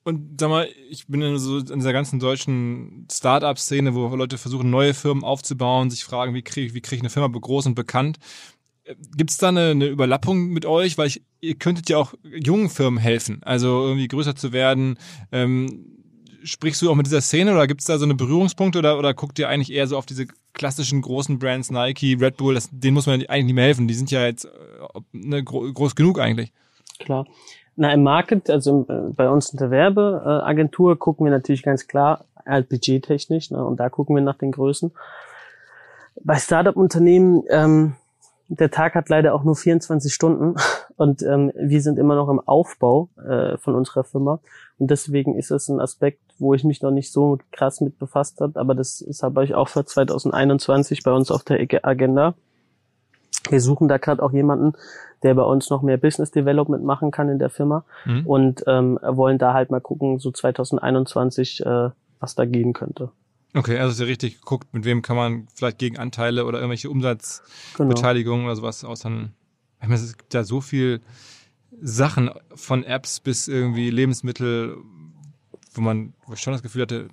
Und 0.07 0.41
sag 0.41 0.51
mal, 0.51 0.69
ich 0.89 1.09
bin 1.09 1.21
in, 1.21 1.37
so 1.37 1.59
in 1.59 1.81
dieser 1.81 1.93
ganzen 1.93 2.21
deutschen 2.21 3.09
Start-up-Szene, 3.11 3.95
wo 3.95 4.07
Leute 4.15 4.39
versuchen, 4.39 4.71
neue 4.71 4.95
Firmen 4.95 5.25
aufzubauen, 5.25 5.91
sich 5.91 6.05
fragen, 6.05 6.33
wie 6.33 6.43
kriege 6.43 6.75
wie 6.75 6.81
krieg 6.81 6.99
ich 6.99 7.03
eine 7.03 7.11
Firma 7.11 7.27
groß 7.27 7.67
und 7.67 7.75
bekannt. 7.75 8.19
Gibt 9.17 9.31
es 9.31 9.39
da 9.39 9.49
eine, 9.49 9.71
eine 9.71 9.87
Überlappung 9.87 10.51
mit 10.51 10.65
euch? 10.65 10.97
Weil 10.97 11.09
ich, 11.09 11.23
ihr 11.41 11.57
könntet 11.57 11.89
ja 11.89 11.99
auch 11.99 12.15
jungen 12.23 12.69
Firmen 12.69 13.01
helfen, 13.01 13.43
also 13.43 13.85
irgendwie 13.85 14.07
größer 14.07 14.37
zu 14.37 14.53
werden. 14.53 14.97
Ähm, 15.33 15.97
sprichst 16.45 16.83
du 16.83 16.91
auch 16.91 16.95
mit 16.95 17.07
dieser 17.07 17.21
Szene 17.21 17.53
oder 17.53 17.67
gibt 17.67 17.81
es 17.81 17.89
da 17.89 17.99
so 17.99 18.05
eine 18.05 18.15
Berührungspunkte 18.15 18.79
oder, 18.79 18.99
oder 18.99 19.13
guckt 19.13 19.41
ihr 19.41 19.49
eigentlich 19.49 19.73
eher 19.73 19.89
so 19.89 19.99
auf 19.99 20.07
diese 20.07 20.27
klassischen 20.57 21.03
großen 21.03 21.39
Brands, 21.39 21.71
Nike, 21.71 22.17
Red 22.21 22.37
Bull, 22.37 22.55
das, 22.55 22.69
denen 22.73 22.95
muss 22.95 23.07
man 23.07 23.25
eigentlich 23.27 23.45
nicht 23.45 23.55
mehr 23.55 23.67
helfen. 23.67 23.87
Die 23.87 23.95
sind 23.95 24.11
ja 24.11 24.25
jetzt 24.25 24.47
äh, 24.47 24.49
ne, 25.13 25.45
groß 25.45 25.95
genug 25.95 26.19
eigentlich. 26.19 26.53
Klar. 26.99 27.27
Na, 27.77 27.93
im 27.93 28.03
Market, 28.03 28.49
also 28.49 28.87
bei 28.89 29.29
uns 29.29 29.51
in 29.51 29.59
der 29.59 29.71
Werbeagentur 29.71 30.99
gucken 30.99 31.27
wir 31.27 31.31
natürlich 31.31 31.63
ganz 31.63 31.87
klar 31.87 32.25
halt 32.47 32.69
budgettechnisch 32.69 33.51
ne, 33.51 33.65
und 33.65 33.79
da 33.79 33.91
gucken 33.91 34.17
wir 34.17 34.23
nach 34.23 34.39
den 34.39 34.53
Größen. 34.53 34.93
Bei 36.25 36.37
Startup-Unternehmen, 36.37 37.45
ähm, 37.51 37.95
der 38.49 38.71
Tag 38.71 38.95
hat 38.95 39.09
leider 39.09 39.35
auch 39.35 39.45
nur 39.45 39.57
24 39.57 40.13
Stunden 40.13 40.55
und 40.97 41.23
ähm, 41.23 41.53
wir 41.55 41.81
sind 41.81 41.99
immer 41.99 42.15
noch 42.15 42.29
im 42.29 42.41
Aufbau 42.41 43.09
äh, 43.17 43.57
von 43.59 43.75
unserer 43.75 44.05
Firma 44.05 44.41
und 44.79 44.91
deswegen 44.91 45.37
ist 45.37 45.51
es 45.51 45.69
ein 45.69 45.81
Aspekt, 45.81 46.21
wo 46.39 46.55
ich 46.55 46.65
mich 46.65 46.83
noch 46.83 46.91
nicht 46.91 47.13
so 47.13 47.39
krass 47.53 47.81
mit 47.81 47.99
befasst 47.99 48.41
habe, 48.41 48.59
aber 48.59 48.75
das 48.75 49.01
ist 49.01 49.23
habe 49.23 49.45
ich 49.45 49.55
auch 49.55 49.69
für 49.69 49.85
2021 49.85 51.03
bei 51.03 51.13
uns 51.13 51.31
auf 51.31 51.43
der 51.45 51.59
Agenda. 51.85 52.35
Wir 53.49 53.61
suchen 53.61 53.87
da 53.87 53.99
gerade 53.99 54.23
auch 54.23 54.33
jemanden, 54.33 54.73
der 55.23 55.35
bei 55.35 55.43
uns 55.43 55.71
noch 55.71 55.83
mehr 55.83 55.97
Business 55.97 56.31
Development 56.31 56.85
machen 56.85 57.11
kann 57.11 57.29
in 57.29 57.39
der 57.39 57.51
Firma 57.51 57.85
mhm. 58.05 58.27
und 58.27 58.65
ähm, 58.67 58.99
wollen 59.03 59.39
da 59.39 59.55
halt 59.55 59.71
mal 59.71 59.81
gucken, 59.81 60.19
so 60.19 60.31
2021, 60.31 61.65
äh, 61.65 61.91
was 62.21 62.35
da 62.35 62.45
gehen 62.45 62.73
könnte. 62.73 63.11
Okay, 63.55 63.79
also 63.79 63.93
ist 63.93 64.01
ja 64.01 64.07
richtig 64.07 64.41
geguckt, 64.41 64.73
mit 64.75 64.85
wem 64.85 65.03
kann 65.03 65.17
man 65.17 65.49
vielleicht 65.55 65.79
gegen 65.79 65.99
Anteile 65.99 66.45
oder 66.45 66.59
irgendwelche 66.59 66.91
Umsatzbeteiligungen 66.91 68.41
genau. 68.41 68.51
oder 68.51 68.57
sowas 68.57 68.85
aushandeln. 68.85 69.33
Ich 69.81 69.89
meine, 69.89 70.01
es 70.01 70.17
gibt 70.17 70.35
ja 70.35 70.45
so 70.45 70.61
viel 70.61 71.01
Sachen 71.81 72.31
von 72.55 72.85
Apps 72.85 73.21
bis 73.21 73.49
irgendwie 73.49 73.91
Lebensmittel, 73.91 74.77
wo 75.73 75.81
man 75.81 76.15
wo 76.27 76.35
ich 76.35 76.41
schon 76.41 76.53
das 76.53 76.63
Gefühl 76.63 76.83
hatte, 76.83 77.09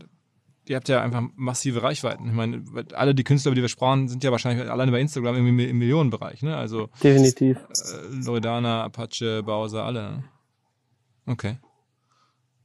ihr 0.68 0.76
habt 0.76 0.90
ja 0.90 1.02
einfach 1.02 1.22
massive 1.36 1.84
Reichweiten. 1.84 2.28
Ich 2.28 2.34
meine, 2.34 2.64
alle 2.94 3.14
die 3.14 3.24
Künstler, 3.24 3.50
über 3.50 3.56
die 3.56 3.62
wir 3.62 3.70
sprachen, 3.70 4.08
sind 4.08 4.24
ja 4.24 4.32
wahrscheinlich 4.32 4.70
alleine 4.70 4.92
bei 4.92 5.02
Instagram 5.02 5.36
irgendwie 5.36 5.70
im 5.70 5.78
Millionenbereich, 5.78 6.42
ne? 6.42 6.56
Also 6.56 6.90
definitiv. 7.02 7.58
Äh, 7.58 8.26
Loredana, 8.26 8.84
Apache, 8.84 9.44
Bowser, 9.44 9.84
alle. 9.84 10.12
Ne? 10.12 10.24
Okay. 11.26 11.58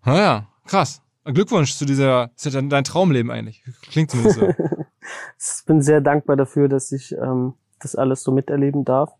Naja, 0.04 0.48
krass. 0.66 1.02
Glückwunsch 1.32 1.74
zu 1.74 1.84
dieser, 1.84 2.30
ist 2.36 2.46
ja 2.46 2.60
dein 2.62 2.84
Traumleben 2.84 3.30
eigentlich. 3.30 3.62
Klingt 3.82 4.10
zumindest 4.10 4.38
so. 4.38 4.48
ich 4.48 5.64
bin 5.66 5.82
sehr 5.82 6.00
dankbar 6.00 6.36
dafür, 6.36 6.68
dass 6.68 6.92
ich 6.92 7.12
ähm, 7.12 7.54
das 7.80 7.96
alles 7.96 8.22
so 8.22 8.32
miterleben 8.32 8.84
darf. 8.84 9.12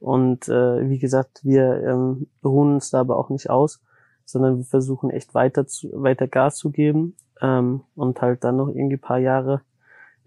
Und 0.00 0.48
äh, 0.48 0.88
wie 0.88 0.98
gesagt, 0.98 1.40
wir 1.42 1.82
ähm, 1.82 2.28
ruhen 2.44 2.74
uns 2.74 2.90
da 2.90 3.00
aber 3.00 3.18
auch 3.18 3.30
nicht 3.30 3.50
aus, 3.50 3.80
sondern 4.24 4.58
wir 4.58 4.64
versuchen 4.64 5.10
echt 5.10 5.34
weiter 5.34 5.66
zu, 5.66 5.90
weiter 5.92 6.28
Gas 6.28 6.56
zu 6.56 6.70
geben 6.70 7.16
ähm, 7.40 7.82
und 7.94 8.20
halt 8.20 8.44
dann 8.44 8.56
noch 8.56 8.68
irgendwie 8.68 8.96
paar 8.96 9.18
Jahre 9.18 9.62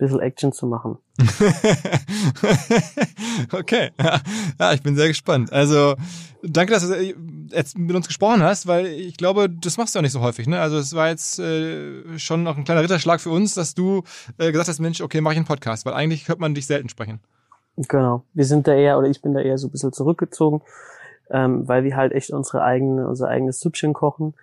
bisschen 0.01 0.19
Action 0.19 0.51
zu 0.51 0.65
machen. 0.65 0.97
okay, 3.53 3.91
ja. 4.59 4.73
ich 4.73 4.81
bin 4.81 4.95
sehr 4.95 5.07
gespannt. 5.07 5.53
Also 5.53 5.95
danke, 6.43 6.73
dass 6.73 6.87
du 6.87 7.15
jetzt 7.51 7.77
mit 7.77 7.95
uns 7.95 8.07
gesprochen 8.07 8.41
hast, 8.41 8.65
weil 8.65 8.87
ich 8.87 9.15
glaube, 9.15 9.47
das 9.47 9.77
machst 9.77 9.93
du 9.93 9.99
ja 9.99 10.01
nicht 10.01 10.11
so 10.11 10.21
häufig. 10.21 10.47
Ne? 10.47 10.59
Also 10.59 10.77
es 10.77 10.95
war 10.95 11.09
jetzt 11.09 11.37
äh, 11.39 12.17
schon 12.17 12.41
noch 12.41 12.57
ein 12.57 12.63
kleiner 12.63 12.81
Ritterschlag 12.81 13.21
für 13.21 13.29
uns, 13.29 13.53
dass 13.53 13.75
du 13.75 14.03
äh, 14.39 14.51
gesagt 14.51 14.69
hast, 14.69 14.79
Mensch, 14.79 15.01
okay, 15.01 15.21
mach 15.21 15.31
ich 15.31 15.37
einen 15.37 15.45
Podcast, 15.45 15.85
weil 15.85 15.93
eigentlich 15.93 16.27
hört 16.27 16.39
man 16.39 16.55
dich 16.55 16.65
selten 16.65 16.89
sprechen. 16.89 17.19
Genau, 17.77 18.23
wir 18.33 18.45
sind 18.45 18.67
da 18.67 18.73
eher, 18.73 18.97
oder 18.97 19.07
ich 19.07 19.21
bin 19.21 19.33
da 19.33 19.39
eher 19.39 19.57
so 19.59 19.67
ein 19.67 19.71
bisschen 19.71 19.93
zurückgezogen, 19.93 20.61
ähm, 21.29 21.67
weil 21.67 21.83
wir 21.83 21.95
halt 21.95 22.11
echt 22.11 22.31
unsere 22.31 22.63
eigene, 22.63 23.07
unser 23.07 23.27
eigenes 23.27 23.59
Süppchen 23.59 23.93
kochen 23.93 24.33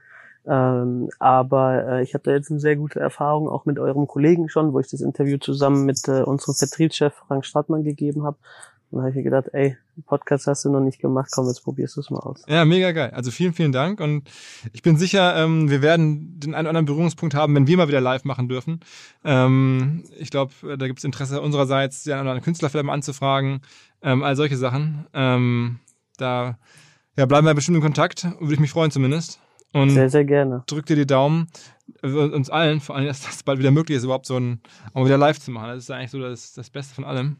ähm, 0.46 1.10
aber 1.18 1.86
äh, 1.86 2.02
ich 2.02 2.14
hatte 2.14 2.30
jetzt 2.30 2.50
eine 2.50 2.60
sehr 2.60 2.76
gute 2.76 3.00
Erfahrung 3.00 3.48
auch 3.48 3.64
mit 3.64 3.78
eurem 3.78 4.06
Kollegen 4.06 4.48
schon, 4.48 4.72
wo 4.72 4.80
ich 4.80 4.88
das 4.88 5.00
Interview 5.00 5.38
zusammen 5.38 5.84
mit 5.84 6.06
äh, 6.08 6.22
unserem 6.22 6.54
Vertriebschef 6.54 7.14
Frank 7.26 7.44
Stadtmann 7.44 7.84
gegeben 7.84 8.24
habe. 8.24 8.38
Und 8.90 9.00
habe 9.00 9.10
ich 9.10 9.16
mir 9.16 9.22
gedacht, 9.22 9.48
ey, 9.52 9.76
Podcast 10.06 10.46
hast 10.46 10.64
du 10.64 10.70
noch 10.70 10.80
nicht 10.80 10.98
gemacht, 10.98 11.28
komm, 11.30 11.46
jetzt 11.46 11.62
probierst 11.62 11.96
du 11.96 12.00
es 12.00 12.08
mal 12.08 12.20
aus. 12.20 12.42
Ja, 12.48 12.64
mega 12.64 12.92
geil. 12.92 13.10
Also 13.10 13.30
vielen, 13.30 13.52
vielen 13.52 13.72
Dank. 13.72 14.00
Und 14.00 14.30
ich 14.72 14.80
bin 14.80 14.96
sicher, 14.96 15.36
ähm, 15.36 15.68
wir 15.68 15.82
werden 15.82 16.40
den 16.40 16.54
einen 16.54 16.66
oder 16.66 16.70
anderen 16.70 16.86
Berührungspunkt 16.86 17.34
haben, 17.34 17.54
wenn 17.54 17.66
wir 17.66 17.76
mal 17.76 17.88
wieder 17.88 18.00
live 18.00 18.24
machen 18.24 18.48
dürfen. 18.48 18.80
Ähm, 19.24 20.04
ich 20.18 20.30
glaube, 20.30 20.52
da 20.78 20.86
gibt 20.86 21.00
es 21.00 21.04
Interesse 21.04 21.42
unsererseits, 21.42 22.04
den 22.04 22.14
einen 22.14 22.22
oder 22.22 22.30
anderen 22.30 22.44
Künstler 22.44 22.70
vielleicht 22.70 22.86
mal 22.86 22.94
anzufragen, 22.94 23.60
ähm, 24.00 24.22
all 24.22 24.36
solche 24.36 24.56
Sachen. 24.56 25.06
Ähm, 25.12 25.80
da 26.16 26.56
ja, 27.16 27.26
bleiben 27.26 27.46
wir 27.46 27.54
bestimmt 27.54 27.76
in 27.76 27.82
Kontakt, 27.82 28.24
würde 28.40 28.54
ich 28.54 28.60
mich 28.60 28.70
freuen 28.70 28.90
zumindest. 28.90 29.38
Und 29.72 29.90
sehr, 29.90 30.08
sehr 30.08 30.24
gerne. 30.24 30.64
Drück 30.66 30.86
dir 30.86 30.96
die 30.96 31.06
Daumen, 31.06 31.48
äh, 32.02 32.08
uns 32.08 32.50
allen, 32.50 32.80
vor 32.80 32.96
allem, 32.96 33.06
dass 33.06 33.22
das 33.22 33.42
bald 33.42 33.58
wieder 33.58 33.70
möglich 33.70 33.98
ist, 33.98 34.04
überhaupt 34.04 34.26
so 34.26 34.38
ein, 34.38 34.60
auch 34.94 35.04
wieder 35.04 35.18
live 35.18 35.38
zu 35.38 35.50
machen. 35.50 35.68
Das 35.68 35.84
ist 35.84 35.90
eigentlich 35.90 36.10
so 36.10 36.20
das, 36.20 36.54
das 36.54 36.70
Beste 36.70 36.94
von 36.94 37.04
allem. 37.04 37.36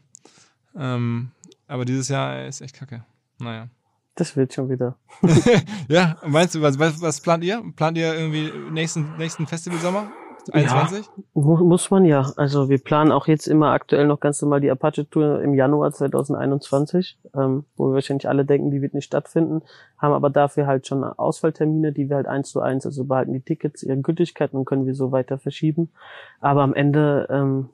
Ähm, 0.75 1.31
aber 1.67 1.85
dieses 1.85 2.07
Jahr 2.09 2.45
ist 2.45 2.61
echt 2.61 2.75
kacke. 2.75 3.03
Naja. 3.39 3.69
Das 4.15 4.35
wird 4.35 4.53
schon 4.53 4.69
wieder. 4.69 4.97
ja, 5.87 6.17
meinst 6.25 6.53
du, 6.53 6.61
was, 6.61 6.77
was, 6.77 7.01
was 7.01 7.21
plant 7.21 7.43
ihr? 7.43 7.63
Plant 7.75 7.97
ihr 7.97 8.13
irgendwie 8.13 8.51
nächsten, 8.69 9.17
nächsten 9.17 9.47
Festivalsommer? 9.47 10.11
21? 10.51 11.09
Ja, 11.15 11.41
muss 11.41 11.91
man 11.91 12.05
ja. 12.05 12.31
Also 12.35 12.69
wir 12.69 12.79
planen 12.79 13.11
auch 13.11 13.27
jetzt 13.27 13.47
immer 13.47 13.71
aktuell 13.71 14.07
noch 14.07 14.19
ganz 14.19 14.41
normal 14.41 14.61
die 14.61 14.71
Apache-Tour 14.71 15.41
im 15.41 15.53
Januar 15.53 15.91
2021, 15.91 17.19
ähm, 17.35 17.65
wo 17.75 17.87
wir 17.87 17.95
wahrscheinlich 17.95 18.27
alle 18.27 18.45
denken, 18.45 18.71
die 18.71 18.81
wird 18.81 18.93
nicht 18.93 19.05
stattfinden, 19.05 19.61
haben 19.97 20.13
aber 20.13 20.29
dafür 20.29 20.67
halt 20.67 20.87
schon 20.87 21.03
Ausfalltermine, 21.03 21.91
die 21.91 22.09
wir 22.09 22.17
halt 22.17 22.27
eins 22.27 22.49
zu 22.49 22.61
eins, 22.61 22.85
also 22.85 23.05
behalten 23.05 23.33
die 23.33 23.41
Tickets 23.41 23.83
ihre 23.83 23.97
Gültigkeit 23.97 24.53
und 24.53 24.65
können 24.65 24.85
wir 24.85 24.95
so 24.95 25.11
weiter 25.11 25.37
verschieben. 25.37 25.89
Aber 26.39 26.61
am 26.61 26.73
Ende 26.73 27.27
ähm, 27.29 27.69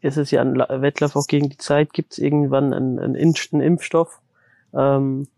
ist 0.00 0.16
es 0.16 0.30
ja 0.30 0.42
ein 0.42 0.58
Wettlauf 0.58 1.16
auch 1.16 1.26
gegen 1.26 1.48
die 1.48 1.58
Zeit, 1.58 1.92
gibt 1.92 2.12
es 2.12 2.18
irgendwann 2.18 2.72
einen, 2.72 2.98
einen, 2.98 3.60
Impfstoff. 3.60 4.20
Ähm, 4.74 5.28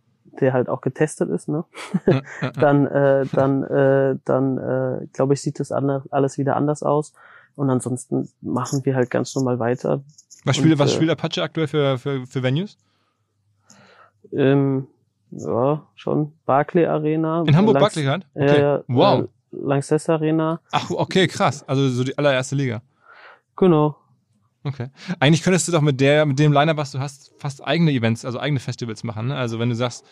der 0.40 0.52
halt 0.52 0.68
auch 0.68 0.80
getestet 0.80 1.30
ist, 1.30 1.48
ne? 1.48 1.64
dann, 2.54 2.86
äh, 2.86 3.26
dann, 3.32 3.62
äh, 3.64 4.16
dann, 4.24 4.58
äh, 4.58 5.06
glaube 5.12 5.34
ich, 5.34 5.42
sieht 5.42 5.60
das 5.60 5.72
alles 5.72 6.38
wieder 6.38 6.56
anders 6.56 6.82
aus. 6.82 7.12
Und 7.56 7.70
ansonsten 7.70 8.28
machen 8.40 8.84
wir 8.84 8.96
halt 8.96 9.10
ganz 9.10 9.34
normal 9.34 9.58
weiter. 9.58 10.02
Was 10.44 10.56
spielt, 10.56 10.74
und, 10.74 10.78
was 10.80 10.92
äh, 10.92 10.94
spielt 10.94 11.10
Apache 11.10 11.42
aktuell 11.42 11.68
für, 11.68 11.98
für, 11.98 12.26
für 12.26 12.42
Venues? 12.42 12.76
Ähm, 14.32 14.88
ja, 15.30 15.86
schon 15.94 16.32
Barclay 16.46 16.86
Arena. 16.86 17.44
In 17.46 17.56
Hamburg 17.56 17.78
Barclay? 17.78 18.08
Okay. 18.34 18.76
Äh, 18.76 18.82
wow. 18.88 19.28
Lanxess 19.52 20.08
Arena. 20.08 20.60
Ach, 20.72 20.90
okay, 20.90 21.26
krass. 21.28 21.64
Also 21.68 21.88
so 21.88 22.04
die 22.04 22.16
allererste 22.18 22.56
Liga. 22.56 22.82
Genau. 23.56 23.96
Okay. 24.64 24.88
Eigentlich 25.20 25.42
könntest 25.42 25.68
du 25.68 25.72
doch 25.72 25.82
mit 25.82 26.00
der, 26.00 26.24
mit 26.24 26.38
dem 26.38 26.52
Liner, 26.52 26.76
was 26.78 26.90
du 26.90 26.98
hast, 26.98 27.32
fast 27.36 27.66
eigene 27.66 27.90
Events, 27.92 28.24
also 28.24 28.40
eigene 28.40 28.60
Festivals 28.60 29.04
machen. 29.04 29.28
Ne? 29.28 29.36
Also 29.36 29.58
wenn 29.58 29.68
du 29.68 29.74
sagst, 29.74 30.06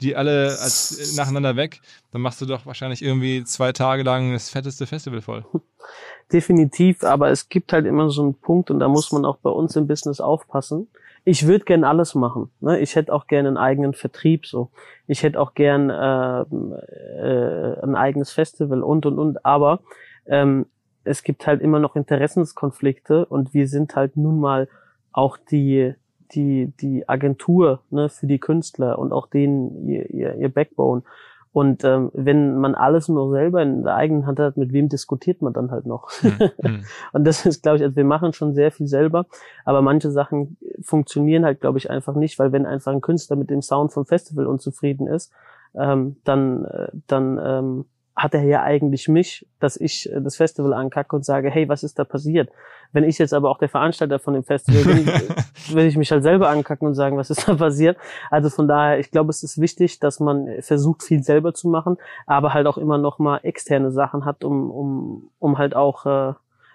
die 0.00 0.16
alle 0.16 0.56
als 0.60 1.14
nacheinander 1.14 1.56
weg, 1.56 1.82
dann 2.10 2.22
machst 2.22 2.40
du 2.40 2.46
doch 2.46 2.64
wahrscheinlich 2.64 3.02
irgendwie 3.02 3.44
zwei 3.44 3.72
Tage 3.72 4.04
lang 4.04 4.32
das 4.32 4.48
fetteste 4.48 4.86
Festival 4.86 5.20
voll. 5.20 5.44
definitiv, 6.32 7.04
aber 7.04 7.30
es 7.30 7.48
gibt 7.48 7.72
halt 7.72 7.86
immer 7.86 8.10
so 8.10 8.22
einen 8.22 8.34
Punkt 8.34 8.70
und 8.70 8.80
da 8.80 8.88
muss 8.88 9.12
man 9.12 9.24
auch 9.24 9.38
bei 9.38 9.50
uns 9.50 9.76
im 9.76 9.86
Business 9.86 10.20
aufpassen. 10.20 10.88
Ich 11.24 11.46
würde 11.46 11.64
gern 11.64 11.84
alles 11.84 12.14
machen. 12.14 12.50
Ne? 12.60 12.78
Ich 12.80 12.96
hätte 12.96 13.12
auch 13.12 13.26
gern 13.26 13.46
einen 13.46 13.58
eigenen 13.58 13.92
Vertrieb 13.92 14.46
so. 14.46 14.70
Ich 15.06 15.22
hätte 15.22 15.38
auch 15.38 15.52
gern 15.52 15.90
äh, 15.90 16.40
äh, 16.40 17.82
ein 17.82 17.96
eigenes 17.96 18.32
Festival 18.32 18.82
und 18.82 19.04
und 19.04 19.18
und. 19.18 19.44
Aber 19.44 19.80
ähm, 20.26 20.66
es 21.08 21.22
gibt 21.22 21.46
halt 21.46 21.60
immer 21.60 21.78
noch 21.78 21.96
Interessenskonflikte 21.96 23.26
und 23.26 23.54
wir 23.54 23.68
sind 23.68 23.96
halt 23.96 24.16
nun 24.16 24.40
mal 24.40 24.68
auch 25.12 25.36
die 25.36 25.94
die 26.34 26.72
die 26.80 27.08
Agentur 27.08 27.80
ne, 27.90 28.08
für 28.08 28.26
die 28.26 28.38
Künstler 28.38 28.98
und 28.98 29.12
auch 29.12 29.26
denen 29.26 29.88
ihr, 29.88 30.10
ihr, 30.10 30.34
ihr 30.34 30.48
Backbone. 30.48 31.02
Und 31.50 31.82
ähm, 31.82 32.10
wenn 32.12 32.58
man 32.58 32.74
alles 32.74 33.08
nur 33.08 33.30
selber 33.30 33.62
in 33.62 33.82
der 33.82 33.96
eigenen 33.96 34.26
Hand 34.26 34.38
hat, 34.38 34.56
mit 34.56 34.72
wem 34.72 34.88
diskutiert 34.88 35.40
man 35.40 35.54
dann 35.54 35.70
halt 35.70 35.86
noch? 35.86 36.10
Mhm. 36.22 36.84
und 37.12 37.24
das 37.24 37.46
ist, 37.46 37.62
glaube 37.62 37.78
ich, 37.78 37.82
also 37.82 37.96
wir 37.96 38.04
machen 38.04 38.32
schon 38.32 38.54
sehr 38.54 38.70
viel 38.70 38.86
selber, 38.86 39.26
aber 39.64 39.80
manche 39.80 40.10
Sachen 40.10 40.58
funktionieren 40.82 41.44
halt, 41.44 41.60
glaube 41.60 41.78
ich, 41.78 41.90
einfach 41.90 42.14
nicht, 42.14 42.38
weil 42.38 42.52
wenn 42.52 42.66
einfach 42.66 42.92
ein 42.92 43.00
Künstler 43.00 43.36
mit 43.36 43.50
dem 43.50 43.62
Sound 43.62 43.92
vom 43.92 44.04
Festival 44.04 44.46
unzufrieden 44.46 45.06
ist, 45.06 45.32
ähm, 45.74 46.16
dann, 46.24 46.64
äh, 46.66 46.88
dann 47.06 47.40
ähm, 47.42 47.84
hat 48.18 48.34
er 48.34 48.42
ja 48.42 48.62
eigentlich 48.64 49.08
mich, 49.08 49.46
dass 49.60 49.76
ich 49.76 50.12
äh, 50.12 50.20
das 50.20 50.36
Festival 50.36 50.74
ankacke 50.74 51.14
und 51.14 51.24
sage, 51.24 51.50
hey, 51.50 51.68
was 51.68 51.84
ist 51.84 51.98
da 51.98 52.04
passiert? 52.04 52.50
Wenn 52.92 53.04
ich 53.04 53.18
jetzt 53.18 53.32
aber 53.32 53.48
auch 53.48 53.58
der 53.58 53.68
Veranstalter 53.68 54.18
von 54.18 54.34
dem 54.34 54.42
Festival 54.42 54.82
bin, 54.82 55.06
will 55.74 55.86
ich 55.86 55.96
mich 55.96 56.10
halt 56.10 56.24
selber 56.24 56.48
ankacken 56.48 56.88
und 56.88 56.94
sagen, 56.94 57.16
was 57.16 57.30
ist 57.30 57.48
da 57.48 57.54
passiert? 57.54 57.96
Also 58.30 58.50
von 58.50 58.66
daher, 58.66 58.98
ich 58.98 59.12
glaube, 59.12 59.30
es 59.30 59.42
ist 59.44 59.60
wichtig, 59.60 60.00
dass 60.00 60.18
man 60.18 60.48
versucht, 60.60 61.04
viel 61.04 61.22
selber 61.22 61.54
zu 61.54 61.68
machen, 61.68 61.96
aber 62.26 62.54
halt 62.54 62.66
auch 62.66 62.76
immer 62.76 62.98
noch 62.98 63.20
mal 63.20 63.38
externe 63.44 63.92
Sachen 63.92 64.24
hat, 64.24 64.42
um, 64.42 64.70
um, 64.70 65.30
um 65.38 65.58
halt 65.58 65.76
auch 65.76 66.06
äh, 66.06 66.32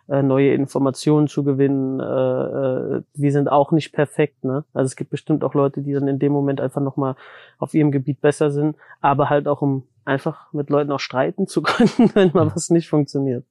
äh 0.07 0.23
neue 0.23 0.53
Informationen 0.53 1.27
zu 1.27 1.43
gewinnen. 1.43 1.99
Äh, 1.99 2.03
äh, 2.03 3.01
wir 3.15 3.31
sind 3.33 3.51
auch 3.51 3.71
nicht 3.71 3.91
perfekt, 3.91 4.45
ne? 4.45 4.63
Also 4.73 4.85
es 4.85 4.95
gibt 4.95 5.09
bestimmt 5.09 5.43
auch 5.43 5.55
Leute, 5.55 5.81
die 5.81 5.91
dann 5.91 6.07
in 6.07 6.19
dem 6.19 6.31
Moment 6.31 6.61
einfach 6.61 6.81
noch 6.81 6.95
mal 6.95 7.15
auf 7.57 7.73
ihrem 7.73 7.91
Gebiet 7.91 8.21
besser 8.21 8.49
sind, 8.49 8.77
aber 9.01 9.29
halt 9.29 9.47
auch 9.47 9.61
um 9.61 9.83
einfach 10.05 10.51
mit 10.53 10.69
Leuten 10.69 10.91
auch 10.91 10.99
streiten 10.99 11.47
zu 11.47 11.61
können, 11.63 12.11
wenn 12.13 12.31
mal 12.33 12.51
was 12.53 12.69
nicht 12.69 12.89
funktioniert. 12.89 13.45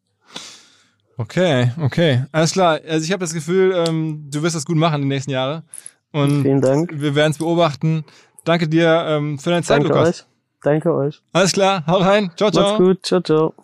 Okay, 1.16 1.70
okay. 1.80 2.24
Alles 2.32 2.52
klar. 2.52 2.80
Also 2.88 3.04
ich 3.04 3.12
habe 3.12 3.20
das 3.20 3.34
Gefühl, 3.34 3.84
ähm, 3.86 4.28
du 4.30 4.42
wirst 4.42 4.56
das 4.56 4.64
gut 4.64 4.76
machen 4.76 5.02
die 5.02 5.08
nächsten 5.08 5.30
Jahre. 5.30 5.62
Und 6.10 6.42
Vielen 6.42 6.60
Dank. 6.60 6.90
Wir 6.94 7.14
werden 7.14 7.32
es 7.32 7.38
beobachten. 7.38 8.04
Danke 8.44 8.68
dir 8.68 9.04
ähm, 9.06 9.38
für 9.38 9.50
deine 9.50 9.62
Zeit, 9.62 9.78
Danke 9.78 9.88
Lukas. 9.88 10.08
Euch. 10.08 10.26
Danke 10.62 10.94
euch. 10.94 11.22
Alles 11.32 11.52
klar, 11.52 11.84
hau 11.86 11.98
rein. 11.98 12.30
Ciao, 12.36 12.50
ciao. 12.50 12.64
Macht's 12.64 12.78
gut. 12.78 13.06
Ciao, 13.06 13.20
ciao. 13.20 13.54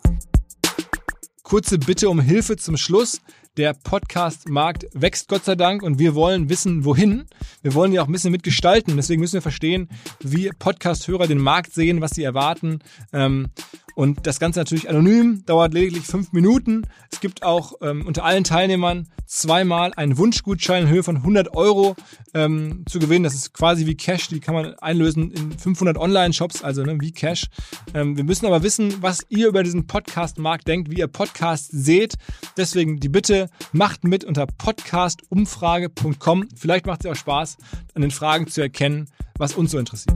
Kurze 1.43 1.79
Bitte 1.79 2.09
um 2.09 2.19
Hilfe 2.19 2.57
zum 2.57 2.77
Schluss. 2.77 3.21
Der 3.59 3.73
Podcast-Markt 3.73 4.87
wächst 4.93 5.27
Gott 5.27 5.43
sei 5.43 5.55
Dank 5.55 5.83
und 5.83 5.99
wir 5.99 6.15
wollen 6.15 6.47
wissen, 6.47 6.85
wohin. 6.85 7.25
Wir 7.61 7.73
wollen 7.73 7.91
ja 7.91 8.01
auch 8.01 8.07
ein 8.07 8.13
bisschen 8.13 8.31
mitgestalten. 8.31 8.95
Deswegen 8.95 9.19
müssen 9.19 9.33
wir 9.33 9.41
verstehen, 9.41 9.89
wie 10.21 10.49
Podcast-Hörer 10.57 11.27
den 11.27 11.39
Markt 11.39 11.73
sehen, 11.73 11.99
was 11.99 12.11
sie 12.11 12.23
erwarten. 12.23 12.79
Ähm, 13.11 13.49
und 13.99 14.25
das 14.25 14.39
Ganze 14.39 14.61
natürlich 14.61 14.87
anonym, 14.87 15.43
dauert 15.45 15.73
lediglich 15.73 16.05
fünf 16.05 16.31
Minuten. 16.31 16.83
Es 17.11 17.19
gibt 17.19 17.43
auch 17.43 17.73
ähm, 17.81 18.07
unter 18.07 18.23
allen 18.23 18.45
Teilnehmern 18.45 19.09
zweimal 19.25 19.91
einen 19.93 20.17
Wunschgutschein 20.17 20.83
in 20.83 20.89
Höhe 20.89 21.03
von 21.03 21.17
100 21.17 21.53
Euro 21.53 21.97
ähm, 22.33 22.85
zu 22.87 22.99
gewinnen. 22.99 23.25
Das 23.25 23.33
ist 23.33 23.53
quasi 23.53 23.87
wie 23.87 23.97
Cash, 23.97 24.29
die 24.29 24.39
kann 24.39 24.55
man 24.55 24.73
einlösen 24.75 25.31
in 25.31 25.51
500 25.51 25.97
Online-Shops, 25.97 26.63
also 26.63 26.81
ne, 26.83 26.95
wie 27.01 27.11
Cash. 27.11 27.47
Ähm, 27.93 28.15
wir 28.15 28.23
müssen 28.23 28.45
aber 28.45 28.63
wissen, 28.63 29.01
was 29.01 29.25
ihr 29.27 29.49
über 29.49 29.63
diesen 29.63 29.85
Podcast-Markt 29.85 30.65
denkt, 30.65 30.89
wie 30.89 30.99
ihr 30.99 31.07
Podcast 31.07 31.67
seht. 31.69 32.15
Deswegen 32.55 33.01
die 33.01 33.09
Bitte, 33.09 33.49
macht 33.73 34.05
mit 34.05 34.23
unter 34.23 34.47
podcastumfrage.com. 34.47 36.47
Vielleicht 36.55 36.85
macht 36.85 37.03
es 37.03 37.11
auch 37.11 37.17
Spaß, 37.17 37.57
an 37.95 38.01
den 38.01 38.11
Fragen 38.11 38.47
zu 38.47 38.61
erkennen, 38.61 39.09
was 39.37 39.55
uns 39.55 39.71
so 39.71 39.77
interessiert. 39.77 40.15